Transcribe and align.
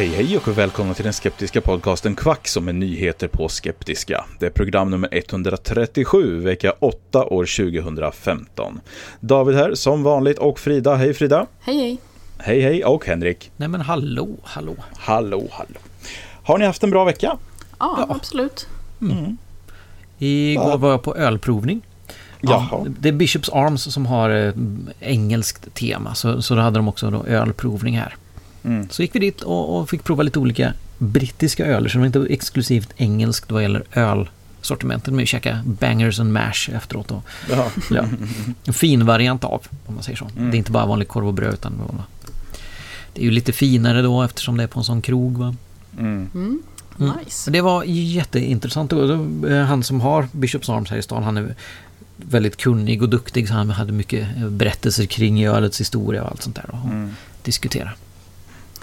Hej 0.00 0.08
hej 0.08 0.36
och 0.36 0.48
välkomna 0.48 0.94
till 0.94 1.04
den 1.04 1.12
skeptiska 1.12 1.60
podcasten 1.60 2.16
Kvack 2.16 2.48
som 2.48 2.68
är 2.68 2.72
nyheter 2.72 3.28
på 3.28 3.48
skeptiska. 3.48 4.24
Det 4.38 4.46
är 4.46 4.50
program 4.50 4.90
nummer 4.90 5.08
137, 5.12 6.40
vecka 6.40 6.72
8 6.78 7.24
år 7.24 7.72
2015. 7.72 8.80
David 9.20 9.56
här 9.56 9.74
som 9.74 10.02
vanligt 10.02 10.38
och 10.38 10.58
Frida. 10.58 10.94
Hej 10.94 11.14
Frida! 11.14 11.46
Hej 11.60 11.76
hej. 11.76 11.98
Hej 12.38 12.60
hej 12.60 12.84
och 12.84 13.06
Henrik. 13.06 13.50
Nej 13.56 13.68
men 13.68 13.80
hallå, 13.80 14.28
hallå. 14.42 14.74
Hallå 14.98 15.48
hallå. 15.50 15.78
Har 16.42 16.58
ni 16.58 16.64
haft 16.64 16.82
en 16.82 16.90
bra 16.90 17.04
vecka? 17.04 17.36
Ja, 17.78 18.06
absolut. 18.08 18.68
Igår 20.18 20.78
var 20.78 20.90
jag 20.90 21.02
på 21.02 21.16
ölprovning. 21.16 21.82
Jaha. 22.40 22.86
Det 22.98 23.08
är 23.08 23.12
Bishops 23.12 23.48
Arms 23.48 23.92
som 23.94 24.06
har 24.06 24.30
eh, 24.30 24.52
engelskt 25.00 25.74
tema, 25.74 26.14
så, 26.14 26.42
så 26.42 26.54
då 26.54 26.60
hade 26.60 26.78
de 26.78 26.88
också 26.88 27.10
då 27.10 27.24
ölprovning 27.24 27.98
här. 27.98 28.16
Mm. 28.64 28.88
Så 28.90 29.02
gick 29.02 29.14
vi 29.14 29.18
dit 29.18 29.40
och, 29.42 29.78
och 29.80 29.90
fick 29.90 30.04
prova 30.04 30.22
lite 30.22 30.38
olika 30.38 30.72
brittiska 30.98 31.66
öler, 31.66 31.88
så 31.88 31.92
det 31.92 31.98
var 31.98 32.06
inte 32.06 32.32
exklusivt 32.34 32.88
engelskt 32.96 33.50
vad 33.50 33.62
gäller 33.62 33.84
ölsortimentet. 33.92 35.06
Men 35.08 35.18
vi 35.18 35.26
käkade 35.26 35.62
bangers 35.64 36.20
and 36.20 36.32
mash 36.32 36.70
efteråt. 36.74 37.10
Och, 37.10 37.24
Jaha. 37.50 37.66
ja, 37.90 38.04
en 38.64 38.74
fin 38.74 39.06
variant 39.06 39.44
av, 39.44 39.62
om 39.86 39.94
man 39.94 40.02
säger 40.02 40.18
så. 40.18 40.28
Mm. 40.36 40.50
Det 40.50 40.56
är 40.56 40.58
inte 40.58 40.72
bara 40.72 40.86
vanlig 40.86 41.08
korv 41.08 41.26
och 41.26 41.34
bröd, 41.34 41.54
utan 41.54 41.72
det 41.72 41.78
var- 41.82 42.04
det 43.14 43.20
är 43.20 43.24
ju 43.24 43.30
lite 43.30 43.52
finare 43.52 44.02
då 44.02 44.22
eftersom 44.22 44.56
det 44.56 44.62
är 44.62 44.66
på 44.66 44.78
en 44.80 44.84
sån 44.84 45.02
krog. 45.02 45.38
Va? 45.38 45.54
Mm. 45.98 46.30
Mm. 46.34 46.62
Mm. 46.98 47.12
Nice. 47.24 47.50
Det 47.50 47.60
var 47.60 47.84
jätteintressant. 47.86 48.92
Eh, 48.92 48.98
Han 49.66 49.82
som 49.82 50.00
har 50.00 50.28
Bishops 50.32 50.68
Arms 50.68 50.90
här 50.90 50.96
i 50.96 51.02
stan, 51.02 51.22
han 51.22 51.36
är 51.36 51.54
väldigt 52.16 52.56
kunnig 52.56 53.02
och 53.02 53.08
duktig. 53.08 53.48
Så 53.48 53.54
han 53.54 53.70
hade 53.70 53.92
mycket 53.92 54.26
berättelser 54.50 55.06
kring 55.06 55.46
ölets 55.46 55.80
historia 55.80 56.22
och 56.22 56.30
allt 56.30 56.42
sånt 56.42 56.56
där. 56.56 56.64
Och 56.72 56.84
Mm. 56.90 57.10
diskutera. 57.42 57.90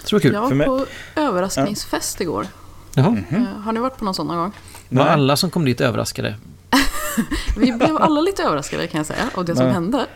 Så 0.08 0.16
det 0.18 0.18
var 0.18 0.20
kul. 0.20 0.32
Jag 0.34 0.40
var 0.40 0.48
För 0.48 0.56
mig- 0.56 0.66
på 0.66 0.86
överraskningsfest 1.16 2.20
igår. 2.20 2.46
Jaha. 2.94 3.10
Mhm. 3.10 3.24
Eh, 3.42 3.60
Har 3.60 3.72
ni 3.72 3.80
varit 3.80 3.96
på 3.96 4.04
någon 4.04 4.14
sån 4.14 4.26
någon 4.26 4.36
gång? 4.36 4.52
Var 4.88 5.04
alla 5.06 5.36
som 5.36 5.50
kom 5.50 5.64
dit 5.64 5.80
överraskade? 5.80 6.34
Vi 7.56 7.72
blev 7.72 7.96
alla 7.96 8.20
lite 8.20 8.42
överraskade 8.42 8.86
kan 8.86 8.98
jag 8.98 9.06
säga. 9.06 9.30
Och 9.34 9.44
det 9.44 9.56
som 9.56 9.66
hände. 9.66 10.06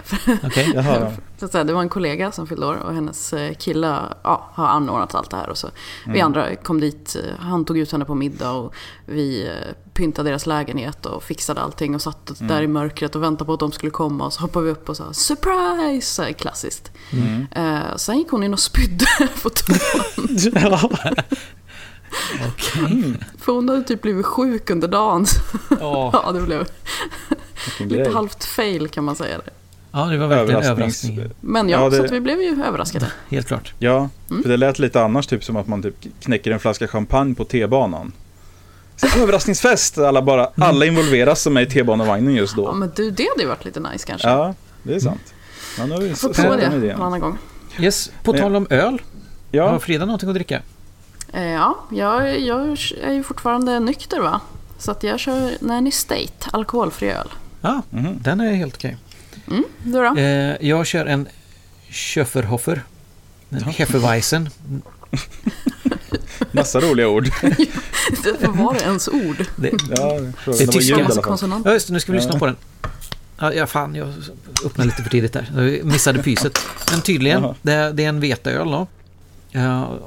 Jaha. 0.74 1.12
Så 1.38 1.44
att 1.46 1.52
säga, 1.52 1.64
det 1.64 1.72
var 1.72 1.80
en 1.82 1.88
kollega 1.88 2.32
som 2.32 2.46
fyllde 2.46 2.66
år 2.66 2.74
och 2.74 2.94
hennes 2.94 3.32
eh, 3.32 3.54
kille 3.54 3.98
ja, 4.24 4.50
har 4.54 4.66
anordnat 4.66 5.14
allt 5.14 5.30
det 5.30 5.36
här. 5.36 5.48
Och 5.48 5.58
så. 5.58 5.68
Vi 6.06 6.10
Mm. 6.12 6.26
andra 6.26 6.56
kom 6.56 6.80
dit, 6.80 7.16
eh, 7.24 7.44
han 7.44 7.64
tog 7.64 7.78
ut 7.78 7.92
henne 7.92 8.04
på 8.04 8.14
middag 8.14 8.50
och 8.50 8.74
vi 9.06 9.46
eh, 9.46 9.52
pyntade 9.94 10.30
deras 10.30 10.46
lägenhet 10.46 11.06
och 11.06 11.22
fixade 11.22 11.60
allting 11.60 11.94
och 11.94 12.02
satt 12.02 12.40
Mm. 12.40 12.48
där 12.54 12.62
i 12.62 12.66
mörkret 12.68 13.16
och 13.16 13.22
väntade 13.22 13.46
på 13.46 13.52
att 13.54 13.60
de 13.60 13.72
skulle 13.72 13.90
komma. 13.90 14.24
Och 14.26 14.32
så 14.32 14.40
hoppade 14.40 14.64
vi 14.66 14.70
upp 14.72 14.88
och 14.88 14.96
sa 14.96 15.12
surprise! 15.12 16.32
Klassiskt. 16.32 16.90
Mm. 17.12 17.46
Eh, 17.50 17.96
sen 17.96 18.18
gick 18.18 18.28
hon 18.30 18.42
in 18.42 18.52
och 18.52 18.60
spydde 18.60 19.06
på 19.42 19.50
toan. 19.50 20.38
Okej. 22.48 23.14
För 23.40 23.52
hon 23.52 23.68
hade 23.68 23.82
typ 23.82 24.02
blivit 24.02 24.26
sjuk 24.26 24.70
under 24.70 24.88
dagen. 24.88 25.26
Ja. 25.80 26.10
Ja, 26.24 26.32
det 26.32 26.40
blev 26.40 26.66
lite 27.78 28.10
halvt 28.10 28.44
fail 28.44 28.88
kan 28.88 29.04
man 29.04 29.16
säga. 29.16 29.36
Det. 29.38 29.50
ja, 29.92 30.04
det 30.04 30.18
var 30.18 30.26
verkligen 30.26 30.62
en 30.62 30.66
Överrasknings- 30.66 31.10
överraskning. 31.12 31.30
Men 31.40 31.68
ja, 31.68 31.82
Ja, 31.84 31.90
det- 31.90 31.96
så 31.96 32.04
att 32.04 32.10
vi 32.10 32.20
blev 32.20 32.42
ju 32.42 32.62
överraskade. 32.64 33.06
Helt 33.28 33.46
klart. 33.48 33.72
Ja, 33.78 34.08
Mm. 34.30 34.42
för 34.42 34.50
det 34.50 34.56
lät 34.56 34.78
lite 34.78 35.02
annars 35.02 35.26
typ 35.26 35.44
som 35.44 35.56
att 35.56 35.66
man 35.68 35.82
typ 35.82 35.94
knäcker 36.22 36.50
en 36.50 36.60
flaska 36.60 36.88
champagne 36.88 37.34
på 37.34 37.44
T-banan. 37.44 38.12
Så, 38.96 39.20
överraskningsfest! 39.22 39.98
Alla, 39.98 40.22
bara, 40.22 40.48
alla 40.56 40.86
involveras 40.86 41.42
som 41.42 41.56
är 41.56 41.60
i 41.60 41.66
T-banevagnen 41.66 42.34
just 42.34 42.54
Ja, 42.56 42.62
då. 42.62 42.72
men 42.72 42.92
du, 42.96 43.10
det 43.10 43.28
hade 43.28 43.42
ju 43.42 43.48
varit 43.48 43.64
lite 43.64 43.80
nice 43.80 44.06
kanske. 44.06 44.28
Ja, 44.28 44.54
det 44.82 44.94
är 44.94 45.00
sant. 45.00 45.34
Ja, 45.78 45.86
nu 45.86 45.92
har 45.94 46.00
vi 46.00 46.08
Jag 46.08 46.18
får 46.18 46.28
prova 46.28 46.56
det 46.56 46.62
en 46.90 47.02
annan 47.02 47.20
gång. 47.20 47.38
Yes, 47.80 48.10
på 48.24 48.32
tal 48.32 48.56
om 48.56 48.66
öl. 48.70 48.82
Har 48.92 49.00
Ja, 49.50 49.78
Frida 49.78 50.04
någonting 50.06 50.28
att 50.28 50.34
dricka? 50.34 50.62
Eh, 51.32 51.50
ja, 51.52 51.78
jag, 51.90 52.40
jag 52.40 52.60
är 53.02 53.12
ju 53.12 53.22
fortfarande 53.22 53.80
nykter 53.80 54.20
va. 54.20 54.40
Så 54.78 54.90
att 54.90 55.02
jag 55.02 55.20
kör 55.20 55.50
Nanny 55.60 55.90
State, 55.90 56.48
alkoholfri 56.52 57.10
öl. 57.10 57.28
Ja, 57.60 57.82
Mhm. 57.90 58.18
den 58.22 58.40
är 58.40 58.54
helt 58.54 58.74
okej. 58.74 58.96
Mm, 59.50 59.64
du 59.84 59.92
då? 59.92 60.16
Eh, 60.16 60.56
jag 60.68 60.86
kör 60.86 61.06
en 61.06 61.28
Schöfferhofer. 61.90 62.82
En 63.50 63.64
Hefeweizen. 63.64 64.48
massa 66.52 66.80
roliga 66.80 67.08
ord. 67.08 67.28
Vad 68.40 68.56
var 68.56 68.74
det 68.74 68.80
ens 68.80 69.08
ord? 69.08 69.44
Det, 69.56 69.70
Ja, 69.90 69.96
Det 69.96 70.16
är 70.16 70.32
det 70.58 70.66
var 70.66 70.72
tyska. 70.72 71.60
Ja, 71.64 71.72
just 71.72 71.86
det, 71.86 71.92
nu 71.92 72.00
ska 72.00 72.12
vi 72.12 72.18
lyssna 72.18 72.38
på 72.38 72.46
den. 72.46 72.56
Ja, 73.54 73.66
fan, 73.66 73.94
jag 73.94 74.08
öppnade 74.66 74.90
lite 74.90 75.02
för 75.02 75.10
tidigt 75.10 75.32
där. 75.32 75.50
Jag 75.56 75.84
missade 75.84 76.22
pyset. 76.22 76.58
Men 76.90 77.00
tydligen, 77.00 77.54
det, 77.62 77.72
är- 77.72 77.92
det 77.92 78.04
är 78.04 78.08
en 78.08 78.20
veteöl 78.20 78.70
då. 78.70 78.86
Ja, 79.50 79.98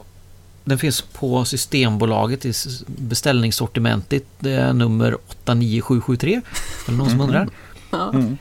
den 0.65 0.77
finns 0.77 1.01
på 1.01 1.45
Systembolaget 1.45 2.45
i 2.45 2.53
beställningssortimentet. 2.87 4.23
Det 4.39 4.51
är 4.51 4.73
nummer 4.73 5.17
89773. 5.27 6.41
Eller 6.87 6.97
någon 6.97 7.09
som 7.09 7.21
undrar. 7.21 7.47
Ja. 7.91 8.09
Mm. 8.13 8.37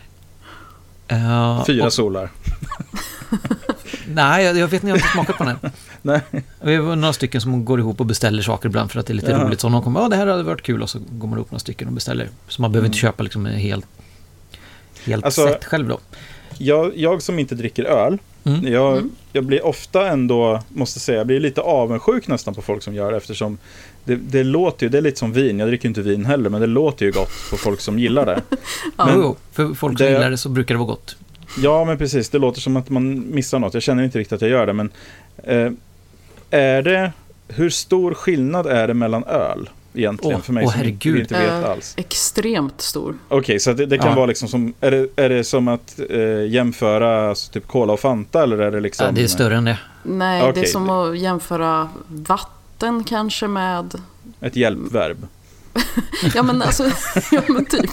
Ja, 1.08 1.64
Fyra 1.66 1.86
och- 1.86 1.92
solar. 1.92 2.30
Nej, 4.08 4.44
jag, 4.44 4.56
jag 4.58 4.68
vet 4.68 4.72
inte, 4.72 4.86
jag 4.86 4.92
har 4.94 4.98
inte 4.98 5.08
smakat 5.12 5.38
på 5.38 5.44
den. 5.44 5.58
Nej. 6.02 6.20
Vi 6.60 6.76
var 6.76 6.96
några 6.96 7.12
stycken 7.12 7.40
som 7.40 7.64
går 7.64 7.78
ihop 7.80 8.00
och 8.00 8.06
beställer 8.06 8.42
saker 8.42 8.68
ibland 8.68 8.90
för 8.90 9.00
att 9.00 9.06
det 9.06 9.12
är 9.12 9.14
lite 9.14 9.30
Ja. 9.30 9.44
roligt. 9.44 9.60
Så 9.60 9.68
någon 9.68 9.82
kommer, 9.82 10.00
ja 10.00 10.08
det 10.08 10.16
här 10.16 10.26
hade 10.26 10.42
varit 10.42 10.62
kul 10.62 10.82
och 10.82 10.90
så 10.90 10.98
går 11.10 11.28
man 11.28 11.38
ihop 11.38 11.50
några 11.50 11.58
stycken 11.60 11.88
och 11.88 11.94
beställer. 11.94 12.28
Så 12.48 12.62
man 12.62 12.72
behöver 12.72 12.86
inte 12.86 12.98
köpa 12.98 13.22
liksom 13.22 13.46
en 13.46 13.52
helt, 13.58 13.86
helt 15.04 15.24
Alltså- 15.24 15.46
set 15.48 15.64
själv 15.64 15.88
då. 15.88 15.98
Jag, 16.58 16.96
jag 16.96 17.22
som 17.22 17.38
inte 17.38 17.54
dricker 17.54 17.84
öl, 17.84 18.18
Mm. 18.46 18.72
jag, 18.72 18.92
Mm. 18.92 19.10
jag 19.32 19.44
blir 19.44 19.66
ofta 19.66 20.08
ändå, 20.08 20.62
måste 20.68 21.00
säga, 21.00 21.18
jag 21.18 21.26
blir 21.26 21.40
lite 21.40 21.60
avundsjuk 21.60 22.28
nästan 22.28 22.54
på 22.54 22.62
folk 22.62 22.82
som 22.82 22.94
gör 22.94 23.10
det 23.10 23.16
eftersom 23.16 23.58
det, 24.04 24.16
det 24.16 24.44
låter 24.44 24.86
ju, 24.86 24.90
det 24.90 24.98
är 24.98 25.02
lite 25.02 25.18
som 25.18 25.32
vin, 25.32 25.58
jag 25.58 25.68
dricker 25.68 25.88
inte 25.88 26.02
vin 26.02 26.24
heller, 26.24 26.50
men 26.50 26.60
det 26.60 26.66
låter 26.66 27.06
ju 27.06 27.12
gott 27.12 27.30
på 27.50 27.56
folk 27.56 27.80
som 27.80 27.98
gillar 27.98 28.26
det. 28.26 28.42
Ja. 28.96 29.10
Jo, 29.14 29.20
jo, 29.22 29.36
för 29.52 29.74
folk 29.74 29.98
som 29.98 30.06
det- 30.06 30.12
gillar 30.12 30.30
det 30.30 30.38
så 30.38 30.48
brukar 30.48 30.74
det 30.74 30.78
vara 30.78 30.88
gott. 30.88 31.16
Ja, 31.58 31.84
men 31.84 31.98
precis, 31.98 32.28
det 32.30 32.38
låter 32.38 32.60
som 32.60 32.76
att 32.76 32.90
man 32.90 33.34
missar 33.34 33.58
något. 33.58 33.74
Jag 33.74 33.82
känner 33.82 34.02
inte 34.02 34.18
riktigt 34.18 34.32
att 34.32 34.40
jag 34.42 34.50
gör 34.50 34.66
det, 34.66 34.72
men 34.72 34.90
eh, 35.42 35.70
är 36.50 36.82
det, 36.82 37.12
hur 37.48 37.70
stor 37.70 38.14
skillnad 38.14 38.66
är 38.66 38.88
det 38.88 38.94
mellan 38.94 39.24
öl 39.24 39.68
egentligen 39.94 40.36
Åh, 40.36 40.42
för 40.42 40.52
mig 40.52 40.64
åh, 40.64 40.70
som 40.72 40.80
herregud. 40.80 41.18
inte 41.20 41.34
vet 41.38 41.50
Eh, 41.64 41.70
alls? 41.70 41.94
Extremt 41.96 42.80
stor. 42.80 43.18
Okej, 43.28 43.60
så 43.60 43.72
det, 43.72 43.86
det 43.86 43.98
kan 43.98 44.08
Ja. 44.08 44.14
vara 44.14 44.26
liksom 44.26 44.48
som, 44.48 44.74
är 44.80 44.90
det, 44.90 45.08
är 45.16 45.28
det 45.28 45.44
som 45.44 45.68
att 45.68 46.00
eh, 46.10 46.46
jämföra 46.48 47.28
alltså, 47.28 47.52
typ 47.52 47.66
Cola 47.66 47.92
och 47.92 48.00
Fanta 48.00 48.42
eller 48.42 48.58
är 48.58 48.70
det 48.70 48.80
liksom? 48.80 49.06
Ja, 49.06 49.12
det 49.12 49.22
är 49.22 49.26
större 49.28 49.56
än 49.56 49.64
det. 49.64 49.78
Nej, 50.02 50.42
det 50.42 50.48
Okej. 50.50 50.62
är 50.62 50.66
som 50.66 50.90
att 50.90 51.18
jämföra 51.18 51.88
vatten 52.08 53.04
kanske 53.04 53.48
med... 53.48 53.94
Ett 54.40 54.56
hjälpverb. 54.56 55.26
ja 56.34 56.42
men 56.42 56.62
alltså, 56.62 56.84
ja 57.32 57.42
men 57.48 57.64
typ. 57.64 57.90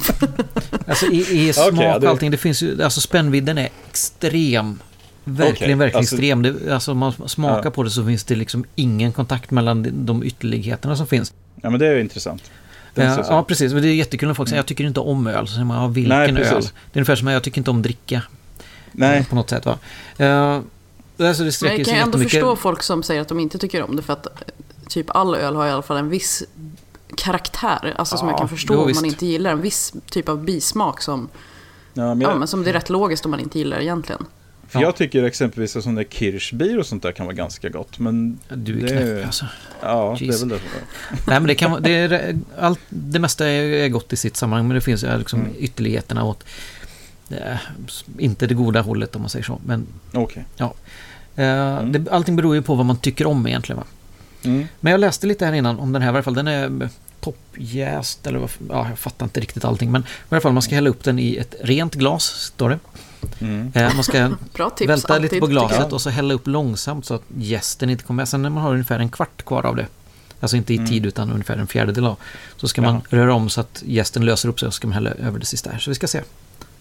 Alltså 0.87 1.05
i, 1.05 1.47
i 1.49 1.53
smak 1.53 1.67
och 1.67 2.01
det- 2.01 2.09
allting, 2.09 2.31
det 2.31 2.37
finns 2.37 2.63
ju, 2.63 2.83
alltså 2.83 3.01
spännvidden 3.01 3.57
är 3.57 3.69
extrem. 3.89 4.79
Verkligen, 5.23 5.53
Okej, 5.53 5.75
verkligen 5.75 5.97
alltså- 5.99 6.15
extrem. 6.15 6.41
Det, 6.41 6.73
alltså 6.73 6.91
om 6.91 6.97
man 6.97 7.13
smakar 7.29 7.61
Ja. 7.65 7.71
på 7.71 7.83
det 7.83 7.89
så 7.89 8.05
finns 8.05 8.23
det 8.23 8.35
liksom 8.35 8.65
ingen 8.75 9.11
kontakt 9.11 9.51
mellan 9.51 9.83
de, 9.83 9.89
de 10.05 10.23
ytterligheterna 10.23 10.95
som 10.95 11.07
finns. 11.07 11.33
Ja, 11.61 11.69
men 11.69 11.79
det 11.79 11.87
är 11.87 11.93
ju 11.93 12.01
intressant. 12.01 12.51
Ja, 12.93 13.03
jag 13.03 13.25
ja, 13.29 13.43
precis. 13.43 13.73
Men 13.73 13.81
det 13.81 13.87
är 13.87 13.93
jättekul 13.93 14.27
när 14.27 14.33
folk 14.33 14.49
säger 14.49 14.59
jag 14.59 14.65
tycker 14.65 14.83
inte 14.83 14.99
om 14.99 15.27
öl. 15.27 15.47
Så 15.47 15.53
säger 15.53 15.65
man, 15.65 15.81
ja, 15.81 15.87
vilken 15.87 16.35
Nej, 16.35 16.43
öl? 16.43 16.61
Det 16.61 16.69
är 16.93 16.99
ungefär 16.99 17.15
som 17.15 17.27
att 17.27 17.33
jag 17.33 17.43
tycker 17.43 17.57
inte 17.57 17.71
om 17.71 17.81
dricka. 17.81 18.23
Nej, 18.91 19.25
På 19.25 19.35
något 19.35 19.49
sätt 19.49 19.65
va. 19.65 19.77
Uh, 20.19 20.61
alltså 21.27 21.43
det 21.43 21.45
Men 21.45 21.51
sträcker 21.51 21.77
jag 21.77 21.85
sig 21.85 21.95
kan 21.95 22.03
ändå 22.03 22.17
förstå 22.17 22.55
folk 22.55 22.83
som 22.83 23.03
säger 23.03 23.21
att 23.21 23.27
de 23.27 23.39
inte 23.39 23.57
tycker 23.57 23.83
om 23.83 23.95
det 23.95 24.01
för 24.01 24.13
att 24.13 24.25
eh, 24.25 24.31
typ 24.87 25.05
all 25.09 25.35
öl 25.35 25.55
har 25.55 25.67
i 25.67 25.71
alla 25.71 25.81
fall 25.81 25.97
en 25.97 26.09
viss 26.09 26.43
karaktär. 27.17 27.93
Alltså 27.97 28.17
som 28.17 28.27
Ja, 28.27 28.31
jag 28.31 28.39
kan 28.39 28.49
förstå 28.49 28.73
jo, 28.73 28.81
om 28.81 28.91
man 28.95 29.05
inte 29.05 29.25
gillar 29.25 29.51
en 29.51 29.61
viss 29.61 29.93
typ 30.09 30.29
av 30.29 30.43
bismak 30.43 31.01
som, 31.01 31.29
ja, 31.93 32.03
men 32.03 32.21
ja, 32.21 32.29
jag, 32.29 32.39
men 32.39 32.47
som 32.47 32.63
det 32.63 32.69
är 32.69 32.73
rätt 32.73 32.89
logiskt 32.89 33.25
om 33.25 33.31
man 33.31 33.39
inte 33.39 33.59
gillar 33.59 33.79
egentligen. 33.79 34.25
För 34.71 34.79
Ja. 34.79 34.85
jag 34.85 34.95
tycker 34.95 35.23
exempelvis 35.23 35.75
att 35.75 35.83
sån 35.83 35.95
där 35.95 36.03
kirschbier 36.03 36.79
och 36.79 36.85
sånt 36.85 37.03
där 37.03 37.11
kan 37.11 37.25
vara 37.25 37.35
ganska 37.35 37.69
gott. 37.69 37.99
Men 37.99 38.39
Du 38.49 38.77
är 38.79 38.81
det 38.81 38.87
knäpp 38.87 39.25
alltså. 39.25 39.45
Ja, 39.81 40.15
det 40.19 40.25
är 40.25 40.27
Jeez. 40.27 40.41
väl 40.41 40.49
det. 40.49 40.59
Nej 41.11 41.39
men 41.39 41.43
det 41.47 41.55
kan 41.55 41.81
det, 41.83 41.91
är, 41.91 42.37
allt, 42.59 42.79
det 42.89 43.19
mesta 43.19 43.47
är, 43.47 43.89
gott 43.89 44.13
i 44.13 44.15
sitt 44.15 44.37
sammanhang 44.37 44.67
men 44.67 44.75
det 44.75 44.81
finns 44.81 45.03
liksom 45.03 45.39
Mm. 45.41 45.53
ytterligheterna 45.59 46.23
åt 46.23 46.43
eh, 47.29 47.55
inte 48.17 48.47
det 48.47 48.53
goda 48.53 48.81
hållet 48.81 49.15
om 49.15 49.21
man 49.21 49.29
säger 49.29 49.45
så. 49.45 49.59
Men 49.65 49.87
Okej. 50.13 50.45
eh, 50.59 51.83
det, 51.83 52.11
allting 52.11 52.35
beror 52.35 52.55
ju 52.55 52.61
på 52.61 52.75
vad 52.75 52.85
man 52.85 52.97
tycker 52.97 53.27
om 53.27 53.47
egentligen. 53.47 53.77
Va? 53.77 53.85
Mm. 54.43 54.67
Men 54.79 54.91
jag 54.91 54.99
läste 54.99 55.27
lite 55.27 55.45
här 55.45 55.53
innan 55.53 55.79
om 55.79 55.91
den 55.93 56.01
här 56.01 56.09
i 56.09 56.15
alla 56.15 56.23
fall. 56.23 56.33
Den 56.33 56.47
är 56.47 56.89
toppjäst 57.19 58.27
eller 58.27 58.39
vad, 58.39 58.49
ja, 58.69 58.87
jag 58.89 58.99
fattar 58.99 59.25
inte 59.25 59.39
riktigt 59.39 59.65
allting. 59.65 59.91
Men 59.91 60.01
i 60.01 60.05
alla 60.29 60.41
fall 60.41 60.53
man 60.53 60.61
ska 60.61 60.75
hälla 60.75 60.89
upp 60.89 61.03
den 61.03 61.19
i 61.19 61.35
ett 61.35 61.55
rent 61.61 61.95
glas, 61.95 62.23
står 62.23 62.69
det. 62.69 62.79
Mm. 63.39 63.71
Eh, 63.75 63.95
man 63.95 64.03
ska 64.03 64.29
Bra 64.53 64.69
tips 64.69 64.89
välta 64.89 65.13
alltid. 65.13 65.23
lite 65.31 65.39
på 65.39 65.47
glaset 65.47 65.93
och 65.93 66.01
så 66.01 66.09
hälla 66.09 66.33
upp 66.33 66.47
långsamt 66.47 67.05
så 67.05 67.13
att 67.13 67.23
jästen 67.37 67.89
inte 67.89 68.03
kommer 68.03 68.15
med. 68.21 68.29
Sen 68.29 68.41
när 68.41 68.49
man 68.49 68.63
har 68.63 68.71
ungefär 68.71 68.99
en 68.99 69.09
kvart 69.09 69.45
kvar 69.45 69.65
av 69.65 69.75
det, 69.75 69.87
alltså 70.39 70.57
inte 70.57 70.73
i 70.73 70.77
Mm. 70.77 70.89
tid 70.89 71.05
utan 71.05 71.31
ungefär 71.31 71.57
en 71.57 71.67
fjärdedel 71.67 72.05
av, 72.05 72.15
så 72.57 72.67
ska 72.67 72.81
man 72.81 73.01
röra 73.09 73.33
om 73.33 73.49
så 73.49 73.61
att 73.61 73.83
jästen 73.85 74.25
löser 74.25 74.49
upp 74.49 74.59
sig 74.59 74.67
och 74.67 74.73
så 74.73 74.77
ska 74.77 74.87
man 74.87 74.93
hälla 74.93 75.09
över 75.09 75.39
det 75.39 75.45
sista 75.45 75.69
här. 75.71 75.79
Så 75.79 75.91
vi 75.91 75.95
ska 75.95 76.07
se. 76.07 76.21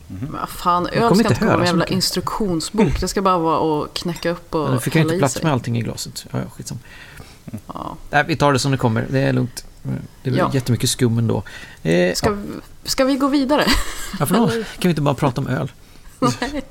Men 0.07 0.33
vad 0.33 0.49
fan, 0.49 0.87
öl 0.87 1.15
ska 1.17 1.29
inte 1.29 1.35
komma 1.41 1.57
med 1.57 1.67
jävla 1.67 1.85
instruktionsbok. 1.87 3.01
Det 3.01 3.09
ska 3.09 3.23
bara 3.23 3.39
vara 3.39 3.83
att 3.85 3.95
knäcka 3.95 4.31
upp 4.31 4.55
och 4.55 4.71
Nu 4.71 4.81
fick 4.81 4.95
jag 4.95 5.01
hälla 5.01 5.13
inte 5.15 5.21
plats 5.21 5.43
med 5.43 5.53
allting 5.53 5.79
i 5.79 5.83
glaset. 5.83 6.27
Ja, 6.33 6.39
ja, 6.39 6.45
skitsamma. 6.51 6.81
Ja. 7.67 7.97
Nej, 8.11 8.25
vi 8.29 8.37
tar 8.37 8.53
det 8.53 8.59
som 8.59 8.71
det 8.73 8.77
kommer. 8.79 9.07
Det 9.11 9.21
är 9.21 9.33
lugnt. 9.33 9.65
Det 10.23 10.31
är 10.31 10.35
Ja. 10.35 10.51
jättemycket 10.55 10.91
skum 10.91 11.19
ändå. 11.19 11.43
Eh, 11.83 12.15
Ska, 12.15 12.31
vi, 12.31 12.43
ska 12.85 13.05
vi 13.05 13.17
gå 13.17 13.29
vidare? 13.29 13.65
Varför 14.19 14.35
då? 14.35 14.47
Kan 14.49 14.63
vi 14.83 14.89
inte 14.89 15.01
bara 15.03 15.15
prata 15.15 15.41
om 15.41 15.47
öl? 15.49 15.71
Nej, 16.21 16.31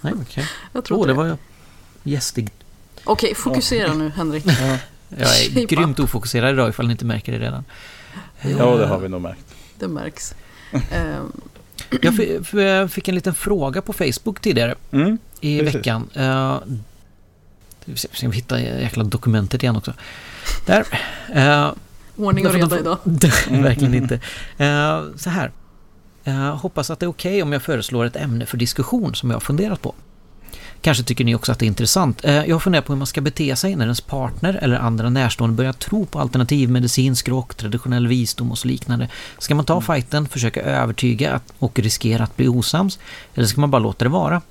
Nej, 0.00 0.12
okej. 0.22 0.46
jag 0.72 0.84
tror 0.84 0.96
Åh, 0.98 1.02
inte 1.02 1.08
det 1.08 1.12
det. 1.12 1.16
var 1.18 1.26
ju 2.04 2.12
gästig. 2.12 2.48
Okej, 3.04 3.34
fokusera 3.34 3.92
nu 3.94 4.08
Henrik. 4.16 4.44
Jag 4.46 5.20
är 5.20 5.26
Shape 5.48 5.64
grymt 5.64 5.98
ofokuserad 5.98 6.54
idag 6.54 6.68
ifall 6.68 6.86
ni 6.86 6.92
inte 6.92 7.04
märker 7.04 7.32
det 7.32 7.38
redan. 7.38 7.64
Ja, 8.42 8.76
det 8.76 8.86
har 8.86 8.98
vi 8.98 9.08
nog 9.08 9.20
märkt. 9.22 9.44
Det 9.78 9.88
märks. 9.88 10.34
Ehm, 10.92 11.32
Jag 12.52 12.90
fick 12.92 13.08
en 13.08 13.14
liten 13.14 13.34
fråga 13.34 13.82
på 13.82 13.92
Facebook 13.92 14.40
tidigare 14.40 14.74
Mm. 14.92 15.18
i 15.40 15.58
Precis. 15.58 15.74
veckan. 15.74 16.08
Vi 17.84 17.96
ska 17.96 18.28
vi 18.28 18.36
hitta 18.36 18.60
jäkla 18.60 19.04
dokumentet 19.04 19.62
igen 19.62 19.76
också. 19.76 19.92
Där. 20.66 20.86
Eh, 21.34 21.72
ordning 22.16 22.46
och 22.46 22.54
reda 22.54 22.78
idag. 22.80 22.98
Verkligen 23.50 23.94
inte. 23.94 24.14
Eh, 24.58 25.02
så 25.16 25.30
här. 25.30 25.50
Eh, 26.30 26.56
hoppas 26.56 26.90
att 26.90 27.00
det 27.00 27.06
är 27.06 27.10
okej 27.10 27.42
om 27.42 27.52
jag 27.52 27.62
föreslår 27.62 28.04
ett 28.04 28.16
ämne 28.16 28.46
för 28.46 28.56
diskussion 28.56 29.14
som 29.14 29.30
jag 29.30 29.36
har 29.36 29.40
funderat 29.40 29.82
på. 29.82 29.94
Kanske 30.80 31.04
tycker 31.04 31.24
ni 31.24 31.34
också 31.34 31.52
att 31.52 31.58
det 31.58 31.64
är 31.64 31.66
intressant. 31.66 32.24
Eh, 32.24 32.34
jag 32.34 32.54
har 32.54 32.60
funderat 32.60 32.86
på 32.86 32.92
hur 32.92 32.98
man 32.98 33.06
ska 33.06 33.20
bete 33.20 33.56
sig 33.56 33.76
när 33.76 33.84
ens 33.84 34.00
partner 34.00 34.58
eller 34.62 34.76
andra 34.76 35.10
närstående 35.10 35.56
börjar 35.56 35.72
tro 35.72 36.06
på 36.06 36.18
alternativ 36.18 36.70
medicinsk 36.70 37.28
rock, 37.28 37.54
traditionell 37.54 38.06
visdom 38.06 38.50
och 38.50 38.58
så 38.58 38.68
liknande. 38.68 39.08
Ska 39.38 39.54
man 39.54 39.64
ta 39.64 39.80
fighten, 39.80 40.28
försöka 40.28 40.62
övertyga 40.62 41.40
och 41.58 41.78
riskera 41.78 42.24
att 42.24 42.36
bli 42.36 42.48
osams? 42.48 42.98
Eller 43.34 43.46
ska 43.46 43.60
man 43.60 43.70
bara 43.70 43.78
låta 43.78 44.04
det 44.04 44.08
vara? 44.08 44.42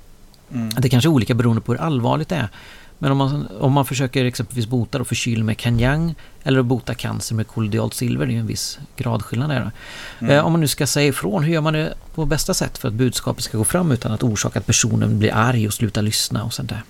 Mm. 0.52 0.70
Det 0.78 0.88
kanske 0.88 1.08
är 1.08 1.10
olika 1.10 1.34
beroende 1.34 1.60
på 1.60 1.72
hur 1.72 1.80
allvarligt 1.80 2.28
det 2.28 2.36
är. 2.36 2.48
Men 3.02 3.12
om 3.12 3.18
man, 3.18 3.46
om 3.60 3.72
man 3.72 3.84
försöker 3.86 4.24
exempelvis 4.24 4.66
bota 4.66 4.98
då 4.98 5.04
förkyld 5.04 5.44
med 5.44 5.58
kanjang 5.58 6.14
eller 6.42 6.60
att 6.60 6.66
bota 6.66 6.94
cancer 6.94 7.34
med 7.34 7.46
kollodialt 7.46 7.94
silver, 7.94 8.26
det 8.26 8.32
är 8.32 8.34
ju 8.34 8.40
en 8.40 8.46
viss 8.46 8.78
gradskillnad 8.96 9.50
där. 9.50 9.70
Mm. 10.18 10.32
Eh, 10.36 10.46
om 10.46 10.52
man 10.52 10.60
nu 10.60 10.68
ska 10.68 10.86
säga 10.86 11.06
ifrån, 11.08 11.42
hur 11.44 11.52
gör 11.54 11.60
man 11.60 11.72
det 11.72 11.94
på 12.14 12.24
bästa 12.24 12.54
sätt 12.54 12.78
för 12.78 12.88
att 12.88 12.94
budskapet 12.94 13.44
ska 13.44 13.58
gå 13.58 13.64
fram 13.64 13.92
utan 13.92 14.12
att 14.12 14.22
orsaka 14.22 14.58
att 14.58 14.66
personen 14.66 15.18
blir 15.18 15.34
arg 15.34 15.66
och 15.66 15.74
slutar 15.74 16.02
lyssna 16.02 16.44
och 16.44 16.52
sånt 16.54 16.68
där. 16.68 16.82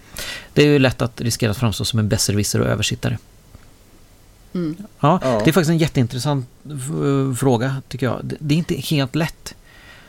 Det 0.52 0.62
är 0.62 0.66
ju 0.66 0.78
lätt 0.78 1.02
att 1.02 1.20
riskera 1.20 1.50
att 1.50 1.56
framstå 1.58 1.84
som 1.84 1.98
en 1.98 2.08
besserwisser 2.08 2.60
och 2.60 2.66
översittare. 2.66 3.18
Mm. 4.54 4.76
Ja, 5.00 5.20
Ja. 5.22 5.28
det 5.44 5.50
är 5.50 5.52
faktiskt 5.52 5.70
en 5.70 5.78
jätteintressant 5.78 6.46
f- 6.64 7.38
fråga 7.38 7.82
tycker 7.88 8.06
jag. 8.06 8.20
Det, 8.24 8.36
det 8.38 8.54
är 8.54 8.58
inte 8.58 8.74
helt 8.74 9.14
lätt. 9.14 9.54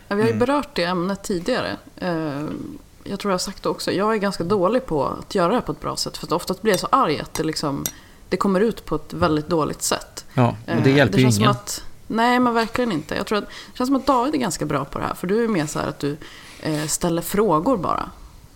Ja, 0.08 0.16
vi 0.16 0.22
har 0.22 0.30
ju 0.30 0.36
Mm. 0.36 0.40
berört 0.48 0.70
det 0.76 0.84
ämnet 0.84 1.24
tidigare. 1.24 1.78
Ehm, 1.98 2.78
Jag 3.04 3.20
tror 3.20 3.32
jag 3.32 3.34
har 3.34 3.40
sagt 3.40 3.64
det 3.64 3.70
också. 3.70 3.92
Jag 3.92 4.14
är 4.14 4.18
ganska 4.18 4.44
dålig 4.44 4.86
på 4.86 5.06
att 5.06 5.36
göra 5.36 5.56
det 5.56 5.62
på 5.62 5.72
ett 5.72 5.82
bra 5.82 5.96
sätt. 5.96 6.18
För 6.18 6.26
att 6.28 6.32
oftast 6.32 6.62
blir 6.62 6.74
jag 6.74 6.80
så 6.80 6.88
arg 6.92 7.20
att 7.20 7.34
det, 7.34 7.44
liksom, 7.44 7.84
det 8.30 8.38
kommer 8.38 8.60
ut 8.60 8.86
på 8.86 8.96
ett 8.96 9.14
väldigt 9.14 9.48
dåligt 9.50 9.82
sätt. 9.82 10.26
Ja, 10.34 10.48
och 10.50 10.82
det 10.84 10.90
Eh, 10.90 10.98
hjälper 10.98 11.18
ju 11.18 11.24
känns 11.24 11.36
som 11.36 11.42
ingen. 11.44 11.52
Att, 11.52 11.84
nej, 12.08 12.40
men 12.40 12.54
verkligen 12.54 12.92
inte. 12.92 13.16
Jag 13.16 13.26
tror 13.26 13.38
att, 13.38 13.46
det 13.48 13.78
känns 13.78 13.88
som 13.88 13.96
att 13.96 14.08
David 14.08 14.36
är 14.36 14.40
ganska 14.40 14.66
bra 14.66 14.86
på 14.86 15.00
det 15.00 15.06
här. 15.06 15.14
För 15.14 15.28
du 15.28 15.44
är 15.44 15.48
mer 15.48 15.66
så 15.66 15.80
här 15.80 15.88
att 15.88 16.00
du 16.00 16.18
eh, 16.60 16.86
ställer 16.88 17.22
frågor 17.22 17.78
bara. 17.78 18.10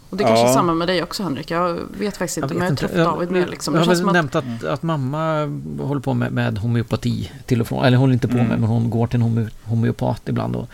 Och 0.10 0.18
det 0.18 0.24
är 0.24 0.28
kanske 0.28 0.44
Ja. 0.46 0.50
är 0.50 0.54
samma 0.54 0.74
med 0.74 0.88
dig 0.88 1.04
också 1.04 1.24
Henrik. 1.24 1.52
Jag 1.52 1.80
vet 1.98 2.18
faktiskt 2.18 2.38
inte, 2.38 2.54
men 2.54 2.64
jag 2.64 2.72
har 2.72 2.76
träffat 2.76 2.98
David 2.98 3.32
mer. 3.32 3.48
Liksom. 3.48 3.74
Jag 3.76 3.82
har 3.82 3.96
väl 3.96 4.06
nämnt 4.14 4.36
att, 4.36 4.64
att 4.64 4.84
mamma 4.84 5.40
håller 5.82 6.02
på 6.02 6.14
med, 6.14 6.32
med 6.32 6.58
homeopati 6.58 7.32
till 7.46 7.62
och 7.62 7.68
från. 7.68 7.86
Eller 7.86 7.98
hon 7.98 8.02
håller 8.02 8.14
inte 8.14 8.28
på 8.28 8.34
Mm. 8.34 8.48
med, 8.48 8.60
men 8.60 8.70
hon 8.70 8.90
går 8.90 9.08
till 9.08 9.22
en 9.22 9.50
homeopat 9.64 10.22
ibland. 10.26 10.56
Och, 10.56 10.68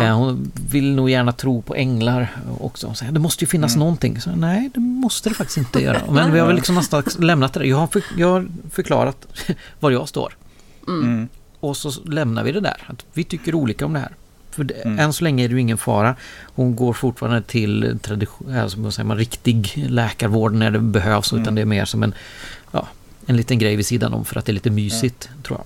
ja. 0.00 0.06
eh, 0.06 0.16
hon 0.16 0.52
vill 0.70 0.94
nog 0.94 1.10
gärna 1.10 1.32
tro 1.32 1.62
på 1.62 1.74
änglar 1.74 2.28
också. 2.60 2.86
Hon 2.86 2.96
säger, 2.96 3.12
det 3.12 3.20
måste 3.20 3.44
ju 3.44 3.48
finnas 3.48 3.72
Mm. 3.74 3.78
någonting. 3.80 4.20
Så, 4.20 4.30
nej, 4.36 4.70
det 4.74 4.80
måste 4.80 5.28
det 5.28 5.34
faktiskt 5.34 5.56
inte 5.58 5.80
göra. 5.82 6.00
Men 6.12 6.32
vi 6.32 6.38
har 6.38 6.46
väl 6.46 6.56
liksom 6.56 6.74
nästan 6.74 7.02
lämnat 7.18 7.52
det. 7.52 7.66
Jag 7.66 7.76
har, 7.76 7.86
för, 7.86 8.02
jag 8.16 8.28
har 8.28 8.46
förklarat 8.70 9.26
var 9.80 9.90
jag 9.90 10.08
står. 10.08 10.36
mm. 10.88 11.04
Mm. 11.04 11.28
Och 11.60 11.76
så 11.76 11.92
lämnar 12.04 12.44
vi 12.44 12.52
det 12.52 12.60
där. 12.60 12.84
Att 12.86 13.04
vi 13.12 13.24
tycker 13.24 13.54
olika 13.54 13.86
om 13.86 13.92
det 13.92 13.98
här. 13.98 14.12
För 14.50 14.64
det, 14.64 14.74
Mm. 14.74 14.98
än 14.98 15.12
så 15.12 15.24
länge 15.24 15.44
är 15.44 15.48
det 15.48 15.54
ju 15.54 15.60
ingen 15.60 15.78
fara. 15.78 16.14
Hon 16.54 16.76
går 16.76 16.92
fortfarande 16.92 17.42
till 17.42 17.98
tradition, 18.02 18.56
alltså, 18.56 18.80
vad 18.80 18.94
säger 18.94 19.06
man, 19.06 19.16
riktig 19.16 19.84
läkarvård 19.88 20.52
när 20.54 20.70
det 20.70 20.78
behövs. 20.78 21.32
Mm. 21.32 21.42
Utan 21.42 21.54
det 21.54 21.60
är 21.60 21.64
mer 21.66 21.84
som 21.84 22.02
en, 22.02 22.14
ja, 22.72 22.88
en 23.26 23.36
liten 23.36 23.58
grej 23.58 23.76
vid 23.76 23.86
sidan 23.86 24.14
om 24.14 24.24
för 24.24 24.38
att 24.38 24.44
det 24.44 24.52
är 24.52 24.54
lite 24.54 24.70
mysigt, 24.70 25.28
tror 25.42 25.58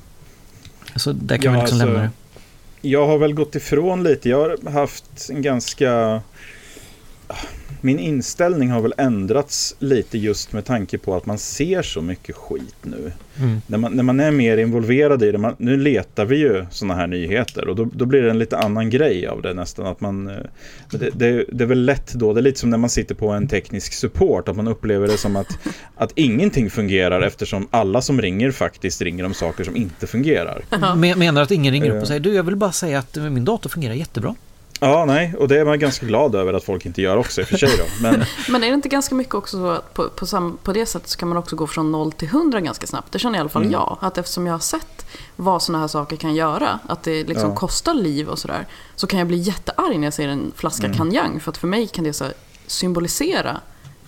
jag. 0.93 1.01
Så 1.01 1.13
där 1.13 1.37
kan 1.39 1.45
Ja, 1.45 1.61
vi 1.61 1.65
liksom 1.67 1.81
alltså, 1.81 1.87
lämna 1.87 2.03
det. 2.03 2.11
Jag 2.91 3.07
har 3.07 3.19
väl 3.19 3.35
gått 3.35 3.55
ifrån 3.55 4.03
lite. 4.03 4.29
Jag 4.29 4.39
har 4.39 4.71
haft 4.71 5.31
en 5.31 5.43
ganska... 5.43 6.21
Min 7.81 7.99
inställning 7.99 8.71
har 8.71 8.81
väl 8.81 8.95
ändrats 8.99 9.77
lite 9.79 10.19
just 10.19 10.53
med 10.53 10.65
tanke 10.65 10.99
på 10.99 11.17
att 11.17 11.27
man 11.27 11.39
ser 11.39 11.83
så 11.83 12.03
mycket 12.03 12.37
skit 12.37 12.77
nu. 12.83 13.13
Mm. 13.39 13.61
När 13.67 13.79
man, 13.79 13.93
när 13.93 14.03
man 14.03 14.21
är 14.21 14.31
mer 14.31 14.57
involverad 14.57 15.23
i 15.23 15.33
det, 15.33 15.39
man, 15.39 15.55
nu 15.59 15.77
letar 15.77 16.25
vi 16.25 16.37
ju 16.37 16.67
sådana 16.71 16.95
här 16.95 17.07
nyheter 17.07 17.69
och 17.69 17.77
då, 17.77 17.85
då 17.85 18.05
blir 18.05 18.23
det 18.23 18.31
en 18.31 18.39
lite 18.39 18.59
annan 18.59 18.91
grej 18.91 19.27
av 19.27 19.43
det 19.43 19.55
nästan. 19.55 19.87
Att 19.87 20.01
man, 20.01 20.29
eh, 20.29 20.37
det, 20.91 21.11
det, 21.11 21.45
det 21.53 21.65
är 21.65 21.69
väl 21.69 21.85
lätt 21.85 22.13
då, 22.15 22.33
det 22.33 22.41
är 22.41 22.43
lite 22.43 22.61
som 22.61 22.71
när 22.71 22.79
man 22.79 22.91
sitter 22.91 23.15
på 23.15 23.29
en 23.29 23.49
teknisk 23.49 23.93
support, 23.93 24.49
att 24.49 24.57
man 24.57 24.69
upplever 24.69 25.07
det 25.07 25.19
som 25.19 25.37
att, 25.37 25.59
att 25.97 26.13
ingenting 26.15 26.71
fungerar 26.71 27.23
eftersom 27.23 27.69
alla 27.71 28.03
som 28.03 28.21
ringer 28.23 28.51
faktiskt 28.51 29.03
ringer 29.03 29.25
om 29.25 29.35
saker 29.35 29.65
som 29.65 29.77
inte 29.77 30.07
fungerar. 30.07 30.63
Men, 30.97 31.19
menar 31.19 31.43
att 31.43 31.51
ingen 31.51 31.73
ringer 31.73 31.91
upp 31.91 31.97
Eh. 31.97 32.03
och 32.03 32.09
säger 32.09 32.21
du, 32.21 32.35
jag 32.35 32.43
vill 32.43 32.57
bara 32.57 32.73
säga 32.73 32.99
att 32.99 33.17
min 33.17 33.45
dator 33.45 33.71
fungerar 33.71 33.95
jättebra. 33.95 34.35
Ja, 34.81 35.05
nej, 35.05 35.35
och 35.39 35.49
det 35.49 35.61
är 35.61 35.65
man 35.65 35.79
ganska 35.79 36.07
glad 36.07 36.35
över 36.35 36.53
att 36.55 36.65
folk 36.65 36.87
inte 36.87 37.03
gör 37.03 37.17
också 37.17 37.41
i 37.41 37.45
och 37.45 37.49
för 37.49 37.57
sig 37.57 37.71
då. 37.79 37.85
Men 38.03 38.25
Men 38.49 38.65
är 38.65 38.69
det 38.69 38.75
inte 38.75 38.89
ganska 38.89 39.15
mycket 39.15 39.35
också 39.35 39.57
så 39.57 39.67
att 39.71 39.95
på, 39.95 40.09
på, 40.09 40.27
sam, 40.27 40.59
på 40.63 40.73
det 40.73 40.87
sättet 40.87 41.09
så 41.09 41.19
kan 41.19 41.29
man 41.29 41.39
också 41.39 41.57
gå 41.57 41.67
från 41.67 41.93
0 41.93 42.13
till 42.13 42.29
100 42.29 42.61
ganska 42.61 42.87
snabbt? 42.87 43.13
Det 43.13 43.19
känner 43.19 43.39
i 43.39 43.41
alla 43.41 43.49
fall 43.49 43.63
Mm. 43.63 43.73
jag. 43.73 43.99
Att 44.01 44.19
eftersom 44.19 44.47
jag 44.47 44.55
har 44.55 44.59
sett 44.59 45.07
vad 45.37 45.63
sådana 45.63 45.81
här 45.83 45.89
saker 45.89 46.17
kan 46.17 46.35
göra, 46.35 46.79
att 46.89 47.03
det 47.03 47.25
liksom 47.25 47.49
Ja. 47.51 47.57
kostar 47.57 47.95
liv 47.95 48.29
och 48.29 48.39
sådär, 48.39 48.67
så 48.97 49.07
kan 49.07 49.19
jag 49.19 49.29
bli 49.29 49.37
jättearg 49.39 49.99
när 49.99 50.07
jag 50.07 50.15
ser 50.15 50.29
en 50.29 50.53
flaska 50.57 50.87
Mm. 50.87 50.97
kanjang. 50.99 51.41
För 51.41 51.51
att 51.51 51.57
för 51.59 51.67
mig 51.69 51.87
kan 51.87 52.05
det 52.05 52.13
så 52.13 52.25
symbolisera 52.67 53.61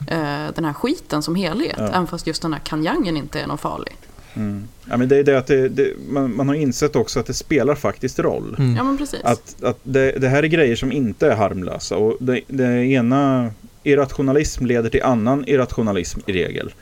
eh, 0.08 0.46
den 0.54 0.64
här 0.64 0.72
skiten 0.72 1.22
som 1.22 1.34
helhet. 1.34 1.76
Ja. 1.78 1.86
Även 1.88 2.06
fast 2.06 2.26
just 2.26 2.42
den 2.42 2.52
här 2.52 2.60
kanjangen 2.60 3.16
inte 3.16 3.40
är 3.40 3.46
någon 3.46 3.58
farlig. 3.58 3.96
Mm. 4.34 4.68
Ja, 4.90 4.96
men 4.96 5.08
det 5.08 5.16
är 5.16 5.24
det 5.24 5.38
att 5.38 5.46
det, 5.46 5.68
det, 5.68 5.92
man, 6.08 6.36
man 6.36 6.48
har 6.48 6.54
insett 6.54 6.96
också 6.96 7.20
att 7.20 7.26
det 7.26 7.34
spelar 7.34 7.74
faktiskt 7.74 8.18
roll. 8.18 8.56
Mm. 8.58 8.76
Ja 8.76 8.84
men 8.84 8.98
precis. 8.98 9.20
Att, 9.24 9.62
att 9.62 9.78
det, 9.82 10.12
det 10.12 10.28
här 10.28 10.42
är 10.42 10.46
grejer 10.46 10.76
som 10.76 10.92
inte 10.92 11.26
är 11.26 11.36
harmlösa. 11.36 11.96
Och 11.96 12.16
det, 12.20 12.40
det 12.46 12.86
ena 12.86 13.50
irrationalism 13.82 14.66
leder 14.66 14.90
till 14.90 15.02
annan 15.02 15.44
irrationalism 15.48 16.20
i 16.26 16.32
regel. 16.32 16.72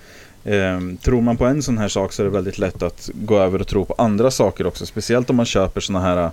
Eh, 0.45 0.81
tror 1.03 1.21
man 1.21 1.37
på 1.37 1.45
en 1.45 1.63
sån 1.63 1.79
här 1.79 1.89
sak 1.89 2.13
så 2.13 2.23
är 2.23 2.25
det 2.25 2.33
väldigt 2.33 2.59
lätt 2.59 2.83
att 2.83 3.11
gå 3.15 3.39
över 3.39 3.61
och 3.61 3.69
tro 3.69 3.85
på 3.85 3.95
andra 3.99 4.31
saker 4.31 4.67
också. 4.67 4.87
Speciellt 4.87 5.31
om 5.31 5.37
man 5.37 5.47
köper 5.47 5.81
såna 5.81 6.01
här 6.01 6.31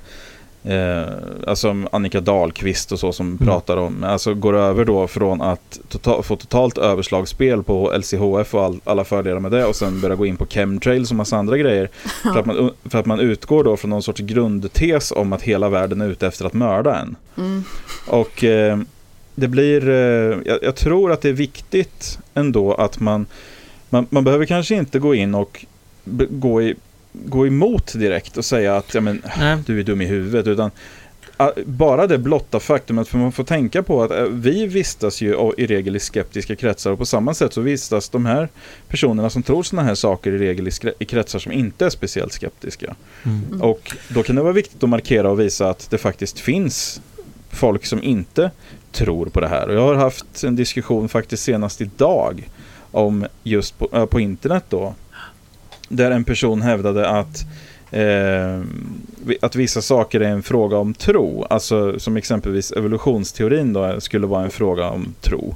Eh, 0.66 1.06
alltså 1.48 1.76
Annika 1.92 2.22
Dahlqvist 2.22 2.92
och 2.92 3.00
så 3.00 3.12
som 3.12 3.28
mm. 3.28 3.38
pratar 3.38 3.78
om, 3.78 4.04
alltså 4.04 4.34
går 4.34 4.56
över 4.56 4.86
då 4.86 5.08
från 5.08 5.42
att 5.42 5.80
tota 5.90 6.24
få 6.24 6.36
totalt 6.36 6.78
överslagsspel 6.78 7.64
på 7.64 7.94
LCHF 7.98 8.54
och 8.56 8.64
all, 8.64 8.80
alla 8.84 9.04
fördelar 9.04 9.40
med 9.40 9.52
det 9.52 9.66
och 9.66 9.76
sen 9.76 10.02
börja 10.02 10.16
gå 10.16 10.26
in 10.26 10.38
på 10.38 10.46
chemtrails 10.46 11.12
och 11.12 11.18
massa 11.18 11.38
andra 11.38 11.58
grejer. 11.58 11.90
För, 12.34 12.40
att 12.40 12.46
man, 12.46 12.72
för 12.86 13.00
att 13.00 13.06
man 13.06 13.20
utgår 13.20 13.64
då 13.64 13.78
från 13.78 13.90
någon 13.90 14.04
sorts 14.04 14.22
grundtes 14.22 15.12
om 15.12 15.34
att 15.34 15.42
hela 15.42 15.70
världen 15.70 16.02
är 16.02 16.10
ute 16.10 16.28
efter 16.28 16.46
att 16.46 16.54
mörda 16.54 17.00
en. 17.00 17.16
Mm. 17.38 17.64
Och 18.08 18.44
eh, 18.44 18.80
det 19.36 19.48
blir, 19.48 19.90
eh, 19.90 20.38
jag, 20.46 20.60
jag, 20.62 20.76
tror 20.76 21.12
att 21.12 21.22
det 21.22 21.30
är 21.30 21.34
viktigt 21.34 22.20
ändå 22.34 22.74
att 22.74 23.00
man, 23.00 23.26
man, 23.90 24.08
man 24.10 24.24
behöver 24.24 24.46
kanske 24.46 24.76
inte 24.76 25.00
gå 25.00 25.16
in 25.16 25.36
och 25.36 25.66
gå 26.30 26.62
i 26.62 26.76
gå 27.14 27.48
emot 27.48 27.94
direkt 27.94 28.38
och 28.38 28.46
säga 28.46 28.78
att 28.78 28.94
ja, 28.94 29.02
men, 29.02 29.22
du 29.66 29.80
är 29.80 29.84
dum 29.84 30.02
i 30.02 30.06
huvudet. 30.06 30.48
Utan 30.48 30.72
bara 31.66 32.08
det 32.08 32.18
blotta 32.18 32.60
faktumet, 32.60 33.08
för 33.08 33.18
man 33.18 33.32
får 33.32 33.44
tänka 33.44 33.84
på 33.84 34.04
att 34.04 34.12
äh, 34.12 34.24
vi 34.24 34.68
vistas 34.68 35.22
ju 35.22 35.54
i 35.58 35.66
regel 35.66 35.96
i 35.96 36.00
skeptiska 36.00 36.56
kretsar 36.56 36.92
och 36.92 36.98
på 36.98 37.06
samma 37.06 37.34
sätt 37.34 37.54
så 37.54 37.62
vistas 37.62 38.10
de 38.10 38.26
här 38.26 38.50
personerna 38.88 39.30
som 39.30 39.44
tror 39.44 39.64
sådana 39.64 39.88
här 39.88 39.96
saker 39.96 40.32
i 40.32 40.38
regel 40.38 40.70
i 41.00 41.06
kretsar 41.06 41.40
som 41.40 41.52
inte 41.52 41.86
är 41.86 41.90
speciellt 41.90 42.34
skeptiska. 42.34 42.96
Mm. 43.24 43.62
Och 43.62 43.96
då 44.10 44.24
kan 44.24 44.36
det 44.36 44.42
vara 44.42 44.54
viktigt 44.54 44.84
att 44.84 44.90
markera 44.90 45.32
och 45.32 45.40
visa 45.40 45.70
att 45.70 45.90
det 45.90 45.98
faktiskt 45.98 46.40
finns 46.40 47.02
folk 47.50 47.86
som 47.86 48.04
inte 48.04 48.52
tror 48.92 49.26
på 49.26 49.40
det 49.40 49.48
här. 49.48 49.68
Och 49.68 49.76
jag 49.76 49.86
har 49.86 49.96
haft 49.96 50.44
en 50.44 50.56
diskussion 50.56 51.10
faktiskt 51.10 51.44
senast 51.44 51.82
idag 51.82 52.50
om 52.92 53.26
just 53.44 53.80
på, 53.80 53.90
äh, 53.94 54.06
på 54.06 54.20
internet 54.20 54.64
då 54.70 54.94
där 55.96 56.12
en 56.12 56.24
person 56.24 56.62
hävdade 56.62 57.10
att 57.10 57.46
eh, 57.92 58.62
att 59.42 59.56
vissa 59.56 59.82
saker 59.82 60.20
är 60.20 60.30
en 60.30 60.44
fråga 60.44 60.78
om 60.78 60.94
tro. 60.94 61.46
Alltså 61.50 62.00
som 62.00 62.18
exempelvis 62.18 62.72
evolutionsteorin 62.72 63.74
då 63.74 63.86
eh, 63.86 63.98
skulle 64.00 64.28
vara 64.28 64.44
en 64.44 64.50
fråga 64.50 64.90
om 64.90 65.14
tro. 65.22 65.56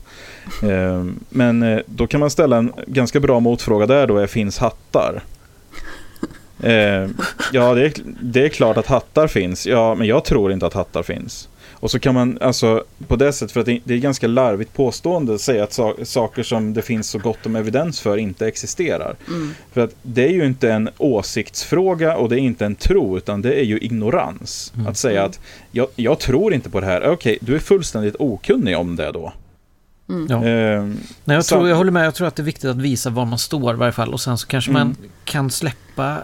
Eh, 0.63 1.05
men 1.29 1.63
eh, 1.63 1.79
då 1.85 2.07
kan 2.07 2.19
man 2.19 2.29
ställa 2.29 2.57
en 2.57 2.73
ganska 2.87 3.19
bra 3.19 3.39
motfråga 3.39 3.85
där 3.85 4.07
då, 4.07 4.17
är 4.17 4.27
finns 4.27 4.57
hattar? 4.57 5.23
Eh, 6.63 7.07
ja, 7.53 7.73
det 7.73 7.85
är, 7.85 7.93
det 8.21 8.45
är 8.45 8.49
klart 8.49 8.77
att 8.77 8.87
hattar 8.87 9.27
finns. 9.27 9.67
Ja, 9.67 9.95
men 9.95 10.07
jag 10.07 10.25
tror 10.25 10.51
inte 10.51 10.65
att 10.65 10.73
hattar 10.73 11.03
finns. 11.03 11.49
Och 11.79 11.91
så 11.91 11.99
kan 11.99 12.13
man 12.15 12.37
alltså 12.41 12.83
på 13.07 13.15
det 13.15 13.33
sättet, 13.33 13.51
för 13.51 13.59
att 13.59 13.65
det 13.65 13.93
är 13.93 13.97
ganska 13.97 14.27
larvigt 14.27 14.73
påstående, 14.73 15.39
säga 15.39 15.63
att 15.63 15.79
saker 16.07 16.43
som 16.43 16.73
det 16.73 16.81
finns 16.81 17.09
så 17.09 17.19
gott 17.19 17.45
om 17.45 17.55
evidens 17.55 17.99
för 17.99 18.17
inte 18.17 18.47
existerar. 18.47 19.15
Mm. 19.27 19.53
För 19.71 19.81
att 19.81 19.95
det 20.01 20.25
är 20.25 20.31
ju 20.31 20.45
inte 20.45 20.71
en 20.71 20.89
åsiktsfråga 20.97 22.17
och 22.17 22.29
det 22.29 22.35
är 22.35 22.39
inte 22.39 22.65
en 22.65 22.75
tro, 22.75 23.17
utan 23.17 23.41
det 23.41 23.53
är 23.53 23.63
ju 23.63 23.77
ignorans. 23.77 24.73
Mm. 24.75 24.87
Att 24.87 24.97
säga 24.97 25.23
att 25.23 25.39
jag, 25.71 25.87
jag, 25.95 26.19
tror 26.19 26.53
inte 26.53 26.69
på 26.69 26.79
det 26.79 26.85
här, 26.85 27.01
okej, 27.01 27.13
okay, 27.13 27.37
du 27.41 27.55
är 27.55 27.59
fullständigt 27.59 28.15
okunnig 28.19 28.77
om 28.77 28.95
det 28.95 29.11
då. 29.11 29.33
Mm. 30.09 30.27
Ja. 30.29 30.35
Eh, 30.35 30.83
Nej, 30.83 31.35
jag, 31.35 31.45
tror, 31.45 31.69
jag 31.69 31.75
håller 31.75 31.91
med, 31.91 32.05
jag 32.05 32.15
tror 32.15 32.27
att 32.27 32.35
det 32.35 32.41
är 32.41 32.45
viktigt 32.45 32.69
att 32.69 32.77
visa 32.77 33.09
var 33.09 33.25
man 33.25 33.39
står 33.39 33.73
i 33.73 33.77
varje 33.77 33.91
fall 33.91 34.13
och 34.13 34.21
sen 34.21 34.37
så 34.37 34.47
kanske 34.47 34.71
man 34.71 34.81
mm. 34.81 34.95
kan 35.23 35.51
släppa 35.51 36.17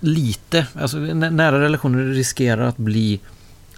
lite, 0.00 0.66
alltså 0.74 0.96
nära 0.96 1.60
relationer 1.60 2.04
riskerar 2.04 2.66
att 2.66 2.76
bli 2.76 3.20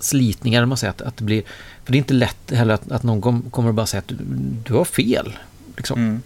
slitningar. 0.01 0.67
Man 0.67 0.79
säger 0.79 0.91
att, 0.91 1.03
att 1.03 1.17
det 1.17 1.25
blir, 1.25 1.43
för 1.85 1.93
det 1.93 1.97
är 1.97 1.99
inte 1.99 2.15
lätt 2.15 2.51
heller 2.51 2.75
att, 2.75 2.93
att 2.93 3.03
någon 3.03 3.43
kommer 3.51 3.69
och 3.69 3.75
bara 3.75 3.87
säga 3.87 3.99
att 3.99 4.09
du, 4.09 4.17
du 4.65 4.75
har 4.75 4.85
fel. 4.85 5.33
Liksom. 5.77 5.99
Mm. 5.99 6.23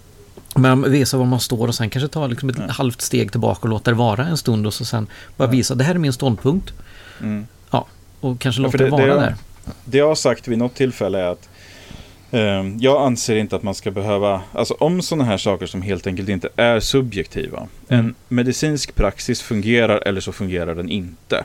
Men 0.55 0.91
visa 0.91 1.17
var 1.17 1.25
man 1.25 1.41
står 1.41 1.69
och 1.69 1.75
sen 1.75 1.91
kanske 1.91 2.09
ta 2.09 2.27
liksom 2.27 2.49
ett 2.49 2.57
mm. 2.57 2.69
halvt 2.69 3.01
steg 3.01 3.31
tillbaka 3.31 3.61
och 3.63 3.69
låta 3.69 3.91
det 3.91 3.97
vara 3.97 4.27
en 4.27 4.37
stund 4.37 4.67
och 4.67 4.75
så 4.75 4.85
sen 4.85 5.07
bara 5.37 5.49
visa 5.49 5.75
det 5.75 5.85
här 5.85 5.95
är 5.95 5.99
min 5.99 6.13
ståndpunkt. 6.13 6.73
Mm. 7.21 7.47
Ja, 7.71 7.87
och 8.21 8.41
kanske 8.41 8.63
låta 8.63 8.75
ja, 8.75 8.79
det, 8.79 8.85
det, 8.85 8.91
vara 8.91 9.03
det 9.03 9.09
jag, 9.09 9.21
där. 9.21 9.37
Det 9.85 9.99
jag 9.99 10.09
har 10.09 10.15
sagt 10.15 10.49
vid 10.49 10.59
något 10.59 10.75
tillfälle 10.75 11.19
är 11.19 11.27
att 11.27 11.49
eh, 12.31 12.41
jag 12.79 13.07
anser 13.07 13.37
inte 13.37 13.57
att 13.57 13.63
man 13.63 13.75
ska 13.75 13.91
behöva, 13.91 14.43
alltså 14.53 14.75
om 14.75 15.03
sådana 15.03 15.25
här 15.25 15.39
saker 15.39 15.67
som 15.67 15.83
helt 15.83 16.07
enkelt 16.07 16.29
inte 16.29 16.49
är 16.57 16.81
subjektiva. 16.81 17.67
En 17.89 17.99
mm. 17.99 18.15
medicinsk 18.29 18.95
praxis 18.95 19.43
fungerar 19.43 20.03
eller 20.07 20.21
så 20.21 20.33
fungerar 20.33 20.75
den 20.75 20.89
inte 20.89 21.45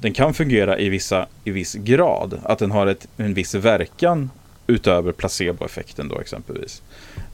den 0.00 0.12
kan 0.12 0.34
fungera 0.34 0.78
i, 0.78 0.88
vissa, 0.88 1.26
i 1.44 1.50
viss 1.50 1.74
grad. 1.74 2.40
Att 2.42 2.58
den 2.58 2.70
har 2.70 2.86
ett, 2.86 3.08
en 3.16 3.34
viss 3.34 3.54
verkan 3.54 4.30
utöver 4.66 5.12
placeboeffekten 5.12 6.08
då 6.08 6.20
exempelvis. 6.20 6.82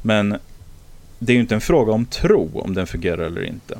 Men 0.02 0.38
det 1.19 1.33
är 1.33 1.35
ju 1.35 1.40
inte 1.40 1.54
en 1.54 1.61
fråga 1.61 1.92
om 1.92 2.07
tro 2.07 2.50
om 2.54 2.75
den 2.75 2.87
fungerar 2.87 3.25
eller 3.25 3.45
inte. 3.45 3.78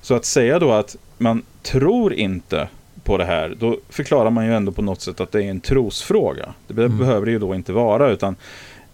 Så 0.00 0.14
att 0.14 0.24
säga 0.24 0.58
då 0.58 0.72
att 0.72 0.96
man 1.18 1.42
tror 1.62 2.12
inte 2.12 2.68
på 3.04 3.18
det 3.18 3.24
här, 3.24 3.56
då 3.58 3.78
förklarar 3.88 4.30
man 4.30 4.46
ju 4.46 4.54
ändå 4.54 4.72
på 4.72 4.82
något 4.82 5.00
sätt 5.00 5.20
att 5.20 5.32
det 5.32 5.44
är 5.44 5.50
en 5.50 5.60
trosfråga. 5.60 6.54
Det 6.66 6.84
mm. 6.84 6.98
behöver 6.98 7.26
det 7.26 7.32
ju 7.32 7.38
då 7.38 7.54
inte 7.54 7.72
vara, 7.72 8.10
utan 8.10 8.36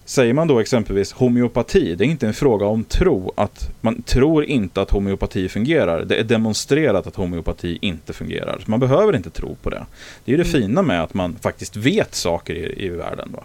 Säger 0.08 0.34
man 0.34 0.48
då 0.48 0.60
exempelvis 0.60 1.12
homeopati, 1.12 1.94
det 1.94 2.04
är 2.04 2.08
inte 2.08 2.26
en 2.26 2.34
fråga 2.34 2.66
om 2.66 2.84
tro, 2.84 3.32
att 3.36 3.70
man 3.80 4.02
tror 4.02 4.44
inte 4.44 4.82
att 4.82 4.90
homeopati 4.90 5.48
fungerar. 5.48 6.04
Det 6.04 6.16
är 6.16 6.24
demonstrerat 6.24 7.06
att 7.06 7.16
homeopati 7.16 7.78
inte 7.80 8.12
fungerar. 8.12 8.62
Man 8.66 8.80
behöver 8.80 9.16
inte 9.16 9.30
tro 9.30 9.54
på 9.62 9.70
det. 9.70 9.86
Det 10.24 10.32
är 10.32 10.36
ju 10.36 10.42
det 10.42 10.48
mm. 10.48 10.62
fina 10.62 10.82
med 10.82 11.02
att 11.02 11.14
man 11.14 11.36
faktiskt 11.40 11.76
vet 11.76 12.14
saker 12.14 12.54
i, 12.54 12.86
i 12.86 12.88
världen. 12.88 13.28
Då. 13.32 13.44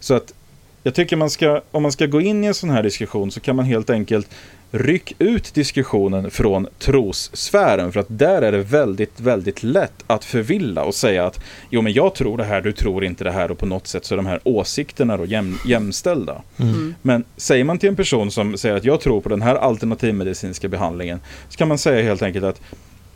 Så 0.00 0.14
att 0.14 0.34
jag 0.82 0.94
tycker 0.94 1.16
man 1.16 1.30
ska, 1.30 1.60
om 1.70 1.82
man 1.82 1.92
ska 1.92 2.06
gå 2.06 2.20
in 2.20 2.44
i 2.44 2.46
en 2.46 2.54
sån 2.54 2.70
här 2.70 2.82
diskussion 2.82 3.30
så 3.30 3.40
kan 3.40 3.56
man 3.56 3.64
helt 3.64 3.90
enkelt 3.90 4.28
ryck 4.74 5.14
ut 5.18 5.54
diskussionen 5.54 6.30
från 6.30 6.66
trossfären 6.78 7.92
för 7.92 8.00
att 8.00 8.06
där 8.08 8.42
är 8.42 8.52
det 8.52 8.58
väldigt, 8.58 9.20
väldigt 9.20 9.62
lätt 9.62 10.04
att 10.06 10.24
förvilla 10.24 10.84
och 10.84 10.94
säga 10.94 11.26
att 11.26 11.40
jo 11.70 11.82
men 11.82 11.92
jag 11.92 12.14
tror 12.14 12.38
det 12.38 12.44
här, 12.44 12.60
du 12.60 12.72
tror 12.72 13.04
inte 13.04 13.24
det 13.24 13.32
här 13.32 13.50
och 13.50 13.58
på 13.58 13.66
något 13.66 13.86
sätt 13.86 14.04
så 14.04 14.14
är 14.14 14.16
de 14.16 14.26
här 14.26 14.40
åsikterna 14.44 15.16
då 15.16 15.24
jäm, 15.24 15.58
jämställda. 15.66 16.42
Mm. 16.56 16.94
Men 17.02 17.24
säger 17.36 17.64
man 17.64 17.78
till 17.78 17.88
en 17.88 17.96
person 17.96 18.30
som 18.30 18.58
säger 18.58 18.76
att 18.76 18.84
jag 18.84 19.00
tror 19.00 19.20
på 19.20 19.28
den 19.28 19.42
här 19.42 19.54
alternativmedicinska 19.54 20.68
behandlingen 20.68 21.20
så 21.48 21.56
kan 21.56 21.68
man 21.68 21.78
säga 21.78 22.02
helt 22.02 22.22
enkelt 22.22 22.44
att 22.44 22.60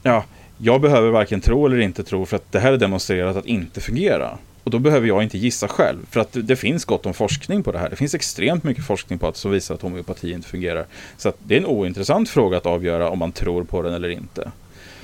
ja, 0.02 0.25
jag 0.58 0.80
behöver 0.80 1.10
varken 1.10 1.40
tro 1.40 1.66
eller 1.66 1.80
inte 1.80 2.04
tro 2.04 2.26
för 2.26 2.36
att 2.36 2.52
det 2.52 2.60
här 2.60 2.72
är 2.72 2.76
demonstrerat 2.76 3.36
att 3.36 3.46
inte 3.46 3.80
fungera. 3.80 4.38
Och 4.66 4.73
då 4.73 4.78
behöver 4.78 5.08
jag 5.08 5.23
inte 5.23 5.38
gissa 5.38 5.68
själv, 5.68 5.99
för 6.11 6.20
att 6.20 6.28
det 6.32 6.56
finns 6.56 6.85
gott 6.85 7.06
om 7.06 7.14
forskning 7.14 7.62
på 7.62 7.73
det 7.73 7.78
här. 7.78 7.90
Det 7.90 7.96
finns 7.96 8.14
extremt 8.14 8.64
mycket 8.64 8.85
forskning 8.85 9.18
på 9.18 9.28
att 9.28 9.37
som 9.37 9.50
visar 9.50 9.75
att 9.75 9.82
homeopati 9.82 10.32
inte 10.32 10.49
fungerar. 10.49 10.87
Så 11.16 11.32
det 11.44 11.54
är 11.54 11.58
en 11.58 11.66
ointressant 11.66 12.28
fråga 12.28 12.56
att 12.56 12.66
avgöra 12.66 13.11
om 13.11 13.18
man 13.18 13.32
tror 13.32 13.64
på 13.64 13.82
den 13.82 13.94
eller 13.94 14.08
inte. 14.08 14.50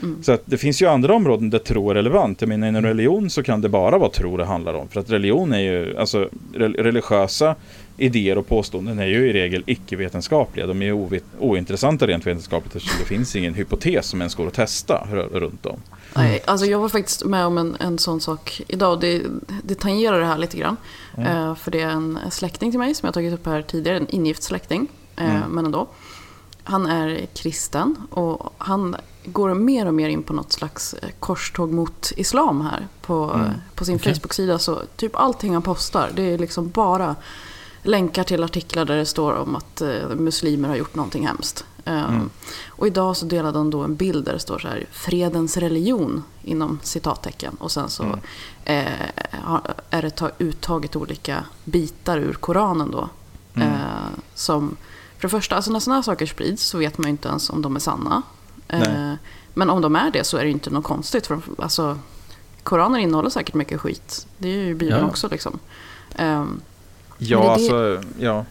Mm. 0.02 0.23
Så 0.23 0.33
att 0.33 0.42
det 0.45 0.59
finns 0.59 0.83
ju 0.83 0.87
andra 0.87 1.14
områden 1.14 1.50
där 1.50 1.59
tro 1.59 1.90
är 1.90 1.95
relevant. 1.95 2.40
Jag 2.40 2.49
menar 2.49 2.69
inom 2.69 2.83
religion 2.83 3.31
så 3.31 3.42
kan 3.42 3.61
det 3.61 3.69
bara 3.69 3.99
vara 3.99 4.11
tro 4.11 4.37
det 4.37 4.45
handlar 4.45 4.75
om. 4.75 4.88
För 4.88 5.00
att 5.00 5.11
religion 5.11 5.52
är 5.52 5.61
ju, 5.61 5.97
alltså 5.97 6.28
religiösa 6.54 7.54
idéer 7.97 8.38
och 8.38 8.49
påståenden 8.49 8.99
är 8.99 9.07
ju 9.07 9.28
i 9.28 9.33
regel 9.33 9.62
icke-vetenskapliga. 9.66 10.66
De 10.66 10.83
är 10.83 10.87
ju 10.87 11.21
ointressanta 11.38 12.07
rent 12.07 12.26
vetenskapligt 12.26 12.76
eftersom 12.76 12.99
det 13.00 13.07
finns 13.07 13.37
ingen 13.37 13.54
hypotes 13.54 14.07
som 14.07 14.21
ens 14.21 14.35
går 14.35 14.47
att 14.47 14.54
testa 14.54 15.09
runt 15.33 15.66
om. 15.66 15.81
Nej, 16.14 16.42
alltså 16.47 16.66
jag 16.66 16.78
var 16.78 16.88
faktiskt 16.88 17.25
med 17.25 17.47
om 17.47 17.59
en, 17.59 17.76
en 17.81 17.99
sån 17.99 18.21
sak 18.21 18.62
idag. 18.69 19.00
Det, 19.00 19.23
det 19.62 19.75
tangerar 19.75 20.21
det 20.21 20.26
här 20.26 20.38
lite 20.38 20.57
grann. 20.57 20.76
Mm. 21.16 21.37
Uh, 21.37 21.54
för 21.54 21.71
det 21.71 21.81
är 21.81 21.88
en 21.88 22.19
släkting 22.31 22.71
till 22.71 22.78
mig 22.78 22.95
som 22.95 23.07
jag 23.07 23.14
tagit 23.14 23.35
upp 23.35 23.47
här 23.47 23.62
tidigare. 23.62 23.97
En 23.97 24.09
ingift 24.09 24.42
släkting. 24.42 24.88
Uh, 25.21 25.37
mm. 25.37 25.50
Men 25.50 25.64
ändå. 25.64 25.88
Han 26.64 26.87
är 26.87 27.26
kristen 27.35 27.97
och 28.11 28.54
han 28.59 28.97
går 29.25 29.54
mer 29.54 29.87
och 29.87 29.95
mer 29.95 30.09
in 30.09 30.23
på 30.23 30.33
något 30.33 30.52
slags 30.52 30.95
eh, 30.95 31.09
korståg 31.21 31.73
mot 31.73 32.12
islam 32.16 32.61
här 32.61 32.87
på, 33.00 33.33
mm. 33.35 33.50
på 33.75 33.85
sin 33.85 33.95
okay. 33.95 34.14
Facebook-sida. 34.14 34.59
Så 34.59 34.83
typ 34.97 35.16
allting 35.16 35.52
han 35.52 35.62
postar, 35.62 36.11
det 36.14 36.23
är 36.23 36.38
liksom 36.38 36.71
bara 36.71 37.16
länkar 37.83 38.25
till 38.25 38.45
artiklar 38.45 38.85
där 38.85 38.97
det 38.97 39.07
står 39.07 39.33
om 39.33 39.57
att 39.57 39.83
uh, 39.83 40.16
muslimer 40.16 40.69
har 40.69 40.76
gjort 40.76 40.95
någonting 40.95 41.26
hemskt. 41.26 41.64
Mm. 41.85 42.31
Och 42.69 42.87
idag 42.87 43.17
så 43.17 43.27
delade 43.27 43.59
han 43.59 43.71
då 43.71 43.81
en 43.81 43.97
bild 43.97 44.25
där 44.25 44.33
det 44.33 44.39
står 44.39 44.59
så 44.59 44.69
här 44.69 44.87
fredens 44.91 45.57
religion 45.57 46.23
inom 46.43 46.79
citattecken. 46.83 47.57
Och 47.59 47.73
sen 47.73 47.89
så 47.89 48.03
mm. 48.03 48.19
eh, 48.65 49.11
är 49.91 50.03
det 50.03 50.31
uttaget 50.39 50.97
olika 50.97 51.45
bitar 51.65 52.19
ur 52.19 52.33
Koranen 52.33 52.91
då. 52.91 53.09
Mm. 53.55 53.69
Eh, 53.69 53.77
som, 54.35 54.77
för 55.17 55.23
det 55.23 55.29
första, 55.29 55.57
alltså 55.57 55.73
när 55.73 55.81
sådana 55.81 55.97
här 55.97 56.03
saker 56.03 56.27
sprids 56.27 56.62
så 56.62 56.79
vet 56.79 56.99
man 56.99 57.05
ju 57.05 57.11
inte 57.11 57.29
ens 57.29 57.51
om 57.51 57.62
de 57.62 57.77
är 57.77 57.81
sanna. 57.81 58.23
Eh, 58.69 59.12
men 59.55 59.71
om 59.71 59.81
de 59.81 59.97
är 59.97 60.11
det 60.11 60.25
så 60.25 60.37
är 60.37 60.45
det 60.45 60.51
inte 60.51 60.71
något 60.71 60.85
konstigt. 60.85 61.27
För, 61.27 61.41
alltså, 61.59 61.99
Koranen 62.62 63.01
innehåller 63.01 63.31
säkert 63.31 63.55
mycket 63.55 63.81
skit. 63.81 64.27
Det 64.39 64.49
är 64.49 64.65
ju 64.65 64.75
Bibeln 64.75 65.01
ja. 65.01 65.09
också 65.09 65.29
liksom. 65.29 65.59
Ehm, 66.17 66.61
ja, 67.19 67.41
det, 67.41 67.51
alltså, 67.51 68.03
ja. 68.19 68.45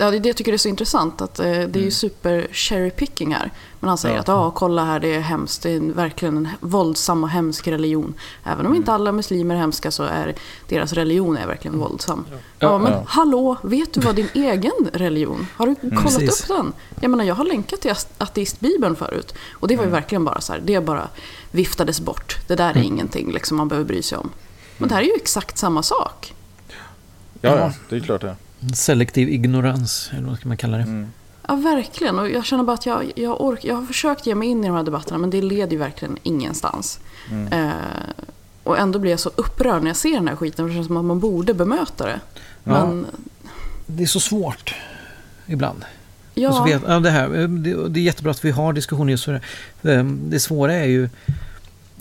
Ja, 0.00 0.10
det 0.10 0.16
är 0.16 0.20
det 0.20 0.28
jag 0.28 0.36
tycker 0.36 0.52
är 0.52 0.56
så 0.56 0.68
intressant. 0.68 1.20
Att, 1.20 1.38
eh, 1.38 1.44
det 1.44 1.52
är 1.52 1.64
Mm. 1.64 1.80
ju 1.84 1.90
super 1.90 2.48
cherry 2.52 2.90
picking 2.90 3.34
här. 3.34 3.50
Men 3.80 3.88
han 3.88 3.98
säger 3.98 4.14
Ja. 4.14 4.20
att 4.20 4.28
ja, 4.28 4.50
kolla 4.50 4.84
här, 4.84 5.00
det 5.00 5.14
är 5.14 5.20
hemskt. 5.20 5.62
Det 5.62 5.70
är 5.70 5.76
en- 5.76 5.92
verkligen 5.92 6.36
en 6.36 6.48
våldsam 6.60 7.24
och 7.24 7.30
hemsk 7.30 7.68
religion. 7.68 8.14
Även 8.44 8.66
om 8.66 8.74
inte 8.74 8.92
alla 8.92 9.12
muslimer 9.12 9.54
är 9.54 9.58
hemska 9.58 9.90
så 9.90 10.02
är 10.02 10.34
deras 10.68 10.92
religion 10.92 11.36
är 11.36 11.46
verkligen 11.46 11.78
våldsam. 11.78 12.24
Ja, 12.58 12.78
men 12.78 12.92
Ja. 12.92 13.02
hallå, 13.06 13.56
vet 13.62 13.92
du 13.92 14.00
vad 14.00 14.14
din 14.16 14.28
egen 14.34 14.72
religion? 14.92 15.46
Har 15.56 15.66
du 15.66 15.74
kollat 15.74 16.02
Precis. 16.02 16.40
upp 16.50 16.56
den? 16.56 16.72
Jag 17.00 17.10
menar, 17.10 17.24
jag 17.24 17.34
har 17.34 17.44
länkat 17.44 17.80
till 17.80 17.94
ateistbibeln 18.18 18.96
förut. 18.96 19.34
Och 19.52 19.68
det 19.68 19.76
var 19.76 19.84
ju 19.84 19.90
verkligen 19.90 20.24
bara 20.24 20.40
så 20.40 20.52
här, 20.52 20.60
det 20.64 20.80
bara 20.80 21.08
viftades 21.50 22.00
bort. 22.00 22.36
Det 22.46 22.54
där 22.56 22.70
är 22.76 22.82
ingenting 22.82 23.32
liksom, 23.32 23.56
man 23.56 23.68
behöver 23.68 23.86
bry 23.88 24.02
sig 24.02 24.18
om. 24.18 24.30
Men 24.78 24.88
det 24.88 24.94
här 24.94 25.02
är 25.02 25.06
ju 25.06 25.14
exakt 25.16 25.58
samma 25.58 25.82
sak. 25.82 26.34
Ja, 27.40 27.56
ja, 27.58 27.72
det 27.88 27.96
är 27.96 28.00
klart 28.00 28.20
det. 28.20 28.36
Selektiv 28.74 29.28
ignorans, 29.28 30.10
eller 30.12 30.28
vad 30.28 30.36
ska 30.38 30.48
man 30.48 30.56
kalla 30.56 30.76
det? 30.76 30.82
Mm. 30.82 31.06
Ja, 31.48 31.54
verkligen. 31.54 32.18
Och 32.18 32.30
jag 32.30 32.44
känner 32.44 32.64
bara 32.64 32.74
att 32.74 32.86
jag, 32.86 33.12
jag, 33.16 33.40
ork, 33.40 33.64
jag 33.64 33.74
har 33.74 33.82
försökt 33.86 34.26
ge 34.26 34.34
mig 34.34 34.48
in 34.48 34.64
i 34.64 34.66
de 34.66 34.76
här 34.76 34.82
debatterna, 34.82 35.18
men 35.18 35.30
det 35.30 35.42
leder 35.42 35.72
ju 35.72 35.78
verkligen 35.78 36.18
ingenstans. 36.22 37.00
Eh, 37.50 37.70
och 38.64 38.78
ändå 38.78 38.98
blir 38.98 39.10
jag 39.10 39.20
så 39.20 39.30
upprörd 39.36 39.82
när 39.82 39.88
jag 39.90 39.96
ser 39.96 40.12
den 40.14 40.28
här 40.28 40.36
skiten, 40.36 40.64
för 40.64 40.68
det 40.68 40.74
känns 40.74 40.86
som 40.86 40.96
att 40.96 41.04
man 41.04 41.20
borde 41.20 41.54
bemöta 41.54 42.06
det. 42.06 42.20
Men 42.64 43.06
Det 43.86 44.02
är 44.02 44.06
så 44.06 44.20
svårt 44.20 44.74
ibland. 45.46 45.84
ja, 46.34 46.48
Och 46.48 46.54
så 46.54 46.64
vet, 46.64 46.82
ja, 46.86 47.00
det, 47.00 47.10
här, 47.10 47.40
eh, 47.42 47.48
det, 47.48 47.88
det 47.88 48.00
är 48.00 48.04
jättebra 48.04 48.30
att 48.30 48.44
vi 48.44 48.50
har 48.50 48.72
diskussioner 48.72 49.10
just 49.10 49.24
för 49.24 49.40
det. 49.82 49.94
Eh, 49.94 50.04
Det 50.04 50.40
svåra 50.40 50.74
är 50.74 50.84
ju 50.86 51.08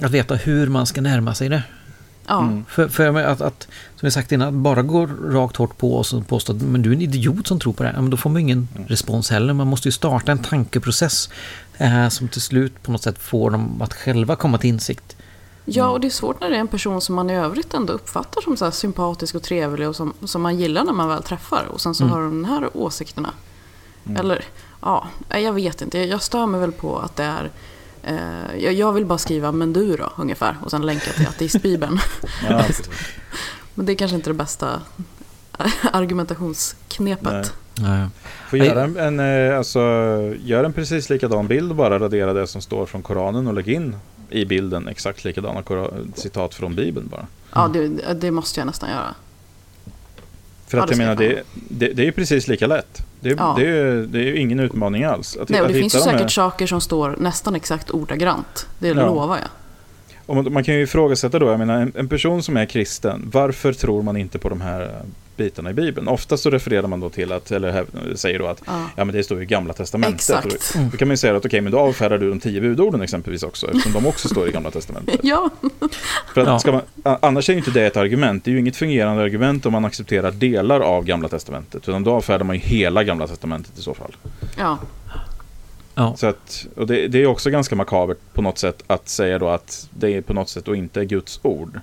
att 0.01 0.11
veta 0.11 0.35
hur 0.35 0.67
man 0.67 0.85
ska 0.85 1.01
närma 1.01 1.35
sig 1.35 1.49
det. 1.49 1.63
Ja, 2.27 2.51
För, 2.67 2.87
för 2.87 3.11
menar 3.11 3.29
att, 3.29 3.41
att, 3.41 3.67
som 3.95 4.05
jag 4.05 4.13
sagt 4.13 4.31
innan, 4.31 4.47
att 4.47 4.53
bara 4.53 4.81
gå 4.81 5.05
rakt 5.05 5.55
hårt 5.55 5.77
på 5.77 5.99
oss 5.99 6.13
och 6.13 6.27
påstå 6.27 6.53
att 6.53 6.61
men 6.61 6.81
du 6.81 6.89
är 6.89 6.95
en 6.95 7.01
idiot 7.01 7.47
som 7.47 7.59
tror 7.59 7.73
på 7.73 7.83
det 7.83 7.89
här. 7.89 8.01
Men 8.01 8.09
då 8.09 8.17
får 8.17 8.29
man 8.29 8.41
ingen 8.41 8.67
respons 8.87 9.29
heller. 9.29 9.53
Man 9.53 9.67
måste 9.67 9.87
ju 9.87 9.91
starta 9.91 10.31
en 10.31 10.39
tankeprocess 10.39 11.29
eh, 11.77 12.09
som 12.09 12.27
till 12.27 12.41
slut 12.41 12.83
på 12.83 12.91
något 12.91 13.03
sätt 13.03 13.17
får 13.19 13.51
dem 13.51 13.81
att 13.81 13.93
själva 13.93 14.35
komma 14.35 14.57
till 14.57 14.69
insikt. 14.69 15.15
ja, 15.65 15.89
och 15.89 15.99
det 15.99 16.07
är 16.07 16.11
svårt 16.11 16.41
när 16.41 16.49
det 16.49 16.55
är 16.55 16.59
en 16.59 16.67
person 16.67 17.01
som 17.01 17.15
man 17.15 17.29
i 17.29 17.35
övrigt 17.35 17.73
ändå 17.73 17.93
uppfattar 17.93 18.41
som 18.41 18.57
så 18.57 18.65
här 18.65 18.71
sympatisk 18.71 19.35
och 19.35 19.43
trevlig 19.43 19.87
och 19.87 19.95
som, 19.95 20.13
som 20.23 20.41
man 20.41 20.59
gillar 20.59 20.83
när 20.83 20.93
man 20.93 21.09
väl 21.09 21.23
träffar. 21.23 21.65
Och 21.71 21.81
sen 21.81 21.95
så 21.95 22.05
har 22.05 22.21
de 22.21 22.41
de 22.41 22.49
här 22.49 22.77
åsikterna. 22.77 23.33
Eller, 24.15 24.43
ja, 24.81 25.07
jag 25.29 25.53
vet 25.53 25.81
inte. 25.81 25.99
Jag 25.99 26.21
stör 26.21 26.45
mig 26.45 26.59
väl 26.59 26.71
på 26.71 26.99
att 26.99 27.15
det 27.15 27.23
är 27.23 27.51
eh, 28.07 28.57
jag, 28.63 28.73
jag 28.73 28.93
vill 28.93 29.05
bara 29.05 29.17
skriva 29.17 29.51
men 29.51 29.73
du 29.73 29.95
då, 29.95 30.13
ungefär. 30.17 30.57
Och 30.63 30.71
sen 30.71 30.85
länka 30.85 31.11
till 31.11 31.27
ateistbibeln. 31.27 31.99
Ja. 32.49 32.63
Men 33.75 33.85
det 33.85 33.91
är 33.91 33.95
kanske 33.95 34.15
inte 34.15 34.29
det 34.29 34.33
bästa 34.33 34.81
argumentationsknepet. 35.93 37.53
Nej. 37.75 37.99
Ja, 37.99 38.09
Får 38.49 38.59
göra 38.59 38.83
en, 38.83 38.97
en, 38.97 39.49
eh, 39.49 39.57
alltså, 39.57 39.79
gör 40.43 40.63
en 40.63 40.73
precis 40.73 41.09
likadan 41.09 41.47
bild 41.47 41.71
och 41.71 41.75
bara 41.75 41.99
radera 41.99 42.33
det 42.33 42.47
som 42.47 42.61
står 42.61 42.85
från 42.85 43.01
Koranen 43.01 43.47
och 43.47 43.53
lägg 43.53 43.67
in 43.67 43.95
i 44.29 44.45
bilden 44.45 44.87
exakt 44.87 45.23
likadana 45.23 45.63
citat 46.15 46.53
från 46.55 46.75
Bibeln 46.75 47.07
bara. 47.07 47.27
Ja, 47.53 47.69
det, 47.73 48.13
det 48.13 48.31
måste 48.31 48.59
jag 48.59 48.67
nästan 48.67 48.89
göra. 48.89 49.15
För 50.67 50.77
att 50.77 50.89
jag 50.89 50.97
menar, 50.97 51.15
det, 51.15 51.43
det, 51.53 51.87
det 51.87 52.01
är 52.01 52.05
ju 52.05 52.11
precis 52.11 52.47
lika 52.47 52.67
lätt. 52.67 53.01
Det, 53.19 53.29
är- 53.29 53.35
Ja. 53.37 53.55
det, 53.59 53.67
är, 53.67 53.95
det 53.95 54.19
är 54.19 54.23
ju 54.23 54.37
ingen 54.37 54.59
utmaning 54.59 55.03
alls. 55.03 55.37
Att, 55.41 55.49
Nej, 55.49 55.59
och 55.61 55.67
att 55.67 55.73
det 55.73 55.79
finns 55.79 55.95
ju 55.95 55.99
de 55.99 56.05
här- 56.09 56.17
säkert 56.17 56.31
saker 56.31 56.67
som 56.67 56.81
står 56.81 57.15
nästan 57.19 57.55
exakt 57.55 57.91
ordagrant. 57.91 58.67
Det 58.79 58.87
Ja. 58.87 58.93
lovar 58.93 59.37
jag. 59.37 59.47
Och 60.25 60.35
man, 60.35 60.53
man 60.53 60.63
kan 60.63 60.75
ju 60.75 60.81
ifrågasätta 60.81 61.39
då, 61.39 61.45
jag 61.49 61.59
menar 61.59 61.81
en, 61.81 61.91
en 61.95 62.07
person 62.07 62.43
som 62.43 62.57
är 62.57 62.65
kristen, 62.65 63.29
varför 63.33 63.73
tror 63.73 64.01
man 64.03 64.17
inte 64.17 64.39
på 64.39 64.49
de 64.49 64.61
här 64.61 65.01
bitarna 65.37 65.69
i 65.69 65.73
Bibeln? 65.73 66.07
Ofta 66.07 66.37
så 66.37 66.49
refererar 66.49 66.87
man 66.87 66.99
då 66.99 67.09
till 67.09 67.31
att, 67.31 67.51
eller 67.51 67.85
säger 68.15 68.39
då 68.39 68.47
att 68.47 68.61
Ja. 68.65 68.89
ja 68.95 69.05
men 69.05 69.15
det 69.15 69.23
står 69.23 69.37
ju 69.37 69.43
i 69.43 69.47
Gamla 69.47 69.73
Testamentet. 69.73 70.15
Exakt. 70.15 70.73
Då, 70.73 70.79
då 70.91 70.97
kan 70.97 71.07
man 71.07 71.13
ju 71.13 71.17
säga 71.17 71.35
att 71.35 71.45
okej, 71.45 71.61
men 71.61 71.71
då 71.71 71.79
avfärdar 71.79 72.17
du 72.17 72.29
de 72.29 72.39
tio 72.39 72.61
budorden 72.61 73.01
exempelvis 73.01 73.43
också, 73.43 73.67
eftersom 73.67 73.93
de 73.93 74.05
också 74.07 74.27
står 74.29 74.47
i 74.47 74.51
Gamla 74.51 74.71
Testamentet. 74.71 75.19
Ja, 75.23 75.49
För 76.33 76.41
att 76.41 76.61
ska 76.61 76.71
man, 76.71 76.81
annars 77.03 77.49
är 77.49 77.53
ju 77.53 77.59
inte 77.59 77.71
det 77.71 77.85
ett 77.85 77.97
argument. 77.97 78.43
Det 78.43 78.51
är 78.51 78.53
ju 78.53 78.59
inget 78.59 78.75
fungerande 78.75 79.23
argument 79.23 79.65
om 79.65 79.71
man 79.71 79.85
accepterar 79.85 80.31
delar 80.31 80.79
av 80.79 81.05
Gamla 81.05 81.27
Testamentet. 81.29 81.89
Utan 81.89 82.03
då 82.03 82.11
avfärdar 82.11 82.45
man 82.45 82.55
ju 82.55 82.61
hela 82.61 83.03
Gamla 83.03 83.27
Testamentet 83.27 83.77
i 83.79 83.81
så 83.81 83.93
fall. 83.93 84.15
ja. 84.57 84.77
ja. 85.95 86.15
Så 86.17 86.27
att, 86.27 86.65
och 86.75 86.87
det, 86.87 87.07
det 87.07 87.21
är 87.21 87.27
också 87.27 87.49
ganska 87.49 87.75
makabert 87.75 88.17
på 88.33 88.41
något 88.41 88.57
sätt 88.57 88.83
att 88.87 89.09
säga 89.09 89.39
då 89.39 89.47
att 89.49 89.89
det 89.99 90.09
är 90.09 90.21
på 90.21 90.33
något 90.33 90.49
sätt 90.49 90.67
och 90.67 90.75
inte 90.75 90.99
är 90.99 91.03
Guds 91.03 91.39
ord. 91.43 91.79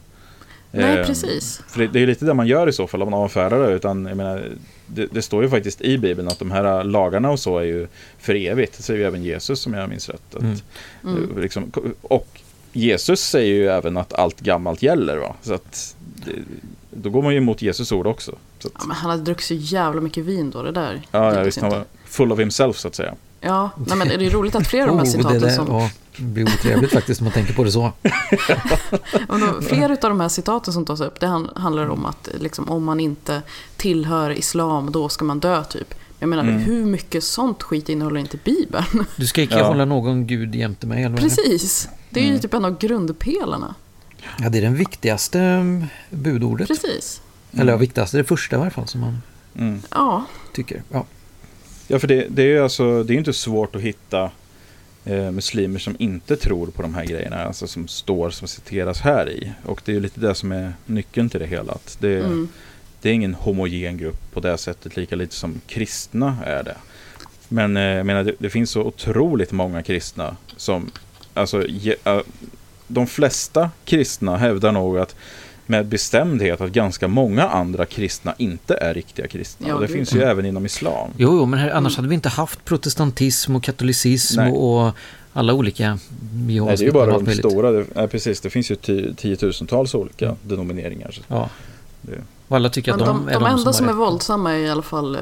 Nej, 0.74 0.98
Eh, 0.98 1.06
precis. 1.06 1.62
För 1.68 1.80
det, 1.80 1.86
det 1.86 2.00
är 2.00 2.06
lite 2.06 2.24
det 2.24 2.34
man 2.34 2.46
gör 2.46 2.68
i 2.68 2.72
så 2.72 2.86
fall 2.86 3.02
om 3.02 3.10
man 3.10 3.20
avfärdar 3.20 3.58
det. 3.66 3.72
Utan, 3.72 4.06
jag 4.06 4.16
menar, 4.16 4.48
det, 4.86 5.06
det 5.06 5.22
står 5.22 5.42
ju 5.42 5.48
faktiskt 5.50 5.80
i 5.80 5.98
Bibeln 5.98 6.28
att 6.28 6.38
de 6.38 6.50
här 6.50 6.84
lagarna 6.84 7.30
och 7.30 7.40
så 7.40 7.58
är 7.58 7.64
ju 7.64 7.86
för 8.18 8.34
evigt. 8.34 8.76
Det 8.76 8.82
säger 8.82 9.00
ju 9.00 9.06
även 9.06 9.22
Jesus 9.24 9.66
om 9.66 9.74
jag 9.74 9.88
minns 9.88 10.08
rätt. 10.08 10.34
Att, 10.34 10.42
Mm. 10.42 10.56
Mm. 11.04 11.30
eh, 11.36 11.42
liksom, 11.42 11.72
och 12.02 12.28
Jesus 12.72 13.20
säger 13.20 13.54
ju 13.54 13.68
även 13.68 13.96
att 13.96 14.12
allt 14.12 14.40
gammalt 14.40 14.82
gäller. 14.82 15.16
Va? 15.16 15.34
Så 15.42 15.54
att, 15.54 15.96
det, 16.26 16.32
då 16.90 17.10
går 17.10 17.22
man 17.22 17.32
ju 17.32 17.38
emot 17.38 17.62
Jesus 17.62 17.92
ord 17.92 18.06
också. 18.06 18.32
Så 18.58 18.68
att, 18.68 18.74
Ja, 18.78 18.84
men 18.86 18.96
han 18.96 19.10
hade 19.10 19.22
druckit 19.22 19.44
så 19.46 19.54
jävla 19.54 20.00
mycket 20.00 20.24
vin 20.24 20.50
då, 20.50 20.62
det 20.62 20.72
där 20.72 21.02
ja, 21.10 21.34
ja, 21.34 21.42
visst, 21.42 21.58
han 21.60 21.66
inte. 21.66 21.78
var 21.78 21.86
full 22.06 22.32
of 22.32 22.38
himself 22.38 22.76
så 22.76 22.88
att 22.88 22.94
säga. 22.94 23.14
Ja, 23.44 23.70
nej, 23.86 23.96
men 23.96 24.08
det 24.08 24.14
är 24.26 24.30
roligt 24.30 24.54
att 24.54 24.66
flera 24.66 24.82
av 24.82 24.88
de 24.88 24.96
här 24.98 25.04
Oh, 25.04 25.06
det 25.06 25.10
citaten 25.10 25.40
där, 25.40 25.50
som... 25.50 25.66
ja, 25.68 25.90
det 26.16 26.22
blir 26.22 26.44
otrevligt 26.44 26.92
faktiskt 26.92 27.20
om 27.20 27.24
man 27.24 27.32
tänker 27.32 27.54
på 27.54 27.64
det 27.64 27.72
så. 27.72 27.92
Då, 29.28 29.62
flera 29.62 29.92
av 29.92 29.98
de 30.00 30.20
här 30.20 30.28
citaten 30.28 30.72
som 30.72 30.84
tas 30.84 31.00
upp, 31.00 31.20
det 31.20 31.26
han- 31.26 31.50
handlar 31.56 31.88
om 31.88 32.06
att 32.06 32.28
liksom, 32.40 32.68
om 32.70 32.84
man 32.84 33.00
inte 33.00 33.42
tillhör 33.76 34.30
islam, 34.30 34.92
då 34.92 35.08
ska 35.08 35.24
man 35.24 35.40
dö 35.40 35.64
typ. 35.64 35.94
Jag 36.18 36.28
menar, 36.28 36.42
Mm. 36.42 36.56
hur 36.58 36.84
mycket 36.84 37.24
sånt 37.24 37.62
skit 37.62 37.88
innehåller 37.88 38.20
inte 38.20 38.36
Bibeln? 38.44 38.84
Du 39.16 39.26
ska 39.26 39.42
icke 39.42 39.58
Ja. 39.58 39.66
hålla 39.66 39.84
någon 39.84 40.26
gud 40.26 40.54
jämte 40.54 40.86
mig. 40.86 41.04
Eller 41.04 41.16
är 41.16 41.22
det? 41.22 41.28
Precis. 41.28 41.88
Det 42.10 42.20
är 42.20 42.24
ju 42.24 42.28
Mm. 42.30 42.40
typ 42.40 42.54
en 42.54 42.64
av 42.64 42.78
grundpelarna. 42.78 43.74
Ja, 44.38 44.48
det 44.48 44.58
är 44.58 44.62
den 44.62 44.74
viktigaste 44.74 45.40
mm, 45.40 45.86
budordet. 46.10 46.68
Precis. 46.68 47.20
Eller 47.52 47.72
ja, 47.72 47.76
viktigaste, 47.78 48.16
det 48.16 48.24
första 48.24 48.56
i 48.56 48.58
varje 48.58 48.70
fall 48.70 48.86
som 48.88 49.00
man 49.00 49.18
Mm. 49.58 49.80
Tycker. 50.52 50.82
Ja. 50.90 51.04
Ja, 51.88 51.98
för 51.98 52.08
det, 52.08 52.26
det 52.28 52.42
är 52.42 52.46
ju 52.46 52.62
alltså, 52.62 53.02
det 53.02 53.14
är 53.14 53.18
inte 53.18 53.32
svårt 53.32 53.76
att 53.76 53.82
hitta 53.82 54.30
eh, 55.04 55.30
muslimer 55.30 55.78
som 55.78 55.96
inte 55.98 56.36
tror 56.36 56.66
på 56.66 56.82
de 56.82 56.94
här 56.94 57.04
grejerna, 57.04 57.44
alltså 57.44 57.66
som 57.66 57.88
står, 57.88 58.30
som 58.30 58.48
citeras 58.48 59.00
här 59.00 59.30
i. 59.30 59.52
Och 59.64 59.82
det 59.84 59.92
är 59.92 59.94
ju 59.94 60.00
lite 60.00 60.20
det 60.20 60.34
som 60.34 60.52
är 60.52 60.72
nyckeln 60.86 61.28
till 61.28 61.40
det 61.40 61.46
hela. 61.46 61.72
Att 61.72 61.96
det, 62.00 62.18
mm. 62.18 62.48
det 63.00 63.08
är 63.08 63.12
ingen 63.12 63.34
homogen 63.34 63.96
grupp 63.96 64.32
på 64.32 64.40
det 64.40 64.58
sättet, 64.58 64.96
lika 64.96 65.16
lite 65.16 65.34
som 65.34 65.60
kristna 65.66 66.36
är 66.46 66.62
det. 66.62 66.76
Men 67.48 67.76
eh, 67.76 67.82
jag 67.82 68.06
menar, 68.06 68.24
det, 68.24 68.34
det 68.38 68.50
finns 68.50 68.70
så 68.70 68.82
otroligt 68.82 69.52
många 69.52 69.82
kristna 69.82 70.36
som, 70.56 70.90
alltså, 71.34 71.66
ge, 71.66 71.94
eh, 72.04 72.20
de 72.86 73.06
flesta 73.06 73.70
kristna 73.84 74.36
hävdar 74.36 74.72
nog 74.72 74.98
att 74.98 75.16
med 75.66 75.86
bestämdhet 75.86 76.60
att 76.60 76.70
ganska 76.70 77.08
många 77.08 77.42
andra 77.48 77.86
kristna 77.86 78.34
inte 78.38 78.74
är 78.74 78.94
riktiga 78.94 79.26
kristna. 79.26 79.68
Ja, 79.68 79.74
och 79.74 79.80
det 79.80 79.86
gud, 79.86 79.96
finns 79.96 80.12
ja. 80.12 80.18
ju 80.18 80.24
även 80.24 80.46
inom 80.46 80.66
islam. 80.66 81.10
Jo, 81.16 81.28
jo, 81.36 81.46
men 81.46 81.58
här, 81.60 81.70
annars 81.70 81.96
hade 81.96 82.08
vi 82.08 82.14
inte 82.14 82.28
haft 82.28 82.64
protestantism 82.64 83.56
och 83.56 83.62
katolicism 83.62 84.40
Nej. 84.40 84.52
och 84.52 84.92
alla 85.32 85.52
olika 85.54 85.98
Nej, 86.32 86.56
det 86.58 86.72
är 86.72 86.76
ju 86.76 86.92
bara 86.92 87.18
de 87.18 87.32
stora. 87.34 87.70
Det, 87.70 87.84
nej, 87.94 88.08
precis, 88.08 88.40
det 88.40 88.50
finns 88.50 88.70
ju 88.70 88.74
ti- 88.74 89.14
tiotusentals 89.14 89.94
olika 89.94 90.36
denomineringar. 90.42 91.10
Så 91.10 91.20
Ja. 91.28 91.48
det, 92.02 92.12
Och 92.48 92.56
alla 92.56 92.68
tycker 92.68 92.92
Men 92.92 93.00
att 93.00 93.06
de, 93.06 93.16
de, 93.16 93.26
de, 93.26 93.28
är 93.36 93.40
de 93.40 93.46
enda 93.46 93.58
som, 93.62 93.72
som 93.74 93.84
är 93.86 93.88
rätt. 93.88 93.98
våldsamma 93.98 94.52
är 94.52 94.58
i 94.58 94.70
alla 94.70 94.82
fall 94.82 95.14
eh, 95.14 95.20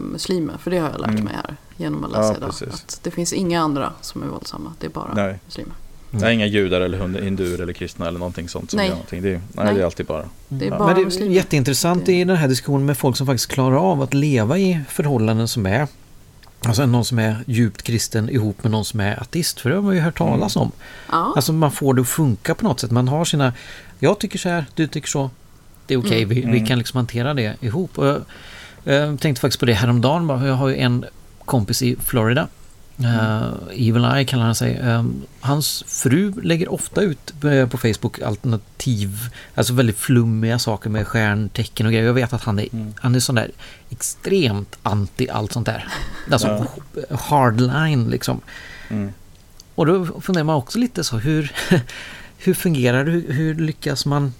muslimer. 0.00 0.54
För 0.62 0.70
det 0.70 0.78
har 0.78 0.90
jag 0.90 1.00
lärt 1.00 1.10
Mm. 1.10 1.24
mig 1.24 1.34
här 1.34 1.56
genom 1.76 2.04
att 2.04 2.10
Ja, 2.14 2.18
läsa 2.20 2.36
idag. 2.36 2.48
precis. 2.50 2.68
Att 2.74 3.00
det 3.02 3.10
finns 3.10 3.32
inga 3.32 3.60
andra 3.62 3.92
som 4.00 4.22
är 4.22 4.26
våldsamma. 4.26 4.72
Det 4.80 4.86
är 4.86 4.90
bara 4.90 5.12
nej, 5.14 5.38
muslimer. 5.46 5.72
Mm. 6.10 6.20
det 6.22 6.26
är 6.28 6.30
inga 6.32 6.46
judar 6.46 6.80
eller 6.80 7.20
hinduer 7.22 7.60
eller 7.62 7.72
kristna 7.72 8.08
eller 8.08 8.18
någonting 8.18 8.48
sånt 8.48 8.70
som 8.70 8.76
Nej. 8.76 8.86
gör 8.86 8.94
någonting. 8.94 9.22
Det 9.22 9.28
är, 9.28 9.32
nej, 9.32 9.40
Nej. 9.64 9.74
det 9.74 9.80
är 9.80 9.84
alltid 9.84 10.06
bara. 10.06 10.24
Det 10.48 10.66
är 10.66 10.70
Ja. 10.70 10.78
bara 10.78 10.86
Men 10.86 10.96
det 10.96 11.02
är 11.02 11.04
muslimer. 11.04 11.34
jätteintressant 11.34 12.06
Det- 12.06 12.12
i 12.12 12.24
den 12.24 12.36
här 12.36 12.48
diskussionen 12.48 12.86
med 12.86 12.98
folk 12.98 13.16
som 13.16 13.26
faktiskt 13.26 13.50
klarar 13.50 13.76
av 13.76 14.02
att 14.02 14.14
leva 14.14 14.58
i 14.58 14.80
förhållanden 14.88 15.48
som 15.48 15.66
är 15.66 15.86
Alltså 16.64 16.86
någon 16.86 17.04
som 17.04 17.18
är 17.18 17.36
djupt 17.46 17.82
kristen 17.82 18.30
ihop 18.30 18.62
med 18.62 18.70
någon 18.72 18.84
som 18.84 19.00
är 19.00 19.22
ateist. 19.22 19.60
För 19.60 19.70
det 19.70 19.76
har 19.76 19.82
man 19.82 19.94
ju 19.94 20.00
hört 20.00 20.18
talas 20.18 20.56
om. 20.56 20.72
Ja, 21.10 21.32
Alltså 21.36 21.52
man 21.52 21.70
får 21.72 21.94
det 21.94 22.00
att 22.00 22.08
funka 22.08 22.54
på 22.54 22.64
något 22.64 22.80
sätt. 22.80 22.90
Man 22.90 23.08
har 23.08 23.24
sina... 23.24 23.52
Jag 23.98 24.18
tycker 24.18 24.38
så 24.38 24.48
här, 24.48 24.64
du 24.74 24.86
tycker 24.86 25.08
så. 25.08 25.30
Det 25.86 25.94
är 25.94 25.98
okej, 25.98 26.16
Mm. 26.22 26.28
vi, 26.28 26.34
vi 26.34 26.42
Mm. 26.42 26.66
kan 26.66 26.78
liksom 26.78 26.96
hantera 26.96 27.34
det 27.34 27.56
ihop. 27.60 27.98
Och 27.98 28.06
jag, 28.06 28.20
jag 28.84 29.20
tänkte 29.20 29.40
faktiskt 29.40 29.60
på 29.60 29.66
det 29.66 29.72
häromdagen. 29.72 30.46
Jag 30.46 30.54
har 30.54 30.68
ju 30.68 30.76
en 30.76 31.04
kompis 31.44 31.82
i 31.82 31.96
Florida. 32.04 32.48
Uh, 33.00 33.52
Evil 33.70 34.04
Eye 34.04 34.24
kallar 34.24 34.44
han 34.44 34.54
sig. 34.54 34.78
Um, 34.80 35.22
hans 35.40 35.84
fru 35.86 36.32
lägger 36.42 36.72
ofta 36.72 37.00
ut 37.02 37.44
eh, 37.44 37.66
på 37.68 37.78
Facebook 37.78 38.22
alternativ, 38.22 39.18
alltså 39.54 39.72
väldigt 39.72 39.98
flummiga 39.98 40.58
saker 40.58 40.90
med 40.90 41.06
stjärntecken 41.06 41.86
och 41.86 41.92
grejer. 41.92 42.06
Jag 42.06 42.14
vet 42.14 42.32
att 42.32 42.44
han 42.44 42.58
är, 42.58 42.68
Mm. 42.72 42.94
han 43.00 43.14
är 43.14 43.20
sån 43.20 43.34
där 43.34 43.50
extremt 43.90 44.78
anti 44.82 45.28
allt 45.30 45.52
sånt 45.52 45.66
där. 45.66 45.88
Alltså 46.30 46.66
hardline 47.10 48.10
liksom. 48.10 48.40
Mm. 48.88 49.12
Och 49.74 49.86
då 49.86 50.06
funderar 50.20 50.44
man 50.44 50.56
också 50.56 50.78
lite 50.78 51.04
så, 51.04 51.16
hur, 51.18 51.52
hur 52.38 52.54
fungerar 52.54 53.04
det? 53.04 53.10
Hur, 53.10 53.32
hur 53.32 53.54
lyckas 53.54 54.06
man 54.06 54.32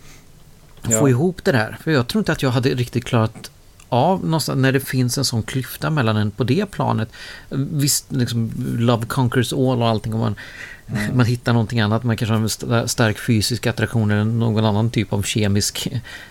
Ja. 0.89 1.01
få 1.01 1.09
ihop 1.09 1.45
det 1.45 1.53
där? 1.53 1.77
För 1.83 1.91
jag 1.91 2.07
tror 2.09 2.21
inte 2.21 2.33
att 2.33 2.43
jag 2.43 2.51
hade 2.51 2.69
riktigt 2.69 3.05
klarat 3.05 3.51
av 3.89 4.25
någonstans 4.25 4.59
när 4.59 4.73
det 4.73 4.81
finns 4.81 5.19
en 5.19 5.25
sån 5.25 5.43
klyfta 5.43 5.91
mellan 5.91 6.17
en 6.17 6.31
på 6.31 6.45
det 6.45 6.71
planet. 6.71 7.09
Visst, 7.51 8.13
liksom, 8.13 8.53
love 8.79 9.07
conquers 9.07 9.53
all 9.53 9.83
och 9.83 9.89
allting. 9.89 10.15
Och 10.15 10.19
man, 10.19 10.35
mm. 10.87 11.17
man 11.17 11.27
hittar 11.27 11.53
någonting 11.53 11.81
annat. 11.81 12.05
Man 12.05 12.17
kanske 12.17 12.35
har 12.35 12.81
en 12.81 12.89
stark 12.89 13.19
fysisk 13.19 13.67
attraktion 13.67 14.11
eller 14.11 14.25
någon 14.25 14.65
annan 14.65 14.91
typ 14.91 15.13
av 15.13 15.23
kemisk 15.23 15.89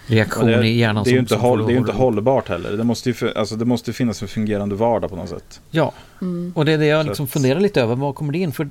reaktion 0.08 0.46
det, 0.48 0.67
i 0.67 0.78
hjärnan. 0.78 1.04
Det 1.04 1.10
är 1.10 1.13
ju 1.13 1.20
inte, 1.20 1.36
håll, 1.36 1.67
det 1.67 1.74
är 1.74 1.78
inte 1.78 1.91
hållbart 1.91 2.50
heller. 2.50 2.72
Det 2.72 2.84
måste, 2.84 3.10
ju, 3.10 3.34
alltså, 3.36 3.56
det 3.56 3.65
måste 3.65 3.93
finnas 3.93 4.22
en 4.22 4.28
fungerande 4.28 4.76
vardag 4.76 5.10
på 5.10 5.15
något 5.15 5.30
sätt. 5.30 5.62
Ja, 5.72 5.93
mm. 6.22 6.52
och 6.56 6.65
det 6.65 6.72
är 6.72 6.78
det 6.78 6.86
jag 6.86 7.06
liksom 7.06 7.28
funderar 7.28 7.60
lite 7.60 7.82
över. 7.82 7.96
Vad 7.96 8.15
kommer 8.15 8.34
det 8.34 8.39
in? 8.39 8.52
För 8.52 8.70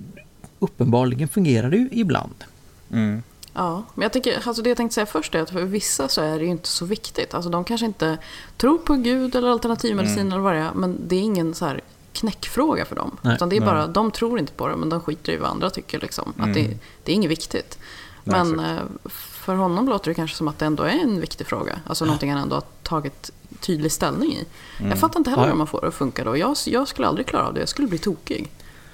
uppenbarligen 0.59 1.29
fungerar 1.29 1.71
det 1.71 1.77
ju 1.77 1.89
ibland. 1.93 2.45
Mm. 2.93 3.23
Ja, 3.59 3.83
men 3.95 4.03
jag 4.03 4.13
tänker, 4.13 4.49
alltså 4.49 4.63
det 4.63 4.71
jag 4.71 4.77
tänkte 4.77 4.95
säga 4.95 5.07
först 5.07 5.35
är 5.35 5.43
att 5.43 5.51
för 5.51 5.63
vissa 5.63 6.09
så 6.09 6.21
är 6.21 6.39
det 6.39 6.45
ju 6.45 6.51
inte 6.51 6.69
så 6.69 6.85
viktigt. 6.85 7.35
Alltså 7.35 7.51
de 7.51 7.65
kanske 7.65 7.87
inte 7.87 8.19
tror 8.57 8.79
på 8.79 8.95
Gud 8.95 9.35
eller 9.35 9.49
alternativmedicin 9.49 10.19
mm. 10.19 10.33
eller 10.33 10.43
vad 10.43 10.55
det 10.55 10.61
är. 10.61 10.71
Men 10.75 10.99
det 11.09 11.17
är 11.17 11.21
ingen 11.21 11.55
så 11.55 11.65
här 11.67 11.81
knäckfråga 12.13 12.85
för 12.85 12.97
dem. 12.97 13.17
Nej, 13.23 13.35
utan 13.35 13.49
det 13.49 13.57
är 13.57 13.61
nej. 13.61 13.69
bara, 13.69 13.87
de 13.87 14.11
tror 14.11 14.39
inte 14.39 14.53
på 14.53 14.69
det 14.69 14.77
men 14.77 14.89
de 14.89 15.01
skiter 15.01 15.33
i 15.33 15.37
vad 15.37 15.51
andra 15.51 15.71
tycker. 15.71 16.01
Liksom. 16.01 16.33
Mm. 16.37 16.51
Att 16.51 16.55
det, 16.55 16.79
det, 17.05 17.13
är 17.13 17.17
inget 17.17 17.31
viktigt. 17.31 17.79
Nej, 18.25 18.45
men 18.45 18.61
exakt. 18.61 19.05
Eh, 19.05 19.11
för 19.11 19.55
honom 19.55 19.89
låter 19.89 20.11
det 20.11 20.15
kanske 20.15 20.37
som 20.37 20.49
att 20.49 20.59
det 20.59 20.67
ändå 20.67 20.83
är 20.83 21.03
en 21.03 21.21
viktig 21.21 21.47
fråga. 21.47 21.81
Alltså 21.87 22.05
ja. 22.05 22.07
någonting 22.07 22.33
han 22.33 22.43
ändå 22.43 22.57
har 22.57 22.65
tagit 22.83 23.31
tydlig 23.61 23.93
ställning 23.93 24.33
i. 24.33 24.45
Mm. 24.79 24.91
Jag 24.91 24.99
fattar 24.99 25.21
inte 25.21 25.31
heller 25.31 25.49
hur 25.49 25.55
man 25.55 25.67
får 25.67 25.81
det 25.81 25.89
att 25.89 25.95
funka 25.95 26.25
då. 26.25 26.37
Jag, 26.37 26.57
jag 26.67 26.89
skulle 26.89 27.09
aldrig 27.09 27.27
klara 27.27 27.47
av 27.47 27.55
det. 27.55 27.61
Jag 27.61 27.69
skulle 27.69 27.89
bli 27.89 27.99
tokig. 27.99 28.51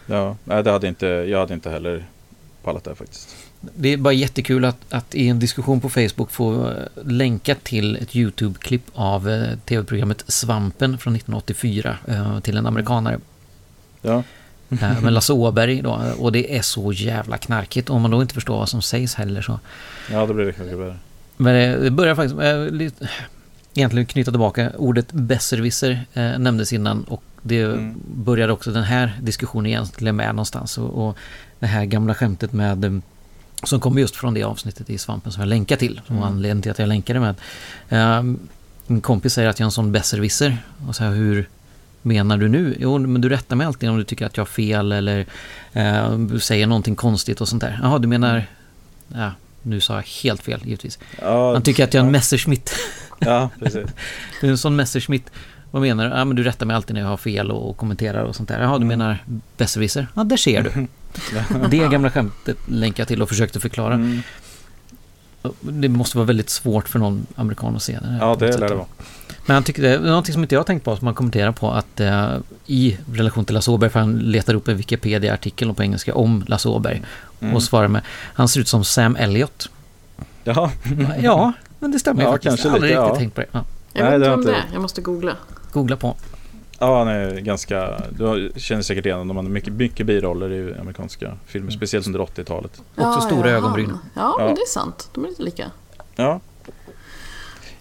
Ja, 0.07 0.37
det 0.45 0.71
hade 0.71 0.89
inte, 0.89 1.07
jag 1.07 1.39
hade 1.39 1.55
inte 1.55 1.71
heller 1.71 2.07
pallat 2.63 2.85
det 2.85 2.95
faktiskt. 2.95 3.37
Det 3.75 3.89
är 3.89 3.97
bara 3.97 4.15
jättekul 4.15 4.65
att, 4.65 4.77
att 4.91 5.15
i 5.15 5.29
en 5.29 5.39
diskussion 5.39 5.81
på 5.81 5.89
Facebook 5.89 6.31
få 6.31 6.69
eh, 6.71 6.75
länka 7.05 7.55
till 7.55 7.97
ett 7.97 8.17
YouTube-klipp 8.17 8.83
av 8.95 9.29
eh, 9.29 9.59
tv-programmet 9.65 10.25
Svampen 10.27 10.99
från 10.99 11.17
1984 11.17 11.99
eh, 12.09 12.41
till 12.41 12.57
en 12.57 12.67
amerikanare. 12.67 13.19
Ja. 14.03 14.23
med 15.03 15.13
Lasse 15.13 15.33
Åberg 15.33 15.83
då, 15.83 16.01
och 16.19 16.33
det 16.33 16.57
är 16.57 16.63
så 16.63 16.93
jävla 16.93 17.39
knarkigt. 17.39 17.91
Om 17.91 18.03
man 18.03 18.11
då 18.11 18.23
inte 18.23 18.35
förstår 18.35 18.59
vad 18.59 18.69
som 18.69 18.83
sägs 18.83 19.15
heller 19.15 19.43
så... 19.43 19.61
Ja, 20.11 20.27
då 20.27 20.35
blir 20.35 20.45
det 20.45 20.53
kanske 20.53 20.77
värre. 20.77 20.97
Men 21.37 21.83
det 21.83 21.91
börjar 21.91 22.15
faktiskt... 22.15 22.41
Äh, 22.41 23.09
egentligen 23.75 24.07
knyta 24.07 24.31
tillbaka. 24.31 24.73
Ordet 24.79 25.13
besserwisser 25.13 26.05
äh, 26.13 26.39
nämndes 26.39 26.73
innan 26.73 27.05
och 27.05 27.23
det 27.43 27.61
mm. 27.61 27.95
började 28.15 28.53
också 28.53 28.71
den 28.71 28.83
här 28.83 29.19
diskussionen 29.23 29.67
egentligen 29.67 30.17
med 30.17 30.29
någonstans. 30.29 30.79
Och, 30.79 31.09
och 31.09 31.17
det 31.59 31.67
här 31.67 31.85
gamla 31.85 32.15
skämtet 32.15 32.53
med 32.53 33.03
som 33.63 33.81
kommer 33.81 34.01
just 34.01 34.17
från 34.17 34.35
det 34.35 34.43
avsnittet 34.43 34.91
i 34.91 34.99
Svampen 34.99 35.33
som 35.33 35.41
jag 35.41 35.49
länkar 35.49 35.77
till. 35.77 36.01
Som 36.07 36.17
mm. 36.17 36.29
anledningen 36.29 36.63
till 36.63 36.71
att 36.71 36.79
jag 36.79 36.89
länkade 36.89 37.21
med. 37.21 37.35
Uh, 37.93 38.37
min 38.87 39.01
kompis 39.01 39.33
säger 39.33 39.49
att 39.49 39.59
jag 39.59 39.65
är 39.65 39.69
en 39.69 39.73
sån 39.73 39.93
besserwisser. 39.93 40.59
Och 40.89 40.97
så 40.97 41.05
här, 41.05 41.11
hur 41.11 41.49
menar 42.03 42.39
du 42.39 42.49
nu? 42.49 42.77
Jo, 42.81 42.99
men 42.99 43.21
du 43.21 43.29
rättar 43.29 43.57
mig 43.57 43.67
alltid 43.67 43.91
om 43.91 43.99
du 43.99 44.05
tycker 44.05 44.27
att 44.27 44.37
jag 44.37 44.45
har 44.45 44.47
fel 44.47 44.93
eller 44.93 45.27
uh, 45.77 46.39
säger 46.39 46.67
någonting 46.67 46.97
konstigt 46.97 47.41
och 47.41 47.49
sånt 47.49 47.63
där. 47.63 47.79
Jaha, 47.83 47.99
du 47.99 48.09
menar... 48.09 48.47
Ja, 49.15 49.31
nu 49.63 49.81
sa 49.81 49.95
jag 49.95 50.03
helt 50.23 50.43
fel 50.43 50.61
givetvis. 50.65 50.99
Ja, 51.21 51.53
Han 51.53 51.63
tycker 51.63 51.85
att 51.85 51.95
jag 51.95 52.01
är 52.01 52.05
en 52.05 52.13
ja. 52.13 52.13
Messerschmitt. 52.13 52.75
Ja, 53.19 53.51
precis. 53.59 53.87
du 54.41 54.47
är 54.47 54.51
en 54.51 54.59
sån 54.59 54.77
Messerschmitt. 54.77 55.31
Vad 55.73 55.83
menar 55.83 56.05
du? 56.05 56.17
Ja, 56.17 56.25
men 56.25 56.37
du 56.37 56.43
rättar 56.43 56.67
mig 56.67 56.77
alltid 56.77 56.95
när 56.95 57.01
jag 57.01 57.09
har 57.09 57.17
fel 57.17 57.51
och, 57.51 57.71
och 57.71 57.77
kommenterar 57.77 58.25
och 58.25 58.37
sånt 58.37 58.49
där. 58.49 58.61
Jaha, 58.61 58.79
du 58.79 58.85
mm. 58.85 58.89
menar 58.89 59.25
besserwisser? 59.57 60.07
Ja, 60.15 60.25
där 60.25 60.37
ser 60.37 60.63
du. 60.63 60.87
det 61.71 61.79
gamla 61.79 62.11
skämtet 62.11 62.57
länkade 62.67 63.01
jag 63.01 63.09
till 63.09 63.23
och 63.23 63.29
försökte 63.29 63.61
förklara. 63.61 63.95
Mm. 63.95 64.23
Det 65.61 65.89
måste 65.89 66.17
vara 66.17 66.27
väldigt 66.27 66.51
svårt 66.51 66.89
för 66.89 66.99
någon 66.99 67.27
amerikan 67.35 67.77
att 67.77 67.83
se 67.83 67.93
det. 67.93 68.19
Ja, 68.21 68.37
det 68.41 68.57
lär 68.57 68.69
det 68.69 68.75
vara. 68.75 68.87
Men 69.47 69.55
han 69.55 69.63
tyckte, 69.63 69.99
någonting 69.99 70.33
som 70.33 70.43
inte 70.43 70.55
jag 70.55 70.61
har 70.61 70.65
tänkt 70.65 70.85
på, 70.85 70.97
som 70.97 71.07
han 71.07 71.15
kommenterar 71.15 71.53
på, 71.53 71.71
att 71.71 72.01
eh, 72.01 72.37
i 72.67 72.99
relation 73.13 73.45
till 73.45 73.55
Lasse 73.55 73.71
Åberg, 73.71 73.91
för 73.91 74.01
han 74.01 74.19
letar 74.19 74.55
upp 74.55 74.69
en 74.69 74.77
Wikipedia-artikel 74.77 75.75
på 75.75 75.83
engelska 75.83 76.15
om 76.15 76.45
Lasse 76.47 76.69
Åberg 76.69 77.03
mm. 77.41 77.55
och 77.55 77.63
svarar 77.63 77.89
med, 77.89 78.03
han 78.35 78.49
ser 78.49 78.61
ut 78.61 78.69
som 78.69 78.85
Sam 78.85 79.17
Elliot. 79.17 79.71
Jaha. 80.45 80.71
ja, 81.23 81.53
men 81.79 81.93
det 81.93 81.99
stämmer 81.99 82.23
ja, 82.23 82.33
faktiskt. 82.33 82.49
Kanske 82.49 82.69
jag 82.69 82.71
har 82.71 82.77
aldrig 82.77 82.91
lite, 82.91 83.03
riktigt 83.03 83.15
ja. 83.15 83.19
tänkt 83.19 83.35
på 83.35 83.41
det. 83.41 83.47
Ja. 83.53 83.65
Jag 83.93 84.05
vet 84.05 84.15
inte 84.15 84.33
om 84.33 84.45
det. 84.45 84.65
Jag 84.73 84.83
måste 84.83 85.01
googla. 85.01 85.37
Googla 85.73 85.97
på. 85.97 86.17
Ja, 86.79 86.99
han 86.99 87.09
är 87.09 87.41
ganska... 87.41 88.01
Du 88.11 88.53
känner 88.57 88.83
säkert 88.83 89.07
igen 89.07 89.19
honom. 89.19 89.37
Han 89.37 89.47
har 89.47 89.53
mycket, 89.53 89.73
mycket 89.73 90.07
biroller 90.07 90.53
i 90.53 90.75
amerikanska 90.81 91.39
filmer. 91.47 91.69
Mm. 91.69 91.79
Speciellt 91.79 92.07
under 92.07 92.21
80-talet. 92.21 92.83
Ja, 92.97 93.09
Också 93.09 93.21
stora 93.21 93.51
ja, 93.51 93.57
ögonbryn. 93.57 93.99
Ja, 94.15 94.37
men 94.39 94.55
det 94.55 94.61
är 94.61 94.69
sant. 94.69 95.11
De 95.15 95.25
är 95.25 95.29
lite 95.29 95.43
lika. 95.43 95.71
Ja. 96.17 96.41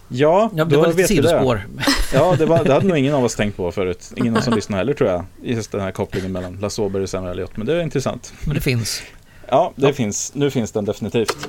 Ja, 0.08 0.50
ja 0.54 0.64
det 0.64 0.76
var 0.76 0.86
lite 0.86 1.08
sidospår. 1.08 1.66
Ja, 2.14 2.34
det, 2.38 2.46
var, 2.46 2.64
det 2.64 2.72
hade 2.72 2.86
nog 2.86 2.98
ingen 2.98 3.14
av 3.14 3.24
oss 3.24 3.34
tänkt 3.34 3.56
på 3.56 3.72
förut. 3.72 4.12
Ingen 4.16 4.42
som 4.42 4.54
lyssnar 4.54 4.78
heller 4.78 4.94
tror 4.94 5.10
jag. 5.10 5.24
Just 5.42 5.72
den 5.72 5.80
här 5.80 5.90
kopplingen 5.90 6.32
mellan 6.32 6.56
Lasse 6.60 6.82
Åberg 6.82 7.02
och 7.02 7.10
Samuel 7.10 7.32
Elliot. 7.32 7.56
Men 7.56 7.66
det 7.66 7.74
är 7.74 7.80
intressant. 7.80 8.32
Men 8.44 8.54
det 8.54 8.60
finns. 8.60 9.02
Ja, 9.48 9.72
det 9.76 9.86
ja. 9.86 9.92
finns. 9.92 10.34
Nu 10.34 10.50
finns 10.50 10.72
den 10.72 10.84
definitivt. 10.84 11.48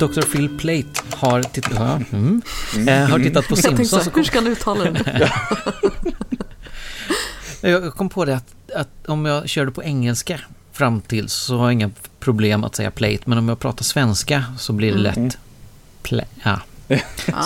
Dr. 0.00 0.22
Phil 0.22 0.48
Plate 0.58 1.00
har, 1.14 1.42
titt 1.42 1.66
ja, 1.74 2.00
mm, 2.12 2.42
mm. 2.76 3.10
har 3.10 3.18
tittat 3.18 3.48
på 3.48 3.56
Simpsons. 3.56 3.92
Jag 3.92 4.02
tänkte, 4.02 4.20
hur 4.20 4.24
ska 4.24 4.38
han 4.38 4.46
uttala 4.46 4.90
det? 4.90 5.30
jag 7.70 7.94
kom 7.94 8.08
på 8.08 8.24
det 8.24 8.36
att, 8.36 8.54
att, 8.74 8.88
om 9.06 9.26
jag 9.26 9.48
körde 9.48 9.70
på 9.70 9.82
engelska 9.82 10.40
fram 10.72 11.00
till 11.00 11.28
så 11.28 11.56
har 11.56 11.64
jag 11.64 11.72
inga 11.72 11.90
problem 12.20 12.64
att 12.64 12.76
säga 12.76 12.90
plate. 12.90 13.18
Men 13.24 13.38
om 13.38 13.48
jag 13.48 13.58
pratar 13.58 13.84
svenska 13.84 14.44
så 14.58 14.72
blir 14.72 14.92
det 14.92 14.98
lätt 14.98 15.16
mm. 15.16 15.30
pla 16.02 16.24
ja, 16.42 16.60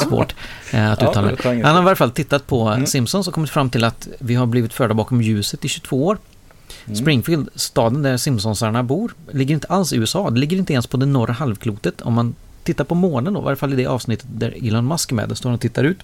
svårt 0.02 0.35
eh, 0.72 0.92
att 0.92 1.02
uttala. 1.02 1.30
Ja, 1.30 1.50
Han 1.50 1.64
har 1.64 1.83
i 1.83 1.87
alla 1.87 1.96
fall 1.96 2.11
tittat 2.11 2.46
på 2.46 2.68
mm. 2.68 2.87
Simpsons 2.87 3.28
och 3.28 3.35
kommit 3.35 3.50
fram 3.50 3.70
till 3.70 3.85
att 3.85 4.09
vi 4.18 4.35
har 4.35 4.46
blivit 4.46 4.72
förda 4.72 4.94
bakom 4.94 5.22
ljuset 5.22 5.64
i 5.64 5.68
22 5.68 6.07
år. 6.07 6.18
Mm. 6.85 6.96
Springfield, 6.96 7.48
staden 7.54 8.02
där 8.02 8.16
Simpsonsarna 8.16 8.83
bor, 8.83 9.14
ligger 9.33 9.54
inte 9.54 9.66
alls 9.66 9.92
i 9.92 9.96
USA. 9.96 10.30
Det 10.30 10.40
ligger 10.40 10.57
inte 10.57 10.72
ens 10.72 10.87
på 10.87 10.96
det 10.96 11.07
norra 11.07 11.33
halvklotet. 11.33 12.00
Om 12.00 12.12
man 12.12 12.35
tittar 12.62 12.85
på 12.85 12.94
månen 12.94 13.35
då, 13.35 13.40
i 13.40 13.44
varje 13.44 13.57
fall 13.57 13.72
i 13.72 13.76
det 13.76 13.87
avsnittet 13.87 14.26
där 14.33 14.68
Elon 14.68 14.88
Musk 14.88 15.11
är 15.11 15.14
med, 15.14 15.28
där 15.28 15.35
står 15.35 15.50
han 15.50 15.54
och 15.54 15.61
tittar 15.61 15.85
ut 15.85 15.98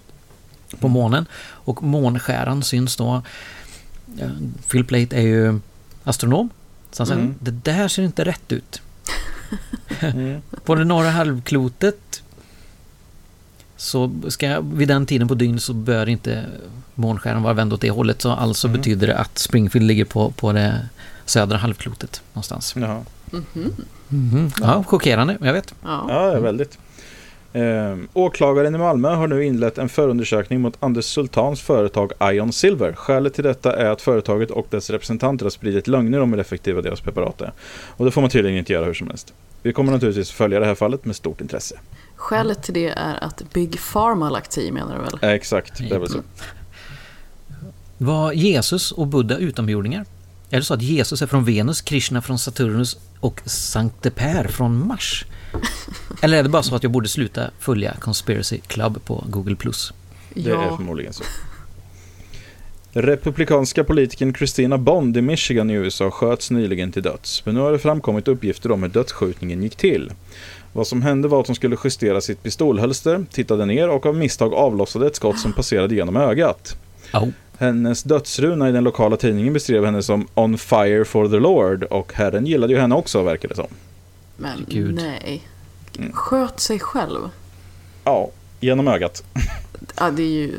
på 0.81 0.87
mm. 0.87 0.93
månen. 0.93 1.27
Och 1.43 1.83
månskäran 1.83 2.63
syns 2.63 2.97
då. 2.97 3.23
Phil 4.71 4.85
Plate 4.85 5.17
är 5.17 5.21
ju 5.21 5.61
astronom. 6.05 6.51
Så 6.91 7.01
han 7.01 7.07
säger, 7.07 7.21
mm. 7.21 7.35
det 7.39 7.51
där 7.51 7.89
ser 7.89 8.03
inte 8.03 8.25
rätt 8.25 8.53
ut. 8.53 8.83
mm. 10.01 10.43
På 10.65 10.75
det 10.75 10.85
norra 10.85 11.11
halvklotet 11.11 12.23
så 13.81 14.11
ska 14.29 14.61
vid 14.61 14.89
den 14.89 15.07
tiden 15.07 15.29
på 15.29 15.35
dygnet 15.35 15.63
så 15.63 15.73
bör 15.73 16.09
inte 16.09 16.45
månskäran 16.95 17.43
vara 17.43 17.55
vänd 17.55 17.73
åt 17.73 17.81
det 17.81 17.91
hållet. 17.91 18.23
Så 18.23 18.31
alltså 18.31 18.69
mm. 18.69 18.81
betyder 18.81 19.07
det 19.07 19.19
att 19.19 19.39
Springfield 19.39 19.87
ligger 19.87 20.05
på, 20.05 20.31
på 20.31 20.53
det 20.53 20.89
södra 21.25 21.57
halvklotet 21.57 22.23
någonstans. 22.33 22.75
Jaha. 22.77 23.05
Mm 23.33 23.45
-hmm. 23.55 23.71
Mm 24.11 24.31
-hmm. 24.31 24.53
Ja, 24.61 24.85
chockerande, 24.85 25.39
jag 25.41 25.53
vet. 25.53 25.75
Ja, 25.83 26.07
ja 26.09 26.41
väldigt. 26.41 26.79
Eh, 27.53 27.97
åklagaren 28.13 28.75
i 28.75 28.79
Malmö 28.79 29.09
har 29.09 29.29
nu 29.29 29.45
inlett 29.45 29.79
en 29.79 29.89
förundersökning 29.89 30.61
mot 30.61 30.77
Anders 30.81 31.05
Sultans 31.05 31.61
företag 31.61 32.13
Ion 32.21 32.53
Silver. 32.53 32.93
Skälet 32.93 33.35
till 33.35 33.45
detta 33.45 33.77
är 33.77 33.91
att 33.91 34.03
företaget 34.03 34.51
och 34.51 34.67
dess 34.71 34.91
representanter 34.91 35.45
har 35.45 35.51
spridit 35.51 35.87
lögner 35.87 36.21
om 36.21 36.33
hur 36.33 36.41
effektiva 36.41 36.83
deras 36.83 37.01
preparat 37.01 37.41
är. 37.41 37.53
Och 37.97 38.05
det 38.05 38.11
får 38.11 38.21
man 38.21 38.31
tydligen 38.31 38.59
inte 38.59 38.73
göra 38.73 38.85
hur 38.85 38.95
som 38.95 39.09
helst. 39.09 39.35
Vi 39.63 39.73
kommer 39.73 39.93
naturligtvis 39.93 40.31
följa 40.31 40.61
det 40.61 40.67
här 40.67 40.75
fallet 40.75 41.05
med 41.05 41.17
stort 41.17 41.41
intresse. 41.41 41.75
Skälet 42.21 42.63
till 42.63 42.75
det 42.75 42.89
är 42.89 43.25
att 43.25 43.43
Big 43.53 43.79
Pharma 43.93 44.27
har 44.27 44.31
lagt 44.33 44.59
i 44.59 44.73
menar 44.73 44.97
du 44.97 45.03
väl? 45.03 45.35
Exakt, 45.35 45.79
det 45.79 45.95
är 45.95 45.99
väl 45.99 46.09
så. 46.09 46.21
Var 47.99 48.33
Jesus 48.33 48.93
och 48.93 49.07
Buddha 49.07 49.37
utomjordingar? 49.37 50.05
Är 50.51 50.57
det 50.57 50.63
så 50.65 50.75
att 50.75 50.83
Jesus 50.83 51.23
är 51.23 51.27
från 51.27 51.45
Venus, 51.45 51.81
Krishna 51.81 52.23
från 52.23 52.39
Saturnus 52.39 52.97
och 53.21 53.41
Sankte 53.45 54.11
Per 54.11 54.49
från 54.49 54.87
Mars? 54.87 55.25
Eller 56.23 56.39
är 56.39 56.43
det 56.43 56.49
bara 56.49 56.63
så 56.63 56.75
att 56.75 56.83
jag 56.83 56.93
borde 56.93 57.09
sluta 57.09 57.51
följa 57.59 57.95
Conspiracy 58.01 58.59
Club 58.67 59.05
på 59.05 59.25
Google+. 59.29 59.57
Det 60.35 60.51
Ja. 60.51 60.63
är 60.73 60.77
förmodligen 60.77 61.13
så. 61.13 61.25
Republikanska 62.93 63.85
politikern 63.85 64.35
Christina 64.35 64.79
Bond 64.79 65.17
i 65.17 65.21
Michigan 65.23 65.71
i 65.71 65.75
USA 65.75 66.11
sköts 66.11 66.51
nyligen 66.51 66.93
till 66.93 67.03
döds. 67.03 67.47
Men 67.47 67.55
nu 67.55 67.61
har 67.61 67.73
det 67.73 67.79
framkommit 67.79 68.29
uppgifter 68.29 68.71
om 68.73 68.83
hur 68.83 68.91
dödsskjutningen 68.91 69.63
gick 69.63 69.77
till. 69.77 70.13
Vad 70.73 70.87
som 70.87 71.03
hände 71.03 71.29
var 71.29 71.41
att 71.41 71.47
hon 71.47 71.57
skulle 71.57 71.77
justera 71.85 72.21
sitt 72.21 72.43
pistolhölster, 72.43 73.27
tittade 73.31 73.67
ner 73.67 73.89
och 73.89 74.07
av 74.07 74.17
misstag 74.17 74.55
avlossade 74.55 75.07
ett 75.07 75.17
skott 75.17 75.39
som 75.39 75.53
passerade 75.53 75.95
genom 75.95 76.17
ögat. 76.17 76.77
Au. 77.13 77.33
Hennes 77.59 78.03
dödsruna 78.03 78.69
i 78.69 78.73
den 78.73 78.85
lokala 78.85 79.17
tidningen 79.17 79.53
beskrev 79.53 79.85
henne 79.85 80.03
som 80.03 80.29
On 80.35 80.59
fire 80.59 81.05
for 81.05 81.29
the 81.29 81.39
Lord 81.39 81.85
och 81.85 82.13
Herren 82.15 82.47
gillade 82.47 82.73
ju 82.73 82.79
henne 82.79 82.95
också 82.95 83.23
verkar 83.23 83.49
det 83.49 83.55
som. 83.55 83.67
Men 84.37 84.67
Gud. 84.69 84.95
nej. 84.95 85.43
Mm. 85.99 86.13
Sköt 86.13 86.61
sig 86.61 86.79
själv. 86.79 87.21
Ja, 88.05 88.31
genom 88.61 88.89
ögat. 88.89 89.25
Ja, 89.97 90.11
det 90.11 90.23
är 90.23 90.27
ju... 90.27 90.59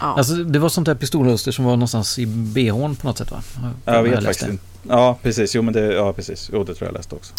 Ja. 0.00 0.06
Alltså, 0.06 0.34
det 0.34 0.58
var 0.58 0.68
sånt 0.68 0.86
där 0.86 0.94
pistolhölster 0.94 1.52
som 1.52 1.64
var 1.64 1.72
någonstans 1.72 2.18
i 2.18 2.26
bhn 2.26 2.96
på 2.96 3.06
något 3.06 3.18
sätt 3.18 3.30
va? 3.30 3.42
Jag 3.84 4.02
vet 4.02 4.12
läste. 4.12 4.26
faktiskt 4.26 4.50
inte. 4.50 4.64
Ja, 4.88 5.18
precis. 5.22 5.54
Jo, 5.54 5.62
men 5.62 5.74
det, 5.74 5.94
ja, 5.94 6.12
precis. 6.12 6.50
Jo, 6.52 6.64
det 6.64 6.74
tror 6.74 6.88
jag 6.88 6.94
läste 6.94 7.14
också. 7.14 7.34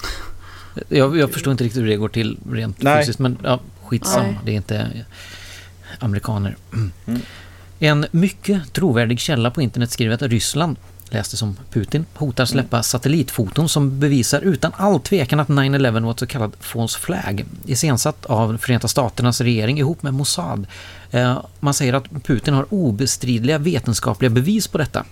Jag, 0.89 1.17
jag 1.17 1.31
förstår 1.31 1.51
inte 1.51 1.63
riktigt 1.63 1.81
hur 1.81 1.87
det 1.87 1.95
går 1.95 2.09
till 2.09 2.37
rent 2.51 2.81
Nej. 2.81 2.99
fysiskt, 2.99 3.19
men 3.19 3.37
ja, 3.43 3.59
skitsamma. 3.83 4.23
Nej. 4.23 4.37
Det 4.45 4.51
är 4.51 4.55
inte 4.55 5.05
amerikaner. 5.99 6.55
Mm. 6.73 7.21
En 7.79 8.05
mycket 8.11 8.73
trovärdig 8.73 9.19
källa 9.19 9.51
på 9.51 9.61
internet 9.61 9.91
skriver 9.91 10.15
att 10.15 10.21
Ryssland, 10.21 10.77
läste 11.09 11.37
som 11.37 11.57
Putin, 11.71 12.05
hotar 12.13 12.45
släppa 12.45 12.83
satellitfoton 12.83 13.69
som 13.69 13.99
bevisar 13.99 14.41
utan 14.41 14.71
all 14.77 14.99
tvekan 14.99 15.39
att 15.39 15.47
9-11 15.47 16.03
var 16.03 16.11
ett 16.11 16.19
så 16.19 16.27
kallat 16.27 16.51
false 16.59 16.99
flag, 16.99 17.45
iscensatt 17.65 18.25
av 18.25 18.57
Förenta 18.57 18.87
Staternas 18.87 19.41
regering 19.41 19.79
ihop 19.79 20.03
med 20.03 20.13
Mossad. 20.13 20.67
Eh, 21.11 21.41
man 21.59 21.73
säger 21.73 21.93
att 21.93 22.23
Putin 22.23 22.53
har 22.53 22.65
obestridliga 22.69 23.57
vetenskapliga 23.57 24.29
bevis 24.29 24.67
på 24.67 24.77
detta. 24.77 25.05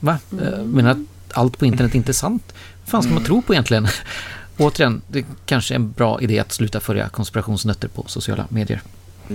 Va? 0.00 0.18
Eh, 0.42 0.64
menar 0.64 0.90
att 0.90 0.98
allt 1.32 1.58
på 1.58 1.66
internet 1.66 1.94
inte 1.94 2.10
är 2.10 2.14
sant? 2.14 2.54
Fan 2.86 3.02
ska 3.02 3.12
man 3.12 3.24
tro 3.24 3.42
på 3.42 3.54
egentligen? 3.54 3.88
Återigen, 4.58 5.02
det 5.08 5.24
kanske 5.46 5.74
är 5.74 5.76
en 5.76 5.92
bra 5.92 6.20
idé 6.20 6.38
att 6.38 6.52
sluta 6.52 6.80
följa 6.80 7.08
konspirationsnötter 7.08 7.88
på 7.88 8.04
sociala 8.06 8.46
medier. 8.48 8.82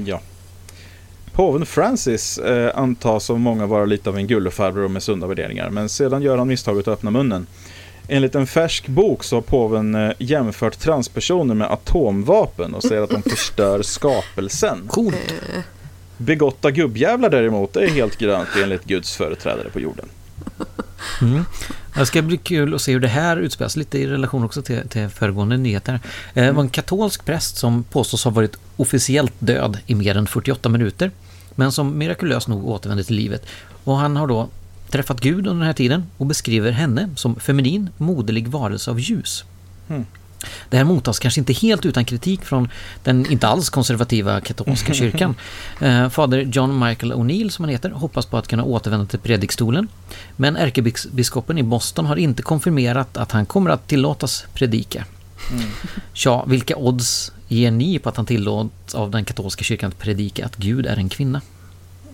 Ja. 0.05 0.21
Påven 1.33 1.65
Francis 1.65 2.37
eh, 2.37 2.77
antas 2.77 3.29
av 3.29 3.39
många 3.39 3.65
vara 3.65 3.85
lite 3.85 4.09
av 4.09 4.17
en 4.17 4.27
gullefarbror 4.27 4.87
med 4.87 5.03
sunda 5.03 5.27
värderingar, 5.27 5.69
men 5.69 5.89
sedan 5.89 6.21
gör 6.21 6.37
han 6.37 6.47
misstaget 6.47 6.87
att 6.87 6.93
öppna 6.93 7.11
munnen. 7.11 7.47
Enligt 8.07 8.35
en 8.35 8.47
färsk 8.47 8.87
bok 8.87 9.23
så 9.23 9.35
har 9.35 9.41
påven 9.41 9.95
eh, 9.95 10.11
jämfört 10.19 10.79
transpersoner 10.79 11.55
med 11.55 11.71
atomvapen 11.71 12.73
och 12.73 12.83
säger 12.83 13.01
att 13.01 13.09
de 13.09 13.21
förstör 13.23 13.81
skapelsen. 13.83 14.87
Coolt! 14.87 15.33
Begotta 16.17 16.71
gubbjävlar 16.71 17.29
däremot 17.29 17.75
är 17.75 17.87
helt 17.87 18.17
grönt 18.17 18.49
enligt 18.63 18.83
Guds 18.83 19.15
företrädare 19.15 19.69
på 19.69 19.79
jorden. 19.79 20.05
Mm. 21.21 21.43
Det 21.95 22.05
ska 22.05 22.21
bli 22.21 22.37
kul 22.37 22.73
att 22.75 22.81
se 22.81 22.91
hur 22.93 22.99
det 22.99 23.07
här 23.07 23.37
utspelas, 23.37 23.75
lite 23.75 23.97
i 23.97 24.07
relation 24.07 24.43
också 24.43 24.61
till, 24.61 24.87
till 24.89 25.09
föregående 25.09 25.57
nyheter. 25.57 25.99
Eh, 26.33 26.45
Det 26.45 26.51
var 26.51 26.63
en 26.63 26.69
katolsk 26.69 27.25
präst 27.25 27.57
som 27.57 27.83
påstås 27.83 28.23
ha 28.23 28.31
varit 28.31 28.57
officiellt 28.77 29.33
död 29.39 29.77
i 29.85 29.95
mer 29.95 30.17
än 30.17 30.27
48 30.27 30.69
minuter, 30.69 31.11
men 31.55 31.71
som 31.71 31.97
mirakulöst 31.97 32.47
nog 32.47 32.67
återvände 32.67 33.03
till 33.03 33.15
livet. 33.15 33.45
Och 33.83 33.97
han 33.97 34.15
har 34.15 34.27
då 34.27 34.49
träffat 34.89 35.21
Gud 35.21 35.37
under 35.37 35.53
den 35.53 35.61
här 35.61 35.73
tiden 35.73 36.03
och 36.17 36.25
beskriver 36.25 36.71
henne 36.71 37.09
som 37.15 37.35
feminin, 37.35 37.89
moderlig 37.97 38.47
varelse 38.47 38.91
av 38.91 38.99
ljus. 38.99 39.43
Mm. 39.89 40.05
Det 40.69 40.77
här 40.77 40.83
mottas 40.83 41.19
kanske 41.19 41.41
inte 41.41 41.53
helt 41.53 41.85
utan 41.85 42.05
kritik 42.05 42.45
från 42.45 42.69
den 43.03 43.31
inte 43.31 43.47
alls 43.47 43.69
konservativa 43.69 44.41
katolska 44.41 44.93
kyrkan. 44.93 45.35
Eh, 45.81 46.09
Fader 46.09 46.39
John 46.39 46.79
Michael 46.79 47.13
O'Neill, 47.13 47.49
som 47.49 47.65
han 47.65 47.69
heter, 47.69 47.89
hoppas 47.89 48.25
på 48.25 48.37
att 48.37 48.47
kunna 48.47 48.63
återvända 48.63 49.05
till 49.05 49.19
predikstolen. 49.19 49.87
Men 50.35 50.57
ärkebiskopen 50.57 51.57
i 51.57 51.63
Boston 51.63 52.05
har 52.05 52.15
inte 52.15 52.43
konfirmerat 52.43 53.17
att 53.17 53.31
han 53.31 53.45
kommer 53.45 53.69
att 53.69 53.87
tillåtas 53.87 54.45
predika. 54.53 55.05
Tja, 56.13 56.45
vilka 56.47 56.75
odds 56.75 57.31
ger 57.47 57.71
ni 57.71 57.99
på 57.99 58.09
att 58.09 58.17
han 58.17 58.25
tillåts 58.25 58.95
av 58.95 59.11
den 59.11 59.25
katolska 59.25 59.63
kyrkan 59.63 59.87
att 59.87 59.99
predika 59.99 60.45
att 60.45 60.55
Gud 60.55 60.85
är 60.85 60.97
en 60.97 61.09
kvinna? 61.09 61.41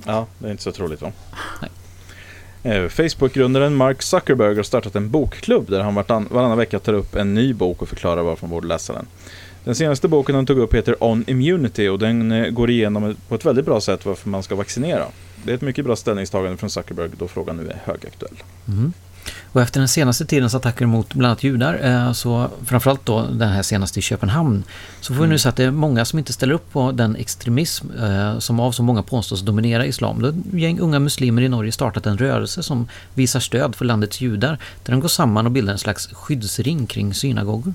Ja, 0.06 0.28
det 0.40 0.48
är 0.48 0.52
inte 0.52 0.64
så 0.64 0.72
troligt 0.72 1.02
va? 1.02 1.12
Nej. 1.62 1.70
Eh, 2.64 2.88
Facebook-grundaren 2.88 3.76
Mark 3.76 4.02
Zuckerberg 4.02 4.56
har 4.56 4.64
startat 4.64 4.96
en 4.96 5.10
bokklubb 5.10 5.70
där 5.70 5.80
han 5.80 5.96
varann, 5.96 6.28
varannan 6.32 6.58
vecka 6.58 6.80
tar 6.80 6.94
upp 6.94 7.16
en 7.16 7.34
ny 7.34 7.54
bok 7.54 7.82
och 7.82 7.90
förklarar 7.90 8.24
varför 8.24 8.48
man 8.48 8.52
borde 8.52 8.68
läsa 8.68 8.94
den. 8.94 9.06
Den 9.64 9.76
senaste 9.76 10.08
boken 10.08 10.36
han 10.36 10.46
tog 10.46 10.60
upp 10.60 10.74
heter 10.74 11.04
On 11.04 11.24
Immunity 11.28 11.88
och 11.88 12.00
den 12.00 12.32
eh, 12.32 12.50
går 12.50 12.70
igenom 12.70 13.16
på 13.28 13.36
ett 13.36 13.46
väldigt 13.46 13.66
bra 13.66 13.82
sätt 13.82 14.06
varför 14.06 14.30
man 14.30 14.44
ska 14.44 14.56
vaccinera. 14.56 15.06
Det 15.44 15.52
är 15.52 15.56
ett 15.56 15.62
mycket 15.62 15.86
bra 15.86 15.96
ställningstagande 15.96 16.58
från 16.58 16.70
Zuckerberg 16.70 17.10
då 17.18 17.28
frågan 17.28 17.58
nu 17.58 17.70
är 17.70 17.82
högaktuell. 17.86 18.36
Mm. 18.68 18.94
Och 19.52 19.62
efter 19.62 19.80
den 19.80 19.88
senaste 19.88 20.26
tidens 20.26 20.56
attacker 20.56 20.86
mot 20.86 21.14
bland 21.14 21.26
annat 21.26 21.44
judar, 21.44 21.80
eh, 21.84 22.12
så 22.12 22.50
framförallt 22.66 23.06
då 23.06 23.22
den 23.22 23.50
här 23.50 23.62
senaste 23.62 24.00
i 24.00 24.02
Köpenhamn, 24.02 24.64
så 25.02 25.14
får 25.14 25.22
vi 25.22 25.30
nu 25.30 25.40
se 25.40 25.50
att 25.50 25.56
det 25.56 25.64
är 25.64 25.72
många 25.72 26.06
som 26.06 26.20
inte 26.20 26.34
ställer 26.34 26.54
upp 26.54 26.72
på 26.72 26.92
den 26.92 27.16
extremism 27.16 27.88
eh, 27.92 28.40
som 28.40 28.60
av 28.60 28.72
så 28.72 28.84
många 28.84 29.04
påstås 29.04 29.42
dominera 29.42 29.86
islam. 29.86 30.22
Då 30.22 30.28
ett 30.28 30.36
gäng 30.54 30.80
unga 30.80 31.00
muslimer 31.00 31.42
i 31.42 31.50
Norge 31.50 31.72
startat 31.72 32.06
en 32.06 32.18
rörelse 32.18 32.64
som 32.64 32.88
visar 33.14 33.40
stöd 33.40 33.76
för 33.76 33.86
landets 33.86 34.22
judar, 34.22 34.58
där 34.84 34.92
de 34.92 35.00
går 35.00 35.10
samman 35.10 35.46
och 35.46 35.52
bildar 35.52 35.74
en 35.74 35.80
slags 35.80 36.08
skyddsring 36.08 36.88
kring 36.88 37.14
synagogor. 37.14 37.74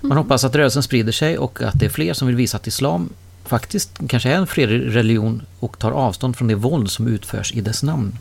Man 0.00 0.18
hoppas 0.18 0.44
att 0.44 0.54
rörelsen 0.54 0.82
sprider 0.82 1.12
sig 1.12 1.38
och 1.38 1.62
att 1.62 1.78
det 1.78 1.86
är 1.86 1.90
fler 1.90 2.14
som 2.14 2.26
vill 2.28 2.36
visa 2.36 2.56
att 2.56 2.66
islam 2.66 3.10
faktiskt 3.44 3.90
kanske 4.08 4.30
är 4.30 4.36
en 4.36 4.46
fredlig 4.46 4.96
religion 4.96 5.42
och 5.60 5.78
tar 5.78 5.90
avstånd 5.92 6.36
från 6.36 6.48
det 6.48 6.54
våld 6.54 6.90
som 6.90 7.08
utförs 7.08 7.52
i 7.52 7.60
dess 7.60 7.82
namn. 7.82 8.18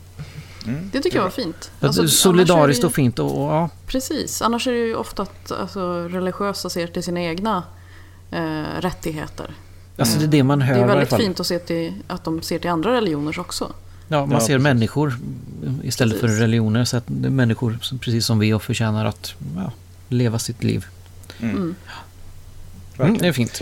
Det 0.92 1.00
tycker 1.00 1.18
jag 1.18 1.24
var 1.24 1.30
fint. 1.30 1.72
Ja, 1.80 1.88
Alltså, 1.88 2.08
Solidariskt 2.08 2.82
det 2.82 2.88
och 2.88 2.94
fint 2.94 3.20
och, 3.20 3.44
och 3.46 3.52
ja, 3.54 3.70
Precis, 3.88 4.42
annars 4.42 4.68
är 4.68 4.72
det 4.72 4.78
ju 4.78 4.96
ofta 4.96 5.24
att 5.24 5.52
alltså, 5.52 6.08
religiösa 6.08 6.70
ser 6.70 6.88
till 6.88 7.04
sina 7.04 7.22
egna 7.22 7.64
eh, 8.32 8.64
rättigheter. 8.80 9.52
Alltså 9.98 10.20
det 10.20 10.26
är 10.26 10.28
det 10.28 10.44
man 10.44 10.62
hör 10.62 10.76
Det 10.76 10.82
är 10.82 10.88
väldigt 10.88 11.14
fint 11.16 11.40
att 11.40 11.48
se 11.48 11.60
till, 11.60 11.94
att 12.08 12.24
de 12.24 12.42
ser 12.42 12.60
till 12.60 12.70
andra 12.70 12.94
religioners 12.94 13.38
också. 13.38 13.74
Ja, 14.08 14.20
man 14.20 14.32
Ja, 14.32 14.40
ser 14.40 14.48
precis. 14.48 14.64
människor 14.64 15.14
istället 15.84 16.22
Precis. 16.22 16.36
för 16.38 16.42
religioner. 16.42 16.86
Så 16.86 16.98
att 16.98 17.10
människor 17.10 17.78
som, 17.82 18.00
precis 18.00 18.26
som 18.26 18.40
vi 18.40 18.54
och 18.54 18.64
förtjänar 18.64 19.06
att 19.06 19.34
ja, 19.56 19.72
leva 20.10 20.40
sitt 20.40 20.64
liv. 20.64 20.86
Mm. 21.40 21.76
Mm. 23.00 23.18
Det 23.18 23.28
är 23.28 23.32
fint. 23.32 23.62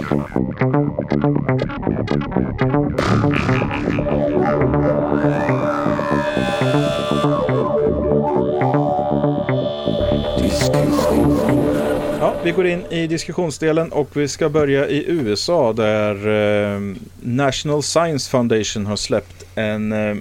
Ja, 12.19 12.35
vi 12.43 12.51
går 12.51 12.67
in 12.67 12.85
i 12.89 13.07
diskussionsdelen 13.07 13.91
och 13.91 14.17
vi 14.17 14.27
ska 14.27 14.49
börja 14.49 14.87
i 14.87 15.05
USA 15.07 15.73
där 15.73 16.27
eh, 16.75 16.81
National 17.21 17.83
Science 17.83 18.29
Foundation 18.29 18.85
har 18.85 18.95
släppt 18.95 19.45
en 19.55 19.91
eh, 19.91 20.15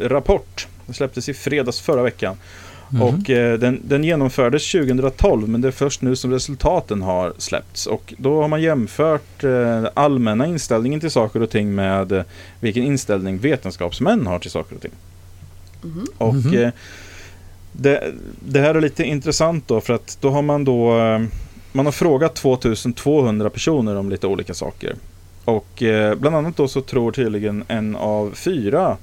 rapport. 0.00 0.68
Den 0.86 0.94
släpptes 0.94 1.28
i 1.28 1.34
fredags 1.34 1.80
förra 1.80 2.02
veckan. 2.02 2.36
Mhm. 2.92 3.02
Och 3.02 3.30
eh, 3.30 3.58
den, 3.58 3.80
den 3.84 4.04
genomfördes 4.04 4.72
2012 4.72 5.48
men 5.48 5.60
det 5.60 5.68
är 5.68 5.72
först 5.72 6.02
nu 6.02 6.16
som 6.16 6.30
resultaten 6.30 7.02
har 7.02 7.32
släppts. 7.38 7.86
Och 7.86 8.14
då 8.18 8.40
har 8.42 8.48
man 8.48 8.62
jämfört 8.62 9.44
eh, 9.44 9.84
allmänna 9.94 10.46
inställningen 10.46 11.00
till 11.00 11.10
saker 11.10 11.42
och 11.42 11.50
ting 11.50 11.74
med 11.74 12.12
eh, 12.12 12.22
vilken 12.60 12.82
inställning 12.84 13.38
vetenskapsmän 13.38 14.26
har 14.26 14.38
till 14.38 14.50
saker 14.50 14.76
och 14.76 14.82
ting. 14.82 14.90
Mhm. 15.82 16.06
Och 16.18 16.34
Mhm. 16.34 16.54
eh, 16.58 16.70
det, 17.72 18.12
det 18.48 18.60
här 18.60 18.74
är 18.74 18.80
lite 18.80 19.04
intressant 19.04 19.68
då 19.68 19.80
för 19.80 19.94
att 19.94 20.18
då 20.20 20.30
har 20.30 20.42
man 20.42 20.64
då 20.64 20.98
eh, 20.98 21.20
man 21.72 21.84
har 21.84 21.92
frågat 21.92 22.34
2200 22.34 23.50
personer 23.50 23.96
om 23.96 24.10
lite 24.10 24.26
olika 24.26 24.54
saker. 24.54 24.94
Och 25.44 25.82
eh, 25.82 26.14
bland 26.14 26.36
annat 26.36 26.56
då 26.56 26.68
så 26.68 26.80
tror 26.80 27.12
tydligen 27.12 27.64
en 27.68 27.96
av 27.96 28.30
fyra 28.34 28.96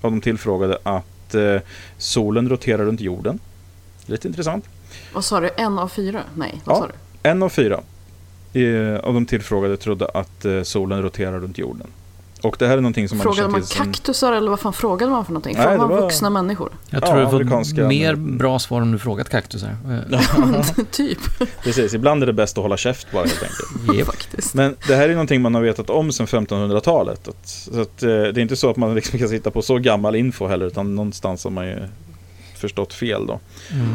av 0.00 0.10
de 0.10 0.20
tillfrågade 0.20 0.78
att 0.82 1.04
eh, 1.34 1.60
solen 1.98 2.48
roterar 2.48 2.84
runt 2.84 3.00
jorden. 3.00 3.38
Lite 4.06 4.28
intressant. 4.28 4.64
Vad 5.14 5.24
sa 5.24 5.40
du? 5.40 5.50
En 5.56 5.78
av 5.78 5.88
fyra? 5.88 6.22
Nej, 6.36 6.60
vad 6.64 6.76
Ja. 6.76 6.80
sa 6.80 6.86
du? 6.86 6.92
En 7.28 7.42
av 7.42 7.48
fyra 7.48 7.80
eh, 8.52 8.96
av 8.96 9.14
de 9.14 9.26
tillfrågade 9.26 9.76
trodde 9.76 10.06
att 10.06 10.44
eh, 10.44 10.62
solen 10.62 11.02
roterar 11.02 11.40
runt 11.40 11.58
jorden. 11.58 11.86
Och 12.42 12.56
det 12.58 12.66
här 12.66 12.72
är 12.76 12.80
någonting 12.80 13.08
som 13.08 13.18
man 13.18 13.22
Frågade 13.22 13.48
man 13.48 13.60
till 13.60 13.68
som- 13.76 13.86
kaktusar 13.86 14.32
eller 14.32 14.50
vad 14.50 14.60
fan 14.60 14.72
frågade 14.72 15.12
man 15.12 15.24
för 15.24 15.32
någonting? 15.32 15.54
Frågade 15.54 15.74
det 15.74 15.78
man 15.78 15.88
var- 15.88 16.00
vuxna 16.00 16.30
människor? 16.30 16.72
Jag 16.90 17.02
Ja, 17.02 17.06
tror 17.06 17.20
du 17.20 17.26
får 17.26 17.36
amerikanska- 17.40 17.88
mer 17.88 18.14
bra 18.14 18.58
svar 18.58 18.80
om 18.82 18.92
du 18.92 18.98
frågat 18.98 19.28
kaktusar. 19.28 19.76
Eh, 20.12 20.84
typ, 20.90 21.18
Precis, 21.64 21.94
ibland 21.94 22.22
är 22.22 22.26
det 22.26 22.32
bäst 22.32 22.58
att 22.58 22.62
hålla 22.62 22.76
käft 22.76 23.06
bara 23.12 23.24
helt 23.24 23.42
enkelt. 23.42 23.98
Japp. 23.98 24.06
faktiskt. 24.06 24.54
Men 24.54 24.76
det 24.88 24.94
här 24.96 25.08
är 25.08 25.12
någonting 25.12 25.42
man 25.42 25.54
har 25.54 25.62
vetat 25.62 25.90
om 25.90 26.12
sedan 26.12 26.26
1500-talet. 26.26 27.28
Att, 27.28 27.48
så 27.48 27.80
att, 27.80 28.02
eh, 28.02 28.08
det 28.08 28.14
är 28.14 28.38
inte 28.38 28.56
så 28.56 28.70
att 28.70 28.76
man 28.76 28.94
liksom 28.94 29.18
kan 29.18 29.28
sitta 29.28 29.50
på 29.50 29.62
så 29.62 29.78
gammal 29.78 30.16
info 30.16 30.46
heller, 30.46 30.66
utan 30.66 30.94
någonstans 30.94 31.44
har 31.44 31.50
man 31.50 31.66
ju 31.66 31.76
förstått 32.56 32.94
fel 32.94 33.26
då. 33.26 33.40
Mm. 33.72 33.86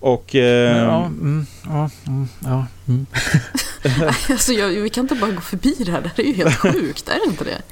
Och 0.00 0.34
eh, 0.34 0.78
Ja, 0.78 1.04
mm, 1.04 1.46
ja, 1.66 1.90
mm, 2.06 2.28
ja, 2.44 2.66
mm. 2.88 3.06
alltså, 4.30 4.52
jag, 4.52 4.68
vi 4.68 4.90
kan 4.90 5.04
inte 5.04 5.14
bara 5.14 5.30
gå 5.30 5.40
förbi 5.40 5.74
det 5.78 5.92
här. 5.92 6.00
Det 6.00 6.08
här 6.16 6.24
är 6.24 6.28
ju 6.28 6.34
helt 6.34 6.54
sjukt, 6.60 7.08
är 7.08 7.14
det 7.24 7.30
inte 7.30 7.44
det? 7.44 7.62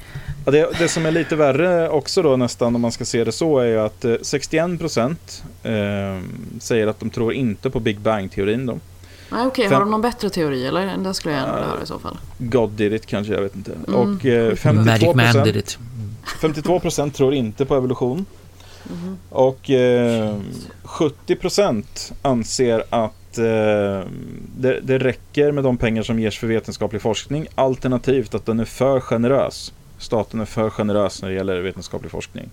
Ja, 0.45 0.51
det, 0.51 0.69
det 0.79 0.87
som 0.87 1.05
är 1.05 1.11
lite 1.11 1.35
värre 1.35 1.89
också 1.89 2.21
då 2.21 2.35
nästan 2.37 2.75
om 2.75 2.81
man 2.81 2.91
ska 2.91 3.05
se 3.05 3.23
det 3.23 3.31
så 3.31 3.59
är 3.59 3.65
ju 3.65 3.79
att 3.79 4.05
eh, 4.05 4.11
61% 4.11 5.15
eh, 5.63 6.23
säger 6.59 6.87
att 6.87 6.99
de 6.99 7.09
tror 7.09 7.33
inte 7.33 7.69
på 7.69 7.79
Big 7.79 7.99
Bang-teorin 7.99 8.65
då. 8.65 8.79
Nej, 9.29 9.47
okej. 9.47 9.63
Fem- 9.65 9.73
Har 9.73 9.79
de 9.79 9.91
någon 9.91 10.01
bättre 10.01 10.29
teori 10.29 10.65
eller? 10.67 10.97
Det 10.97 11.13
skulle 11.13 11.33
jag 11.35 11.41
gärna 11.41 11.55
vilja 11.55 11.69
höra 11.69 11.83
i 11.83 11.85
så 11.85 11.99
fall. 11.99 12.17
God 12.37 12.69
did 12.71 12.93
it 12.93 13.05
kanske, 13.05 13.33
jag 13.33 13.41
vet 13.41 13.55
inte. 13.55 13.71
Mm. 13.87 13.95
Och 13.99 14.25
eh, 14.25 14.73
Magic 14.73 15.15
Man 15.15 15.25
52%, 15.25 15.43
did 15.43 15.55
it. 15.55 15.77
52% 16.41 17.11
tror 17.11 17.33
inte 17.33 17.65
på 17.65 17.75
evolution. 17.75 18.25
Och 19.29 19.69
eh, 19.69 20.35
70% 20.83 21.83
anser 22.21 22.83
att 22.89 23.13
eh, 23.37 24.01
det, 24.57 24.79
det 24.83 24.97
räcker 24.97 25.51
med 25.51 25.63
de 25.63 25.77
pengar 25.77 26.03
som 26.03 26.19
ges 26.19 26.37
för 26.37 26.47
vetenskaplig 26.47 27.01
forskning. 27.01 27.47
Alternativt 27.55 28.35
att 28.35 28.45
den 28.45 28.59
är 28.59 28.65
för 28.65 28.99
generös. 28.99 29.73
Staten 29.97 30.41
är 30.41 30.45
för 30.45 30.69
generös 30.69 31.21
när 31.21 31.29
det 31.29 31.35
gäller 31.35 31.61
vetenskaplig 31.61 32.11
forskning. 32.11 32.49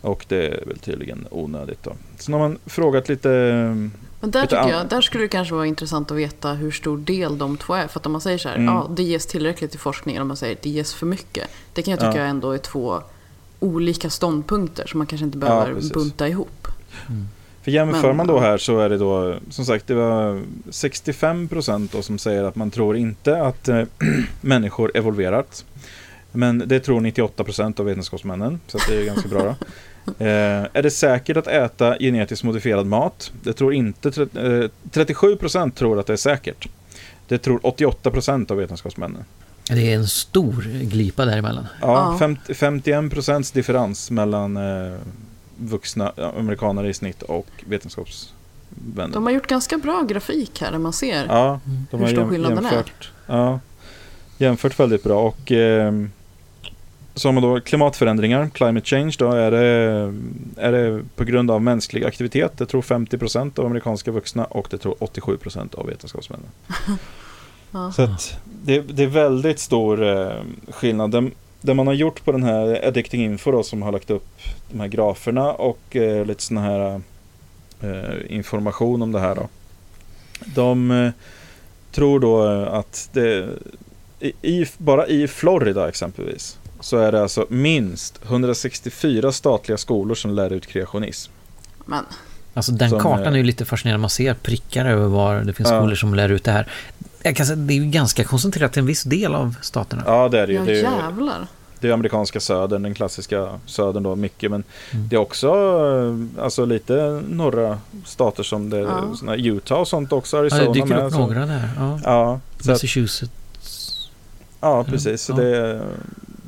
Och 0.00 0.24
det 0.28 0.46
är 0.46 0.64
väl 0.66 0.78
tydligen 0.78 1.26
onödigt 1.30 1.82
då. 1.82 1.92
Sen 2.18 2.32
har 2.34 2.40
man 2.40 2.58
frågat 2.66 3.08
lite 3.08 3.28
Men 3.28 4.30
där, 4.30 4.42
Lite 4.42 4.56
tycker 4.56 4.68
jag, 4.76 4.88
där 4.88 5.00
skulle 5.00 5.24
det 5.24 5.28
kanske 5.28 5.54
vara 5.54 5.66
intressant 5.66 6.10
att 6.10 6.16
veta 6.16 6.52
hur 6.52 6.70
stor 6.70 6.98
del 6.98 7.38
de 7.38 7.56
två 7.56 7.74
är. 7.74 7.86
För 7.86 8.00
att 8.00 8.06
om 8.06 8.12
man 8.12 8.20
säger 8.20 8.38
så 8.38 8.48
här, 8.48 8.56
Mm. 8.56 8.66
ja 8.74 8.90
det 8.96 9.02
ges 9.02 9.26
tillräckligt 9.26 9.70
till 9.70 9.80
forskning. 9.80 10.14
Eller 10.14 10.22
om 10.22 10.28
man 10.28 10.36
säger 10.36 10.56
det 10.62 10.68
ges 10.70 10.94
för 10.94 11.06
mycket. 11.06 11.48
Det 11.72 11.82
kan 11.82 11.90
jag 11.90 12.00
tycka 12.00 12.16
Ja. 12.18 12.24
ändå 12.24 12.50
är 12.52 12.58
två 12.58 13.02
olika 13.60 14.10
ståndpunkter. 14.10 14.86
Som 14.86 14.98
man 14.98 15.06
kanske 15.06 15.24
inte 15.24 15.38
Ja, 15.38 15.40
behöver 15.40 15.74
precis. 15.74 15.92
bunta 15.92 16.28
ihop. 16.28 16.68
För 17.66 17.70
jämför 17.70 18.08
Men- 18.08 18.16
man 18.16 18.26
då 18.26 18.40
här 18.40 18.58
så 18.58 18.78
är 18.80 18.88
det 18.88 18.98
då 18.98 19.34
som 19.50 19.64
sagt 19.64 19.86
det 19.86 19.94
var 19.94 20.40
65% 20.70 21.88
då 21.92 22.02
som 22.02 22.18
säger 22.18 22.44
att 22.44 22.56
man 22.56 22.70
tror 22.70 22.96
inte 22.96 23.42
att 23.42 23.68
eh, 23.68 23.82
människor 24.40 24.90
evolverat. 24.94 25.64
Men 26.32 26.62
det 26.66 26.80
tror 26.80 27.00
98% 27.00 27.80
av 27.80 27.86
vetenskapsmännen 27.86 28.60
så 28.66 28.76
att 28.76 28.86
det 28.88 29.00
är 29.00 29.04
ganska 29.04 29.28
bra. 29.28 29.42
Då. 29.42 29.54
Eh, 30.18 30.66
är 30.72 30.82
det 30.82 30.90
säkert 30.90 31.36
att 31.36 31.46
äta 31.46 31.96
genetiskt 31.98 32.44
modifierad 32.44 32.86
mat? 32.86 33.32
Det 33.42 33.52
tror 33.52 33.74
inte 33.74 34.08
eh, 34.08 34.68
37% 34.90 35.70
tror 35.70 36.00
att 36.00 36.06
det 36.06 36.12
är 36.12 36.16
säkert. 36.16 36.68
Det 37.28 37.38
tror 37.38 37.58
88% 37.58 38.50
av 38.50 38.56
vetenskapsmännen. 38.56 39.24
Det 39.70 39.92
är 39.92 39.96
en 39.96 40.06
stor 40.06 40.62
glipa 40.84 41.24
däremellan. 41.24 41.66
Ja, 41.80 41.86
Ja. 42.12 42.16
50, 42.18 42.52
51% 42.52 43.54
differens 43.54 44.10
mellan 44.10 44.56
eh, 44.56 44.94
vuxna 45.56 46.12
ja, 46.16 46.32
amerikaner 46.38 46.84
i 46.84 46.94
snitt 46.94 47.22
och 47.22 47.46
vetenskapsvänner. 47.66 49.14
De 49.14 49.24
har 49.24 49.30
gjort 49.30 49.46
ganska 49.46 49.78
bra 49.78 50.02
grafik 50.02 50.60
här 50.60 50.70
där 50.70 50.78
man 50.78 50.92
ser. 50.92 51.26
Ja, 51.26 51.60
de 51.90 52.00
Hur 52.00 52.06
stor 52.06 52.28
skillnaden 52.28 52.66
är. 52.66 52.72
jämfört, 52.72 53.10
ja, 53.26 53.60
jämfört 54.38 54.80
väldigt 54.80 55.02
bra. 55.02 55.22
Och 55.22 55.52
eh, 55.52 55.92
så 57.14 57.28
har 57.28 57.32
man 57.32 57.42
då 57.42 57.60
klimatförändringar, 57.60 58.48
climate 58.48 58.86
change, 58.86 59.14
då 59.18 59.32
är 59.32 59.50
det, 59.50 60.14
är 60.56 60.72
det 60.72 61.02
på 61.16 61.24
grund 61.24 61.50
av 61.50 61.62
mänsklig 61.62 62.04
aktivitet. 62.04 62.58
Det 62.58 62.66
tror 62.66 62.82
50% 62.82 63.58
av 63.58 63.66
amerikanska 63.66 64.10
vuxna 64.10 64.44
och 64.44 64.66
det 64.70 64.78
tror 64.78 64.94
87% 64.94 65.74
av 65.74 65.86
vetenskapsmännen. 65.86 66.48
Ja. 67.70 67.92
Så 67.92 68.08
det, 68.44 68.80
det 68.80 69.02
är 69.02 69.06
väldigt 69.06 69.58
stor 69.58 70.08
eh, 70.08 70.32
skillnad. 70.68 71.10
Det, 71.10 71.30
det 71.60 71.74
man 71.74 71.86
har 71.86 71.94
gjort 71.94 72.24
på 72.24 72.32
den 72.32 72.42
här 72.42 72.86
Addicting 72.88 73.24
Info 73.24 73.50
då, 73.50 73.62
som 73.62 73.82
har 73.82 73.92
lagt 73.92 74.10
upp 74.10 74.28
de 74.70 74.80
här 74.80 74.88
graferna 74.88 75.52
och 75.52 75.96
eh, 75.96 76.26
lite 76.26 76.42
sån 76.42 76.56
här 76.56 77.00
eh, 77.80 78.36
information 78.36 79.02
om 79.02 79.12
det 79.12 79.20
här 79.20 79.34
då. 79.34 79.48
De 80.54 80.90
eh, 80.90 81.10
tror 81.92 82.20
då 82.20 82.52
eh, 82.52 82.74
att 82.74 83.08
det 83.12 83.48
i, 84.20 84.32
i, 84.42 84.66
bara 84.78 85.06
i 85.06 85.28
Florida 85.28 85.88
exempelvis 85.88 86.58
så 86.80 86.96
är 86.96 87.12
det 87.12 87.22
alltså 87.22 87.46
minst 87.48 88.20
164 88.24 89.32
statliga 89.32 89.78
skolor 89.78 90.14
som 90.14 90.30
lär 90.30 90.52
ut 90.52 90.66
kreationism. 90.66 91.32
Men 91.84 92.04
Alltså 92.56 92.72
den 92.72 92.90
Som, 92.90 93.00
kartan 93.00 93.26
eh, 93.26 93.32
är 93.32 93.36
ju 93.36 93.42
lite 93.42 93.64
fascinerande. 93.64 94.00
Man 94.00 94.10
ser 94.10 94.34
prickar 94.34 94.84
över 94.86 95.06
var 95.06 95.40
det 95.40 95.52
finns 95.52 95.70
Ja. 95.70 95.78
skolor 95.80 95.94
som 95.94 96.14
lär 96.14 96.28
ut 96.28 96.44
det 96.44 96.52
här. 96.52 96.66
Jag 97.22 97.36
kan 97.36 97.46
säga, 97.46 97.56
det 97.56 97.74
är 97.74 97.78
ju 97.78 97.84
ganska 97.90 98.24
koncentrerat 98.24 98.72
till 98.72 98.80
en 98.80 98.86
viss 98.86 99.02
del 99.02 99.34
av 99.34 99.54
staterna. 99.62 100.02
Ja, 100.06 100.28
det 100.28 100.40
är 100.40 100.46
det 100.46 100.52
ju. 100.52 100.58
ja 100.58 100.64
Det 100.64 100.70
är, 100.70 100.74
ju- 100.74 100.80
jävlar. 100.82 101.46
det 101.80 101.88
är 101.88 101.92
amerikanska 101.92 102.40
södern, 102.40 102.82
den 102.82 102.94
klassiska 102.94 103.48
södern 103.66 104.02
då, 104.02 104.16
mycket. 104.16 104.50
Men 104.50 104.64
Mm. 104.92 105.08
det 105.08 105.16
är 105.16 105.20
också 105.20 105.48
eh, 106.36 106.44
alltså, 106.44 106.64
lite 106.64 107.22
norra 107.28 107.78
stater 108.04 108.42
som 108.42 108.70
det, 108.70 108.78
Ja. 109.26 109.34
Utah 109.36 109.78
och 109.78 109.88
sånt 109.88 110.12
också. 110.12 110.36
Ja, 110.36 110.40
Arizona 110.40 110.64
det 110.64 110.72
dyker 110.72 110.86
med, 110.88 111.06
upp 111.06 111.12
så- 111.12 111.18
några 111.18 111.46
där. 111.46 111.68
Ja. 111.78 112.00
Ja, 112.04 112.40
så 112.60 112.70
Massachusetts. 112.70 114.08
ja, 114.60 114.84
precis. 114.84 115.22
Så 115.22 115.32
Ja. 115.32 115.36
det, 115.36 115.82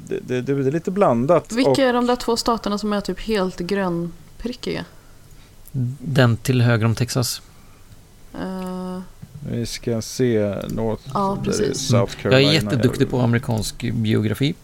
det, 0.09 0.21
det, 0.21 0.41
det 0.41 0.53
är 0.69 0.73
lite 0.73 0.91
blandat. 0.91 1.53
Vilka 1.53 1.71
Och, 1.71 1.79
är 1.79 1.93
de 1.93 2.07
där 2.07 2.17
två 2.17 2.37
staterna 2.37 2.79
som 2.79 2.93
är 2.93 3.01
typ 3.01 3.21
helt 3.21 3.59
grönprickiga? 3.59 4.85
Den 5.73 6.37
till 6.37 6.63
höger 6.63 6.85
om 6.87 6.95
Texas. 6.95 7.43
Eh, 8.35 9.01
vi 9.51 9.67
ska 9.67 10.03
se 10.03 10.55
North 10.69 11.03
Ja, 11.15 11.39
precis. 11.45 11.79
South 11.89 12.13
Jag 12.17 12.23
Carolina. 12.23 12.51
är 12.51 12.55
jätteduktig 12.55 13.11
på 13.11 13.21
amerikansk 13.21 13.93
biografi. 13.93 14.55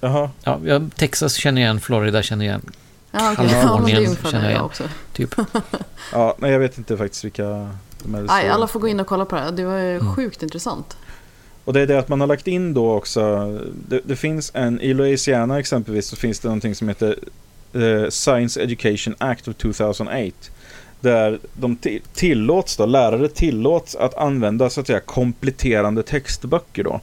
Jaha, 0.00 0.30
Ja, 0.42 0.60
jag- 0.64 0.90
Texas 0.96 1.34
känner 1.34 1.60
jag 1.62 1.66
igen, 1.66 1.80
Florida 1.80 2.22
känner 2.22 2.44
jag 2.44 2.50
igen. 2.52 2.70
ja, 3.10 3.18
ja, 3.20 3.30
är 3.30 3.34
Kalifornien 3.36 3.98
ungefär 4.04 4.30
känner 4.30 4.44
jag 4.44 4.50
jag 4.52 4.56
igen. 4.56 4.64
också. 4.64 4.84
Typ. 5.12 5.34
ja, 6.12 6.36
nej, 6.38 6.50
jag 6.52 6.58
vet 6.58 6.78
inte 6.78 6.96
faktiskt 6.96 7.24
vilka 7.24 7.44
de 8.02 8.14
är. 8.14 8.22
Nej, 8.22 8.48
alla 8.48 8.66
får 8.66 8.80
gå 8.80 8.88
in 8.88 9.00
och 9.00 9.06
kolla 9.06 9.24
på 9.24 9.36
det 9.36 9.42
här. 9.42 9.52
Det 9.52 9.64
var 9.64 9.78
ju 9.78 9.94
Mm. 9.98 10.14
sjukt 10.14 10.42
intressant. 10.42 10.96
Och 11.64 11.72
det 11.72 11.80
är 11.80 11.86
det 11.86 11.98
att 11.98 12.08
man 12.08 12.20
har 12.20 12.26
lagt 12.26 12.46
in 12.46 12.74
då 12.74 12.92
också, 12.92 13.46
det, 13.88 14.00
det 14.04 14.16
finns 14.16 14.50
en, 14.54 14.80
i 14.80 14.94
Louisiana 14.94 15.58
exempelvis 15.58 16.06
så 16.08 16.16
finns 16.16 16.40
det 16.40 16.48
någonting 16.48 16.74
som 16.74 16.88
heter 16.88 17.18
eh, 17.74 18.08
Science 18.08 18.62
Education 18.62 19.14
Act 19.18 19.48
of 19.48 19.56
2008. 19.56 20.32
Där 21.00 21.38
de 21.52 21.76
ti- 21.76 22.00
tillåts 22.14 22.76
då, 22.76 22.86
lärare 22.86 23.28
tillåts 23.28 23.96
att 23.96 24.14
använda 24.14 24.70
så 24.70 24.80
att 24.80 24.86
säga 24.86 25.00
kompletterande 25.00 26.02
textböcker 26.02 26.84
då. 26.84 27.00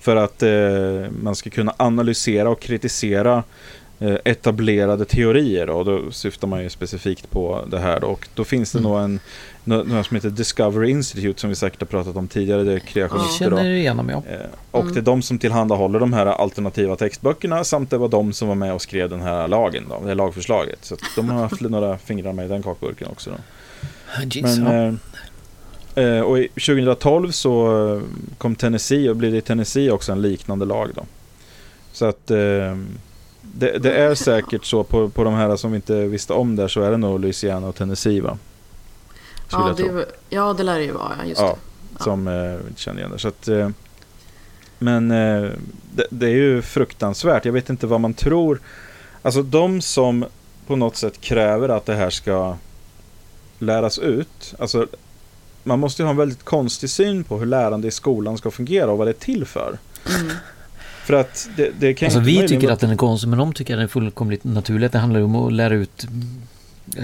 För 0.00 0.16
att 0.16 0.42
eh, 0.42 1.10
man 1.22 1.34
ska 1.34 1.50
kunna 1.50 1.74
analysera 1.76 2.48
och 2.50 2.60
kritisera 2.60 3.42
eh, 3.98 4.16
etablerade 4.24 5.04
teorier 5.04 5.66
då. 5.66 5.72
Och 5.72 5.84
då 5.84 6.10
syftar 6.10 6.48
man 6.48 6.62
ju 6.62 6.70
specifikt 6.70 7.30
på 7.30 7.64
det 7.70 7.78
här 7.78 8.00
då. 8.00 8.06
Och 8.06 8.28
då 8.34 8.44
finns 8.44 8.72
det 8.72 8.78
Mm. 8.78 8.90
nog 8.90 9.00
en, 9.00 9.20
nå- 9.64 9.82
något 9.82 10.06
som 10.06 10.14
heter 10.14 10.30
Discovery 10.30 10.90
Institute 10.90 11.40
som 11.40 11.50
vi 11.50 11.56
säkert 11.56 11.80
har 11.80 11.86
pratat 11.86 12.16
om 12.16 12.28
tidigare. 12.28 12.62
Det 12.64 12.72
är 12.72 12.78
kreationister 12.78 13.50
då. 13.50 13.56
känner 13.56 13.70
igen 13.70 13.96
dem, 13.96 14.08
ja. 14.08 14.22
Eh, 14.32 14.38
Och 14.70 14.80
Mm. 14.82 14.94
det 14.94 15.00
är 15.00 15.02
de 15.02 15.22
som 15.22 15.38
tillhandahåller 15.38 16.00
de 16.00 16.12
här 16.12 16.26
alternativa 16.26 16.96
textböckerna 16.96 17.64
samt 17.64 17.90
det 17.90 17.98
var 17.98 18.08
de 18.08 18.32
som 18.32 18.48
var 18.48 18.54
med 18.54 18.72
och 18.74 18.82
skrev 18.82 19.10
den 19.10 19.20
här 19.20 19.48
lagen, 19.48 19.84
då, 19.88 20.00
det 20.00 20.08
här 20.08 20.14
lagförslaget. 20.14 20.78
Så 20.84 20.94
att 20.94 21.00
de 21.16 21.28
har 21.28 21.40
haft 21.42 21.60
några 21.60 21.98
fingrar 21.98 22.32
med 22.32 22.44
i 22.44 22.48
den 22.48 22.62
kakburken 22.62 23.08
också. 23.08 23.30
Då. 23.30 23.36
Jeez, 24.30 24.58
Men, 24.58 24.98
ja. 25.94 26.02
eh, 26.02 26.14
eh, 26.16 26.20
och 26.20 26.38
i 26.38 26.48
2012 26.48 27.30
så 27.30 27.86
eh, 27.96 28.02
kom 28.38 28.54
Tennessee 28.54 29.10
och 29.10 29.16
blev 29.16 29.32
det 29.32 29.38
i 29.38 29.40
Tennessee 29.40 29.90
också 29.90 30.12
en 30.12 30.22
liknande 30.22 30.64
lag. 30.64 30.90
Då. 30.94 31.02
Så 31.92 32.04
att 32.04 32.30
eh, 32.30 32.36
det, 33.42 33.78
det 33.78 33.92
är 33.92 34.14
säkert 34.14 34.64
så 34.64 34.84
på, 34.84 35.08
på 35.08 35.24
de 35.24 35.34
här 35.34 35.56
som 35.56 35.70
vi 35.72 35.76
inte 35.76 35.94
visste 36.06 36.32
om 36.32 36.56
där 36.56 36.68
så 36.68 36.80
är 36.82 36.90
det 36.90 36.96
nog 36.96 37.20
Louisiana 37.20 37.66
och 37.68 37.74
Tennessee 37.74 38.20
va? 38.20 38.38
Ja 39.54 39.74
tro. 39.76 39.96
det, 39.96 40.06
ja, 40.28 40.52
det 40.52 40.62
lär 40.62 40.78
det 40.78 40.84
ju 40.84 40.92
vara. 40.92 41.12
ja, 41.18 41.24
Just 41.24 41.40
Ja, 41.40 41.56
det. 41.96 42.02
som 42.02 42.28
eh, 42.28 42.56
känner 42.76 42.98
igen 42.98 43.10
det. 43.12 43.18
Så 43.18 43.28
att, 43.28 43.48
eh, 43.48 43.68
men 44.78 45.10
eh, 45.10 45.50
det, 45.94 46.06
det 46.10 46.26
är 46.26 46.30
ju 46.34 46.62
fruktansvärt. 46.62 47.44
Jag 47.44 47.52
vet 47.52 47.70
inte 47.70 47.86
vad 47.86 48.00
man 48.00 48.14
tror. 48.14 48.60
Alltså 49.22 49.42
de 49.42 49.80
som 49.80 50.24
på 50.66 50.76
något 50.76 50.96
sätt 50.96 51.20
kräver 51.20 51.68
att 51.68 51.86
det 51.86 51.94
här 51.94 52.10
ska 52.10 52.56
läras 53.58 53.98
ut. 53.98 54.54
Alltså, 54.58 54.86
man 55.62 55.78
måste 55.78 56.02
ju 56.02 56.06
ha 56.06 56.10
en 56.10 56.16
väldigt 56.16 56.44
konstig 56.44 56.90
syn 56.90 57.24
på 57.24 57.38
hur 57.38 57.46
lärande 57.46 57.88
i 57.88 57.90
skolan 57.90 58.38
ska 58.38 58.50
fungera 58.50 58.90
och 58.90 58.98
vad 58.98 59.06
det 59.06 59.10
är 59.10 59.24
till 59.24 59.44
för. 59.44 59.78
Mm. 60.20 60.32
För 61.04 61.14
att 61.14 61.48
det, 61.56 61.70
det 61.78 61.94
kan 61.94 62.06
Alltså 62.06 62.18
inte 62.18 62.42
vi 62.42 62.48
tycker 62.48 62.70
att 62.70 62.80
den 62.80 62.90
är 62.90 62.96
konstig, 62.96 63.28
men 63.28 63.38
de 63.38 63.52
tycker 63.52 63.74
att 63.74 63.78
den 63.78 63.84
är 63.84 63.88
fullkomligt 63.88 64.44
naturligt. 64.44 64.92
Det 64.92 64.98
handlar 64.98 65.20
ju 65.20 65.24
om 65.24 65.36
att 65.36 65.52
lära 65.52 65.74
ut 65.74 66.06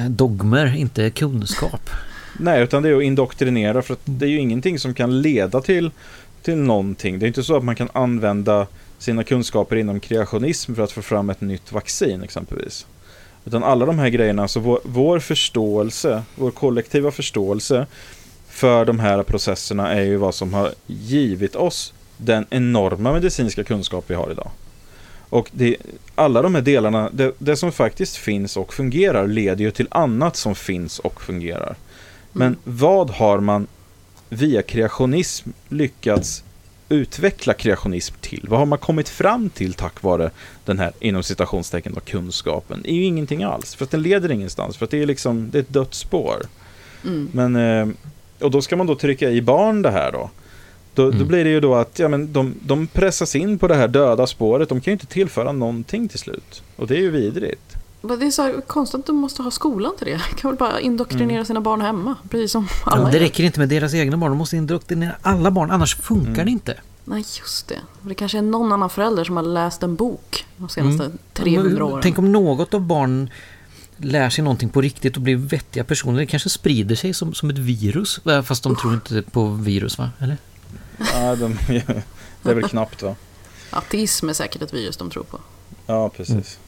dogmer, 0.08 0.76
inte 0.76 1.10
kunskap. 1.10 1.90
Nej, 2.38 2.62
utan 2.62 2.82
det 2.82 2.88
är 2.88 2.96
att 2.96 3.02
indoktrinera 3.02 3.82
för 3.82 3.94
att 3.94 4.00
det 4.04 4.26
är 4.26 4.30
ju 4.30 4.38
ingenting 4.38 4.78
som 4.78 4.94
kan 4.94 5.22
leda 5.22 5.60
till, 5.60 5.90
till 6.42 6.56
någonting. 6.56 7.18
Det 7.18 7.24
är 7.26 7.28
inte 7.28 7.42
så 7.42 7.56
att 7.56 7.64
man 7.64 7.76
kan 7.76 7.88
använda 7.92 8.66
sina 8.98 9.24
kunskaper 9.24 9.76
inom 9.76 10.00
kreationism 10.00 10.74
för 10.74 10.82
att 10.82 10.92
få 10.92 11.02
fram 11.02 11.30
ett 11.30 11.40
nytt 11.40 11.72
vaccin 11.72 12.22
exempelvis. 12.22 12.86
Utan 13.44 13.64
alla 13.64 13.86
de 13.86 13.98
här 13.98 14.08
grejerna, 14.08 14.42
alltså 14.42 14.60
vår, 14.60 14.80
vår 14.84 15.18
förståelse, 15.18 16.22
vår 16.34 16.50
kollektiva 16.50 17.10
förståelse 17.10 17.86
för 18.48 18.84
de 18.84 18.98
här 18.98 19.22
processerna 19.22 19.92
är 19.92 20.02
ju 20.02 20.16
vad 20.16 20.34
som 20.34 20.54
har 20.54 20.70
givit 20.86 21.56
oss 21.56 21.92
den 22.16 22.46
enorma 22.50 23.12
medicinska 23.12 23.64
kunskap 23.64 24.04
vi 24.06 24.14
har 24.14 24.30
idag. 24.30 24.50
Och 25.30 25.50
det, 25.52 25.76
alla 26.14 26.42
de 26.42 26.54
här 26.54 26.62
delarna, 26.62 27.10
det, 27.12 27.32
det 27.38 27.56
som 27.56 27.72
faktiskt 27.72 28.16
finns 28.16 28.56
och 28.56 28.74
fungerar 28.74 29.26
leder 29.26 29.64
ju 29.64 29.70
till 29.70 29.88
annat 29.90 30.36
som 30.36 30.54
finns 30.54 30.98
och 30.98 31.22
fungerar. 31.22 31.76
Men 32.32 32.56
vad 32.64 33.10
har 33.10 33.40
man 33.40 33.66
via 34.28 34.62
kreationism 34.62 35.50
lyckats 35.68 36.44
utveckla 36.88 37.54
kreationism 37.54 38.14
till? 38.20 38.46
Vad 38.48 38.58
har 38.58 38.66
man 38.66 38.78
kommit 38.78 39.08
fram 39.08 39.50
till 39.50 39.74
tack 39.74 40.02
vare 40.02 40.30
den 40.64 40.78
här 40.78 40.92
inom 41.00 41.22
citationstecken 41.22 41.94
då, 41.94 42.00
kunskapen? 42.00 42.80
Det 42.82 42.90
är 42.90 42.94
ju 42.94 43.04
ingenting 43.04 43.42
alls, 43.42 43.74
för 43.74 43.84
att 43.84 43.90
den 43.90 44.02
leder 44.02 44.30
ingenstans, 44.30 44.76
för 44.76 44.84
att 44.84 44.90
det 44.90 45.02
är 45.02 45.06
liksom 45.06 45.50
det 45.50 45.58
är 45.58 45.62
ett 45.62 45.68
dött 45.68 45.94
spår. 45.94 46.42
Mm. 47.04 47.28
Men, 47.32 47.56
eh, 47.56 47.88
och 48.40 48.50
då 48.50 48.62
ska 48.62 48.76
man 48.76 48.86
då 48.86 48.94
trycka 48.94 49.30
i 49.30 49.42
barn 49.42 49.82
det 49.82 49.90
här 49.90 50.12
då. 50.12 50.30
Då, 50.94 51.06
Mm. 51.06 51.18
då 51.18 51.24
blir 51.24 51.44
det 51.44 51.50
ju 51.50 51.60
då 51.60 51.74
att 51.74 51.98
ja, 51.98 52.08
men 52.08 52.32
de, 52.32 52.54
de 52.62 52.86
pressas 52.86 53.36
in 53.36 53.58
på 53.58 53.68
det 53.68 53.74
här 53.74 53.88
döda 53.88 54.26
spåret. 54.26 54.68
De 54.68 54.80
kan 54.80 54.90
ju 54.90 54.92
inte 54.92 55.06
tillföra 55.06 55.52
någonting 55.52 56.08
till 56.08 56.18
slut. 56.18 56.62
Och 56.76 56.86
det 56.86 56.96
är 56.96 57.00
ju 57.00 57.10
vidrigt. 57.10 57.76
Det 58.02 58.26
är 58.26 58.30
så 58.30 58.42
här 58.42 58.60
konstigt 58.66 59.00
att 59.00 59.06
de 59.06 59.16
måste 59.16 59.42
ha 59.42 59.50
skolan 59.50 59.92
till 59.98 60.06
det. 60.06 60.12
De 60.30 60.36
kan 60.40 60.50
väl 60.50 60.58
bara 60.58 60.80
indoktrinera 60.80 61.30
Mm. 61.36 61.44
sina 61.44 61.60
barn 61.60 61.80
hemma. 61.80 62.14
Precis 62.30 62.52
som 62.52 62.68
Ja, 62.86 62.92
alla 62.92 63.04
det 63.06 63.12
gör. 63.12 63.20
räcker 63.20 63.44
inte 63.44 63.58
med 63.60 63.68
deras 63.68 63.94
egna 63.94 64.16
barn, 64.16 64.30
de 64.30 64.38
måste 64.38 64.56
indoktrinera 64.56 65.12
alla 65.22 65.50
barn, 65.50 65.70
annars 65.70 65.96
funkar 65.96 66.32
Mm. 66.32 66.44
det 66.44 66.50
inte. 66.50 66.76
Nej, 67.04 67.24
just 67.40 67.68
det. 67.68 67.78
Det 68.02 68.14
kanske 68.14 68.38
är 68.38 68.42
någon 68.42 68.72
annan 68.72 68.90
förälder 68.90 69.24
som 69.24 69.36
har 69.36 69.42
läst 69.42 69.82
en 69.82 69.96
bok 69.96 70.46
de 70.56 70.68
senaste 70.68 71.04
Mm. 71.04 71.18
300 71.32 71.84
åren. 71.84 72.00
Tänk 72.02 72.18
om 72.18 72.32
något 72.32 72.74
av 72.74 72.80
barnen 72.80 73.30
lär 73.96 74.30
sig 74.30 74.44
någonting 74.44 74.68
på 74.68 74.80
riktigt 74.80 75.16
och 75.16 75.22
blir 75.22 75.36
vettiga 75.36 75.84
personer. 75.84 76.18
Det 76.18 76.26
kanske 76.26 76.48
sprider 76.48 76.94
sig 76.96 77.14
som, 77.14 77.34
som 77.34 77.50
ett 77.50 77.58
virus. 77.58 78.20
Fast 78.44 78.62
de 78.62 78.76
tror 78.76 78.94
inte 78.94 79.22
på 79.22 79.44
virus 79.48 79.98
va? 79.98 80.10
Eller? 80.18 80.36
Ja, 81.14 81.36
de, 81.36 81.58
det 82.42 82.50
är 82.50 82.54
väl 82.54 82.68
knappt 82.68 83.02
va? 83.02 83.14
Ateism 83.70 84.28
är 84.28 84.32
säkert 84.32 84.62
ett 84.62 84.74
virus 84.74 84.96
de 84.96 85.10
tror 85.10 85.22
på. 85.22 85.38
Ja, 85.86 86.08
precis. 86.08 86.58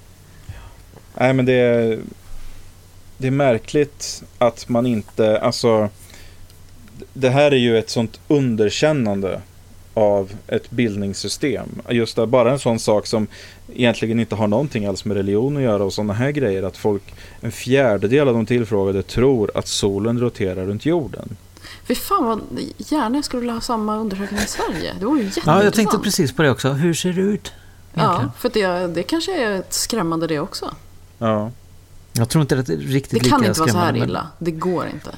Nej, 1.23 1.33
men 1.33 1.45
det 1.45 1.53
är, 1.53 1.99
det 3.19 3.27
är 3.27 3.31
märkligt 3.31 4.23
att 4.39 4.69
man 4.69 4.87
inte, 4.87 5.41
alltså, 5.41 5.89
det 7.13 7.31
här 7.31 7.51
är 7.53 7.57
ju 7.57 7.79
ett 7.79 7.91
sånt 7.91 8.21
underkännande 8.29 9.41
av 9.95 10.33
ett 10.47 10.71
bildningssystem. 10.71 11.69
Just 11.91 12.17
det, 12.17 12.27
bara 12.27 12.53
en 12.53 12.59
sån 12.59 12.79
sak 12.79 13.07
som 13.07 13.27
egentligen 13.75 14.21
inte 14.21 14.35
har 14.35 14.47
någonting 14.47 14.87
alls 14.87 15.05
med 15.05 15.17
religion 15.17 15.57
att 15.57 15.63
göra 15.63 15.85
och 15.85 15.93
sådana 15.93 16.13
här 16.13 16.31
grejer. 16.31 16.63
Att 16.63 16.77
folk, 16.77 17.15
en 17.41 17.53
fjärdedel 17.53 18.29
av 18.29 18.35
de 18.35 18.47
tillfrågade 18.47 19.03
tror 19.03 19.51
att 19.55 19.69
solen 19.69 20.21
roterar 20.21 20.65
runt 20.67 20.87
jorden. 20.87 21.37
Fy 21.89 21.95
fan 21.95 22.25
vad 22.25 22.41
gärna 22.79 23.17
jag 23.19 23.25
skulle 23.25 23.41
vilja 23.41 23.55
ha 23.55 23.61
samma 23.61 23.97
undersökning 23.97 24.41
i 24.41 24.47
Sverige. 24.47 24.95
Det 25.01 25.07
vore 25.07 25.21
ju 25.21 25.25
Ja, 25.25 25.27
jätteintressant. 25.27 25.65
jag 25.65 25.75
tänkte 25.75 25.99
precis 25.99 26.33
på 26.33 26.43
det 26.43 26.51
också. 26.51 26.69
Hur 26.69 26.95
ser 26.95 27.13
det 27.13 27.21
ut? 27.21 27.53
egentligen? 27.95 28.23
Ja, 28.25 28.31
för 28.39 28.49
det, 28.49 28.95
det 28.95 29.03
kanske 29.03 29.45
är 29.45 29.51
ett 29.51 29.73
skrämmande 29.73 30.27
det 30.27 30.39
också. 30.39 30.75
Ja. 31.23 31.51
Jag 32.13 32.29
tror 32.29 32.43
inte 32.43 32.59
att 32.59 32.67
det 32.67 32.73
är 32.73 32.77
riktigt 32.77 33.11
Det 33.11 33.25
lika 33.25 33.37
kan 33.37 33.45
inte 33.47 33.61
vara 33.61 33.71
så 33.71 33.79
här 33.79 33.93
men- 33.93 34.03
illa. 34.03 34.27
Det 34.39 34.51
går 34.51 34.87
inte. 34.87 35.11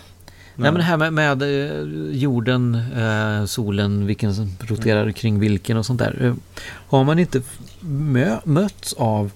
Nej 0.57 0.73
men 0.73 0.75
det 0.75 0.83
här 0.83 0.97
med, 0.97 1.13
med 1.13 1.43
eh, 1.43 1.83
jorden, 2.17 2.75
eh, 2.97 3.45
solen, 3.45 4.07
vilken 4.07 4.35
som 4.35 4.53
roterar 4.61 5.11
kring 5.13 5.39
vilken 5.39 5.77
och 5.77 5.87
sånt 5.87 5.99
där. 5.99 6.17
Eh, 6.25 6.35
har 6.65 7.05
man 7.05 7.19
inte 7.19 7.43
mö, 7.81 8.39
mötts 8.45 8.93
av 8.93 9.31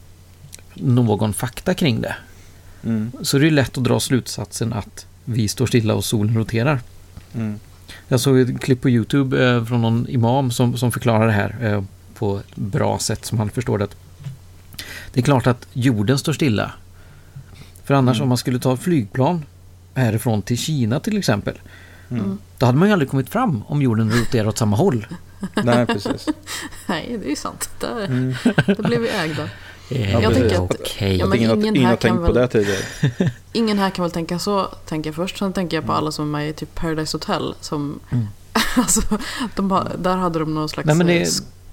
någon 0.75 1.33
fakta 1.33 1.75
kring 1.75 2.01
det 2.01 2.15
Mm, 2.83 3.13
så 3.23 3.37
är 3.37 3.41
det 3.41 3.47
ju 3.47 3.53
lätt 3.53 3.79
att 3.79 3.85
dra 3.85 4.01
slutsatsen 4.01 4.73
att 4.73 5.07
vi 5.25 5.49
står 5.49 5.67
stilla 5.67 5.95
och 5.95 6.05
solen 6.05 6.37
roterar. 6.37 6.81
mm, 7.35 7.59
Jag 8.09 8.21
såg 8.21 8.39
ett 8.41 8.61
klipp 8.61 8.81
på 8.81 8.91
YouTube 8.91 9.47
eh, 9.51 9.65
från 9.65 9.83
någon 9.83 10.09
imam 10.09 10.51
som, 10.51 10.77
som 10.77 10.93
förklarar 10.93 11.27
det 11.27 11.33
här 11.33 11.57
eh, 11.61 11.83
på 12.15 12.39
ett 12.39 12.57
bra 12.57 12.99
sätt 12.99 13.25
som 13.25 13.39
han 13.39 13.51
förstår 13.51 13.79
det. 13.79 13.85
att 13.85 13.97
Det 15.19 15.23
är 15.23 15.25
klart 15.25 15.47
att 15.47 15.67
jorden 15.73 16.19
står 16.19 16.33
stilla. 16.33 16.73
För 17.85 17.95
annars 17.95 18.17
Mm. 18.17 18.23
om 18.23 18.29
man 18.29 18.39
skulle 18.39 18.59
ta 18.59 18.77
flygplan 18.77 19.45
härifrån 19.95 20.43
till 20.43 20.59
Kina 20.59 21.01
till 21.01 21.19
exempel. 21.19 21.55
mm. 22.11 22.39
Då 22.59 22.67
hade 22.67 22.79
man 22.79 22.89
ju 22.89 22.93
aldrig 22.93 23.11
kommit 23.11 23.29
fram 23.31 23.63
om 23.67 23.83
jorden 23.83 24.11
roterar 24.13 24.49
åt 24.49 24.59
samma 24.59 24.77
håll. 24.77 25.07
Nej, 25.65 25.87
precis. 25.87 26.29
Nej, 26.87 27.17
det 27.21 27.27
är 27.27 27.31
ju 27.31 27.37
sant. 27.37 27.71
Där, 27.81 28.05
Mm. 28.05 28.35
blev 28.79 29.01
vi 29.01 29.09
ägda. 29.09 29.43
Eh, 29.91 30.13
Jag 30.13 30.35
tänker 30.35 30.55
att 30.65 30.71
Okej. 30.81 31.17
Ja, 31.17 31.27
men 31.27 31.39
ingen, 31.39 31.65
ingen 31.65 31.77
här 31.83 31.91
har 31.91 31.97
tänkt 31.97 32.03
kan 32.17 32.27
på 32.27 32.33
väl- 32.33 32.35
det 32.35 32.49
tidigare. 32.49 33.31
Ingen 33.53 33.79
här 33.79 33.91
kan 33.91 34.03
väl 34.03 34.13
tänka 34.13 34.39
så, 34.39 34.65
tänker 34.87 35.09
jag 35.11 35.15
först. 35.15 35.39
Sen 35.39 35.53
tänker 35.53 35.77
jag 35.77 35.87
på 35.87 35.93
alla 35.93 36.13
som 36.13 36.25
är 36.35 36.39
med 36.39 36.49
i 36.49 36.53
typ 36.53 36.75
Paradise 36.75 37.15
Hotel. 37.17 37.55
Som, 37.61 38.01
Mm. 38.11 38.27
alltså, 38.77 39.01
de, 39.57 39.69
där 39.99 40.17
hade 40.17 40.39
de 40.39 40.55
någon 40.55 40.69
slags 40.69 40.87
Nej, 40.87 40.97
men 40.97 41.07
det- 41.07 41.23
eh, 41.23 41.29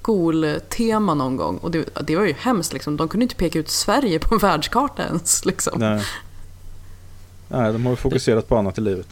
skoltema 0.06 1.14
någon 1.14 1.38
gång. 1.38 1.58
Och 1.58 1.72
det, 1.72 1.89
det 2.03 2.16
var 2.16 2.24
ju 2.24 2.34
hemskt. 2.34 2.74
Liksom. 2.74 2.97
De 2.97 3.08
kunde 3.08 3.24
inte 3.24 3.36
peka 3.36 3.60
ut 3.60 3.70
Sverige 3.70 4.20
på 4.20 4.36
en 4.36 4.39
världskarta 4.39 5.03
ens. 5.03 5.45
Liksom. 5.45 5.80
Nej. 5.80 6.01
Nej, 7.47 7.74
de 7.74 7.86
har 7.86 7.91
ju 7.91 7.95
fokuserat 7.95 8.47
på 8.47 8.58
annat 8.58 8.78
i 8.78 8.82
livet. 8.82 9.08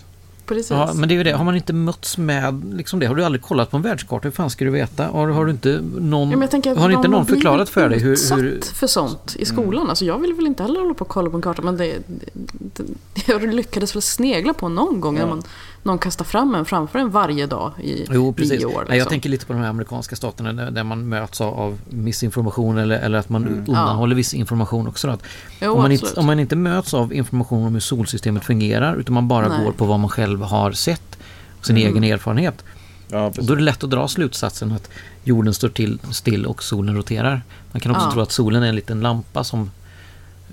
Precis. 0.46 0.72
Ja, 0.72 0.92
men 0.96 1.10
det 1.10 1.14
är 1.14 1.18
ju 1.18 1.24
det. 1.24 1.32
Har 1.32 1.46
man 1.46 1.56
inte 1.56 1.74
mötts 1.74 2.18
med 2.18 2.76
liksom 2.76 3.00
det? 3.00 3.06
Har 3.06 3.16
du 3.16 3.26
aldrig 3.26 3.42
kollat 3.42 3.72
på 3.72 3.78
en 3.78 3.84
världskarta? 3.84 4.28
Hur 4.28 4.32
fan 4.32 4.50
ska 4.50 4.66
du 4.66 4.72
veta? 4.72 5.06
Har, 5.06 5.28
har 5.28 5.46
du 5.46 5.52
inte 5.52 5.82
någon... 6.00 6.32
Ja, 6.32 6.76
har 6.76 6.90
inte 6.90 7.08
någon 7.08 7.26
förklarat 7.26 7.70
för 7.70 7.90
dig 7.90 8.00
hur... 8.00 8.36
hur 8.36 8.62
för 8.74 8.88
sånt 8.88 9.36
i 9.40 9.46
skolan. 9.46 9.90
Alltså 9.90 10.06
jag 10.06 10.20
vill 10.20 10.34
väl 10.34 10.48
inte 10.48 10.64
heller 10.64 10.80
hålla 10.80 10.94
på 10.94 11.06
och 11.06 11.12
kolla 11.12 11.30
på 11.30 11.36
en 11.36 11.42
karta. 11.42 11.62
Men 11.62 11.78
det, 11.78 11.98
det, 12.08 12.84
det, 13.14 13.28
jag 13.28 13.54
lyckades 13.54 13.96
väl 13.96 14.02
snegla 14.02 14.54
på 14.54 14.70
någon 14.70 15.02
gång. 15.02 15.18
Ja. 15.18 15.22
När 15.22 15.30
man, 15.30 15.44
någon 15.84 16.00
kastar 16.00 16.26
fram 16.26 16.56
en 16.56 16.66
framför 16.66 17.00
en 17.00 17.10
varje 17.10 17.46
dag 17.48 17.72
i 17.82 18.06
Jo, 18.12 18.34
precis. 18.34 18.52
nio 18.60 18.66
år. 18.66 18.72
Nej, 18.72 18.84
jag 18.88 18.94
liksom. 18.96 19.10
tänker 19.10 19.30
lite 19.30 19.46
på 19.46 19.54
de 19.54 19.60
här 19.62 19.70
amerikanska 19.70 20.16
staterna 20.16 20.54
där, 20.54 20.72
där 20.72 20.84
man 20.84 21.10
möts 21.10 21.42
av, 21.42 21.80
missinformation 21.90 22.78
eller, 22.78 23.00
eller 23.00 23.18
att 23.18 23.30
man 23.30 23.44
Mm. 23.48 23.60
undanhåller 23.60 24.16
viss 24.16 24.34
information 24.34 24.88
också. 24.88 25.08
Att 25.10 25.24
Jo, 25.62 25.72
om, 25.72 25.78
man 25.78 25.86
absolut. 25.92 26.04
inte, 26.10 26.20
om 26.20 26.26
man 26.26 26.40
inte 26.40 26.56
möts 26.56 26.94
av 26.94 27.14
information 27.14 27.68
om 27.68 27.74
hur 27.74 27.80
solsystemet 27.80 28.44
fungerar 28.46 28.96
utan 28.96 29.14
man 29.14 29.28
bara 29.28 29.48
Nej. 29.48 29.66
går 29.66 29.72
på 29.72 29.86
vad 29.86 30.00
man 30.00 30.10
själv 30.10 30.42
har 30.42 30.72
sett 30.72 31.18
sin 31.62 31.78
Mm. 31.78 31.90
egen 31.98 32.04
erfarenhet. 32.14 32.64
Ja, 33.08 33.26
Och 33.26 33.46
då 33.46 33.54
är 33.54 33.58
det 33.58 33.64
lätt 33.64 33.84
att 33.84 33.90
dra 33.90 34.08
slutsatsen 34.08 34.72
att 34.72 34.90
jorden 35.24 35.54
står 35.54 35.70
till, 35.70 36.00
still 36.12 36.46
och 36.46 36.64
solen 36.64 36.96
roterar. 36.96 37.42
Man 37.72 37.80
kan 37.80 37.92
också 37.92 38.06
Ja. 38.08 38.12
tro 38.12 38.22
att 38.22 38.32
solen 38.32 38.64
är 38.64 38.68
en 38.68 38.76
liten 38.76 39.02
lampa 39.02 39.44
som 39.44 39.72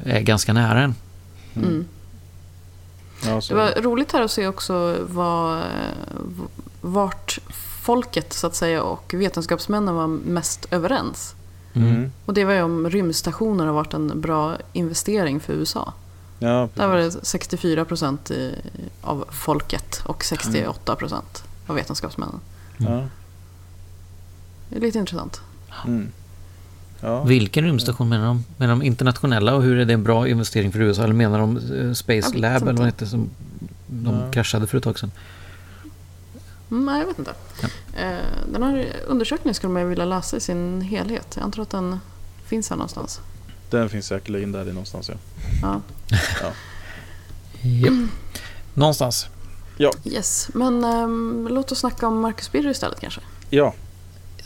är 0.04 0.20
ganska 0.20 0.52
nära 0.52 0.80
en. 0.82 0.94
Mm. 1.56 1.84
Ja. 3.22 3.40
Det 3.48 3.54
var 3.54 3.82
roligt 3.82 4.12
här 4.12 4.22
att 4.22 4.30
se 4.30 4.46
också 4.46 4.96
vad, 5.08 5.62
vart 6.80 7.38
folket 7.82 8.32
så 8.32 8.46
att 8.46 8.54
säga 8.54 8.82
och 8.82 9.14
vetenskapsmännen 9.14 9.94
var 9.94 10.06
mest 10.06 10.66
överens. 10.70 11.34
Mm. 11.72 12.12
Och 12.26 12.34
det 12.34 12.44
var 12.44 12.52
ju 12.52 12.62
om 12.62 12.90
rymdstationer 12.90 13.66
har 13.66 13.72
varit 13.72 13.94
en 13.94 14.20
bra 14.20 14.56
investering 14.72 15.40
för 15.40 15.52
USA. 15.52 15.92
Ja, 16.38 16.68
Där 16.74 16.88
var 16.88 16.96
det 16.96 17.10
64 17.10 17.84
procent 17.84 18.30
av 19.02 19.24
folket 19.30 20.02
och 20.06 20.24
68 20.24 20.96
procent 20.96 21.44
av 21.66 21.76
vetenskapsmännen. 21.76 22.40
Ja. 22.76 23.04
Det 24.68 24.76
är 24.76 24.80
lite 24.80 24.98
intressant. 24.98 25.40
Mm. 25.86 26.12
Ja. 27.02 27.22
Vilken 27.24 27.64
rymdstation 27.64 28.08
menar 28.08 28.26
de? 28.26 28.44
Menar 28.56 28.72
de 28.72 28.82
internationella 28.82 29.54
och 29.54 29.62
hur 29.62 29.78
är 29.78 29.84
det 29.84 29.92
en 29.94 30.02
bra 30.02 30.28
investering 30.28 30.72
för 30.72 30.80
USA? 30.80 31.02
Eller 31.04 31.14
menar 31.14 31.38
de 31.38 31.56
eh, 31.56 31.92
Space 31.92 32.34
Lab 32.36 32.62
eller 32.62 32.64
vad 32.64 32.70
inte. 32.70 32.84
heter 32.84 33.06
som 33.06 33.30
de 33.86 34.14
Ja. 34.14 34.30
kraschade 34.32 34.66
för 34.66 34.78
ett 34.78 34.84
tag 34.84 34.98
sedan? 34.98 35.10
Mm, 36.70 36.84
Nej, 36.86 37.00
jag 37.00 37.06
vet 37.06 37.18
inte. 37.18 37.34
Eh, 37.96 38.52
Den 38.52 38.62
här 38.62 38.86
undersökningen 39.06 39.54
skulle 39.54 39.72
man 39.72 39.88
vilja 39.88 40.04
läsa 40.04 40.36
i 40.36 40.40
sin 40.40 40.80
helhet. 40.80 41.26
Jag 41.34 41.44
antar 41.44 41.62
att 41.62 41.70
den 41.70 42.00
finns 42.46 42.70
här 42.70 42.76
någonstans. 42.76 43.20
Den 43.70 43.88
finns 43.88 44.06
säkerligen 44.06 44.52
där 44.52 44.68
i 44.68 44.72
någonstans. 44.72 45.10
Ja. 45.62 45.80
Ja. 46.42 46.50
Japp. 47.62 48.08
Någonstans. 48.74 49.26
Yes, 50.04 50.48
men 50.54 50.84
ehm, 50.84 51.48
låt 51.50 51.72
oss 51.72 51.78
snacka 51.78 52.06
om 52.06 52.20
Marcus 52.20 52.52
Birro 52.52 52.70
istället 52.70 53.00
kanske. 53.00 53.20
ja, 53.50 53.74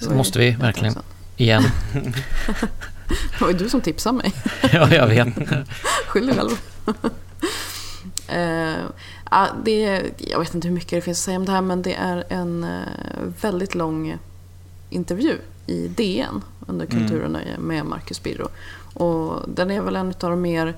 ju 0.00 0.14
måste 0.14 0.38
vi, 0.38 0.50
verkligen. 0.50 0.94
Igen. 1.36 1.62
Det 3.08 3.40
var 3.40 3.48
ju 3.48 3.54
du 3.58 3.68
som 3.68 3.80
tipsade 3.80 4.16
mig. 4.18 4.32
ja, 4.72 4.94
jag 4.94 5.06
vet. 5.06 5.28
Skyll 6.08 6.26
dig 6.26 6.36
själv. 6.36 6.50
Ja, 9.30 9.46
det 9.64 9.84
är, 9.84 10.10
jag 10.18 10.38
vet 10.38 10.54
inte 10.54 10.68
hur 10.68 10.74
mycket 10.74 10.90
det 10.90 11.00
finns 11.00 11.18
att 11.18 11.24
säga 11.24 11.36
om 11.38 11.44
det 11.44 11.52
här 11.52 11.60
men 11.60 11.82
det 11.82 11.94
är 11.94 12.24
en 12.28 12.64
eh, 12.64 12.70
väldigt 13.40 13.74
lång 13.74 14.18
intervju 14.90 15.38
i 15.66 15.88
DN 15.88 16.42
under 16.66 16.86
Mm. 16.86 16.98
Kultur 16.98 17.24
och 17.24 17.30
nöje 17.30 17.58
med 17.58 17.86
Marcus 17.86 18.22
Birro. 18.22 18.48
Och 18.94 19.48
den 19.48 19.70
är 19.70 19.80
väl 19.80 19.96
en 19.96 20.08
av 20.08 20.30
de 20.30 20.40
mer 20.40 20.74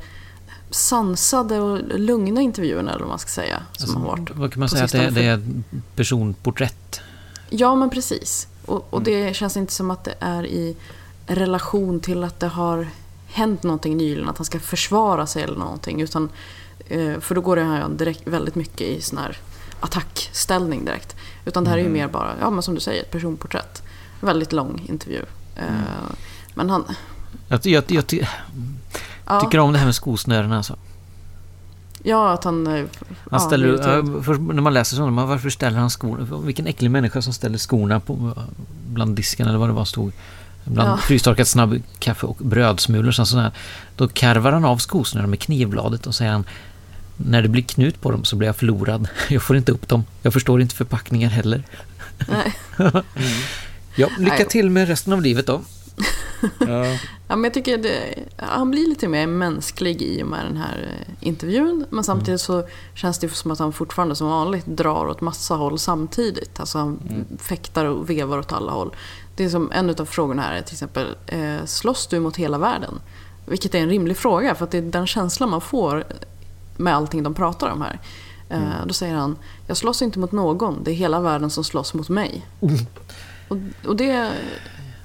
sansade 0.70 1.60
och 1.60 1.98
lugna 1.98 2.40
intervjuerna 2.40 2.90
eller 2.90 3.00
vad 3.00 3.08
man 3.08 3.18
ska 3.18 3.28
säga. 3.30 3.62
Som 3.72 3.96
har 4.02 4.08
varit 4.16 4.30
Vad 4.34 4.52
kan 4.52 4.60
man 4.60 4.68
säga 4.68 4.84
att 4.84 4.92
det, 4.92 4.98
är- 4.98 5.10
det 5.10 5.24
är 5.24 5.40
personporträtt? 5.96 7.00
Ja, 7.50 7.74
men 7.74 7.90
precis. 7.90 8.48
Och, 8.66 8.86
och 8.90 9.02
det 9.02 9.36
känns 9.36 9.56
inte 9.56 9.72
som 9.72 9.90
att 9.90 10.04
det 10.04 10.14
är 10.20 10.46
i 10.46 10.76
relation 11.26 12.00
till 12.00 12.24
att 12.24 12.40
det 12.40 12.46
har 12.48 12.88
hänt 13.26 13.62
någonting 13.62 13.96
nyligen, 13.96 14.28
att 14.28 14.38
han 14.38 14.44
ska 14.44 14.60
försvara 14.60 15.26
sig 15.26 15.42
eller 15.42 15.58
någonting. 15.58 16.00
Utan, 16.00 16.28
eh, 16.88 17.20
för 17.20 17.34
då 17.34 17.40
går 17.40 17.56
det 17.56 17.64
här 17.64 17.88
direkt, 17.88 18.22
väldigt 18.24 18.54
mycket 18.54 18.80
i 18.80 19.00
sån 19.00 19.18
här 19.18 19.38
attackställning 19.80 20.84
direkt. 20.84 21.16
Utan 21.44 21.64
det 21.64 21.70
här 21.70 21.78
är 21.78 21.82
ju 21.82 21.88
mer 21.88 22.08
bara, 22.08 22.34
ja 22.40 22.50
men 22.50 22.62
som 22.62 22.74
du 22.74 22.80
säger, 22.80 23.02
ett 23.02 23.10
personporträtt. 23.10 23.82
Väldigt 24.20 24.52
lång 24.52 24.86
intervju. 24.88 25.22
Eh, 25.56 25.64
Men 26.54 26.70
han... 26.70 26.84
Jag, 27.48 27.66
jag, 27.66 27.84
jag 27.88 28.06
ty, 28.06 28.22
Ja, 29.26 29.40
tycker 29.40 29.58
om 29.58 29.72
det 29.72 29.78
här 29.78 29.86
med 29.86 29.94
skosnörena 29.94 30.56
alltså. 30.56 30.76
Ja, 32.08 32.32
att 32.32 32.44
han... 32.44 32.66
eh, 32.66 32.72
Han 32.72 32.86
ja, 33.30 33.38
ställer, 33.38 33.68
irriterad. 33.68 34.08
äh, 34.16 34.22
först 34.22 34.40
när 34.40 34.62
man 34.62 34.74
läser 34.74 34.96
sådana, 34.96 35.12
man, 35.12 35.28
varför 35.28 35.50
ställer 35.50 35.78
han 35.78 35.90
skorna? 35.90 36.38
Vilken 36.44 36.66
äcklig 36.66 36.90
människa 36.90 37.22
som 37.22 37.32
ställer 37.32 37.58
skorna 37.58 38.00
på, 38.00 38.32
bland 38.88 39.16
disken 39.16 39.48
eller 39.48 39.58
vad 39.58 39.68
det 39.68 39.72
var 39.72 39.84
stod. 39.84 40.12
Bland 40.64 40.90
Ja. 40.90 40.96
frystorkat 40.96 41.48
snabbkaffe 41.48 42.26
och 42.26 42.36
brödsmulor. 42.36 43.10
Så 43.12 43.26
sådär. 43.26 43.50
Då 43.96 44.08
karvar 44.08 44.52
han 44.52 44.64
av 44.64 44.78
skosnören 44.78 45.30
med 45.30 45.40
knivbladet 45.40 46.06
och 46.06 46.14
säger 46.14 46.32
han 46.32 46.44
när 47.16 47.42
det 47.42 47.48
blir 47.48 47.62
knut 47.62 48.00
på 48.00 48.10
dem 48.10 48.24
så 48.24 48.36
blir 48.36 48.48
jag 48.48 48.56
förlorad. 48.56 49.08
Jag 49.28 49.42
får 49.42 49.56
inte 49.56 49.72
upp 49.72 49.88
dem. 49.88 50.04
Jag 50.22 50.32
förstår 50.32 50.60
inte 50.60 50.74
förpackningar 50.74 51.28
heller. 51.28 51.62
Nej. 52.28 52.54
Ja, 53.98 54.08
lycka 54.18 54.44
till 54.44 54.70
med 54.70 54.88
resten 54.88 55.12
av 55.12 55.22
livet 55.22 55.46
då. 55.46 55.60
Ja. 56.58 56.98
Ja, 57.28 57.36
men 57.36 57.44
jag 57.44 57.54
tycker 57.54 57.78
det, 57.78 58.14
han 58.36 58.70
blir 58.70 58.88
lite 58.88 59.08
mer 59.08 59.26
mänsklig 59.26 60.02
i 60.02 60.22
och 60.22 60.26
med 60.26 60.44
den 60.44 60.56
här 60.56 60.88
eh, 61.08 61.28
intervjun. 61.28 61.86
Men 61.90 62.04
samtidigt 62.04 62.40
så 62.40 62.68
känns 62.94 63.18
det 63.18 63.28
som 63.28 63.50
att 63.50 63.58
han 63.58 63.72
fortfarande 63.72 64.16
som 64.16 64.28
vanligt 64.28 64.66
drar 64.66 65.06
åt 65.06 65.20
massa 65.20 65.54
håll 65.54 65.78
samtidigt. 65.78 66.60
Alltså 66.60 66.78
han 66.78 66.98
fäktar 67.38 67.84
och 67.84 68.10
vevar 68.10 68.38
åt 68.38 68.52
alla 68.52 68.72
håll. 68.72 68.94
Det 69.36 69.44
är 69.44 69.48
som 69.48 69.72
en 69.72 69.90
av 69.90 70.04
frågorna 70.04 70.42
här 70.42 70.54
är 70.54 70.62
till 70.62 70.74
exempel, 70.74 71.16
eh, 71.26 71.64
slåss 71.64 72.06
du 72.06 72.20
mot 72.20 72.36
hela 72.36 72.58
världen? 72.58 73.00
Vilket 73.46 73.74
är 73.74 73.78
en 73.78 73.88
rimlig 73.88 74.16
fråga 74.16 74.54
för 74.54 74.64
att 74.64 74.70
det 74.70 74.78
är 74.78 74.82
den 74.82 75.06
känslan 75.06 75.50
man 75.50 75.60
får 75.60 76.04
med 76.76 76.96
allting 76.96 77.22
de 77.22 77.34
pratar 77.34 77.70
om 77.70 77.82
här. 77.82 77.98
Eh, 78.48 78.86
Då 78.86 78.94
säger 78.94 79.14
han, 79.14 79.36
jag 79.66 79.76
slåss 79.76 80.02
inte 80.02 80.18
mot 80.18 80.32
någon, 80.32 80.84
det 80.84 80.90
är 80.90 80.94
hela 80.94 81.20
världen 81.20 81.50
som 81.50 81.64
slåss 81.64 81.94
mot 81.94 82.08
mig. 82.08 82.46
Och, 83.48 83.56
och 83.86 83.96
det, 83.96 84.30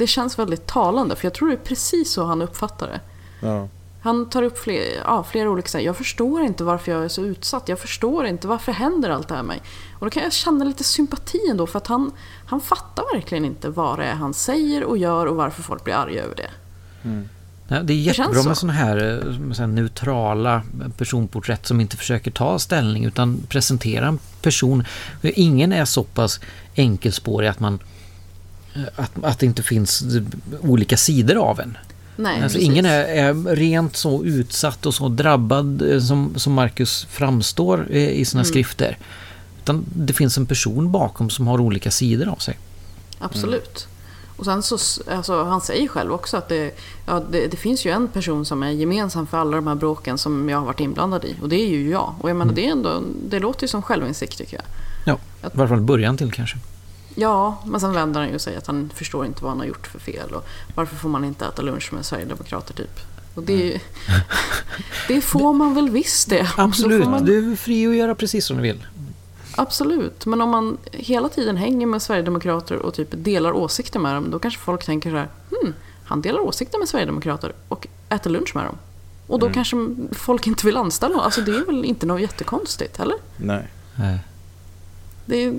det 0.02 0.08
känns 0.08 0.40
väldigt 0.40 0.68
talande, 0.68 1.16
för 1.16 1.26
jag 1.26 1.34
tror 1.34 1.48
det 1.48 1.54
är 1.54 1.58
precis 1.58 2.12
så 2.12 2.26
han 2.26 2.42
uppfattar 2.42 2.88
det. 2.88 3.00
Ja. 3.48 3.68
Han 4.04 4.30
tar 4.30 4.44
upp 4.44 4.58
fler, 4.58 4.84
ja, 5.06 5.24
flera 5.24 5.50
olika. 5.50 5.82
Jag 5.82 5.98
förstår 5.98 6.42
inte 6.42 6.64
varför 6.64 6.92
jag 6.92 7.04
är 7.04 7.08
så 7.08 7.22
utsatt. 7.22 7.70
Jag 7.70 7.80
förstår 7.80 8.26
inte 8.26 8.48
varför 8.48 8.72
händer 8.72 9.10
allt 9.10 9.28
det 9.28 9.36
här 9.36 9.44
med 9.44 9.48
mig. 9.48 9.62
Och 10.00 10.06
då 10.06 10.10
kan 10.10 10.24
jag 10.24 10.34
känna 10.34 10.66
lite 10.66 10.84
sympati 10.84 11.40
ändå 11.50 11.68
för 11.68 11.78
att 11.78 11.88
han, 11.88 12.12
han 12.46 12.62
fattar 12.62 13.16
verkligen 13.16 13.46
inte 13.46 13.70
vad 13.70 14.00
det 14.00 14.06
är 14.06 14.14
han 14.14 14.34
säger 14.34 14.84
och 14.84 14.98
gör 14.98 15.26
och 15.26 15.36
varför 15.36 15.64
folk 15.64 15.84
blir 15.84 15.94
arga 15.94 16.24
över 16.24 16.36
det. 16.36 16.50
Ja, 17.68 17.82
det 17.84 17.94
är 17.94 17.98
jättebra 17.98 18.42
så. 18.42 18.48
med 18.48 18.58
sådana 18.58 18.74
här, 18.74 18.98
eh, 19.28 19.54
så 19.54 19.62
här 19.62 19.68
neutrala 19.68 20.62
personporträtt 20.98 21.66
som 21.66 21.82
inte 21.82 21.98
försöker 21.98 22.32
ta 22.32 22.60
ställning 22.60 23.06
utan 23.06 23.44
presentera 23.50 24.08
en 24.08 24.20
person. 24.42 24.84
Ingen 25.22 25.74
är 25.74 25.86
så 25.86 26.04
pass 26.04 26.40
enkelspårig 26.76 27.48
att 27.48 27.60
man 27.60 27.80
att, 28.96 29.12
att 29.24 29.40
det 29.40 29.46
inte 29.46 29.64
finns 29.64 30.04
olika 30.62 30.98
sidor 30.98 31.36
av 31.38 31.60
en. 31.60 31.78
Nej, 32.16 32.44
Alltså, 32.44 32.58
ingen 32.58 32.86
är, 32.86 33.04
är 33.04 33.56
rent 33.56 33.96
så 33.96 34.24
utsatt 34.24 34.86
och 34.86 34.94
så 34.94 35.08
drabbad 35.10 35.82
eh, 35.92 36.00
som, 36.00 36.34
som 36.36 36.54
Marcus 36.54 37.08
framstår 37.10 37.88
eh, 37.90 38.10
i 38.10 38.26
sina 38.26 38.42
Mm. 38.42 38.50
skrifter. 38.50 38.98
Utan 39.64 39.86
det 39.96 40.14
finns 40.14 40.38
en 40.38 40.46
person 40.46 40.92
bakom 40.92 41.30
som 41.30 41.48
har 41.48 41.60
olika 41.62 41.92
sidor 41.92 42.28
av 42.28 42.36
sig. 42.36 42.60
Absolut. 43.20 43.88
Och 44.38 44.46
sen 44.46 44.64
så, 44.64 44.78
alltså, 45.12 45.44
han 45.44 45.62
säger 45.62 45.88
själv 45.88 46.12
också 46.12 46.38
att 46.38 46.50
det, 46.50 46.72
ja, 47.06 47.24
det, 47.32 47.48
det 47.48 47.58
finns 47.58 47.86
ju 47.86 47.92
en 47.92 48.08
person 48.08 48.46
som 48.46 48.64
är 48.64 48.70
gemensam 48.70 49.28
för 49.28 49.38
alla 49.38 49.56
de 49.56 49.68
här 49.68 49.76
bråken 49.76 50.18
som 50.18 50.50
jag 50.50 50.58
har 50.58 50.66
varit 50.66 50.80
inblandad 50.80 51.26
i. 51.26 51.36
Och 51.42 51.50
det 51.50 51.56
är 51.56 51.68
ju 51.68 51.90
jag. 51.90 52.14
Och 52.22 52.30
jag 52.30 52.38
menar, 52.38 52.54
det, 52.54 52.68
är 52.68 52.72
ändå, 52.72 53.04
det 53.30 53.40
låter 53.40 53.64
ju 53.64 53.68
som 53.68 53.82
självinsikt 53.82 54.38
tycker 54.38 54.58
jag. 54.58 54.66
Ja, 55.06 55.20
i 55.48 55.58
varje 55.58 55.70
fall 55.70 55.82
början 55.82 56.18
till 56.18 56.32
kanske. 56.32 56.58
Ja, 57.16 57.58
men 57.66 57.80
sen 57.82 57.94
vänder 57.94 58.20
han 58.20 58.30
ju 58.30 58.36
och 58.36 58.42
säger 58.42 58.58
att 58.58 58.68
han 58.68 58.90
förstår 58.96 59.26
inte 59.26 59.44
vad 59.44 59.52
han 59.52 59.60
har 59.60 59.66
gjort 59.68 59.88
för 59.88 60.00
fel. 60.00 60.30
Och 60.34 60.48
varför 60.76 60.96
får 60.96 61.10
man 61.10 61.26
inte 61.26 61.46
äta 61.46 61.62
lunch 61.62 61.94
med 61.94 62.06
Sverigedemokrater 62.06 62.74
typ? 62.74 63.00
Och 63.36 63.44
det, 63.44 63.54
ju- 63.54 63.80
det 65.08 65.22
får 65.22 65.54
man 65.54 65.76
väl 65.76 65.90
visst 65.90 66.30
det. 66.30 66.50
Absolut, 66.58 67.08
Man, 67.08 67.26
du 67.26 67.52
är 67.52 67.56
fri 67.56 67.88
att 67.88 67.96
göra 67.96 68.16
precis 68.16 68.46
som 68.46 68.58
du 68.58 68.64
vill. 68.64 68.86
Absolut, 69.56 70.26
men 70.26 70.42
om 70.42 70.50
man 70.50 70.78
hela 70.92 71.30
tiden 71.30 71.58
hänger 71.58 71.88
med 71.88 72.02
Sverigedemokrater 72.02 72.76
och 72.76 72.94
typ 72.94 73.08
delar 73.12 73.52
åsikter 73.52 74.00
med 74.00 74.16
dem, 74.16 74.32
då 74.32 74.40
kanske 74.40 74.60
folk 74.60 74.86
tänker 74.86 75.10
så 75.12 75.16
här, 75.18 75.28
hmm, 75.50 75.74
han 76.06 76.22
delar 76.22 76.40
åsikter 76.40 76.80
med 76.80 76.90
Sverigedemokrater 76.90 77.54
och 77.68 77.88
äter 78.10 78.30
lunch 78.30 78.56
med 78.56 78.66
dem. 78.66 78.78
Och 79.28 79.40
då 79.40 79.50
kanske 79.50 79.78
folk 80.12 80.48
inte 80.48 80.66
vill 80.66 80.78
anställa 80.78 81.14
honom. 81.14 81.26
Alltså 81.26 81.42
det 81.42 81.52
är 81.52 81.66
väl 81.66 81.86
inte 81.86 82.06
något 82.06 82.22
jättekonstigt, 82.22 83.00
eller? 83.00 83.16
Nej. 83.38 83.68
Nej. 83.96 84.20
Det 85.26 85.44
är... 85.44 85.54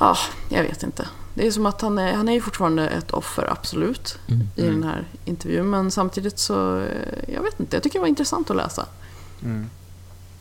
Ah, 0.00 0.16
jag 0.48 0.62
vet 0.62 0.82
inte. 0.82 1.08
Det 1.34 1.46
är 1.46 1.50
som 1.50 1.66
att 1.66 1.80
han 1.80 1.98
är, 1.98 2.12
han 2.12 2.28
är 2.28 2.32
ju 2.32 2.40
fortfarande 2.40 2.88
ett 2.88 3.10
offer, 3.10 3.52
absolut, 3.52 4.18
Mm. 4.28 4.46
i 4.56 4.62
den 4.62 4.82
här 4.84 5.04
intervjun. 5.24 5.70
Men 5.70 5.90
samtidigt 5.90 6.38
så, 6.38 6.78
eh, 6.80 7.34
jag 7.34 7.42
vet 7.42 7.60
inte, 7.60 7.76
jag 7.76 7.82
tycker 7.82 7.98
det 7.98 8.00
var 8.00 8.08
intressant 8.08 8.50
att 8.50 8.56
läsa. 8.56 8.86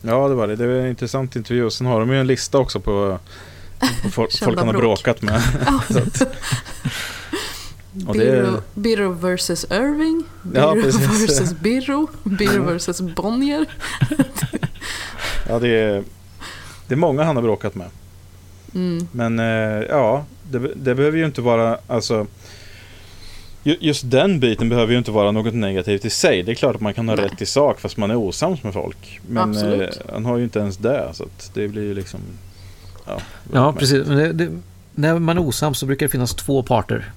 Ja, 0.02 0.28
det 0.28 0.36
var 0.36 0.48
det. 0.48 0.56
Det 0.56 0.68
var 0.68 0.74
en 0.74 0.88
intressant 0.88 1.36
intervju. 1.36 1.64
Och 1.66 1.74
sen 1.74 1.88
har 1.88 2.00
de 2.00 2.10
ju 2.12 2.20
en 2.20 2.28
lista 2.28 2.58
också 2.58 2.80
på, 2.80 3.20
på 4.04 4.10
folk, 4.10 4.42
han 4.42 4.58
har 4.58 4.66
bråk. 4.66 4.82
bråkat 4.82 5.22
med. 5.22 5.42
Birro, 8.74 9.12
vs 9.12 9.50
Irving, 9.72 10.24
Birro 10.44 10.76
vs 10.76 11.54
Birro, 11.60 12.08
Birro 12.24 12.78
vs 12.78 13.02
Bonnier. 13.16 13.66
ja, 15.50 15.60
det, 15.60 15.68
är, 15.70 16.04
det 16.88 16.94
är 16.94 16.98
många 16.98 17.24
han 17.24 17.36
har 17.36 17.44
bråkat 17.44 17.76
med. 17.76 17.88
Mm. 18.78 19.08
Men 19.12 19.40
eh, 19.40 19.86
ja, 19.90 20.26
det, 20.52 20.60
det 20.76 20.96
behöver 20.96 21.18
ju 21.18 21.26
inte 21.26 21.42
vara, 21.42 21.78
alltså 21.88 22.28
ju- 23.64 23.78
Just 23.80 24.12
den 24.12 24.40
biten 24.40 24.70
behöver 24.70 24.92
ju 24.92 24.98
inte 24.98 25.12
vara 25.12 25.32
något 25.32 25.54
negativt 25.54 26.06
i 26.06 26.10
sig. 26.10 26.44
Det 26.44 26.52
är 26.52 26.56
klart 26.56 26.76
att 26.76 26.82
man 26.82 26.94
kan 26.94 27.10
ha 27.10 27.16
Nej. 27.16 27.26
rätt 27.26 27.42
i 27.42 27.46
sak 27.46 27.80
fast 27.80 27.98
man 27.98 28.12
är 28.12 28.16
osams 28.16 28.64
med 28.64 28.74
folk. 28.74 29.20
Men 29.28 29.58
eh, 29.82 29.90
han 30.14 30.26
har 30.26 30.38
ju 30.38 30.44
inte 30.44 30.60
ens 30.60 30.78
det. 30.78 31.10
Så 31.14 31.24
att 31.24 31.52
det 31.54 31.68
blir 31.68 31.84
ju 31.84 31.94
liksom... 31.94 32.20
Ja, 33.06 33.20
Ja, 33.54 33.74
precis. 33.74 34.08
Men 34.08 34.18
Det, 34.18 34.34
det, 34.34 34.50
när 34.96 35.20
man 35.20 35.38
är 35.38 35.42
osams 35.42 35.80
så 35.80 35.86
brukar 35.86 36.06
det 36.06 36.10
finnas 36.12 36.34
två 36.34 36.64
parter. 36.64 37.12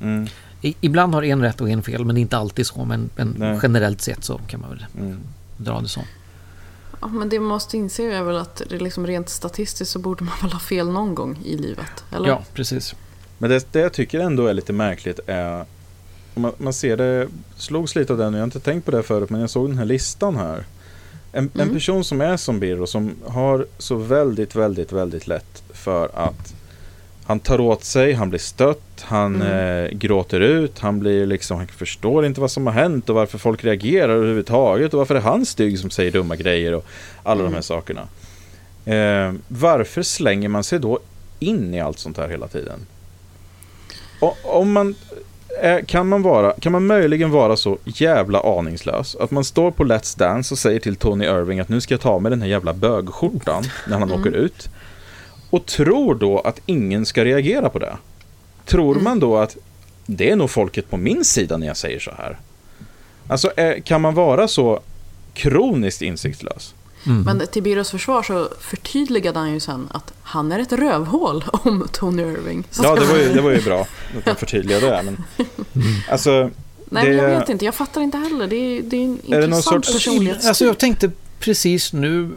Mm, 0.00 0.26
I, 0.62 0.74
ibland 0.80 1.14
har 1.14 1.22
en 1.22 1.42
rätt 1.42 1.60
och 1.60 1.70
en 1.70 1.82
fel, 1.82 2.04
men 2.04 2.14
det 2.14 2.18
är 2.18 2.22
inte 2.22 2.36
alltid 2.36 2.66
så. 2.66 2.84
Men, 2.84 3.10
men 3.16 3.60
generellt 3.62 4.00
sett 4.00 4.24
så 4.24 4.40
kan 4.48 4.60
man 4.60 4.70
väl 4.70 4.86
mm. 4.98 5.18
dra 5.56 5.80
det 5.80 5.88
så. 5.88 6.00
Ja, 7.06 7.10
men 7.18 7.28
det 7.28 7.40
man 7.40 7.48
måste 7.48 7.76
inse 7.76 8.02
är 8.02 8.22
väl 8.22 8.36
att 8.36 8.62
det 8.68 8.78
liksom 8.78 9.06
rent 9.06 9.28
statistiskt 9.28 9.92
så 9.92 9.98
borde 9.98 10.24
man 10.24 10.34
väl 10.42 10.52
ha 10.52 10.60
fel 10.60 10.88
någon 10.90 11.14
gång 11.14 11.38
i 11.44 11.56
livet? 11.56 12.04
Eller? 12.12 12.28
Ja, 12.28 12.42
precis. 12.54 12.94
Men 13.38 13.50
det, 13.50 13.72
det 13.72 13.80
jag 13.80 13.92
tycker 13.92 14.20
ändå 14.20 14.46
är 14.46 14.54
lite 14.54 14.72
märkligt 14.72 15.20
är 15.26 15.64
man, 16.34 16.52
man 16.58 16.72
ser 16.72 16.96
det, 16.96 17.28
slogs 17.56 17.94
lite 17.96 18.12
av 18.12 18.18
den, 18.18 18.32
jag 18.32 18.40
har 18.40 18.44
inte 18.44 18.60
tänkt 18.60 18.84
på 18.84 18.90
det 18.90 19.02
förut, 19.02 19.30
men 19.30 19.40
jag 19.40 19.50
såg 19.50 19.68
den 19.68 19.78
här 19.78 19.84
listan 19.84 20.36
här. 20.36 20.64
En, 21.32 21.50
en 21.54 21.60
Mm. 21.60 21.74
person 21.74 22.04
som 22.04 22.20
är 22.20 22.36
som 22.36 22.60
Birro, 22.60 22.86
som 22.86 23.14
har 23.26 23.66
så 23.78 23.94
väldigt, 23.96 24.54
väldigt, 24.54 24.92
väldigt 24.92 25.26
lätt 25.26 25.62
för 25.72 26.10
att 26.14 26.54
han 27.26 27.40
tar 27.40 27.60
åt 27.60 27.84
sig, 27.84 28.12
han 28.12 28.28
blir 28.30 28.40
stött, 28.40 28.80
han 29.00 29.42
Mm. 29.42 29.84
eh, 29.84 29.90
gråter 29.98 30.40
ut, 30.40 30.78
han 30.78 30.98
blir 30.98 31.26
liksom, 31.26 31.56
han 31.56 31.66
förstår 31.66 32.26
inte 32.26 32.40
vad 32.40 32.50
som 32.50 32.66
har 32.66 32.74
hänt 32.74 33.08
och 33.08 33.14
varför 33.14 33.38
folk 33.38 33.64
reagerar 33.64 34.08
överhuvudtaget 34.08 34.94
och 34.94 34.98
varför 34.98 35.14
är 35.14 35.20
han 35.20 35.46
stygg 35.46 35.78
som 35.78 35.90
säger 35.90 36.10
dumma 36.10 36.36
grejer 36.36 36.74
och 36.74 36.86
alla 37.22 37.42
de 37.42 37.54
här 37.54 37.60
sakerna. 37.60 38.08
Eh, 38.84 39.32
varför 39.48 40.02
slänger 40.02 40.48
man 40.48 40.64
sig 40.64 40.78
då 40.78 40.98
in 41.38 41.74
i 41.74 41.80
allt 41.80 41.98
sånt 41.98 42.16
här 42.16 42.28
hela 42.28 42.48
tiden? 42.48 42.86
O- 44.20 44.34
om 44.44 44.72
man, 44.72 44.94
eh, 45.62 45.84
kan, 45.86 46.08
man 46.08 46.22
vara, 46.22 46.52
kan 46.60 46.72
man 46.72 46.86
möjligen 46.86 47.30
vara 47.30 47.56
så 47.56 47.78
jävla 47.84 48.40
aningslös 48.40 49.16
att 49.20 49.30
man 49.30 49.44
står 49.44 49.70
på 49.70 49.84
Let's 49.84 50.18
Dance 50.18 50.54
och 50.54 50.58
säger 50.58 50.80
till 50.80 50.96
Tony 50.96 51.24
Irving 51.24 51.60
att 51.60 51.68
nu 51.68 51.80
ska 51.80 51.94
jag 51.94 52.00
ta 52.00 52.18
med 52.18 52.32
den 52.32 52.42
här 52.42 52.48
jävla 52.48 52.72
bögskjortan 52.72 53.64
när 53.88 53.98
han 53.98 54.12
åker 54.12 54.30
ut. 54.32 54.68
Och 55.50 55.66
tror 55.66 56.14
då 56.14 56.40
att 56.40 56.60
ingen 56.66 57.06
ska 57.06 57.24
reagera 57.24 57.68
på 57.68 57.78
det. 57.78 57.96
Tror 58.64 58.94
man 58.94 59.20
då 59.20 59.36
att 59.36 59.56
det 60.06 60.30
är 60.30 60.36
nog 60.36 60.50
folket 60.50 60.90
på 60.90 60.96
min 60.96 61.24
sida 61.24 61.56
när 61.56 61.66
jag 61.66 61.76
säger 61.76 62.00
så 62.00 62.10
här? 62.18 62.38
Alltså 63.28 63.50
eh, 63.60 63.82
kan 63.82 64.00
man 64.00 64.14
vara 64.14 64.48
så 64.48 64.80
kroniskt 65.34 66.02
insiktslös? 66.02 66.74
Mm. 67.06 67.22
Men 67.22 67.46
till 67.46 67.62
Birros 67.62 67.90
försvar 67.90 68.22
så 68.22 68.48
förtydligade 68.60 69.38
han 69.38 69.52
ju 69.52 69.60
sen 69.60 69.88
att 69.92 70.12
han 70.22 70.52
är 70.52 70.58
ett 70.58 70.72
rövhål 70.72 71.44
om 71.52 71.88
Tony 71.92 72.22
Irving. 72.22 72.64
Så 72.70 72.82
Ja, 72.84 72.94
det 72.94 73.04
var 73.04 73.16
ju, 73.16 73.32
det 73.32 73.40
var 73.40 73.50
ju 73.50 73.62
bra 73.62 73.80
att 74.18 74.26
man 74.26 74.36
förtydligade 74.36 74.86
det. 74.86 75.02
Men, 75.02 75.24
alltså, 76.10 76.30
Nej, 76.90 77.04
men 77.04 77.16
jag 77.16 77.30
det- 77.30 77.38
vet 77.38 77.48
inte. 77.48 77.64
Jag 77.64 77.74
fattar 77.74 78.00
inte 78.00 78.18
heller. 78.18 78.46
Det 78.46 78.56
är, 78.56 78.82
det 78.82 78.96
är 78.96 79.00
en 79.04 79.18
det 79.24 79.30
någon 79.36 79.44
intressant 79.44 79.84
sorts- 79.84 79.92
personlighetstyp. 79.92 80.48
Alltså 80.48 80.64
jag 80.64 80.78
tänkte 80.78 81.10
precis 81.38 81.92
nu, 81.92 82.30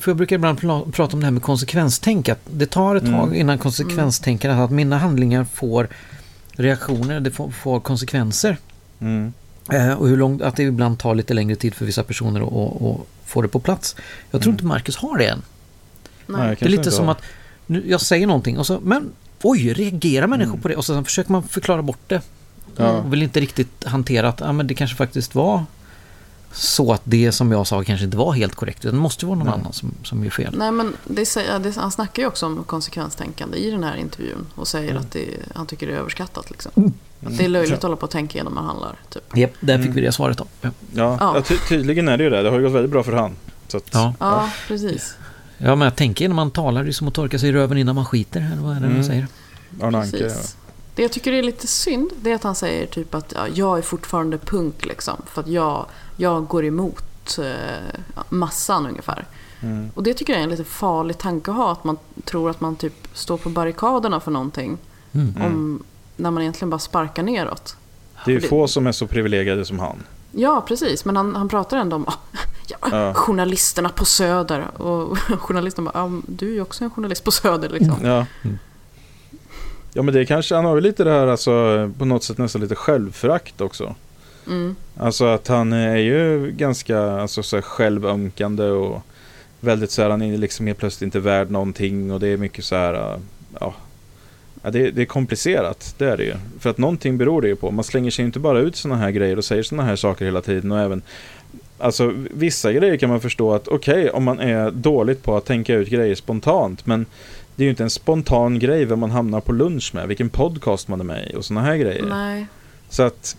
för 0.00 0.10
jag 0.10 0.16
brukar 0.16 0.36
ibland 0.36 0.60
prata 0.92 1.12
om 1.16 1.20
det 1.20 1.26
här 1.26 1.30
med 1.30 1.42
konsekvenstänk, 1.42 2.28
att 2.28 2.38
det 2.50 2.66
tar 2.66 2.96
ett 2.96 3.06
tag 3.06 3.36
innan 3.36 3.58
konsekvenstänkandet, 3.58 4.58
att 4.58 4.70
mina 4.70 4.98
handlingar 4.98 5.44
får 5.44 5.88
reaktioner, 6.52 7.20
det 7.20 7.30
får, 7.30 7.50
får 7.50 7.80
konsekvenser. 7.80 8.56
mm, 9.00 9.32
Eh, 9.72 9.92
och 9.92 10.08
hur 10.08 10.16
långt, 10.16 10.42
att 10.42 10.56
det 10.56 10.62
ibland 10.62 10.98
tar 10.98 11.14
lite 11.14 11.34
längre 11.34 11.56
tid 11.56 11.74
för 11.74 11.84
vissa 11.86 12.02
personer 12.02 12.40
att 12.40 12.46
att- 12.52 12.82
att 12.82 13.06
få 13.24 13.42
det 13.42 13.48
på 13.48 13.60
plats. 13.60 13.96
Jag 14.30 14.42
tror 14.42 14.52
inte 14.52 14.64
Marcus 14.64 14.96
har 14.96 15.18
det 15.18 15.26
än. 15.26 15.42
Nej. 16.26 16.56
Det 16.60 16.64
är 16.64 16.68
lite 16.70 16.90
som 16.90 17.04
har. 17.04 17.12
att 17.12 17.22
nu, 17.66 17.82
jag 17.86 18.00
säger 18.00 18.26
någonting 18.26 18.58
och 18.58 18.66
så, 18.66 18.80
men 18.82 19.10
oj, 19.42 19.72
reagerar 19.72 20.26
människor 20.26 20.50
Mm. 20.50 20.60
på 20.62 20.68
det? 20.68 20.76
Och 20.76 20.84
så 20.84 20.94
sen 20.94 21.04
försöker 21.04 21.32
man 21.32 21.42
förklara 21.42 21.82
bort 21.82 21.98
det. 22.06 22.20
Ja. 22.76 22.88
Och 22.90 23.12
vill 23.12 23.22
inte 23.22 23.40
riktigt 23.40 23.84
hantera 23.84 24.28
att 24.28 24.42
ah, 24.42 24.52
men 24.52 24.66
det 24.66 24.74
kanske 24.74 24.96
faktiskt 24.96 25.34
var 25.34 25.64
så 26.52 26.92
att 26.92 27.00
det 27.04 27.32
som 27.32 27.52
jag 27.52 27.66
sa 27.66 27.84
kanske 27.84 28.04
inte 28.04 28.16
var 28.16 28.32
helt 28.32 28.54
korrekt. 28.54 28.84
Utan 28.84 28.94
det 28.94 29.00
måste 29.00 29.26
vara 29.26 29.38
någon 29.38 29.46
Nej. 29.46 29.54
annan 29.60 29.72
som, 29.72 29.92
som 30.04 30.24
gör 30.24 30.30
fel. 30.30 30.54
Nej, 30.58 30.70
men 30.72 30.96
det, 31.04 31.26
säger- 31.26 31.58
det, 31.58 31.76
han 31.76 31.90
snackar 31.90 32.22
ju 32.22 32.28
också 32.28 32.46
om 32.46 32.64
konsekvenstänkande 32.64 33.58
i 33.58 33.70
den 33.70 33.84
här 33.84 33.96
intervjun 33.96 34.46
och 34.54 34.68
säger 34.68 34.90
Mm. 34.90 35.02
att 35.02 35.10
det, 35.10 35.26
han 35.54 35.66
tycker 35.66 35.86
det 35.86 35.92
är 35.92 35.96
överskattat. 35.98 36.50
Liksom. 36.50 36.92
Att 37.26 37.38
det 37.38 37.44
är 37.44 37.48
löjligt 37.48 37.74
att 37.74 37.82
hålla 37.82 37.96
på 37.96 38.04
och 38.04 38.10
tänka 38.10 38.38
innan 38.38 38.54
man 38.54 38.64
handlar. 38.64 38.96
Typ. 39.08 39.36
Japp, 39.36 39.52
där 39.60 39.76
fick 39.78 39.84
Mm. 39.86 39.94
vi 39.96 40.00
det 40.00 40.12
svaret 40.12 40.38
då. 40.38 40.46
Ja, 40.60 40.70
Ja, 40.94 41.16
Ja. 41.20 41.42
ty 41.42 41.56
tydligen 41.68 42.08
är 42.08 42.18
det 42.18 42.24
ju 42.24 42.30
det. 42.30 42.42
Det 42.42 42.50
har 42.50 42.56
ju 42.58 42.64
gått 42.64 42.72
väldigt 42.74 42.90
bra 42.92 43.02
för 43.02 43.12
han. 43.12 43.36
Så 43.68 43.76
att, 43.76 43.84
ja. 43.92 44.14
Ja, 44.20 44.50
precis. 44.68 45.14
ja 45.58 45.74
men 45.76 45.86
jag 45.86 45.96
tänker 45.96 46.24
innan 46.24 46.36
man 46.36 46.50
talar, 46.50 46.84
det 46.84 46.90
är 46.90 46.92
som 46.92 47.08
att 47.08 47.14
torka 47.14 47.38
sig 47.38 47.48
i 47.48 47.52
röven 47.52 47.78
innan 47.78 47.94
man 47.94 48.04
skiter. 48.06 48.40
Eller 48.52 48.62
vad 48.62 48.76
är 48.76 48.80
det 48.80 48.86
Mm. 48.86 48.96
man 48.98 49.04
säger? 49.04 49.26
Arne 49.82 49.98
Anke. 49.98 50.30
Det 50.94 51.02
jag 51.02 51.12
tycker 51.12 51.32
är 51.32 51.42
lite 51.42 51.66
synd, 51.66 52.10
det 52.20 52.30
är 52.30 52.34
att 52.34 52.42
han 52.42 52.54
säger 52.54 52.86
typ 52.86 53.14
att 53.14 53.32
ja, 53.36 53.46
jag 53.54 53.78
är 53.78 53.82
fortfarande 53.82 54.38
punk 54.38 54.84
liksom. 54.86 55.22
För 55.26 55.40
att 55.40 55.48
jag, 55.48 55.86
jag 56.20 56.46
går 56.46 56.64
emot 56.64 57.38
eh, 57.38 57.44
ja, 58.14 58.24
massan 58.28 58.86
ungefär. 58.86 59.24
Mm. 59.60 59.90
Och 59.94 60.02
det 60.02 60.14
tycker 60.14 60.32
jag 60.32 60.40
är 60.40 60.44
en 60.44 60.50
lite 60.50 60.64
farlig 60.64 61.18
tanke 61.18 61.50
att 61.50 61.56
ha. 61.56 61.72
Att 61.72 61.84
man 61.84 61.96
tror 62.24 62.50
att 62.50 62.60
man 62.60 62.76
typ 62.76 63.08
står 63.12 63.36
på 63.36 63.48
barrikaderna 63.48 64.20
för 64.20 64.30
någonting. 64.30 64.78
Mm. 65.12 65.34
Om, 65.42 65.82
när 66.16 66.30
man 66.30 66.42
egentligen 66.42 66.70
bara 66.70 66.78
sparkar 66.78 67.22
neråt. 67.22 67.76
Det 68.24 68.30
är 68.30 68.40
ju 68.40 68.48
få 68.48 68.68
som 68.68 68.86
är 68.86 68.92
så 68.92 69.06
privilegierade 69.06 69.64
som 69.64 69.78
han. 69.78 70.02
Ja, 70.32 70.64
precis. 70.68 71.04
Men 71.04 71.16
han, 71.16 71.36
han 71.36 71.48
pratar 71.48 71.76
ändå 71.76 71.96
om 71.96 72.06
ja, 72.66 72.76
Ja. 72.90 73.14
journalisterna 73.14 73.88
på 73.88 74.04
Söder. 74.04 74.80
Och 74.80 75.18
journalisten 75.38 75.84
bara, 75.84 76.02
ah, 76.04 76.20
du 76.26 76.48
är 76.48 76.54
ju 76.54 76.60
också 76.62 76.84
en 76.84 76.90
journalist 76.90 77.24
på 77.24 77.30
Söder 77.30 77.68
liksom. 77.68 77.96
Ja. 78.02 78.26
Mm. 78.44 78.58
ja, 79.92 80.02
men 80.02 80.14
det 80.14 80.20
är 80.20 80.24
kanske, 80.24 80.54
han 80.54 80.64
har 80.64 80.74
ju 80.74 80.80
lite 80.80 81.04
det 81.04 81.10
här, 81.10 81.26
alltså, 81.26 81.90
på 81.98 82.04
något 82.04 82.24
sätt 82.24 82.38
nästan 82.38 82.62
lite 82.62 82.74
självförakt 82.74 83.60
också. 83.60 83.94
Mm. 84.48 84.76
Alltså 84.96 85.24
att 85.24 85.48
han 85.48 85.72
är 85.72 85.96
ju 85.96 86.50
ganska 86.50 87.00
alltså, 87.00 87.42
så 87.42 87.56
här, 87.56 87.62
självömkande 87.62 88.64
och 88.64 89.02
väldigt 89.60 89.90
så 89.90 90.02
här, 90.02 90.10
han 90.10 90.22
är 90.22 90.38
liksom 90.38 90.66
helt 90.66 90.78
plötsligt 90.78 91.06
inte 91.06 91.20
värd 91.20 91.50
någonting 91.50 92.12
och 92.12 92.20
det 92.20 92.28
är 92.28 92.36
mycket 92.36 92.64
så 92.64 92.76
här, 92.76 93.20
ja. 93.60 93.74
ja 94.62 94.70
det, 94.70 94.90
det 94.90 95.02
är 95.02 95.06
komplicerat, 95.06 95.94
det 95.98 96.06
är 96.06 96.16
det 96.16 96.24
ju. 96.24 96.34
För 96.58 96.70
att 96.70 96.78
någonting 96.78 97.18
beror 97.18 97.42
det 97.42 97.48
ju 97.48 97.56
på. 97.56 97.70
Man 97.70 97.84
slänger 97.84 98.10
sig 98.10 98.24
inte 98.24 98.38
bara 98.38 98.60
ut 98.60 98.76
sådana 98.76 99.00
här 99.00 99.10
grejer 99.10 99.36
och 99.36 99.44
säger 99.44 99.62
sådana 99.62 99.88
här 99.88 99.96
saker 99.96 100.24
hela 100.24 100.40
tiden 100.40 100.72
och 100.72 100.80
även 100.80 101.02
Alltså 101.80 102.12
vissa 102.30 102.72
grejer 102.72 102.96
kan 102.96 103.10
man 103.10 103.20
förstå 103.20 103.54
att 103.54 103.68
okej 103.68 104.10
om 104.10 104.24
man 104.24 104.40
är 104.40 104.70
dåligt 104.70 105.22
på 105.22 105.36
att 105.36 105.44
tänka 105.44 105.74
ut 105.74 105.88
grejer 105.88 106.14
spontant 106.14 106.86
men 106.86 107.06
det 107.56 107.62
är 107.62 107.64
ju 107.64 107.70
inte 107.70 107.82
en 107.82 107.90
spontan 107.90 108.58
grej 108.58 108.84
vem 108.84 108.98
man 108.98 109.10
hamnar 109.10 109.40
på 109.40 109.52
lunch 109.52 109.94
med, 109.94 110.08
vilken 110.08 110.28
podcast 110.28 110.88
man 110.88 111.00
är 111.00 111.04
med 111.04 111.30
i 111.30 111.36
och 111.36 111.44
sådana 111.44 111.66
här 111.66 111.76
grejer. 111.76 112.04
Nej. 112.08 112.46
Så 112.88 113.02
att 113.02 113.36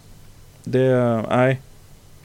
det, 0.64 1.24
nej. 1.30 1.62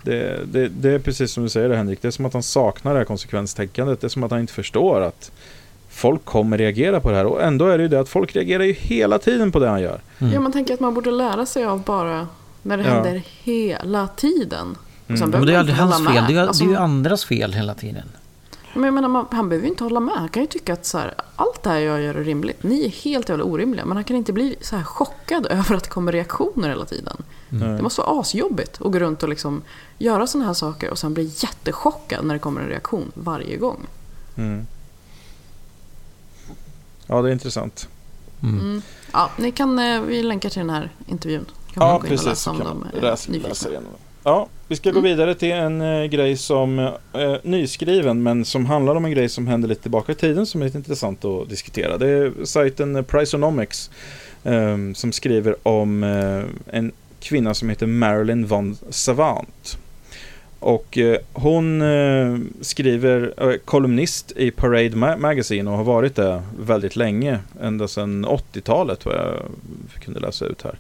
Det, 0.03 0.39
det, 0.53 0.69
det 0.69 0.91
är 0.91 0.99
precis 0.99 1.33
som 1.33 1.43
du 1.43 1.49
säger 1.49 1.69
det, 1.69 1.77
Henrik. 1.77 2.03
Det 2.03 2.09
är 2.09 2.13
som 2.13 2.27
att 2.27 2.33
han 2.33 2.43
saknar 2.43 2.93
det 2.93 2.99
här 2.99 3.05
konsekvenstänkandet. 3.05 4.01
Det 4.01 4.07
är 4.07 4.09
som 4.09 4.25
att 4.25 4.31
han 4.31 4.41
inte 4.41 4.53
förstår 4.53 5.01
att 5.01 5.31
folk 5.91 6.25
kommer 6.25 6.59
reagera 6.59 7.01
på 7.01 7.11
det 7.11 7.17
här. 7.17 7.27
Och 7.27 7.43
ändå 7.43 7.67
är 7.67 7.79
det 7.79 7.83
ju 7.83 7.89
det 7.89 8.01
att 8.01 8.09
folk 8.09 8.37
reagerar 8.37 8.65
ju 8.65 8.73
hela 8.73 9.19
tiden 9.19 9.53
på 9.53 9.59
det 9.59 9.69
han 9.69 9.81
gör. 9.83 10.01
Mm. 10.19 10.33
Ja, 10.33 10.41
man 10.41 10.53
tänker 10.53 10.75
att 10.75 10.81
man 10.81 10.95
borde 10.95 11.11
lära 11.11 11.47
sig 11.47 11.65
av 11.65 11.83
bara 11.83 12.29
när 12.63 12.77
det 12.77 12.83
Ja. 12.83 12.91
händer 12.91 13.23
hela 13.43 14.09
tiden. 14.09 14.77
Mm. 15.09 15.31
Men 15.31 15.47
det 15.47 15.55
är 15.55 15.59
aldrig 15.59 15.77
hans 15.77 15.97
fel, 15.97 16.15
med. 16.15 16.25
det 16.29 16.35
är, 16.35 16.47
Alltså, 16.47 16.65
det 16.65 16.69
är 16.71 16.73
ju 16.73 16.77
andras 16.79 17.25
fel 17.25 17.53
hela 17.53 17.75
tiden. 17.75 18.03
Men 18.75 18.85
jag 18.85 18.95
menar, 18.95 19.09
man, 19.09 19.27
han 19.31 19.49
behöver 19.49 19.67
ju 19.67 19.71
inte 19.71 19.85
hålla 19.85 20.01
med. 20.01 20.15
Han 20.15 20.29
kan 20.29 20.43
ju 20.43 20.47
tycka 20.47 20.73
att 20.73 20.87
så 20.87 20.99
här, 20.99 21.15
allt 21.37 21.63
det 21.63 21.71
här 21.71 21.79
jag 21.79 22.01
gör 22.03 22.15
är 22.15 22.25
rimligt. 22.25 22.63
Ni 22.63 22.85
är 22.85 22.89
helt 22.89 23.29
jävla 23.29 23.45
orimliga. 23.45 23.85
Men 23.85 23.97
han 23.97 24.05
kan 24.05 24.17
inte 24.17 24.33
bli 24.33 24.57
så 24.61 24.77
här 24.77 24.85
chockad 24.85 25.47
över 25.51 25.75
att 25.77 25.85
det 25.85 25.91
kommer 25.91 26.13
reaktioner 26.13 26.69
hela 26.69 26.85
tiden. 26.85 27.17
Nej. 27.49 27.69
Det 27.69 27.83
måste 27.83 28.01
vara 28.01 28.21
asjobbigt 28.21 28.81
att 28.83 28.93
gå 28.93 28.99
runt 28.99 29.23
och 29.23 29.29
liksom 29.29 29.63
göra 29.99 30.27
sådana 30.27 30.47
här 30.47 30.55
saker 30.55 30.91
och 30.91 30.99
sen 30.99 31.15
bli 31.15 31.33
jättechockad 31.37 32.25
när 32.25 32.35
det 32.35 32.39
kommer 32.41 32.61
en 32.61 32.69
reaktion 32.69 33.13
varje 33.15 33.57
gång. 33.57 33.87
Mm. 34.37 34.67
Ja, 37.07 37.23
det 37.23 37.29
är 37.29 37.33
intressant. 37.33 37.89
Mm. 38.43 38.61
Mm. 38.61 38.83
Ja, 39.13 39.31
ni 39.39 39.51
kan, 39.53 39.79
eh, 39.79 40.01
vi 40.01 40.23
länkar 40.23 40.49
till 40.51 40.59
den 40.61 40.71
här 40.71 40.93
intervjun. 41.07 41.45
Kan 41.45 41.87
Ja, 41.87 41.93
man 41.93 41.93
gå 41.93 41.97
in 41.97 42.03
och 42.05 42.09
precis. 42.09 42.27
läsa 42.27 42.51
om 42.51 42.57
kan 42.59 42.67
man 42.67 42.89
är 42.95 43.01
läsa, 43.01 43.33
läsa 43.33 43.69
igenom. 43.69 43.93
Ja, 44.25 44.49
vi 44.69 44.77
ska 44.77 44.91
gå 44.91 44.99
Mm. 44.99 45.11
vidare 45.11 45.35
till 45.35 45.53
en 45.53 45.81
eh, 45.81 46.05
grej 46.05 46.37
som 46.37 46.79
eh, 47.13 47.37
nyskriven 47.43 48.23
men 48.23 48.45
som 48.45 48.67
handlar 48.67 48.95
om 48.95 49.05
en 49.05 49.11
grej 49.11 49.29
som 49.29 49.47
hände 49.47 49.69
lite 49.69 49.83
tillbaka 49.83 50.13
i 50.13 50.15
tiden 50.15 50.47
som 50.47 50.61
är 50.61 50.65
lite 50.67 50.79
intressant 50.79 51.25
att 51.25 51.49
diskutera. 51.49 51.99
Det 51.99 52.09
är 52.09 52.33
sajten 52.45 52.97
eh, 52.97 53.03
Priceonomics 53.03 53.91
eh, 54.45 54.77
som 54.95 55.13
skriver 55.13 55.57
om 55.63 56.05
eh, 56.05 56.77
en 56.79 56.93
kvinna 57.21 57.55
som 57.55 57.69
heter 57.69 57.87
Marilyn 57.87 58.47
von 58.47 58.77
Savant. 58.91 59.79
Och 60.59 60.99
eh, 60.99 61.19
hon 61.33 61.83
eh, 61.83 62.39
skriver, 62.61 63.59
kolumnist 63.65 64.33
i 64.37 64.51
Parade 64.51 64.89
Ma- 64.89 65.19
Magazine 65.19 65.71
och 65.71 65.77
har 65.77 65.85
varit 65.85 66.15
det 66.17 66.43
väldigt 66.61 66.97
länge. 66.97 67.39
Ända 67.63 67.89
sedan 67.89 68.27
80-talet 68.27 69.07
vad 69.07 69.15
jag 69.15 69.43
kunde 70.05 70.21
läsa 70.21 70.45
ut 70.47 70.63
här. 70.63 70.75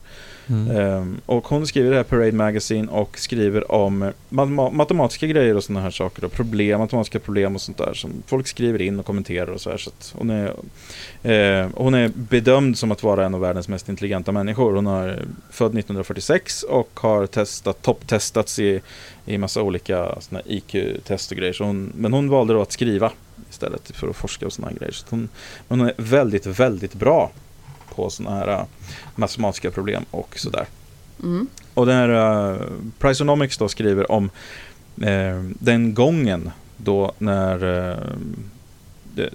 Mm. 0.46 0.76
Ehm, 0.76 1.20
och 1.26 1.48
hon 1.48 1.66
skriver 1.66 1.90
det 1.90 1.96
här 1.96 2.04
Parade 2.04 2.32
Magazine 2.32 2.88
och 2.88 3.18
skriver 3.18 3.72
om 3.72 4.02
eh, 4.02 4.46
matematiska 4.72 5.26
grejer 5.26 5.56
och 5.56 5.64
sådana 5.64 5.80
här 5.80 5.90
saker. 5.90 6.24
Och 6.24 6.32
problem, 6.32 6.80
matematiska 6.80 7.18
problem 7.18 7.54
och 7.54 7.60
sånt 7.60 7.78
där 7.78 7.94
som 7.94 8.22
folk 8.26 8.46
skriver 8.46 8.82
in 8.82 8.98
och 8.98 9.06
kommenterar 9.06 9.46
och 9.46 9.60
så 9.60 9.70
här. 9.70 9.76
Så 9.76 9.90
att 9.90 10.14
hon, 10.18 10.30
är, 10.30 10.46
eh, 11.22 11.68
hon 11.74 11.94
är 11.94 12.08
bedömd 12.14 12.78
som 12.78 12.92
att 12.92 13.02
vara 13.02 13.26
en 13.26 13.34
av 13.34 13.40
världens 13.40 13.68
mest 13.68 13.88
intelligenta 13.88 14.32
människor. 14.32 14.74
Hon 14.74 14.86
är 14.86 15.08
eh, 15.08 15.14
född 15.50 15.78
1946 15.78 16.62
och 16.62 17.00
har 17.00 17.26
testat, 17.26 17.82
topptestats 17.82 18.58
i, 18.58 18.80
i 19.26 19.38
massa 19.38 19.62
olika 19.62 20.18
IQ-test 20.44 21.30
och 21.30 21.36
grejer. 21.36 21.52
Så 21.52 21.64
hon, 21.64 21.92
men 21.96 22.12
hon 22.12 22.28
valde 22.28 22.54
då 22.54 22.62
att 22.62 22.72
skriva 22.72 23.12
istället 23.50 23.90
för 23.96 24.08
att 24.08 24.16
forska 24.16 24.46
och 24.46 24.52
sådana 24.52 24.72
grejer. 24.72 24.92
Så 24.92 25.06
hon, 25.10 25.28
men 25.68 25.80
hon 25.80 25.88
är 25.88 25.94
väldigt, 25.96 26.46
väldigt 26.46 26.94
bra 26.94 27.30
på 27.96 28.10
sådana 28.10 28.36
här 28.36 28.48
äh, 28.48 28.64
matematiska 29.14 29.70
problem 29.70 30.04
och 30.10 30.34
sådär. 30.36 30.66
Mm. 31.22 31.46
Och 31.74 31.86
den 31.86 31.96
här 31.96 32.52
uh, 32.52 32.60
Priceonomics 32.98 33.58
då 33.58 33.68
skriver 33.68 34.10
om 34.10 34.30
eh, 35.02 35.42
den 35.42 35.94
gången 35.94 36.50
då 36.76 37.12
när 37.18 37.88
eh, 37.90 37.98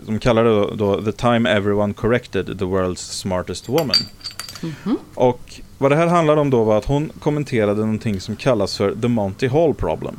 de 0.08 0.20
kallar 0.20 0.44
det 0.44 0.50
då, 0.50 0.76
då 0.76 1.02
The 1.02 1.12
time 1.12 1.50
everyone 1.50 1.94
corrected 1.94 2.46
the 2.46 2.66
world's 2.66 3.12
smartest 3.12 3.70
woman. 3.70 3.96
Mhm. 4.62 4.98
Och 5.16 5.62
vad 5.78 5.92
det 5.92 5.96
här 5.96 6.08
handlar 6.08 6.38
om 6.38 6.50
då 6.50 6.64
var 6.64 6.78
att 6.78 6.86
hon 6.86 7.12
kommenterade 7.20 7.82
någonting 7.82 8.22
som 8.22 8.36
kallas 8.36 8.78
för 8.78 8.96
The 9.02 9.08
Monty 9.08 9.48
Hall 9.48 9.74
Problem. 9.74 10.16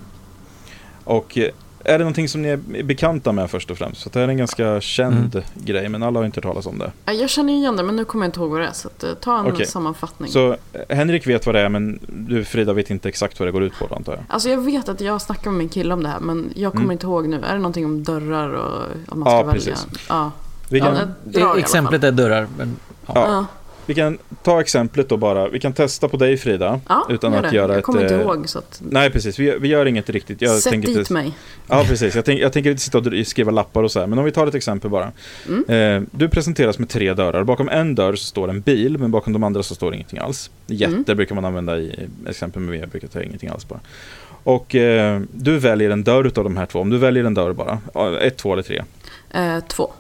Och 1.05 1.39
är 1.85 1.93
det 1.93 1.99
någonting 1.99 2.29
som 2.29 2.43
ni 2.43 2.49
är 2.49 2.83
bekanta 2.83 3.33
med 3.33 3.51
först 3.51 3.71
och 3.71 3.79
främst? 3.79 4.03
För 4.03 4.11
det 4.11 4.19
här 4.19 4.27
är 4.27 4.31
en 4.31 4.37
ganska 4.37 4.81
känd 4.81 5.43
grej, 5.55 5.89
men 5.89 6.03
alla 6.03 6.19
har 6.21 6.25
inte 6.27 6.37
hört 6.39 6.45
talas 6.45 6.67
om 6.67 6.79
det. 6.79 6.93
Ja, 7.05 7.13
Jag 7.13 7.31
känner 7.31 7.53
ju 7.53 7.59
igen 7.59 7.77
det, 7.77 7.83
men 7.83 7.97
nu 7.97 8.05
kommer 8.05 8.25
jag 8.25 8.29
inte 8.29 8.41
ihåg 8.41 8.51
vad 8.51 8.61
det 8.61 8.67
är. 8.67 8.73
Så 8.73 8.89
att, 8.89 9.05
eh, 9.05 9.11
ta 9.15 9.39
en 9.39 9.47
Okej. 9.47 9.67
sammanfattning. 9.67 10.31
Så 10.31 10.57
eh, 10.73 10.97
Henrik 10.97 11.27
vet 11.27 11.47
vad 11.47 11.55
det 11.55 11.61
är, 11.61 11.69
men 11.69 11.99
du 12.09 12.45
Frida 12.45 12.73
vet 12.73 12.91
inte 12.91 13.09
exakt 13.09 13.39
vad 13.41 13.49
det 13.49 13.53
går 13.53 13.63
ut 13.63 13.73
på 13.79 13.95
antar 13.95 14.13
jag. 14.13 14.23
Alltså 14.29 14.49
jag 14.49 14.61
vet 14.61 14.89
att 14.89 15.01
jag 15.01 15.21
snackade 15.23 15.51
med 15.51 15.59
min 15.59 15.69
kille 15.69 15.95
om 15.95 16.03
det 16.03 16.09
här, 16.09 16.21
men 16.21 16.53
jag 16.55 16.73
kommer 16.73 16.85
Mm. 16.85 16.93
inte 16.93 17.07
ihåg 17.07 17.29
nu. 17.29 17.37
Är 17.45 17.53
det 17.53 17.59
någonting 17.59 17.85
om 17.85 18.03
dörrar 18.05 18.49
och 18.51 18.83
om 19.09 19.21
man 19.21 19.29
ska 19.29 19.37
Ja, 19.37 19.43
välja? 19.43 19.53
precis. 19.75 19.87
Ja. 20.09 20.31
Vi 20.69 20.79
Ja, 20.79 20.95
fall. 20.95 21.59
Exemplet 21.59 22.05
är 22.05 22.13
dörrar. 22.13 22.47
Men, 22.59 22.77
ja. 23.07 23.13
Ja. 23.15 23.47
Ja. 23.91 23.95
vi 23.95 23.95
kan 23.95 24.19
ta 24.43 24.61
exemplet 24.61 25.09
då 25.09 25.17
bara. 25.17 25.49
Vi 25.49 25.61
kan 25.61 25.73
testa 25.73 26.09
på 26.09 26.17
dig 26.17 26.37
Frida. 26.37 26.81
Ja, 26.89 27.07
utan 27.09 27.33
gör 27.33 27.39
att 27.39 27.51
det. 27.51 27.57
göra 27.57 27.73
jag 27.73 27.79
ett... 27.79 27.85
kommer 27.85 28.03
inte 28.03 28.15
eh, 28.15 28.21
ihåg. 28.21 28.49
Så 28.49 28.59
att... 28.59 28.83
Nej, 28.91 29.11
precis. 29.11 29.39
Vi, 29.39 29.59
vi 29.61 29.69
gör 29.69 29.87
inget 29.87 30.11
riktigt. 30.11 30.43
Jag 30.43 30.59
Sätt 30.59 30.73
dit 30.73 30.89
inte, 30.89 31.13
mig. 31.13 31.33
Ja, 31.67 31.85
precis. 31.89 32.15
Jag, 32.15 32.25
tänk, 32.25 32.41
jag 32.41 32.53
tänker 32.53 32.71
inte 32.71 32.83
sitta 32.83 32.99
och 32.99 33.27
skriva 33.27 33.51
lappar 33.51 33.83
och 33.83 33.91
så 33.91 34.01
här. 34.01 34.07
Men 34.07 34.19
om 34.19 34.25
vi 34.25 34.33
tar 34.33 34.47
ett 34.47 34.55
exempel 34.55 34.91
bara. 34.91 35.13
Mm. 35.49 35.65
Eh, 36.05 36.09
du 36.11 36.29
presenteras 36.29 36.79
med 36.79 36.89
tre 36.89 37.15
dörrar. 37.15 37.45
Bakom 37.45 37.69
en 37.69 37.95
dörr 37.95 38.15
så 38.15 38.25
står 38.25 38.51
en 38.51 38.61
bil, 38.61 38.99
men 38.99 39.11
bakom 39.11 39.33
de 39.33 39.43
andra 39.43 39.63
så 39.63 39.75
står 39.75 39.95
ingenting 39.95 40.19
alls. 40.19 40.51
Jätte 40.67 40.95
Mm. 40.95 41.17
brukar 41.17 41.35
man 41.35 41.45
använda 41.45 41.79
i 41.79 42.09
exempel 42.29 42.63
med 42.63 42.81
jag 42.81 42.89
brukar 42.89 43.09
ta 43.09 43.23
ingenting 43.23 43.49
alls 43.49 43.69
bara. 43.69 43.81
Och 44.45 44.75
eh, 44.75 45.21
du 45.33 45.59
väljer 45.59 45.91
en 45.91 46.05
dörr 46.05 46.27
utav 46.27 46.45
de 46.45 46.57
här 46.57 46.67
två. 46.67 46.79
Om 46.79 46.91
du 46.91 46.99
väljer 46.99 47.25
en 47.25 47.35
dörr 47.35 47.53
bara. 47.53 47.79
Ja, 47.95 48.19
Ett, 48.19 48.37
två 48.37 48.53
eller 48.53 48.63
tre. 48.63 48.83
Eh, 49.31 49.61
två. 49.69 49.93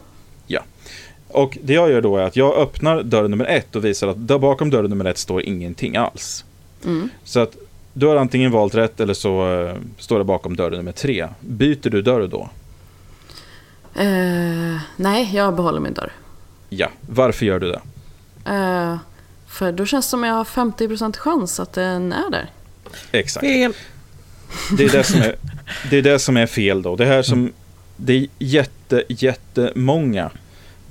Och 1.32 1.58
det 1.62 1.72
jag 1.72 1.90
gör 1.90 2.00
då 2.00 2.16
är 2.16 2.22
att 2.22 2.36
jag 2.36 2.54
öppnar 2.56 3.02
dörr 3.02 3.28
nummer 3.28 3.44
ett 3.44 3.76
och 3.76 3.84
visar 3.84 4.08
att 4.08 4.28
där 4.28 4.38
bakom 4.38 4.70
dörr 4.70 4.88
nummer 4.88 5.04
ett 5.04 5.18
står 5.18 5.42
ingenting 5.42 5.96
alls. 5.96 6.44
Mm. 6.84 7.08
Så 7.24 7.40
att 7.40 7.56
du 7.92 8.06
har 8.06 8.16
antingen 8.16 8.50
valt 8.50 8.74
rätt 8.74 9.00
eller 9.00 9.14
så 9.14 9.62
eh, 9.62 9.76
står 9.98 10.18
det 10.18 10.24
bakom 10.24 10.56
dörr 10.56 10.70
nummer 10.70 10.92
tre. 10.92 11.28
Byter 11.40 11.90
du 11.90 12.02
dörr 12.02 12.26
då? 12.26 12.48
Eh, 13.94 14.80
nej, 14.96 15.30
jag 15.32 15.54
behåller 15.54 15.80
min 15.80 15.94
dörr. 15.94 16.12
Ja. 16.68 16.88
Varför 17.00 17.46
gör 17.46 17.58
du 17.58 17.68
det? 17.68 17.80
Eh, 18.54 18.96
för 19.48 19.72
då 19.72 19.86
känns 19.86 20.06
det 20.06 20.10
som 20.10 20.24
jag 20.24 20.34
har 20.34 20.44
50% 20.44 21.16
chans 21.16 21.60
att 21.60 21.72
den 21.72 22.12
är 22.12 22.30
där. 22.30 22.50
Exakt. 23.12 23.46
Fel. 23.46 23.72
Det 24.78 24.84
är 24.84 24.88
det 24.92 25.04
som 25.04 25.20
är, 25.20 25.36
det 25.90 25.96
är, 25.96 26.02
det 26.02 26.18
som 26.18 26.36
är 26.36 26.46
fel 26.46 26.82
då. 26.82 26.96
Det 26.96 27.06
här 27.06 27.22
som, 27.22 27.52
det 27.96 28.12
är 28.12 28.26
jätte, 28.38 29.04
jättemånga 29.08 30.30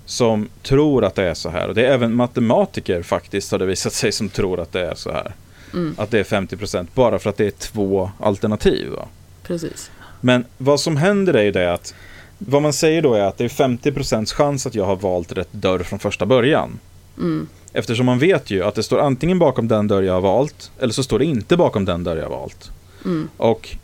som 0.10 0.50
tror 0.64 1.06
att 1.06 1.16
det 1.16 1.24
är 1.24 1.34
så 1.34 1.50
här. 1.50 1.68
Och 1.68 1.76
det 1.76 1.86
är 1.86 1.92
även 1.92 2.16
matematiker 2.16 3.04
faktiskt 3.04 3.52
har 3.52 3.60
det 3.60 3.66
visat 3.66 3.94
sig 3.94 4.12
som 4.12 4.30
tror 4.30 4.60
att 4.60 4.72
det 4.72 4.86
är 4.86 4.96
så 4.96 5.12
här. 5.12 5.34
Mm. 5.74 5.96
Att 5.98 6.12
det 6.12 6.20
är 6.20 6.24
50% 6.24 6.88
bara 6.94 7.20
för 7.20 7.30
att 7.30 7.38
det 7.38 7.46
är 7.46 7.52
två 7.52 8.12
alternativ. 8.20 8.90
Va? 8.90 9.08
Precis. 9.44 9.92
Men 10.22 10.46
vad 10.58 10.80
som 10.80 10.98
händer 10.98 11.34
är 11.34 11.44
ju 11.44 11.52
det 11.52 11.74
att 11.74 11.94
vad 12.38 12.62
man 12.62 12.74
säger 12.74 13.02
då 13.02 13.14
är 13.14 13.22
att 13.22 13.38
det 13.38 13.44
är 13.44 13.50
50% 13.50 14.34
chans 14.34 14.66
att 14.66 14.76
jag 14.76 14.86
har 14.86 14.96
valt 14.96 15.32
rätt 15.32 15.54
dörr 15.54 15.80
från 15.80 16.00
första 16.00 16.26
början. 16.26 16.80
Mm. 17.18 17.48
Eftersom 17.74 18.06
man 18.06 18.20
vet 18.20 18.52
ju 18.52 18.64
att 18.64 18.76
det 18.76 18.84
står 18.84 19.00
antingen 19.00 19.40
bakom 19.40 19.68
den 19.68 19.88
dörr 19.88 20.04
jag 20.04 20.14
har 20.14 20.22
valt 20.22 20.72
eller 20.80 20.94
så 20.94 21.04
står 21.04 21.20
det 21.20 21.26
inte 21.26 21.58
bakom 21.58 21.86
den 21.86 22.04
dörr 22.04 22.18
jag 22.18 22.24
har 22.24 22.38
valt. 22.38 22.72
Mm. 23.06 23.30
Och 23.38 23.78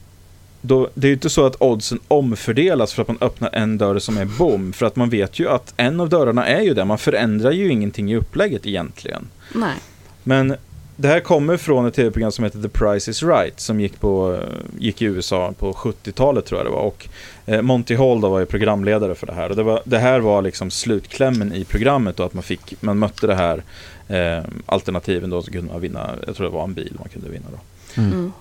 då, 0.68 0.89
det 0.93 1.07
är 1.07 1.09
ju 1.09 1.13
inte 1.13 1.30
så 1.30 1.45
att 1.45 1.55
oddsen 1.61 1.99
omfördelas 2.07 2.93
för 2.93 3.01
att 3.01 3.07
man 3.07 3.18
öppnar 3.22 3.49
en 3.53 3.78
dörr 3.78 3.99
som 3.99 4.18
är 4.18 4.26
bom. 4.26 4.74
För 4.74 4.86
att 4.86 4.95
man 4.95 5.09
vet 5.09 5.39
ju 5.39 5.49
att 5.49 5.74
en 5.78 5.99
av 5.99 6.09
dörrarna 6.09 6.47
är 6.47 6.61
ju 6.61 6.74
det. 6.74 6.86
Man 6.86 6.97
förändrar 6.97 7.51
ju 7.51 7.72
ingenting 7.72 8.11
i 8.11 8.16
upplägget 8.16 8.66
egentligen. 8.66 9.28
Nej. 9.53 9.76
Men 10.24 10.55
det 10.95 11.07
här 11.07 11.20
kommer 11.20 11.57
från 11.57 11.86
ett 11.86 11.93
tv-program 11.93 12.32
som 12.32 12.43
heter 12.43 12.61
The 12.61 12.70
Price 12.70 13.11
is 13.11 13.24
Right 13.24 13.59
som 13.59 13.80
gick, 13.80 13.99
på, 13.99 14.39
gick 14.80 15.01
i 15.01 15.05
USA 15.05 15.53
på 15.59 15.74
70-talet 15.74 16.45
tror 16.45 16.59
jag 16.59 16.68
det 16.68 16.72
var. 16.72 16.82
Och 16.82 17.07
eh, 17.45 17.61
Monty 17.61 17.95
Hall 17.95 18.22
då 18.22 18.30
var 18.30 18.39
ju 18.39 18.45
programledare 18.45 19.16
för 19.16 19.28
det 19.28 19.34
här. 19.34 19.49
Och 19.49 19.55
det, 19.55 19.63
var, 19.63 19.82
det 19.86 19.97
här 19.97 20.20
var 20.20 20.41
liksom 20.41 20.72
slutklämmen 20.72 21.53
i 21.53 21.66
programmet 21.66 22.20
och 22.20 22.26
att 22.26 22.34
man, 22.34 22.43
fick, 22.43 22.82
man 22.82 22.99
mötte 22.99 23.28
det 23.28 23.36
här 23.36 23.63
eh, 24.07 24.45
alternativen 24.66 25.30
då 25.30 25.41
så 25.41 25.51
kunde 25.51 25.72
man 25.72 25.82
vinna, 25.82 26.16
jag 26.28 26.36
tror 26.36 26.47
det 26.47 26.53
var 26.53 26.63
en 26.63 26.74
bil 26.74 26.93
man 26.99 27.09
kunde 27.09 27.30
vinna 27.30 27.45
då. 27.51 28.01
Mm. 28.01 28.13
Mm. 28.13 28.32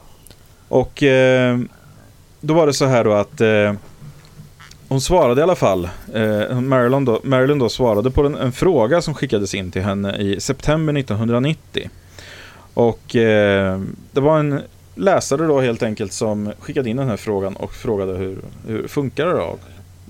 Och 0.69 1.03
eh, 1.03 1.59
då 2.45 2.55
var 2.55 2.67
det 2.67 2.73
så 2.73 2.85
här 2.85 3.05
då 3.05 3.13
att 3.13 3.41
eh, 3.41 3.73
hon 4.89 5.01
svarade 5.01 5.41
i 5.41 5.45
alla 5.45 5.55
fall. 5.55 5.89
Eh, 6.15 6.61
Marilyn, 6.61 7.05
då, 7.05 7.21
Marilyn 7.23 7.59
då 7.59 7.69
svarade 7.69 8.11
på 8.11 8.27
en, 8.27 8.35
en 8.35 8.53
fråga 8.53 9.03
som 9.03 9.15
skickades 9.15 9.55
in 9.55 9.71
till 9.71 9.83
henne 9.83 10.17
i 10.17 10.41
september 10.41 10.99
1990. 10.99 11.91
Och 12.75 13.17
eh, 13.17 13.81
det 14.13 14.21
var 14.21 14.39
en 14.39 14.61
läsare 14.95 15.47
då 15.47 15.61
helt 15.61 15.83
enkelt 15.83 16.13
som 16.13 16.53
skickade 16.61 16.91
in 16.91 16.97
den 16.97 17.09
här 17.09 17.17
frågan 17.17 17.57
och 17.57 17.73
frågade 17.73 18.13
hur, 18.13 18.39
hur 18.67 18.89
funkar 18.89 19.27
det 19.27 19.33
då? 19.33 19.57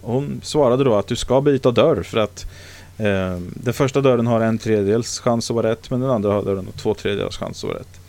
Hon 0.03 0.41
svarade 0.43 0.85
då 0.85 0.95
att 0.95 1.07
du 1.07 1.17
ska 1.17 1.41
byta 1.41 1.71
dörr 1.71 2.03
för 2.03 2.19
att 2.19 2.47
eh, 2.99 3.39
den 3.39 3.75
första 3.75 4.01
dörren 4.01 4.27
har 4.27 4.41
en 4.41 4.59
tredjedels 4.59 5.21
chans 5.21 5.51
att 5.51 5.57
vara 5.57 5.71
rätt 5.71 5.91
men 5.91 6.01
den 6.01 6.11
andra 6.11 6.43
dörren 6.43 6.67
har 6.67 6.83
två 6.83 6.95
tredjedels 6.95 7.37
chans 7.37 7.65
att 7.65 7.71
vara 7.71 7.79
rätt. 7.79 8.01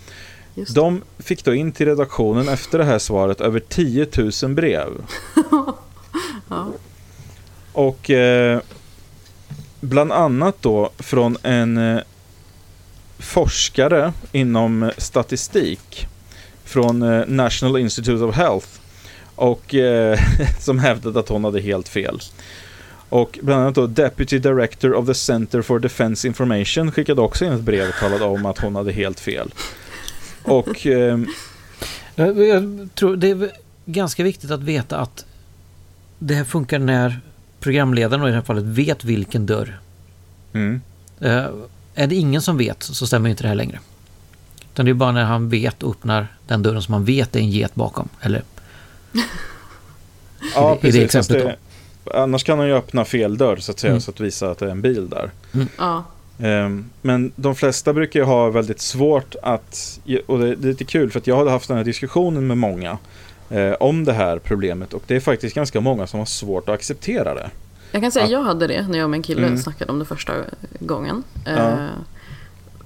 Just. 0.55 0.75
De 0.75 1.01
fick 1.19 1.43
då 1.43 1.53
in 1.53 1.71
till 1.71 1.85
redaktionen 1.85 2.49
efter 2.49 2.77
det 2.77 2.85
här 2.85 2.99
svaret 2.99 3.41
över 3.41 3.59
10 3.59 4.07
000 4.43 4.53
brev. 4.53 4.91
Ja. 6.49 6.71
Och 7.73 8.09
eh, 8.09 8.59
bland 9.79 10.11
annat 10.11 10.55
då 10.61 10.89
från 10.97 11.37
en 11.43 11.77
eh, 11.77 12.01
forskare 13.19 14.13
inom 14.31 14.91
statistik 14.97 16.07
från 16.63 17.01
eh, 17.01 17.23
National 17.27 17.77
Institute 17.77 18.23
of 18.23 18.35
Health 18.35 18.67
och 19.35 19.75
eh, 19.75 20.19
som 20.59 20.79
hävdade 20.79 21.19
att 21.19 21.29
hon 21.29 21.43
hade 21.43 21.61
helt 21.61 21.89
fel. 21.89 22.19
Och 23.09 23.39
bland 23.41 23.61
annat 23.61 23.75
då 23.75 23.87
Deputy 23.87 24.39
Director 24.39 24.93
of 24.93 25.07
the 25.07 25.13
Center 25.13 25.61
for 25.61 25.79
Defense 25.79 26.27
Information 26.27 26.91
skickade 26.91 27.21
också 27.21 27.45
in 27.45 27.51
ett 27.51 27.61
brev 27.61 27.89
och 27.89 27.95
talade 27.99 28.25
om 28.25 28.45
att 28.45 28.59
hon 28.59 28.75
hade 28.75 28.91
helt 28.91 29.19
fel. 29.19 29.51
Och 30.45 30.87
eh, 30.87 31.19
Jag, 32.15 32.89
tror 32.95 33.15
det 33.15 33.29
är 33.29 33.51
ganska 33.85 34.23
viktigt 34.23 34.51
att 34.51 34.63
veta 34.63 34.97
att 34.97 35.25
det 36.19 36.33
här 36.35 36.43
funkar 36.43 36.79
när 36.79 37.19
programledaren 37.59 38.23
i 38.23 38.27
det 38.29 38.35
här 38.35 38.41
fallet 38.41 38.63
vet 38.63 39.03
vilken 39.03 39.45
dörr. 39.45 39.79
mm, 40.53 40.81
Eh, 41.19 41.45
är 41.95 42.07
det 42.07 42.15
ingen 42.15 42.41
som 42.41 42.57
vet 42.57 42.83
så 42.83 43.07
stämmer 43.07 43.29
inte 43.29 43.43
det 43.43 43.47
här 43.47 43.55
längre. 43.55 43.79
Utan 44.73 44.85
det 44.85 44.91
är 44.91 44.93
bara 44.93 45.11
när 45.11 45.23
han 45.23 45.49
vet 45.49 45.83
och 45.83 45.91
öppnar 45.91 46.27
den 46.47 46.63
dörren 46.63 46.81
som 46.81 46.91
man 46.91 47.05
vet 47.05 47.35
är 47.35 47.39
en 47.39 47.49
get 47.51 47.75
bakom. 47.75 48.09
Eller 48.21 48.43
ja, 50.55 50.71
i 50.71 50.75
det 50.75 50.81
precis, 50.81 51.03
exemplet 51.03 51.57
det, 52.03 52.19
annars 52.23 52.43
kan 52.43 52.59
han 52.59 52.67
ju 52.67 52.73
öppna 52.73 53.05
fel 53.05 53.37
dörr 53.37 53.57
så 53.57 53.71
att 53.71 53.79
säga 53.79 53.91
Mm. 53.91 54.01
så 54.01 54.11
att 54.11 54.19
visa 54.19 54.51
att 54.51 54.57
det 54.57 54.65
är 54.65 54.69
en 54.69 54.81
bil 54.81 55.09
där. 55.09 55.31
Ja. 55.77 56.03
Ehm, 56.39 56.85
Men 57.01 57.31
de 57.35 57.55
flesta 57.55 57.93
brukar 57.93 58.19
ju 58.19 58.25
ha 58.25 58.49
väldigt 58.49 58.81
svårt 58.81 59.35
att, 59.43 59.99
och 60.25 60.39
det 60.39 60.49
är 60.49 60.55
lite 60.55 60.83
kul 60.85 61.11
för 61.11 61.19
att 61.19 61.27
jag 61.27 61.37
hade 61.37 61.51
haft 61.51 61.67
den 61.67 61.77
här 61.77 61.83
diskussionen 61.83 62.47
med 62.47 62.57
många 62.57 62.97
eh, 63.49 63.71
om 63.73 64.05
det 64.05 64.13
här 64.13 64.39
problemet 64.39 64.93
och 64.93 65.03
det 65.07 65.15
är 65.15 65.19
faktiskt 65.19 65.55
ganska 65.55 65.81
många 65.81 66.07
som 66.07 66.19
har 66.19 66.25
svårt 66.25 66.69
att 66.69 66.75
acceptera 66.75 67.33
det. 67.33 67.49
Jag 67.91 68.01
kan 68.01 68.11
säga 68.11 68.25
Ja. 68.25 68.31
jag 68.31 68.43
hade 68.43 68.67
det 68.67 68.87
när 68.87 68.97
jag 68.97 69.03
och 69.03 69.09
min 69.09 69.23
kille 69.23 69.47
Mm. 69.47 69.57
snackade 69.59 69.91
om 69.91 69.99
det 69.99 70.05
första 70.05 70.33
gången. 70.79 71.23
Ja. 71.45 71.51
Eh, 71.51 71.85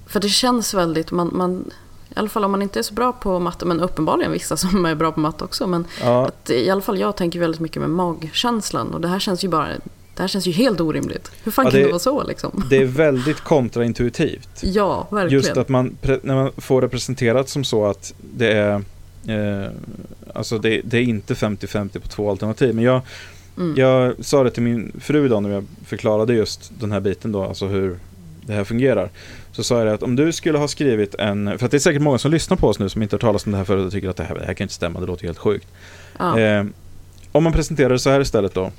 för 0.06 0.20
det 0.20 0.28
känns 0.28 0.74
väldigt, 0.74 1.10
man, 1.10 1.30
man, 1.32 1.70
i 2.08 2.12
alla 2.18 2.28
fall 2.28 2.44
om 2.44 2.50
man 2.50 2.62
inte 2.62 2.78
är 2.78 2.82
så 2.82 2.94
bra 2.94 3.12
på 3.12 3.38
matte, 3.38 3.64
men 3.66 3.80
uppenbarligen 3.80 4.32
vissa 4.32 4.56
som 4.56 4.86
är 4.86 4.94
bra 4.94 5.12
på 5.12 5.20
matte 5.20 5.44
också. 5.44 5.66
Men 5.66 5.84
Ja, 6.02 6.26
att, 6.26 6.50
i 6.50 6.70
alla 6.70 6.80
fall 6.80 6.98
jag 6.98 7.16
tänker 7.16 7.40
väldigt 7.40 7.60
mycket 7.60 7.80
med 7.82 7.90
magkänslan 7.90 8.94
och 8.94 9.00
det 9.00 9.08
här 9.08 9.18
känns 9.18 9.44
ju 9.44 9.48
bara, 9.48 9.68
det 10.16 10.22
här 10.22 10.28
känns 10.28 10.46
ju 10.46 10.52
helt 10.52 10.80
orimligt. 10.80 11.30
Hur 11.44 11.52
fan 11.52 11.64
Ja, 11.64 11.70
kan 11.70 11.80
det- 11.80 11.86
det 11.86 11.90
vara 11.90 11.98
så 11.98 12.24
liksom? 12.24 12.64
det 12.70 12.76
är 12.76 12.84
väldigt 12.84 13.40
kontraintuitivt. 13.40 14.48
Ja, 14.62 15.08
verkligen. 15.10 15.44
Just 15.44 15.56
att 15.56 15.68
man, 15.68 15.96
när 16.22 16.34
man 16.34 16.52
får 16.56 16.82
det 16.82 16.88
presenterat 16.88 17.48
som 17.48 17.64
så 17.64 17.86
att 17.86 18.14
det 18.34 18.52
är 18.52 18.74
eh, 19.28 19.70
Alltså 20.34 20.58
det, 20.58 20.80
det 20.84 20.98
är 20.98 21.02
inte 21.02 21.34
50-50 21.34 21.98
på 21.98 22.08
två 22.08 22.30
alternativ. 22.30 22.74
Men 22.74 22.84
jag, 22.84 23.00
Mm. 23.58 23.74
jag 23.76 24.14
sa 24.24 24.42
det 24.44 24.50
till 24.50 24.62
min 24.62 24.92
fru 25.00 25.24
idag 25.26 25.42
när 25.42 25.50
jag 25.50 25.64
förklarade 25.86 26.34
just 26.34 26.72
den 26.80 26.92
här 26.92 27.00
biten 27.00 27.32
då, 27.32 27.44
alltså 27.44 27.66
hur 27.66 27.98
det 28.46 28.52
här 28.52 28.64
fungerar. 28.64 29.10
Så 29.52 29.62
sa 29.64 29.78
jag 29.78 29.86
det 29.86 29.92
att 29.94 30.02
om 30.02 30.16
du 30.16 30.32
skulle 30.32 30.58
ha 30.58 30.68
skrivit 30.68 31.14
en, 31.14 31.58
för 31.58 31.64
att 31.66 31.70
det 31.70 31.76
är 31.76 31.78
säkert 31.78 32.02
många 32.02 32.18
som 32.18 32.30
lyssnar 32.30 32.56
på 32.56 32.68
oss 32.68 32.78
nu 32.78 32.88
som 32.88 33.02
inte 33.02 33.16
har 33.16 33.18
talat 33.20 33.46
om 33.46 33.52
det 33.52 33.58
här 33.58 33.64
förut 33.64 33.86
och 33.86 33.92
tycker 33.92 34.08
att 34.08 34.16
det 34.16 34.24
här, 34.24 34.34
det 34.34 34.44
här 34.46 34.54
kan 34.54 34.64
inte 34.64 34.74
stämma, 34.74 35.00
det 35.00 35.06
låter 35.06 35.24
helt 35.24 35.38
sjukt. 35.38 35.66
ja. 36.18 36.38
Eh, 36.40 36.64
om 37.32 37.44
man 37.44 37.52
presenterar 37.52 37.88
det 37.88 37.98
så 37.98 38.10
här 38.10 38.20
istället 38.20 38.54
då. 38.54 38.70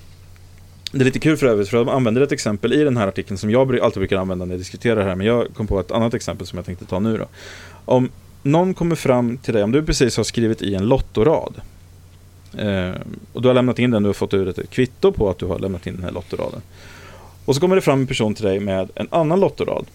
Det 0.91 0.99
är 0.99 1.05
lite 1.05 1.19
kul 1.19 1.37
för 1.37 1.47
övrigt 1.47 1.69
för 1.69 1.77
de 1.77 1.89
använder 1.89 2.21
ett 2.21 2.31
exempel 2.31 2.73
i 2.73 2.83
den 2.83 2.97
här 2.97 3.07
artikeln 3.07 3.37
som 3.37 3.49
jag 3.49 3.79
alltid 3.79 3.99
brukar 3.99 4.17
använda 4.17 4.45
när 4.45 4.53
jag 4.53 4.59
diskuterar 4.59 4.95
det 4.95 5.03
här. 5.03 5.15
Men 5.15 5.27
jag 5.27 5.47
kom 5.53 5.67
på 5.67 5.79
ett 5.79 5.91
annat 5.91 6.13
exempel 6.13 6.47
som 6.47 6.57
jag 6.57 6.65
tänkte 6.65 6.85
ta 6.85 6.99
nu 6.99 7.17
då. 7.17 7.27
Om 7.85 8.09
någon 8.43 8.73
kommer 8.73 8.95
fram 8.95 9.37
till 9.37 9.53
dig, 9.53 9.63
om 9.63 9.71
du 9.71 9.83
precis 9.83 10.17
har 10.17 10.23
skrivit 10.23 10.61
i 10.61 10.75
en 10.75 10.85
lottorad. 10.85 11.53
Eh, 12.57 12.91
och 13.33 13.41
du 13.41 13.47
har 13.47 13.53
lämnat 13.53 13.79
in 13.79 13.91
den, 13.91 14.03
du 14.03 14.09
har 14.09 14.13
fått 14.13 14.33
ut 14.33 14.57
ett 14.57 14.69
kvitto 14.69 15.11
på 15.11 15.29
att 15.29 15.37
du 15.37 15.45
har 15.45 15.59
lämnat 15.59 15.87
in 15.87 15.95
den 15.95 16.03
här 16.03 16.11
lottoraden. 16.11 16.61
Och 17.45 17.55
så 17.55 17.61
kommer 17.61 17.75
det 17.75 17.81
fram 17.81 17.99
en 17.99 18.07
person 18.07 18.35
till 18.35 18.45
dig 18.45 18.59
med 18.59 18.89
en 18.95 19.07
annan 19.11 19.39
lottorad. 19.39 19.85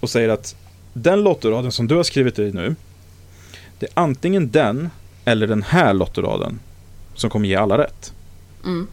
Och 0.00 0.10
säger 0.10 0.28
att 0.28 0.56
den 0.92 1.22
lottoraden 1.22 1.72
som 1.72 1.86
du 1.86 1.94
har 1.96 2.02
skrivit 2.02 2.38
i 2.38 2.52
nu. 2.52 2.74
Det 3.78 3.86
är 3.86 3.92
antingen 3.94 4.50
den 4.50 4.90
eller 5.24 5.46
den 5.46 5.62
här 5.62 5.94
lottoraden 5.94 6.58
som 7.14 7.30
kommer 7.30 7.48
ge 7.48 7.54
alla 7.54 7.78
rätt. 7.78 8.12
Mm. 8.64 8.86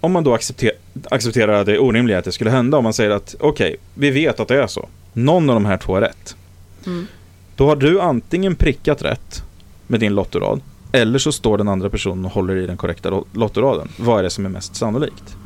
Om 0.00 0.12
man 0.12 0.24
då 0.24 0.34
accepter 0.34 0.70
accepterar 1.10 1.64
det 1.64 1.78
orimliga 1.78 2.18
att 2.18 2.24
det 2.24 2.32
skulle 2.32 2.50
hända, 2.50 2.78
om 2.78 2.84
man 2.84 2.92
säger 2.92 3.10
att 3.10 3.34
okej, 3.40 3.76
vi 3.94 4.10
vet 4.10 4.40
att 4.40 4.48
det 4.48 4.62
är 4.62 4.66
så. 4.66 4.88
Någon 5.12 5.50
av 5.50 5.54
de 5.54 5.64
här 5.64 5.76
två 5.76 5.96
är 5.96 6.00
rätt. 6.00 6.36
Mm. 6.86 7.06
Då 7.56 7.66
har 7.66 7.76
du 7.76 8.00
antingen 8.00 8.54
prickat 8.54 9.02
rätt 9.02 9.42
med 9.86 10.00
din 10.00 10.14
lottorad, 10.14 10.60
eller 10.92 11.18
så 11.18 11.32
står 11.32 11.58
den 11.58 11.68
andra 11.68 11.90
personen 11.90 12.24
och 12.24 12.30
håller 12.30 12.56
i 12.56 12.66
den 12.66 12.76
korrekta 12.76 13.10
lo- 13.10 13.26
lottoraden. 13.32 13.88
Vad 13.96 14.18
är 14.18 14.22
det 14.22 14.30
som 14.30 14.44
är 14.44 14.48
mest 14.48 14.76
sannolikt? 14.76 15.36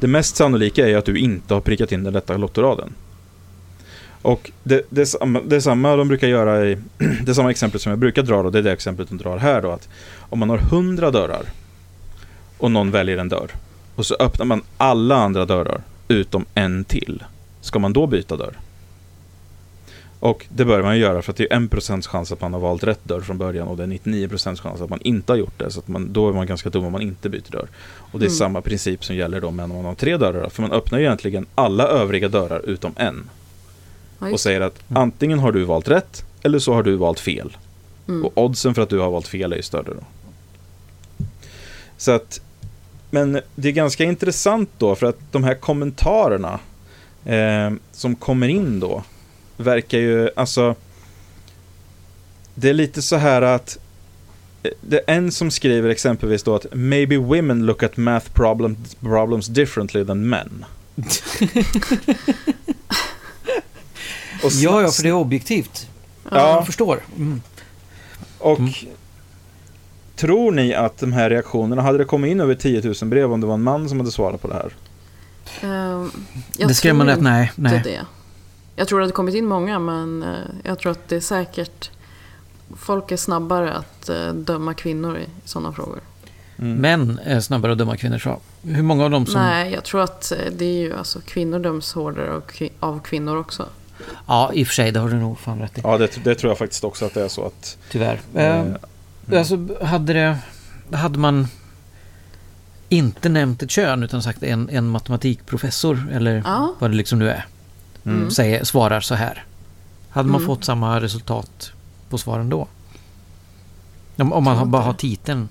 Det 0.00 0.06
mest 0.06 0.36
sannolika 0.36 0.88
är 0.88 0.96
att 0.96 1.04
du 1.04 1.18
inte 1.18 1.54
har 1.54 1.60
prickat 1.60 1.92
in 1.92 2.04
den 2.04 2.14
rätta 2.14 2.36
lottoraden. 2.36 2.94
Och 4.22 4.50
det, 4.62 4.86
det, 4.90 5.00
är 5.00 5.04
samma, 5.04 5.40
det 5.40 5.56
är 5.56 5.60
samma 5.60 5.96
de 5.96 6.08
brukar 6.08 6.28
göra 6.28 6.66
i, 6.66 6.78
det 7.24 7.34
samma 7.34 7.50
exempel 7.50 7.80
som 7.80 7.90
jag 7.90 7.98
brukar 7.98 8.22
dra 8.22 8.42
då, 8.42 8.50
det 8.50 8.58
är 8.58 8.62
det 8.62 8.72
exemplet 8.72 9.08
de 9.08 9.18
drar 9.18 9.38
här 9.38 9.62
då, 9.62 9.70
att 9.70 9.88
om 10.18 10.38
man 10.38 10.50
har 10.50 10.58
hundra 10.58 11.10
dörrar 11.10 11.42
och 12.58 12.70
någon 12.70 12.90
väljer 12.90 13.18
en 13.18 13.28
dörr 13.28 13.50
och 13.94 14.06
så 14.06 14.16
öppnar 14.20 14.46
man 14.46 14.62
alla 14.76 15.16
andra 15.16 15.44
dörrar 15.44 15.80
utom 16.08 16.44
en 16.54 16.84
till. 16.84 17.24
Ska 17.60 17.78
man 17.78 17.92
då 17.92 18.06
byta 18.06 18.36
dörr? 18.36 18.58
Och 20.20 20.46
det 20.48 20.64
bör 20.64 20.82
man 20.82 20.94
ju 20.96 21.00
göra 21.02 21.22
för 21.22 21.32
att 21.32 21.36
det 21.36 21.52
är 21.52 21.56
1% 21.60 22.06
chans 22.08 22.32
att 22.32 22.40
man 22.40 22.52
har 22.52 22.60
valt 22.60 22.84
rätt 22.84 23.04
dörr 23.04 23.20
från 23.20 23.38
början 23.38 23.68
och 23.68 23.76
det 23.76 23.82
är 23.82 23.86
99% 23.86 24.60
chans 24.60 24.80
att 24.80 24.90
man 24.90 25.00
inte 25.00 25.32
har 25.32 25.36
gjort 25.36 25.58
det. 25.58 25.70
Så 25.70 25.78
att 25.80 25.88
man, 25.88 26.12
då 26.12 26.28
är 26.28 26.32
man 26.32 26.46
ganska 26.46 26.70
dum 26.70 26.84
om 26.84 26.92
man 26.92 27.02
inte 27.02 27.28
byter 27.28 27.50
dörr. 27.50 27.68
Och 27.96 28.18
det 28.18 28.24
är 28.24 28.28
Mm. 28.28 28.38
samma 28.38 28.60
princip 28.60 29.04
som 29.04 29.16
gäller 29.16 29.40
då 29.40 29.50
med 29.50 29.64
om 29.64 29.70
man 29.70 29.84
har 29.84 29.94
tre 29.94 30.16
dörrar. 30.16 30.48
För 30.48 30.62
man 30.62 30.72
öppnar 30.72 30.98
ju 30.98 31.04
egentligen 31.04 31.46
alla 31.54 31.86
övriga 31.88 32.28
dörrar 32.28 32.60
utom 32.68 32.92
en. 32.96 33.30
Och 34.18 34.40
säger 34.40 34.60
att 34.60 34.78
antingen 34.88 35.38
har 35.38 35.52
du 35.52 35.64
valt 35.64 35.88
rätt 35.88 36.24
eller 36.42 36.58
så 36.58 36.74
har 36.74 36.82
du 36.82 36.96
valt 36.96 37.20
fel. 37.20 37.56
Mm. 38.08 38.24
Och 38.24 38.32
oddsen 38.44 38.74
för 38.74 38.82
att 38.82 38.88
du 38.90 38.98
har 38.98 39.10
valt 39.10 39.28
fel 39.28 39.52
är 39.52 39.56
ju 39.56 39.62
större 39.62 39.94
då. 39.94 40.04
Så 41.96 42.12
att, 42.12 42.40
men 43.10 43.40
det 43.54 43.68
är 43.68 43.72
ganska 43.72 44.04
intressant 44.04 44.70
då 44.78 44.94
för 44.94 45.06
att 45.06 45.18
de 45.30 45.44
här 45.44 45.54
kommentarerna 45.54 46.60
eh, 47.24 47.70
som 47.92 48.16
kommer 48.16 48.48
in 48.48 48.80
då 48.80 49.02
verkar 49.56 49.98
ju, 49.98 50.30
alltså 50.36 50.74
det 52.54 52.68
är 52.68 52.74
lite 52.74 53.02
så 53.02 53.16
här 53.16 53.42
att 53.42 53.78
eh, 54.62 54.70
det 54.80 54.96
är 54.96 55.14
en 55.16 55.32
som 55.32 55.50
skriver 55.50 55.88
exempelvis 55.88 56.42
då 56.42 56.54
att 56.54 56.66
maybe 56.72 57.16
women 57.16 57.66
look 57.66 57.82
at 57.82 57.96
math 57.96 58.30
problem, 58.32 58.76
problems 59.00 59.46
differently 59.46 60.04
than 60.04 60.28
men. 60.28 60.64
Och 64.42 64.52
Ja, 64.52 64.82
ja, 64.82 64.90
för 64.90 65.02
det 65.02 65.08
är 65.08 65.12
objektivt. 65.12 65.88
Ja. 66.30 66.54
Jag 66.54 66.66
förstår. 66.66 67.00
Mm. 67.16 67.42
Och 68.38 68.58
Mm. 68.58 68.72
Tror 70.18 70.52
ni 70.52 70.74
att 70.74 70.98
de 70.98 71.12
här 71.12 71.30
reaktionerna, 71.30 71.82
hade 71.82 71.98
det 71.98 72.04
kommit 72.04 72.30
in 72.30 72.40
över 72.40 72.54
10 72.54 72.82
000 72.84 72.94
brev 73.02 73.32
om 73.32 73.40
det 73.40 73.46
var 73.46 73.54
en 73.54 73.62
man 73.62 73.88
som 73.88 74.00
hade 74.00 74.10
svarat 74.10 74.42
på 74.42 74.48
det 74.48 74.54
här? 74.54 74.72
Ehm, 75.62 76.10
jag 76.56 76.68
det 76.68 76.74
skrev 76.74 76.94
man 76.94 77.06
tror 77.06 77.16
rätt, 77.16 77.22
nej. 77.22 77.52
inte 77.58 77.70
nej. 77.70 77.82
det. 77.84 78.06
Jag 78.76 78.88
tror 78.88 79.02
att 79.02 79.08
det 79.08 79.12
kommit 79.12 79.34
in 79.34 79.46
många, 79.46 79.78
men 79.78 80.22
eh, 80.22 80.28
jag 80.62 80.78
tror 80.78 80.92
att 80.92 81.08
det 81.08 81.16
är 81.16 81.20
säkert... 81.20 81.90
Folk 82.76 83.12
är 83.12 83.16
snabbare 83.16 83.72
att 83.72 84.08
eh, 84.08 84.32
döma 84.32 84.74
kvinnor 84.74 85.18
i 85.18 85.26
sådana 85.44 85.72
frågor. 85.72 86.00
Mm. 86.58 86.76
Män 86.76 87.20
är 87.24 87.40
snabbare 87.40 87.72
att 87.72 87.78
döma 87.78 87.96
kvinnor, 87.96 88.22
jag. 88.24 88.40
Hur 88.62 88.82
många 88.82 89.04
av 89.04 89.10
dem 89.10 89.26
som... 89.26 89.40
Nej, 89.40 89.72
jag 89.72 89.84
tror 89.84 90.00
att 90.00 90.32
eh, 90.32 90.38
det 90.56 90.64
är 90.64 90.78
ju 90.78 90.96
alltså 90.96 91.20
kvinnor 91.20 91.58
döms 91.58 91.92
hårdare 91.92 92.32
av, 92.32 92.42
av 92.80 93.00
kvinnor 93.00 93.36
också. 93.36 93.66
Ja, 94.26 94.50
i 94.54 94.62
och 94.62 94.66
för 94.66 94.74
sig, 94.74 94.92
det 94.92 95.00
har 95.00 95.08
du 95.08 95.16
nog 95.16 95.38
fan 95.38 95.58
rätt 95.58 95.78
i. 95.78 95.80
Ja, 95.84 95.98
det, 95.98 96.24
det 96.24 96.34
tror 96.34 96.50
jag 96.50 96.58
faktiskt 96.58 96.84
också 96.84 97.04
att 97.04 97.14
det 97.14 97.22
är 97.22 97.28
så 97.28 97.46
att... 97.46 97.78
Tyvärr. 97.90 98.20
eh, 98.34 98.64
Eh, 99.30 99.38
Alltså, 99.38 99.84
hade 99.84 100.12
det... 100.12 100.38
Hade 100.92 101.18
man 101.18 101.46
inte 102.88 103.28
nämnt 103.28 103.62
ett 103.62 103.70
kön 103.70 104.02
utan 104.02 104.22
sagt 104.22 104.42
en, 104.42 104.68
en 104.68 104.88
matematikprofessor 104.88 106.08
eller 106.12 106.42
Ja. 106.46 106.74
vad 106.78 106.90
det 106.90 106.96
liksom 106.96 107.18
nu 107.18 107.30
är. 107.30 107.46
Mm. 108.04 108.30
Säger, 108.30 108.64
svarar 108.64 109.00
så 109.00 109.14
här. 109.14 109.44
Hade 110.10 110.28
man 110.28 110.40
Mm. 110.40 110.46
fått 110.46 110.64
samma 110.64 111.00
resultat 111.00 111.72
på 112.10 112.18
svaren 112.18 112.48
då? 112.48 112.68
Om, 114.16 114.32
om 114.32 114.44
man 114.44 114.70
bara 114.70 114.82
har 114.82 114.92
titeln. 114.92 115.48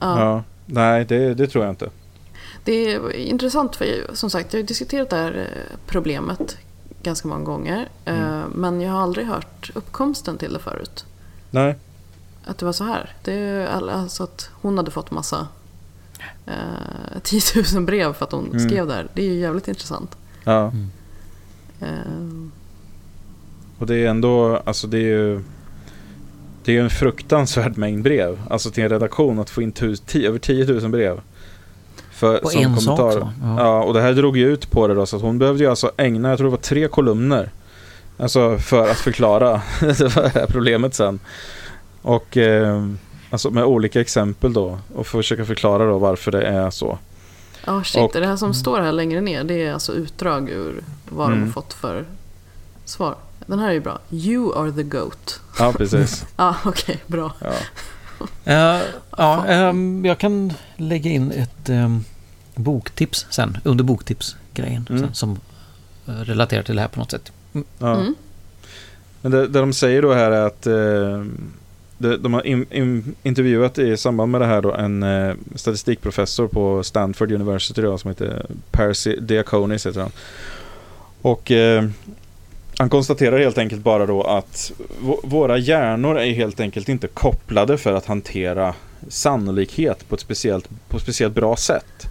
Ja. 0.00 0.20
ja. 0.20 0.42
Nej, 0.66 1.04
det, 1.04 1.34
det 1.34 1.46
tror 1.46 1.64
jag 1.64 1.72
inte. 1.72 1.90
Det 2.64 2.92
är 2.94 3.12
intressant 3.12 3.76
för 3.76 3.86
som 4.14 4.30
sagt, 4.30 4.52
jag 4.52 4.60
har 4.60 4.66
diskuterat 4.66 5.10
det 5.10 5.16
här 5.16 5.32
eh, 5.38 5.76
problemet 5.86 6.56
ganska 7.02 7.28
många 7.28 7.44
gånger. 7.44 7.88
eh, 8.04 8.14
Mm. 8.18 8.50
Men 8.54 8.80
jag 8.80 8.92
har 8.92 9.02
aldrig 9.02 9.26
hört 9.26 9.70
uppkomsten 9.74 10.38
till 10.38 10.52
det 10.52 10.58
förut. 10.58 11.04
Nej. 11.50 11.76
Att 12.46 12.58
det 12.58 12.64
var 12.66 12.72
så 12.72 12.84
här. 12.84 13.12
Det 13.24 13.68
alltså 13.72 14.22
att 14.24 14.50
hon 14.62 14.76
hade 14.76 14.90
fått 14.90 15.10
massa 15.10 15.48
eh, 16.46 17.20
10 17.22 17.40
000 17.74 17.84
brev 17.84 18.12
för 18.12 18.24
att 18.24 18.32
hon 18.32 18.46
Mm. 18.46 18.68
skrev 18.68 18.86
där. 18.86 19.06
Det 19.14 19.22
är 19.22 19.26
ju 19.26 19.40
jävligt 19.40 19.68
intressant. 19.68 20.16
Ja. 20.44 20.72
Eh, 21.80 21.88
Och 23.78 23.86
det 23.86 23.96
är 23.96 24.08
ändå, 24.08 24.56
alltså 24.64 24.86
det 24.86 24.98
är 24.98 25.00
ju... 25.18 25.42
Det 26.64 26.72
är 26.72 26.74
ju 26.76 26.80
en 26.82 26.90
fruktansvärd 26.90 27.76
mängd 27.78 28.02
brev. 28.02 28.40
Alltså 28.50 28.70
till 28.70 28.82
en 28.84 28.88
redaktion 28.90 29.38
att 29.38 29.50
få 29.50 29.62
in 29.62 29.72
tus, 29.72 30.00
tio, 30.00 30.28
över 30.28 30.38
10 30.38 30.64
000 30.64 30.88
brev. 30.90 31.20
För, 32.10 32.38
På 32.38 32.50
en 32.54 32.76
sak 32.80 32.98
så. 33.12 33.32
Ja. 33.42 33.56
Ja. 33.58 33.82
och 33.82 33.94
det 33.94 34.00
här 34.00 34.12
drog 34.12 34.36
ju 34.36 34.52
ut 34.52 34.70
på 34.70 34.86
det 34.88 34.94
då. 34.94 35.06
Så 35.06 35.16
att 35.16 35.22
hon 35.22 35.38
behövde 35.38 35.64
ju 35.64 35.70
alltså 35.70 35.90
ägna, 35.96 36.28
jag 36.28 36.38
tror 36.38 36.46
det 36.46 36.50
var 36.50 36.58
tre 36.58 36.88
kolumner. 36.88 37.50
Alltså 38.18 38.58
för 38.58 38.90
att 38.90 38.96
förklara 38.96 39.50
det 39.80 40.10
här 40.34 40.46
problemet 40.46 40.94
sen. 40.94 41.20
Och 42.04 42.36
eh, 42.36 42.88
alltså 43.30 43.50
med 43.50 43.64
olika 43.64 44.00
exempel 44.00 44.52
då. 44.52 44.78
Och 44.94 45.06
försöka 45.06 45.44
förklara 45.44 45.86
då 45.86 45.98
varför 45.98 46.32
det 46.32 46.42
är 46.42 46.70
så. 46.70 46.98
Ja, 47.66 47.84
shit. 47.84 48.02
Och- 48.02 48.10
det 48.20 48.26
här 48.26 48.36
som 48.36 48.54
står 48.54 48.80
här 48.80 48.92
längre 48.92 49.20
ner, 49.20 49.44
det 49.44 49.54
är 49.66 49.72
alltså 49.72 49.92
utdrag 49.92 50.50
ur 50.50 50.84
vad 51.08 51.28
de 51.30 51.32
Mm. 51.32 51.44
har 51.44 51.52
fått 51.52 51.72
för 51.72 52.04
svar. 52.84 53.14
Den 53.46 53.58
här 53.58 53.68
är 53.68 53.72
ju 53.72 53.80
bra. 53.80 53.98
You 54.10 54.58
are 54.58 54.72
the 54.72 54.82
goat. 54.82 55.40
Ja, 55.58 55.72
precis. 55.72 56.26
Ja, 56.36 56.56
okej, 56.64 57.02
bra. 57.06 57.32
Ja. 57.38 57.52
Eh, 58.44 58.80
ja, 59.16 59.46
ehm, 59.46 60.04
jag 60.04 60.18
kan 60.18 60.52
lägga 60.76 61.10
in 61.10 61.30
ett 61.32 61.68
ehm, 61.68 62.04
boktips 62.54 63.26
sen, 63.30 63.58
under 63.64 63.84
boktipsgrejen. 63.84 64.86
Mm. 64.90 65.02
Sen, 65.02 65.14
som 65.14 65.38
eh, 66.06 66.12
relaterar 66.12 66.62
till 66.62 66.74
det 66.74 66.80
här 66.80 66.88
på 66.88 67.00
något 67.00 67.10
sätt. 67.10 67.32
Ja. 67.78 67.94
Mm. 67.96 68.14
Men 69.20 69.32
det, 69.32 69.46
det 69.48 69.60
de 69.60 69.72
säger 69.72 70.02
då 70.02 70.12
här 70.12 70.30
är 70.30 70.46
att 70.46 70.66
eh, 70.66 71.24
de, 72.08 72.34
har 72.34 72.46
in, 72.46 72.66
in, 72.70 73.14
intervjuat 73.22 73.78
i 73.78 73.96
samband 73.96 74.32
med 74.32 74.40
det 74.40 74.46
här 74.46 74.62
då 74.62 74.72
en 74.72 75.02
eh, 75.02 75.34
statistikprofessor 75.54 76.48
på 76.48 76.82
Stanford 76.82 77.32
University 77.32 77.82
då, 77.82 77.98
som 77.98 78.10
heter 78.10 78.46
Percy 78.70 79.16
Diaconis 79.16 79.86
heter 79.86 80.00
han. 80.00 80.12
Och 81.22 81.50
eh, 81.50 81.84
han 82.78 82.90
konstaterar 82.90 83.38
helt 83.38 83.58
enkelt 83.58 83.82
bara 83.82 84.06
då 84.06 84.22
att 84.22 84.72
våra 85.22 85.58
hjärnor 85.58 86.18
är 86.18 86.32
helt 86.32 86.60
enkelt 86.60 86.88
inte 86.88 87.06
kopplade 87.06 87.78
för 87.78 87.92
att 87.92 88.06
hantera 88.06 88.74
sannolikhet 89.08 90.08
på 90.08 90.14
ett 90.14 90.20
speciellt, 90.20 90.68
på 90.88 90.96
ett 90.96 91.02
speciellt 91.02 91.34
bra 91.34 91.56
sätt. 91.56 92.06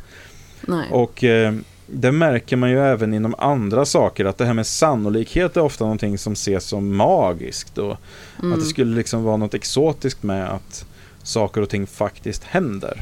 Nej. 0.61 0.87
Och 0.91 1.23
eh, 1.23 1.53
det 1.87 2.11
märker 2.11 2.55
man 2.57 2.69
ju 2.69 2.79
även 2.79 3.13
inom 3.13 3.35
andra 3.37 3.85
saker 3.85 4.25
att 4.25 4.37
det 4.37 4.45
här 4.45 4.53
med 4.53 4.67
sannolikhet 4.67 5.57
är 5.57 5.61
ofta 5.61 5.83
någonting 5.83 6.17
som 6.17 6.33
ses 6.33 6.65
som 6.65 6.95
magiskt 6.95 7.77
och 7.77 7.97
Mm. 8.39 8.53
att 8.53 8.59
det 8.59 8.65
skulle 8.65 8.95
liksom 8.95 9.23
vara 9.23 9.37
något 9.37 9.53
exotiskt 9.53 10.23
med 10.23 10.49
att 10.49 10.85
saker 11.23 11.61
och 11.61 11.69
ting 11.69 11.87
faktiskt 11.87 12.43
händer. 12.43 13.01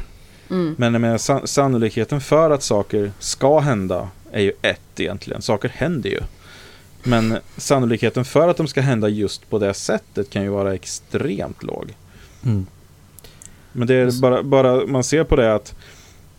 Mm. 0.50 0.76
Men 0.78 0.94
jag 0.94 1.02
menar, 1.02 1.18
san- 1.18 1.48
sannolikheten 1.48 2.22
för 2.22 2.52
att 2.52 2.64
saker 2.64 3.12
ska 3.20 3.60
hända 3.60 4.10
är 4.32 4.42
ju 4.42 4.52
ett 4.62 5.00
egentligen. 5.00 5.42
Saker 5.42 5.70
händer 5.70 6.10
ju. 6.10 6.20
Men 7.04 7.38
sannolikheten 7.58 8.26
för 8.26 8.48
att 8.50 8.58
de 8.58 8.68
ska 8.68 8.82
hända 8.82 9.10
just 9.10 9.50
på 9.50 9.60
det 9.60 9.74
sättet 9.74 10.30
kan 10.30 10.44
ju 10.44 10.50
vara 10.50 10.74
extremt 10.74 11.64
låg. 11.64 11.94
Mm. 12.46 12.66
Men 13.72 13.88
det 13.88 13.96
är 13.96 14.22
bara, 14.22 14.44
bara 14.44 14.86
man 14.88 15.04
ser 15.04 15.24
på 15.24 15.36
det 15.36 15.54
att 15.56 15.76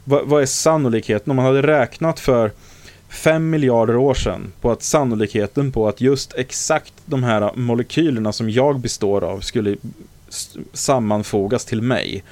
vad, 0.05 0.26
vad 0.26 0.42
är 0.42 0.46
sannolikheten 0.46 1.30
om 1.30 1.36
man 1.36 1.44
hade 1.44 1.62
räknat 1.62 2.20
för 2.20 2.50
5 3.09 3.50
miljarder 3.50 3.96
år 3.96 4.14
sedan 4.14 4.53
på 4.61 4.70
att 4.70 4.82
sannolikheten 4.82 5.72
på 5.72 5.88
att 5.88 6.00
just 6.00 6.34
exakt 6.34 6.92
de 7.05 7.22
här 7.22 7.50
molekylerna 7.55 8.32
som 8.32 8.50
jag 8.50 8.78
består 8.78 9.24
av 9.24 9.40
skulle 9.40 9.76
sammanfogas 10.72 11.64
till 11.64 11.82
mig. 11.82 12.24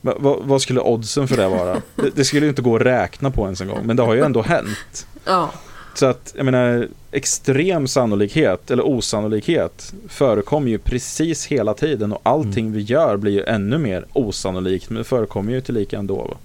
Va- 0.00 0.16
va- 0.18 0.40
vad 0.42 0.62
skulle 0.62 0.80
oddsen 0.80 1.28
för 1.28 1.36
det 1.36 1.48
vara? 1.48 1.82
Det, 1.96 2.16
det 2.16 2.24
skulle 2.24 2.46
ju 2.46 2.50
inte 2.50 2.62
gå 2.62 2.76
att 2.76 2.82
räkna 2.82 3.30
på 3.30 3.44
ens 3.44 3.60
en 3.60 3.68
gång, 3.68 3.80
men 3.86 3.96
det 3.96 4.02
har 4.02 4.14
ju 4.14 4.20
ändå 4.24 4.42
hänt. 4.42 5.06
Ja. 5.24 5.50
Så 5.94 6.06
att, 6.06 6.34
jag 6.36 6.44
menar, 6.44 6.88
extrem 7.10 7.86
sannolikhet, 7.86 8.70
eller 8.70 8.86
osannolikhet, 8.86 9.94
förekommer 10.08 10.70
ju 10.70 10.78
precis 10.78 11.46
hela 11.46 11.74
tiden 11.74 12.12
och 12.12 12.20
allting 12.22 12.72
vi 12.72 12.80
gör 12.80 13.16
blir 13.16 13.32
ju 13.32 13.44
ännu 13.44 13.78
mer 13.78 14.04
osannolikt, 14.12 14.90
men 14.90 14.98
det 14.98 15.04
förekommer 15.04 15.52
ju 15.52 15.60
till 15.60 15.74
lika 15.74 15.98
ändå. 15.98 16.16
Va? 16.16 16.36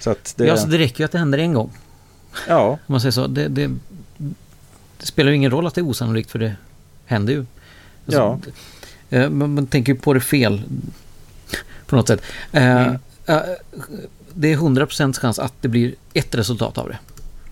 Så 0.00 0.10
att 0.10 0.34
det, 0.36 0.44
Ja, 0.46 0.56
så 0.56 0.66
det 0.66 0.78
räcker 0.78 0.98
ju 1.00 1.04
att 1.04 1.12
det 1.12 1.18
händer 1.18 1.38
en 1.38 1.52
gång. 1.54 1.70
ja, 2.48 2.68
Om 2.70 2.78
man 2.86 3.00
säger 3.00 3.12
så. 3.12 3.26
Det, 3.26 3.48
det, 3.48 3.70
det 4.98 5.06
spelar 5.06 5.30
ju 5.30 5.36
ingen 5.36 5.50
roll 5.50 5.66
att 5.66 5.74
det 5.74 5.80
är 5.80 5.86
osannolikt 5.88 6.30
för 6.30 6.38
det 6.38 6.52
händer 7.06 7.32
ju. 7.32 7.44
Ja. 8.06 8.40
det- 9.08 9.16
eh, 9.18 9.30
man, 9.30 9.54
man 9.54 9.66
tänker 9.66 9.92
ju 9.92 9.98
på 9.98 10.12
det 10.14 10.20
fel 10.20 10.62
på 11.86 11.96
något 11.96 12.08
sätt. 12.08 12.22
Eh, 12.52 12.86
Mm. 12.86 12.96
eh, 13.26 13.40
det 14.34 14.52
är 14.52 14.56
100% 14.56 15.18
chans 15.18 15.38
att 15.38 15.54
det 15.60 15.68
blir 15.68 15.94
ett 16.14 16.34
resultat 16.34 16.78
av 16.78 16.88
det. 16.88 16.98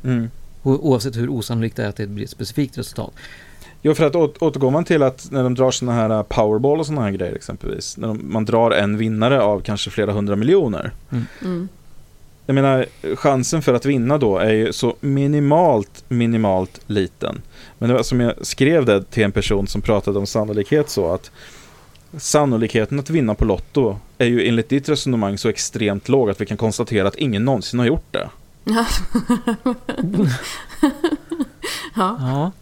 mm. 0.09 0.31
Oavsett 0.63 1.17
hur 1.17 1.29
osannolikt 1.31 1.77
det 1.77 1.85
är 1.85 1.89
att 1.89 1.97
det 1.97 2.07
blir 2.07 2.25
ett 2.25 2.31
specifikt 2.31 2.79
resultat. 2.79 3.11
Jo, 3.83 3.95
för 3.95 4.07
att 4.07 4.15
å- 4.15 4.33
återgår 4.41 4.71
man 4.71 4.85
till 4.85 5.03
att 5.03 5.29
när 5.31 5.43
de 5.43 5.55
drar 5.55 5.71
sådana 5.71 5.99
här 5.99 6.11
uh, 6.19 6.23
powerball 6.23 6.81
och 6.81 6.87
sådana 6.87 7.03
här 7.03 7.11
grejer 7.11 7.35
exempelvis, 7.35 7.97
när 7.97 8.09
de, 8.09 8.21
man 8.33 8.45
drar 8.45 8.71
en 8.71 8.97
vinnare 8.99 9.41
av 9.43 9.61
kanske 9.61 9.91
flera 9.91 10.13
hundra 10.13 10.37
miljoner. 10.37 10.93
Mm. 11.43 11.69
Jag 12.49 12.55
menar, 12.55 12.87
chansen 13.17 13.63
för 13.63 13.75
att 13.75 13.85
vinna 13.87 14.19
då 14.19 14.39
är 14.39 14.53
ju 14.53 14.73
så 14.73 14.97
minimalt, 15.01 16.05
minimalt 16.09 16.81
liten. 16.87 17.43
Men 17.79 17.89
det 17.89 17.95
var 17.95 18.03
som 18.03 18.21
jag 18.21 18.33
skrev 18.47 18.85
det 18.85 19.05
till 19.11 19.23
en 19.25 19.33
person 19.33 19.67
som 19.67 19.81
pratade 19.83 20.19
om 20.19 20.27
sannolikhet 20.27 20.91
så 20.91 21.13
att 21.13 21.31
sannolikheten 22.17 22.99
att 22.99 23.11
vinna 23.11 23.35
på 23.35 23.45
Lotto 23.45 23.97
är 24.19 24.27
ju 24.27 24.49
enligt 24.49 24.69
ditt 24.69 24.89
resonemang 24.89 25.39
så 25.39 25.49
extremt 25.49 26.09
låg 26.09 26.31
att 26.31 26.41
vi 26.41 26.47
kan 26.47 26.57
konstatera 26.57 27.09
att 27.09 27.17
ingen 27.17 27.45
någonsin 27.45 27.79
har 27.79 27.87
gjort 27.87 28.07
det. 28.13 28.29
Ja. 28.65 28.85
ja. 32.21 32.53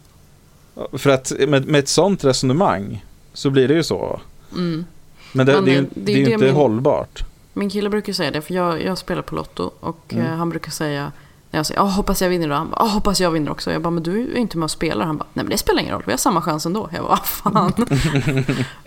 För 0.97 1.09
att 1.09 1.31
med, 1.47 1.65
med 1.67 1.79
ett 1.79 1.87
sånt 1.87 2.23
resonemang 2.23 3.05
så 3.33 3.49
blir 3.49 3.67
det 3.67 3.73
ju 3.73 3.83
så. 3.83 4.19
Mm. 4.51 4.85
Men 5.33 5.45
det, 5.45 5.53
Men 5.53 5.65
det 5.65 5.71
är 5.71 5.75
ju 5.75 5.81
det- 5.81 5.87
det 5.93 6.01
det 6.05 6.11
är 6.11 6.15
är 6.15 6.19
ju 6.19 6.25
det 6.25 6.31
inte 6.31 6.45
min- 6.45 6.55
hållbart. 6.55 7.23
Min 7.57 7.69
kille 7.69 7.89
brukar 7.89 8.13
säga 8.13 8.31
det, 8.31 8.41
för 8.41 8.53
jag, 8.53 8.83
jag 8.83 8.97
spelar 8.97 9.21
på 9.21 9.35
Lotto. 9.35 9.71
Och 9.79 10.13
Mm. 10.13 10.25
eh, 10.25 10.31
han 10.35 10.49
brukar 10.49 10.71
säga, 10.71 11.11
när 11.51 11.59
jag 11.59 11.65
säger 11.65 11.81
"Ah, 11.81 11.83
hoppas 11.85 12.21
jag 12.21 12.29
vinner 12.29 12.49
då. 12.49 12.55
Han 12.55 12.69
bara, 12.69 12.81
"Ah, 12.81 12.87
hoppas 12.87 13.19
jag 13.21 13.31
vinner 13.31 13.51
också. 13.51 13.71
Jag 13.71 13.81
bara, 13.81 13.89
men 13.89 14.03
du 14.03 14.21
är 14.31 14.35
inte 14.37 14.57
med 14.57 14.63
och 14.63 14.71
spelar. 14.71 15.05
Han 15.05 15.17
bara, 15.17 15.27
nej 15.33 15.43
men 15.45 15.49
det 15.51 15.57
spelar 15.57 15.81
ingen 15.81 15.93
roll, 15.93 16.03
vi 16.05 16.11
har 16.11 16.17
samma 16.17 16.41
chans 16.41 16.65
ändå. 16.65 16.89
Jag 16.93 17.03
bara, 17.03 17.09
vad 17.09 17.25
fan. 17.25 17.73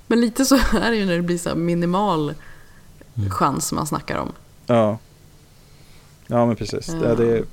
men 0.07 0.21
lite 0.21 0.45
så 0.45 0.55
är 0.57 0.91
det 0.91 0.97
ju 0.97 1.07
när 1.07 1.17
det 1.17 1.23
blir 1.23 1.39
så 1.39 1.49
här 1.49 1.57
minimal 1.57 2.35
Mm. 3.17 3.31
chans 3.31 3.73
man 3.73 3.87
snackar 3.87 4.17
om. 4.19 4.33
Ja. 4.67 4.99
Ja, 6.27 6.47
men 6.47 6.57
precis. 6.57 6.89
Ja. 7.03 7.15
det 7.15 7.39
är, 7.39 7.45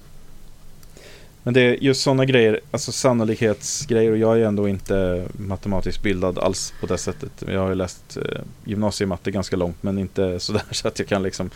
men 1.48 1.54
det 1.54 1.62
är 1.62 1.84
just 1.84 2.02
sådana 2.02 2.26
grejer, 2.26 2.60
alltså 2.72 2.92
sannolikhetsgrejer 2.92 4.12
och 4.12 4.18
jag 4.18 4.40
är 4.40 4.46
ändå 4.46 4.68
inte 4.68 5.28
matematiskt 5.38 6.02
bildad 6.02 6.40
alls 6.40 6.74
på 6.82 6.86
det 6.88 6.98
sättet. 6.98 7.32
Jag 7.48 7.60
har 7.62 7.70
ju 7.70 7.76
läst 7.76 8.18
eh, 8.18 8.40
gymnasiematte 8.66 9.32
ganska 9.32 9.56
långt 9.56 9.84
men 9.84 9.98
inte 9.98 10.40
sådär 10.40 10.62
så 10.72 10.88
att 10.88 11.00
jag 11.00 11.08
kan 11.08 11.24
liksom 11.24 11.50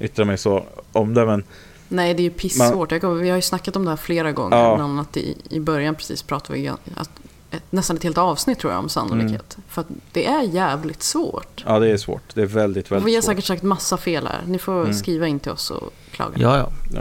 yttra 0.00 0.24
mig 0.24 0.38
så 0.38 0.64
om 0.92 1.14
det. 1.14 1.26
Men 1.26 1.44
Nej, 1.88 2.14
det 2.14 2.20
är 2.22 2.24
ju 2.24 2.30
pissvårt. 2.30 2.92
Jag 2.92 3.00
kommer, 3.00 3.22
vi 3.22 3.28
har 3.28 3.36
ju 3.36 3.42
snackat 3.42 3.76
om 3.76 3.84
det 3.84 3.90
här 3.90 3.96
flera 3.96 4.32
gånger. 4.32 4.56
Ja. 4.56 4.76
Bland 4.76 4.92
annat 4.92 5.16
i, 5.16 5.36
i 5.50 5.60
början 5.60 5.94
precis 5.94 6.22
pratade 6.22 6.58
vi 6.58 6.68
att, 6.68 6.80
ett, 7.50 7.62
nästan 7.70 7.96
ett 7.96 8.02
helt 8.02 8.18
avsnitt 8.18 8.58
tror 8.58 8.72
jag 8.72 8.80
om 8.80 8.88
sannolikhet. 8.88 9.54
Mm. 9.56 9.64
För 9.68 9.80
att 9.80 9.86
det 10.12 10.26
är 10.26 10.42
jävligt 10.42 11.02
svårt. 11.02 11.64
Ja, 11.66 11.78
det 11.78 11.88
är 11.88 11.96
svårt. 11.96 12.22
Det 12.34 12.42
är 12.42 12.46
väldigt, 12.46 12.86
Och 12.86 12.90
vi 12.92 12.94
har 12.94 13.00
väldigt 13.00 13.24
svårt. 13.24 13.32
säkert 13.32 13.44
sagt 13.44 13.62
massa 13.62 13.96
fel 13.96 14.26
här. 14.26 14.40
Ni 14.46 14.58
får 14.58 14.80
Mm. 14.82 14.94
skriva 14.94 15.26
in 15.26 15.40
till 15.40 15.52
oss 15.52 15.70
och 15.70 15.92
klaga. 16.10 16.32
Ja, 16.36 16.58
ja. 16.94 17.00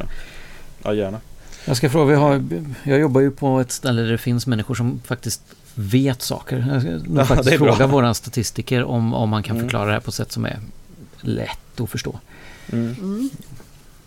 Ja, 0.83 0.93
gärna. 0.93 1.19
Jag 1.65 1.77
ska 1.77 1.89
fråga, 1.89 2.05
vi 2.05 2.15
har, 2.15 2.43
jag 2.83 2.99
jobbar 2.99 3.21
ju 3.21 3.31
på 3.31 3.59
ett 3.59 3.71
ställe 3.71 4.01
där 4.01 4.11
det 4.11 4.17
finns 4.17 4.47
människor 4.47 4.75
som 4.75 5.01
faktiskt 5.05 5.41
vet 5.75 6.21
saker. 6.21 6.65
Jag 6.71 6.81
ska 6.81 6.91
nog 6.91 7.17
Ja, 7.19 7.25
faktiskt 7.25 7.57
fråga 7.57 7.87
våra 7.87 8.13
statistiker 8.13 8.83
om, 8.83 9.13
om 9.13 9.29
man 9.29 9.43
kan 9.43 9.55
Mm. 9.55 9.65
förklara 9.67 9.85
det 9.85 9.91
här 9.93 9.99
på 9.99 10.09
ett 10.09 10.15
sätt 10.15 10.31
som 10.31 10.45
är 10.45 10.59
lätt 11.21 11.79
att 11.81 11.89
förstå. 11.89 12.19
Mm. 12.71 12.95
Mm. 12.99 13.29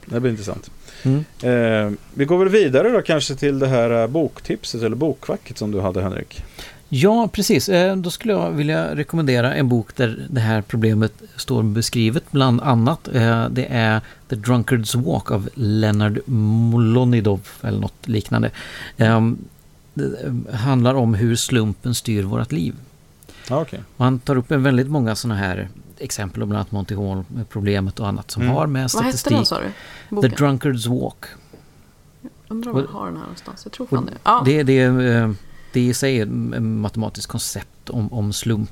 Det 0.07 0.21
blir 0.21 0.31
intressant. 0.31 0.71
Mm. 1.03 1.25
Eh, 1.43 1.99
vi 2.15 2.25
går 2.25 2.39
väl 2.39 2.49
vidare 2.49 2.91
då 2.91 3.03
kanske 3.03 3.35
till 3.35 3.59
det 3.59 3.67
här 3.69 3.91
eh, 4.03 4.07
boktipset 4.07 4.83
eller 4.83 4.97
bokkvacket 4.97 5.59
som 5.59 5.71
du 5.71 5.81
hade 5.81 6.03
Henrik. 6.03 6.43
Ja, 6.89 7.29
precis. 7.33 7.69
Eh, 7.69 7.97
Då 7.97 8.11
skulle 8.11 8.33
jag 8.33 8.51
vilja 8.51 8.97
rekommendera 8.97 9.55
en 9.55 9.69
bok 9.69 9.97
där 9.97 10.27
det 10.31 10.41
här 10.41 10.63
problemet 10.63 11.13
står 11.37 11.63
beskrivet 11.63 12.25
bland 12.33 12.61
annat. 12.61 13.09
Eh, 13.09 13.49
Det 13.49 13.67
är 13.71 14.01
The 14.29 14.37
Drunkard's 14.37 15.05
Walk 15.05 15.31
av 15.31 15.49
Leonard 15.55 16.19
Molonidov 16.29 17.49
eller 17.63 17.81
något 17.81 18.09
liknande. 18.09 18.51
Eh, 18.97 19.31
Det 19.95 20.05
eh, 20.51 20.55
handlar 20.55 20.95
om 20.95 21.15
hur 21.15 21.37
slumpen 21.37 21.95
styr 21.95 22.23
vårt 22.23 22.53
liv. 22.53 22.75
Ja, 23.51 23.61
okej. 23.61 23.81
Man 23.97 24.19
tar 24.19 24.37
upp 24.37 24.51
en 24.51 24.63
väldigt 24.63 24.89
många 24.89 25.15
sådana 25.17 25.41
här 25.41 25.69
exempel, 25.99 26.37
bland 26.47 26.55
annat 26.55 26.73
Monty 26.73 26.95
Hall-problemet 26.95 28.01
och 28.01 28.09
annat 28.09 28.31
som 28.31 28.43
Mm. 28.43 28.55
har 28.55 28.67
med 28.67 28.89
Vad 28.95 29.05
hette 29.05 29.19
statistik. 29.19 29.37
den 29.37 29.47
sa 29.47 29.61
du? 30.21 30.29
The? 30.29 30.37
Drunkard's 30.37 31.01
Walk. 31.01 31.25
Undrar 32.49 32.73
om 32.73 32.79
jag 32.79 32.99
har 32.99 33.07
den 33.07 33.15
här 33.17 33.23
någonstans. 33.23 33.61
Jag 33.65 33.73
tror 33.73 33.87
fan 33.87 34.07
det. 34.07 34.13
Ja. 34.25 34.43
Det, 34.45 34.63
det, 34.63 35.35
det 35.73 35.81
i 35.81 35.95
sig 35.95 36.19
är 36.19 36.23
ett 36.23 36.63
matematiskt 36.63 37.27
koncept 37.27 37.91
om, 37.91 38.13
om 38.13 38.33
slump. 38.33 38.71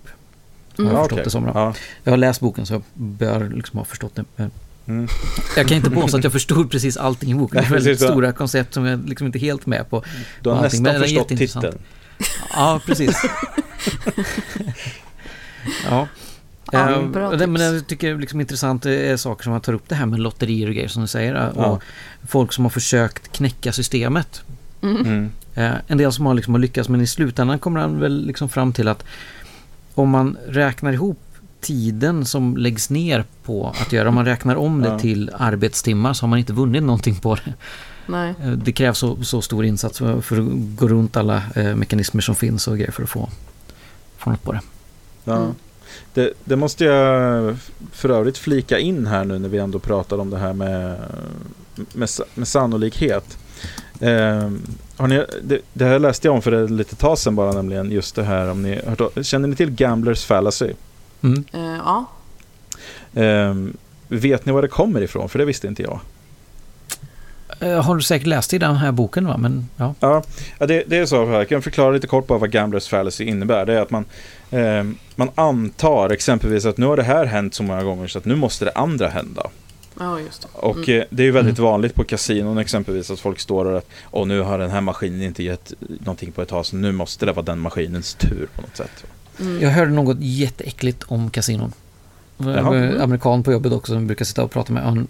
Har 0.77 0.85
Mm. 0.85 0.93
jag 0.93 0.99
Ja, 0.99 1.03
förstått 1.05 1.13
okej. 1.13 1.25
det 1.25 1.31
som. 1.31 1.45
Ja. 1.55 1.75
Jag 2.05 2.13
har 2.13 2.17
läst 2.17 2.41
boken 2.41 2.67
så 2.67 2.73
jag 2.75 2.83
bör 2.95 3.49
liksom 3.55 3.79
ha 3.79 3.85
förstått 3.85 4.15
det. 4.15 4.25
Mm. 4.87 5.09
Jag 5.57 5.67
kan 5.69 5.77
inte 5.77 5.91
påstå 5.91 6.17
att 6.19 6.25
jag 6.25 6.33
förstod 6.33 6.71
precis 6.71 6.97
allting 6.97 7.31
i 7.31 7.35
boken. 7.35 7.55
Det 7.55 7.59
är 7.59 7.63
Nej, 7.63 7.71
väldigt 7.71 7.91
precis, 7.93 8.03
ja. 8.03 8.09
stora 8.13 8.33
koncept 8.33 8.75
som 8.75 8.87
jag 8.87 9.09
liksom 9.09 9.27
inte 9.27 9.39
är 9.39 9.41
helt 9.41 9.67
med 9.67 9.91
på. 9.91 10.05
Du 10.43 10.51
har 10.51 10.57
Allting, 10.57 10.83
men 10.83 10.93
nästan 11.01 11.09
förstått 11.09 11.29
titeln. 11.39 11.79
Ja, 12.55 12.81
precis. 12.87 13.23
ja. 15.91 16.09
Ja, 16.73 16.91
Eh, 16.91 17.31
det, 17.31 17.47
men 17.47 17.63
jag 17.63 17.87
tycker 17.87 18.19
liksom 18.19 18.41
intressant 18.41 18.87
är 18.87 19.17
saker 19.17 19.43
som 19.43 19.53
man 19.53 19.61
tar 19.61 19.73
upp 19.73 19.89
det 19.89 19.95
här 19.95 20.07
med 20.07 20.21
lotterier 20.21 20.69
och 20.69 20.75
grejer 20.75 20.89
som 20.89 21.03
du 21.03 21.09
säger. 21.09 21.35
eh, 21.35 21.47
Och 21.49 21.63
Ja. 21.65 21.81
folk 22.29 22.53
som 22.53 22.65
har 22.65 22.71
försökt 22.71 23.33
knäcka 23.33 23.73
systemet. 23.73 24.43
Mm. 24.83 25.31
Eh, 25.57 25.73
en 25.87 25.99
del 25.99 26.13
som 26.13 26.27
har 26.27 26.35
liksom 26.35 26.61
lyckats 26.61 26.89
men 26.89 27.01
i 27.01 27.07
slutändan 27.07 27.59
kommer 27.59 27.81
han 27.81 28.01
väl 28.01 28.27
liksom 28.27 28.49
fram 28.49 28.73
till 28.73 28.89
att 28.89 29.05
om 29.95 30.11
man 30.11 30.37
räknar 30.49 30.93
ihop 30.93 31.19
tiden 31.61 32.25
som 32.25 32.57
läggs 32.57 32.91
ner 32.91 33.25
på 33.45 33.75
att 33.81 33.93
göra, 33.93 34.09
om 34.09 34.15
man 34.15 34.25
räknar 34.25 34.57
om 34.57 34.83
det 34.83 34.89
Ja. 34.89 34.99
till 34.99 35.31
arbetstimmar 35.35 36.13
så 36.13 36.23
har 36.23 36.29
man 36.29 36.39
inte 36.39 36.53
vunnit 36.53 36.83
någonting 36.83 37.17
på 37.17 37.35
det. 37.35 37.55
Nej. 38.07 38.35
Eh, 38.43 38.51
Det 38.51 38.73
krävs 38.73 38.99
så, 38.99 39.25
så 39.25 39.43
stor 39.43 39.65
insats 39.65 39.99
för 39.99 40.39
att 40.41 40.49
gå 40.77 40.89
runt 40.89 41.17
alla 41.17 41.43
eh, 41.55 41.75
mekanismer 41.75 42.23
som 42.23 42.35
finns 42.35 42.69
och 42.69 42.77
grejer 42.79 42.93
för 42.93 43.03
att 43.03 43.09
få, 43.09 43.29
få 44.19 44.31
något 44.31 44.43
på 44.43 44.53
det. 44.53 44.61
Ja. 45.25 45.37
Mm. 45.37 45.55
Det, 46.15 46.33
det 46.45 46.57
måste 46.57 46.85
jag 46.85 47.57
för 47.93 48.09
övrigt 48.09 48.39
flika 48.39 48.79
in 48.79 49.07
här 49.07 49.25
nu 49.25 49.39
när 49.39 49.49
vi 49.49 49.59
ändå 49.59 49.79
pratar 49.79 50.19
om 50.19 50.31
det 50.31 50.39
här 50.39 50.53
med, 50.53 50.99
med, 51.93 52.09
med 52.35 52.49
sannolikhet. 52.49 53.39
Eh, 54.01 54.51
har 54.97 55.09
ni, 55.09 55.25
det, 55.43 55.61
det 55.73 55.85
här 55.85 55.99
läste 55.99 56.29
jag 56.29 56.35
om 56.35 56.43
för 56.43 56.53
ett 56.65 56.71
litet 56.71 56.99
tag 56.99 57.19
sedan 57.19 57.37
bara 57.37 57.53
nämligen 57.53 57.91
just 57.91 58.15
det 58.15 58.25
här 58.25 58.51
om 58.51 58.63
ni 58.63 58.81
hört, 58.87 59.27
Känner 59.27 59.49
ni 59.49 59.57
till 59.57 59.71
Gamblers 59.71 60.25
fallacy? 60.25 60.73
Mm. 61.23 61.45
Eh, 61.53 61.81
ja. 61.85 62.05
Eh, 63.23 63.55
vet 64.09 64.47
ni 64.47 64.53
var 64.53 64.63
det 64.63 64.69
kommer 64.69 65.01
ifrån? 65.01 65.29
För 65.29 65.39
det 65.39 65.45
visste 65.45 65.67
inte 65.67 65.83
jag. 65.83 66.01
Eh, 67.61 67.83
Har 67.85 67.97
du 67.97 68.03
säkert 68.03 68.27
läst 68.27 68.55
i 68.55 68.59
den 68.59 68.77
här 68.77 68.93
boken 68.93 69.27
va? 69.27 69.37
Men, 69.37 69.69
ja. 69.77 69.95
Ja, 70.01 70.23
det, 70.59 70.85
det 70.87 70.97
är 70.97 71.07
så 71.07 71.27
här. 71.27 71.33
Jag 71.33 71.49
kan 71.49 71.63
förklara 71.63 71.91
lite 71.91 72.07
kort 72.07 72.27
bara 72.27 72.39
vad 72.39 72.51
Gamblers 72.51 72.89
fallacy 72.89 73.25
innebär. 73.25 73.67
Det 73.67 73.75
är 73.75 73.81
att 73.81 73.91
man, 73.91 74.05
eh, 74.51 74.85
man 75.15 75.31
antar 75.35 76.11
exempelvis 76.11 76.67
att 76.67 76.79
nu 76.79 76.87
har 76.87 76.97
det 76.97 77.03
här 77.03 77.25
hänt 77.25 77.55
så 77.55 77.63
många 77.63 77.83
gånger 77.83 78.07
så 78.07 78.19
att 78.19 78.25
nu 78.25 78.37
måste 78.37 78.65
det 78.65 78.73
andra 78.75 79.09
hända. 79.09 79.47
Ja, 79.99 80.21
just 80.21 80.43
det. 80.43 80.49
Och 80.53 80.77
Mm. 80.77 81.01
eh, 81.01 81.05
det 81.11 81.23
är 81.23 81.25
ju 81.25 81.31
väldigt 81.31 81.59
Mm. 81.59 81.71
vanligt 81.71 81.95
på 81.95 82.05
kasinon 82.05 82.59
exempelvis 82.59 83.11
att 83.11 83.21
folk 83.21 83.41
står 83.41 83.65
och 83.65 83.79
att 83.79 83.87
och 84.05 84.29
nu 84.29 84.41
har 84.41 84.59
den 84.59 84.71
här 84.71 84.81
maskinen 84.81 85.23
inte 85.23 85.43
gett 85.43 85.73
någonting 85.81 86.33
på 86.33 86.43
ett 86.43 86.49
tag 86.49 86.67
så 86.67 86.77
nu 86.77 86.93
måste 86.93 87.27
det 87.27 87.33
vara 87.33 87.45
den 87.45 87.59
maskinens 87.59 88.15
tur 88.15 88.49
på 88.55 88.61
något 88.63 88.77
sätt. 88.77 89.05
Mm. 89.41 89.63
Jag 89.63 89.71
hörde 89.71 89.91
något 89.91 90.17
jätteäckligt 90.21 91.03
om 91.09 91.31
kasinon. 91.31 91.73
Jaha. 92.39 92.77
en 92.77 93.01
amerikan 93.01 93.43
på 93.43 93.53
jobbet 93.53 93.73
också 93.73 93.93
som 93.93 94.07
brukar 94.07 94.25
sitta 94.25 94.45
och 94.45 94.51
prata 94.51 94.73
med. 94.73 94.83
Han 94.83 95.07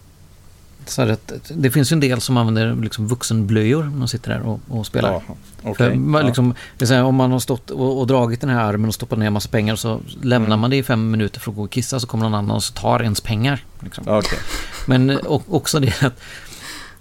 sa 0.91 1.03
att 1.03 1.33
det 1.49 1.71
finns 1.71 1.93
ju 1.93 1.95
en 1.95 2.01
del 2.01 2.21
som 2.21 2.37
använder 2.37 2.75
liksom 2.83 3.09
vuxenblöjor 3.09 3.85
när 3.85 3.99
de 3.99 4.09
sitter 4.09 4.31
där 4.31 4.41
och, 4.43 4.61
och 4.69 4.87
spelar. 4.87 5.21
För 5.63 5.71
okej. 5.71 5.97
man 5.97 6.21
Ja. 6.21 6.27
liksom, 6.27 6.55
säga, 6.79 7.05
om 7.05 7.15
man 7.15 7.33
har 7.33 7.39
stått 7.39 7.71
och, 7.71 8.01
och 8.01 8.07
dragit 8.07 8.41
den 8.41 8.51
här 8.51 8.65
armen 8.65 8.89
och 8.89 8.95
stoppat 8.95 9.19
ner 9.19 9.31
massa 9.31 9.49
pengar 9.49 9.77
så 9.77 10.01
lämnar 10.23 10.47
Mm. 10.47 10.61
man 10.61 10.71
det 10.71 10.77
i 10.77 10.83
fem 10.83 11.11
minuter 11.11 11.41
för 11.41 11.51
att 11.51 11.57
gå 11.57 11.63
och 11.65 11.71
kissa 11.71 12.01
så 12.01 12.07
kommer 12.07 12.25
någon 12.25 12.35
annan 12.35 12.51
och 12.57 12.65
så 12.65 12.73
tar 12.73 13.03
ens 13.03 13.21
pengar. 13.21 13.65
Liksom. 13.81 14.05
Ja, 14.07 14.19
Okej. 14.19 14.39
Men 14.87 15.11
och, 15.19 15.43
också 15.55 15.81
det 15.81 16.03
att 16.03 16.21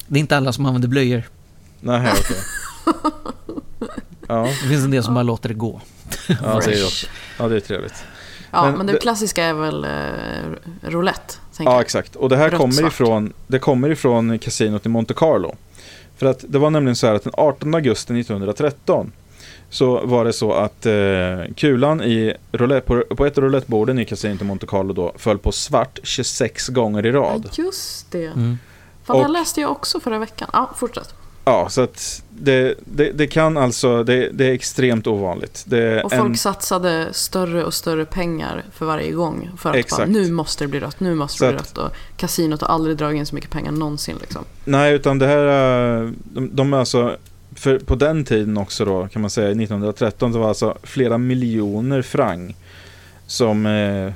det 0.07 0.19
är 0.19 0.21
inte 0.21 0.37
alla 0.37 0.53
som 0.53 0.65
använder 0.65 0.87
blöjor. 0.87 1.23
Nej, 1.81 2.11
okej. 2.19 2.37
Ja, 4.27 4.41
Det 4.63 4.67
finns 4.69 4.83
en 4.83 4.91
del 4.91 5.03
som 5.03 5.13
bara 5.13 5.23
låter 5.23 5.49
det 5.49 5.55
gå. 5.55 5.81
ja, 6.27 6.59
det 6.65 6.73
är, 6.73 7.07
ja, 7.39 7.47
det 7.47 7.55
är 7.55 7.59
trevligt. 7.59 7.93
Ja, 8.55 8.63
Men 8.65 8.77
men, 8.77 8.85
det, 8.87 8.93
det- 8.93 8.99
klassiska 8.99 9.43
är 9.43 9.53
väl 9.53 9.83
eh, 9.83 10.89
roulette. 10.89 11.33
tänker 11.57 11.71
Ja, 11.71 11.75
jag. 11.77 11.81
exakt. 11.81 12.15
Och 12.15 12.29
det 12.29 12.37
här 12.37 12.49
Rött, 12.49 12.59
kommer 12.59 12.73
svart. 12.73 12.91
ifrån, 12.91 13.33
det 13.47 13.59
kommer 13.59 13.89
ifrån 13.89 14.39
kasinot 14.39 14.85
i 14.85 14.89
Monte 14.89 15.13
Carlo. 15.13 15.55
För 16.17 16.25
att 16.25 16.45
det 16.47 16.59
var 16.59 16.69
nämligen 16.69 16.95
så 16.95 17.07
här 17.07 17.13
att 17.13 17.23
den 17.23 17.33
18 17.37 17.75
augusti 17.75 18.19
1913 18.19 19.11
så 19.69 20.05
var 20.05 20.25
det 20.25 20.33
så 20.33 20.53
att 20.53 20.85
eh, 20.85 21.53
kulan 21.55 22.01
i 22.03 22.33
roulette, 22.51 22.87
på, 22.87 23.15
på 23.15 23.25
ett 23.25 23.37
av 23.37 23.43
roulettborden 23.43 23.99
i 23.99 24.05
kasinot 24.05 24.41
i 24.41 24.43
Monte 24.43 24.65
Carlo 24.67 24.93
då 24.93 25.13
föll 25.17 25.37
på 25.37 25.51
svart 25.51 25.99
26 26.03 26.67
gånger 26.67 27.05
i 27.05 27.09
Ja, 27.09 27.15
rad. 27.19 27.49
just 27.53 28.11
det. 28.11 28.25
Mm. 28.25 28.57
Fan, 29.03 29.21
det 29.21 29.27
läste 29.27 29.61
jag 29.61 29.71
också 29.71 29.99
förra 29.99 30.19
veckan. 30.19 30.49
Ja, 30.53 30.71
fortsätt. 30.77 31.13
Ja, 31.45 31.69
så 31.69 31.81
att 31.81 32.23
det, 32.29 32.75
det, 32.85 33.11
det 33.11 33.27
kan 33.27 33.57
alltså, 33.57 34.03
det, 34.03 34.29
det 34.33 34.45
är 34.45 34.51
extremt 34.53 35.07
ovanligt. 35.07 35.63
Det 35.67 36.03
Och 36.03 36.11
folk 36.11 36.29
en, 36.29 36.37
satsade 36.37 37.07
större 37.11 37.63
och 37.63 37.73
större 37.73 38.05
pengar 38.05 38.63
för 38.73 38.85
varje 38.85 39.11
gång. 39.11 39.49
För 39.57 39.69
att 39.69 39.75
Exakt. 39.75 40.01
bara, 40.01 40.07
nu 40.11 40.31
måste 40.31 40.63
det 40.63 40.67
bli 40.67 40.79
rött, 40.79 40.99
nu 40.99 41.15
måste 41.15 41.37
Så 41.37 41.45
det 41.45 41.51
bli 41.51 41.59
att- 41.59 41.77
rött. 41.77 41.77
Och 41.77 41.91
kasinot 42.17 42.61
har 42.61 42.67
aldrig 42.67 42.97
dragit 42.97 43.19
in 43.19 43.25
så 43.25 43.35
mycket 43.35 43.49
pengar 43.51 43.71
någonsin. 43.71 44.15
Liksom. 44.21 44.43
nej, 44.65 44.93
utan 44.93 45.19
det 45.19 45.27
här, 45.27 45.45
eh, 46.03 46.09
de, 46.23 46.49
de 46.55 46.73
är 46.73 46.77
alltså, 46.77 47.17
för 47.55 47.79
på 47.79 47.95
den 47.95 48.25
tiden 48.25 48.57
också 48.57 48.85
då, 48.85 49.07
kan 49.07 49.21
man 49.21 49.29
säga, 49.31 49.47
1913, 49.47 50.33
så 50.33 50.39
var 50.39 50.47
alltså 50.47 50.77
flera 50.83 51.17
miljoner 51.17 52.01
franc 52.01 52.55
som 53.27 53.65
eh, 53.65 54.11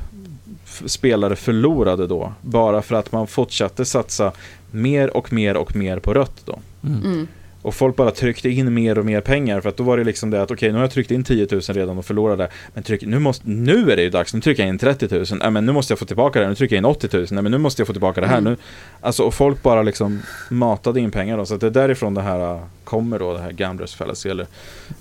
spelare 0.85 1.35
förlorade 1.35 2.07
då. 2.07 2.33
Bara 2.41 2.81
för 2.81 2.95
att 2.95 3.11
man 3.11 3.27
fortsatte 3.27 3.85
satsa 3.85 4.31
mer 4.71 5.17
och 5.17 5.33
mer 5.33 5.57
och 5.57 5.75
mer 5.75 5.99
på 5.99 6.13
rött 6.13 6.41
då. 6.45 6.59
Mm. 6.83 7.03
Mm. 7.03 7.27
Och 7.61 7.75
folk 7.75 7.95
bara 7.95 8.11
tryckte 8.11 8.49
in 8.49 8.73
mer 8.73 8.97
och 8.97 9.05
mer 9.05 9.21
pengar 9.21 9.61
för 9.61 9.69
att 9.69 9.77
då 9.77 9.83
var 9.83 9.97
det 9.97 10.03
liksom 10.03 10.29
det 10.29 10.41
att 10.41 10.51
okej 10.51 10.69
nu 10.69 10.75
har 10.75 10.81
jag 10.83 10.91
tryckt 10.91 11.11
in 11.11 11.23
10 11.23 11.47
000 11.51 11.61
redan 11.61 11.97
och 11.97 12.05
förlorade. 12.05 12.49
Men 12.73 12.83
tryck, 12.83 13.01
nu, 13.01 13.19
måste, 13.19 13.49
nu 13.49 13.91
är 13.91 13.95
det 13.95 14.01
ju 14.01 14.09
dags, 14.09 14.33
nu 14.33 14.41
trycker 14.41 14.63
jag 14.63 14.69
in 14.69 14.77
30 14.77 15.07
000. 15.15 15.25
Nej 15.39 15.51
men 15.51 15.65
nu 15.65 15.71
måste 15.71 15.91
jag 15.91 15.99
få 15.99 16.05
tillbaka 16.05 16.39
det, 16.41 16.47
nu 16.47 16.55
trycker 16.55 16.75
jag 16.75 16.81
in 16.81 16.85
80 16.85 17.09
000. 17.17 17.27
Nej 17.31 17.43
men 17.43 17.51
nu 17.51 17.57
måste 17.57 17.81
jag 17.81 17.87
få 17.87 17.93
tillbaka 17.93 18.21
det 18.21 18.27
här. 18.27 18.37
Mm. 18.37 18.51
Nu, 18.53 18.57
alltså 19.01 19.23
och 19.23 19.33
folk 19.33 19.63
bara 19.63 19.81
liksom 19.81 20.21
matade 20.49 20.99
in 20.99 21.11
pengar 21.11 21.37
då. 21.37 21.45
Så 21.45 21.53
att 21.55 21.61
det 21.61 21.67
är 21.67 21.71
därifrån 21.71 22.13
det 22.13 22.21
här 22.21 22.53
äh, 22.55 22.61
kommer 22.83 23.19
då, 23.19 23.33
det 23.33 23.39
här 23.39 23.51
Gamblers 23.51 23.95
fallacy 23.95 24.29
eller 24.29 24.47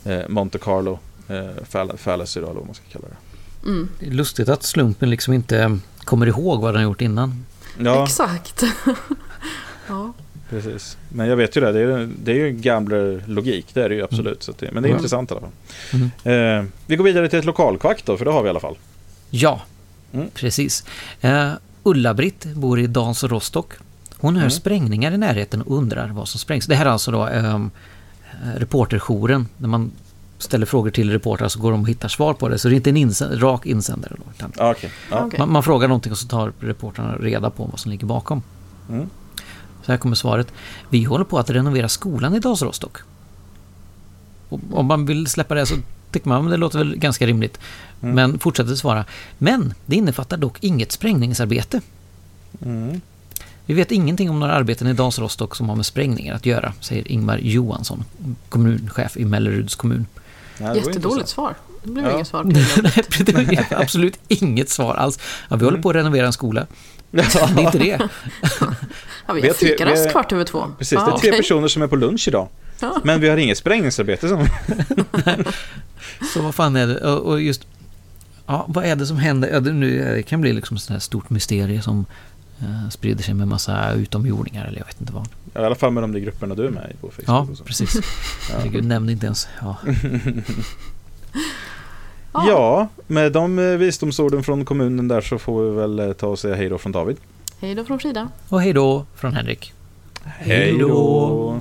eh, 0.05 0.19
Monte 0.29 0.59
Carlo 0.59 0.99
eh, 1.29 1.65
fall- 1.69 1.97
fallacy 1.97 2.41
då, 2.41 2.47
eller 2.47 2.57
vad 2.59 2.67
man 2.67 2.75
ska 2.75 2.85
kalla 2.93 3.05
det. 3.09 3.69
Mm. 3.69 3.89
Det 4.01 4.07
är 4.07 4.11
lustigt 4.11 4.49
att 4.49 4.63
slumpen 4.63 5.11
liksom 5.11 5.35
inte 5.35 5.79
kommer 6.05 6.27
ihåg 6.27 6.61
vad 6.61 6.69
den 6.75 6.77
har 6.77 6.89
gjort 6.89 7.01
innan. 7.01 7.45
Ja, 7.79 8.05
Exakt. 8.05 8.63
ja. 9.89 10.13
Precis. 10.51 10.97
Men 11.09 11.29
jag 11.29 11.37
vet 11.37 11.57
ju 11.57 11.61
det, 11.61 11.73
det 11.73 11.81
är, 11.81 12.09
det 12.25 12.31
är 12.33 12.37
ju 12.37 12.51
gambler-logik, 12.53 13.67
det 13.73 13.83
är 13.83 13.89
det 13.89 13.95
ju 13.95 14.03
absolut. 14.05 14.43
Så 14.43 14.53
det, 14.59 14.71
men 14.73 14.83
det 14.83 14.87
är 14.87 14.91
Mm. 14.91 14.97
intressant 14.99 15.31
i 15.31 15.35
alla 15.35 15.41
fall. 15.41 15.51
Mm. 16.25 16.65
Eh, 16.65 16.71
vi 16.87 16.97
går 16.97 17.05
vidare 17.05 17.29
till 17.29 17.39
ett 17.39 17.45
lokalkvack 17.45 18.03
då, 18.05 18.17
för 18.17 18.25
det 18.25 18.31
har 18.31 18.43
vi 18.43 18.47
i 18.47 18.51
alla 18.51 18.61
fall. 18.61 18.77
Ja, 19.31 19.61
Mm. 20.13 20.29
precis. 20.35 20.85
Uh, 21.25 21.53
Ulla-Britt 21.83 22.45
bor 22.55 22.81
i 22.81 22.87
Dans 22.87 23.23
och 23.25 23.31
Rostock. 23.31 23.73
Hon 24.19 24.35
hör 24.35 24.43
Mm. 24.43 24.51
sprängningar 24.51 25.13
i 25.13 25.19
närheten 25.19 25.63
och 25.63 25.77
undrar 25.79 26.09
vad 26.09 26.29
som 26.29 26.41
sprängs. 26.41 26.67
Det 26.67 26.75
här 26.75 26.87
är 26.87 26.91
alltså 26.91 27.11
då 27.11 27.27
um, 27.29 27.71
reporterjouren. 28.57 29.47
När 29.57 29.69
man 29.69 29.91
ställer 30.39 30.67
frågor 30.67 30.91
till 30.91 31.11
reportrar 31.11 31.49
så 31.49 31.61
går 31.61 31.71
de 31.71 31.81
och 31.83 31.89
hittar 31.89 32.09
svar 32.09 32.35
på 32.35 32.49
det. 32.49 32.59
Så 32.59 32.69
det 32.69 32.75
är 32.75 32.77
inte 32.77 32.91
en 32.91 32.97
insänd- 32.97 33.41
rak 33.41 33.67
insändare. 33.67 34.15
Då, 34.17 34.23
utan 34.37 34.53
okej. 34.71 34.91
Ja. 35.11 35.25
Okej. 35.27 35.39
man, 35.39 35.53
man 35.53 35.63
frågar 35.63 35.89
någonting 35.89 36.13
och 36.13 36.19
så 36.19 36.29
tar 36.29 36.53
reportrarna 36.61 37.17
reda 37.17 37.51
på 37.51 37.65
vad 37.65 37.81
som 37.81 37.91
ligger 37.91 38.07
bakom. 38.07 38.43
Mm. 38.91 39.07
Så 39.89 39.93
här 39.93 39.99
kommer 39.99 40.17
svaret. 40.17 40.53
Vi 40.91 41.05
håller 41.05 41.25
på 41.25 41.39
att 41.39 41.51
renovera 41.51 41.89
skolan 41.89 42.35
i 42.35 42.41
Rostock. 42.41 42.97
Och 44.49 44.61
om 44.73 44.87
man 44.87 45.07
vill 45.07 45.27
släppa 45.27 45.55
det 45.55 45.67
så 45.67 45.75
tycker 46.13 46.29
man, 46.29 46.51
det 46.51 46.57
låter 46.57 46.79
väl 46.79 46.97
ganska 46.97 47.27
rimligt. 47.27 47.59
Men 48.01 48.39
fortsätter 48.39 48.75
svara. 48.75 49.05
Men 49.39 49.75
det 49.87 49.97
innefattar 49.97 50.37
dock 50.37 50.57
inget 50.61 50.93
sprängningsarbete. 50.93 51.81
Vi 53.67 53.75
vet 53.75 53.93
ingenting 53.93 54.31
om 54.31 54.41
några 54.41 54.53
arbeten 54.53 54.87
i 54.87 54.93
Dans 54.93 55.19
Rostock 55.19 55.57
som 55.57 55.69
har 55.69 55.77
med 55.77 55.87
sprängningar 55.87 56.35
att 56.35 56.47
göra, 56.47 56.73
säger 56.81 57.13
Ingmar 57.13 57.39
Johansson, 57.39 58.05
kommunchef 58.49 59.17
i 59.17 59.25
Melleruds 59.25 59.75
kommun. 59.75 60.07
Nej, 60.59 60.77
Jättedåligt 60.77 61.29
svar. 61.29 61.55
Det 61.83 61.91
blev 61.91 62.05
Ja. 62.07 62.15
inget 62.15 62.27
svar 62.29 62.45
det. 62.45 63.67
Absolut 63.77 64.19
inget 64.29 64.71
svar 64.71 64.95
alls. 64.95 65.19
Ja, 65.49 65.57
vi 65.57 65.65
håller 65.65 65.83
på 65.83 65.91
att 65.91 65.97
renovera 65.97 66.27
en 66.27 66.33
skola. 66.33 66.67
Det 67.11 67.21
är 67.21 67.61
inte 67.61 67.79
det. 67.79 67.99
Ja, 69.27 69.35
vi 69.35 69.47
har 69.47 69.55
fikarast 69.55 70.11
kvart 70.11 70.33
över 70.33 70.45
två. 70.45 70.65
Precis, 70.79 70.93
Ja, 70.93 71.19
det 71.23 71.29
är 71.29 71.31
tre 71.31 71.39
personer 71.41 71.69
som 71.69 71.83
är 71.83 71.87
på 71.87 71.97
lunch 71.97 72.29
idag. 72.29 72.49
Ja. 72.81 73.01
Men 73.05 73.21
vi 73.21 73.29
har 73.29 73.37
inget 73.37 73.59
sprängningsarbete 73.59 74.29
som... 74.29 74.47
Så 76.35 76.43
vad 76.43 76.55
fan 76.55 76.77
är 76.77 76.87
det? 76.87 77.01
Och 77.01 77.43
just, 77.43 77.67
ja, 78.47 78.65
vad 78.69 78.85
är 78.85 78.97
det 78.97 79.07
som 79.07 79.17
händer? 79.17 79.49
Ja, 79.49 79.61
det, 79.61 79.73
nu, 79.73 80.15
det 80.15 80.23
kan 80.23 80.41
bli 80.41 80.53
liksom 80.53 80.77
ett 80.77 81.03
stort 81.03 81.31
mysterie 81.31 81.83
som 81.83 82.07
eh, 82.61 82.89
sprider 82.91 83.23
sig 83.23 83.35
med 83.35 83.49
massa 83.49 83.93
utomjordingar 83.93 84.65
eller 84.67 84.79
jag 84.79 84.87
vet 84.87 85.01
inte 85.01 85.13
vad. 85.13 85.29
I 85.55 85.59
alla 85.67 85.75
fall 85.75 85.91
med 85.93 86.03
de 86.03 86.13
där 86.13 86.21
grupperna 86.21 86.55
du 86.55 86.67
är 86.67 86.71
med 86.71 86.93
i 86.95 86.97
på 87.01 87.11
Facebook. 87.11 87.29
Ja, 87.29 87.65
precis. 87.65 88.01
Herregud, 88.53 88.85
nämnde 88.85 89.13
inte 89.13 89.27
ens. 89.27 89.49
Ja. 89.61 89.77
Ja, 92.47 92.89
med 93.07 93.33
de 93.33 93.59
eh, 93.59 93.65
visdomsorden 93.65 94.43
från 94.43 94.65
kommunen 94.65 95.09
där 95.09 95.21
så 95.21 95.39
får 95.39 95.63
vi 95.63 95.71
väl 95.77 95.99
eh, 95.99 96.13
ta 96.13 96.27
och 96.27 96.39
säga 96.39 96.55
hej 96.55 96.69
då 96.69 96.79
från 96.79 96.93
David. 96.93 97.17
Hej 97.61 97.75
då 97.75 97.85
från 97.85 97.99
Frida. 97.99 98.29
Och 98.49 98.63
hej 98.63 98.73
då 98.73 99.05
från 99.15 99.33
Henrik. 99.33 99.73
Hej 100.25 100.79
då! 100.79 101.61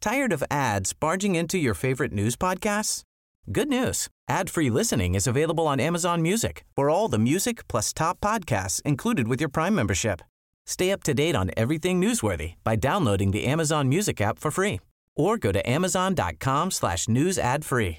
Tired 0.00 0.32
of 0.32 0.42
ads 0.50 0.92
barging 0.94 1.36
into 1.36 1.58
your 1.58 1.74
favorite 1.74 2.12
news 2.12 2.34
podcasts? 2.34 3.02
Good 3.50 3.68
news. 3.68 4.08
Ad-free 4.28 4.70
listening 4.70 5.14
is 5.14 5.26
available 5.26 5.66
on 5.66 5.78
Amazon 5.78 6.22
Music 6.22 6.64
for 6.74 6.88
all 6.88 7.08
the 7.08 7.18
music 7.18 7.68
plus 7.68 7.92
top 7.92 8.18
podcasts 8.20 8.80
included 8.82 9.28
with 9.28 9.40
your 9.40 9.50
Prime 9.50 9.74
membership. 9.74 10.22
Stay 10.66 10.90
up 10.90 11.02
to 11.02 11.12
date 11.12 11.36
on 11.36 11.50
everything 11.56 12.00
newsworthy 12.00 12.54
by 12.64 12.76
downloading 12.76 13.32
the 13.32 13.44
Amazon 13.44 13.88
Music 13.88 14.20
app 14.20 14.38
for 14.38 14.50
free 14.50 14.80
or 15.16 15.36
go 15.36 15.52
to 15.52 15.68
amazon.com 15.68 16.70
slash 16.70 17.08
news 17.08 17.38
ad 17.38 17.64
free. 17.64 17.98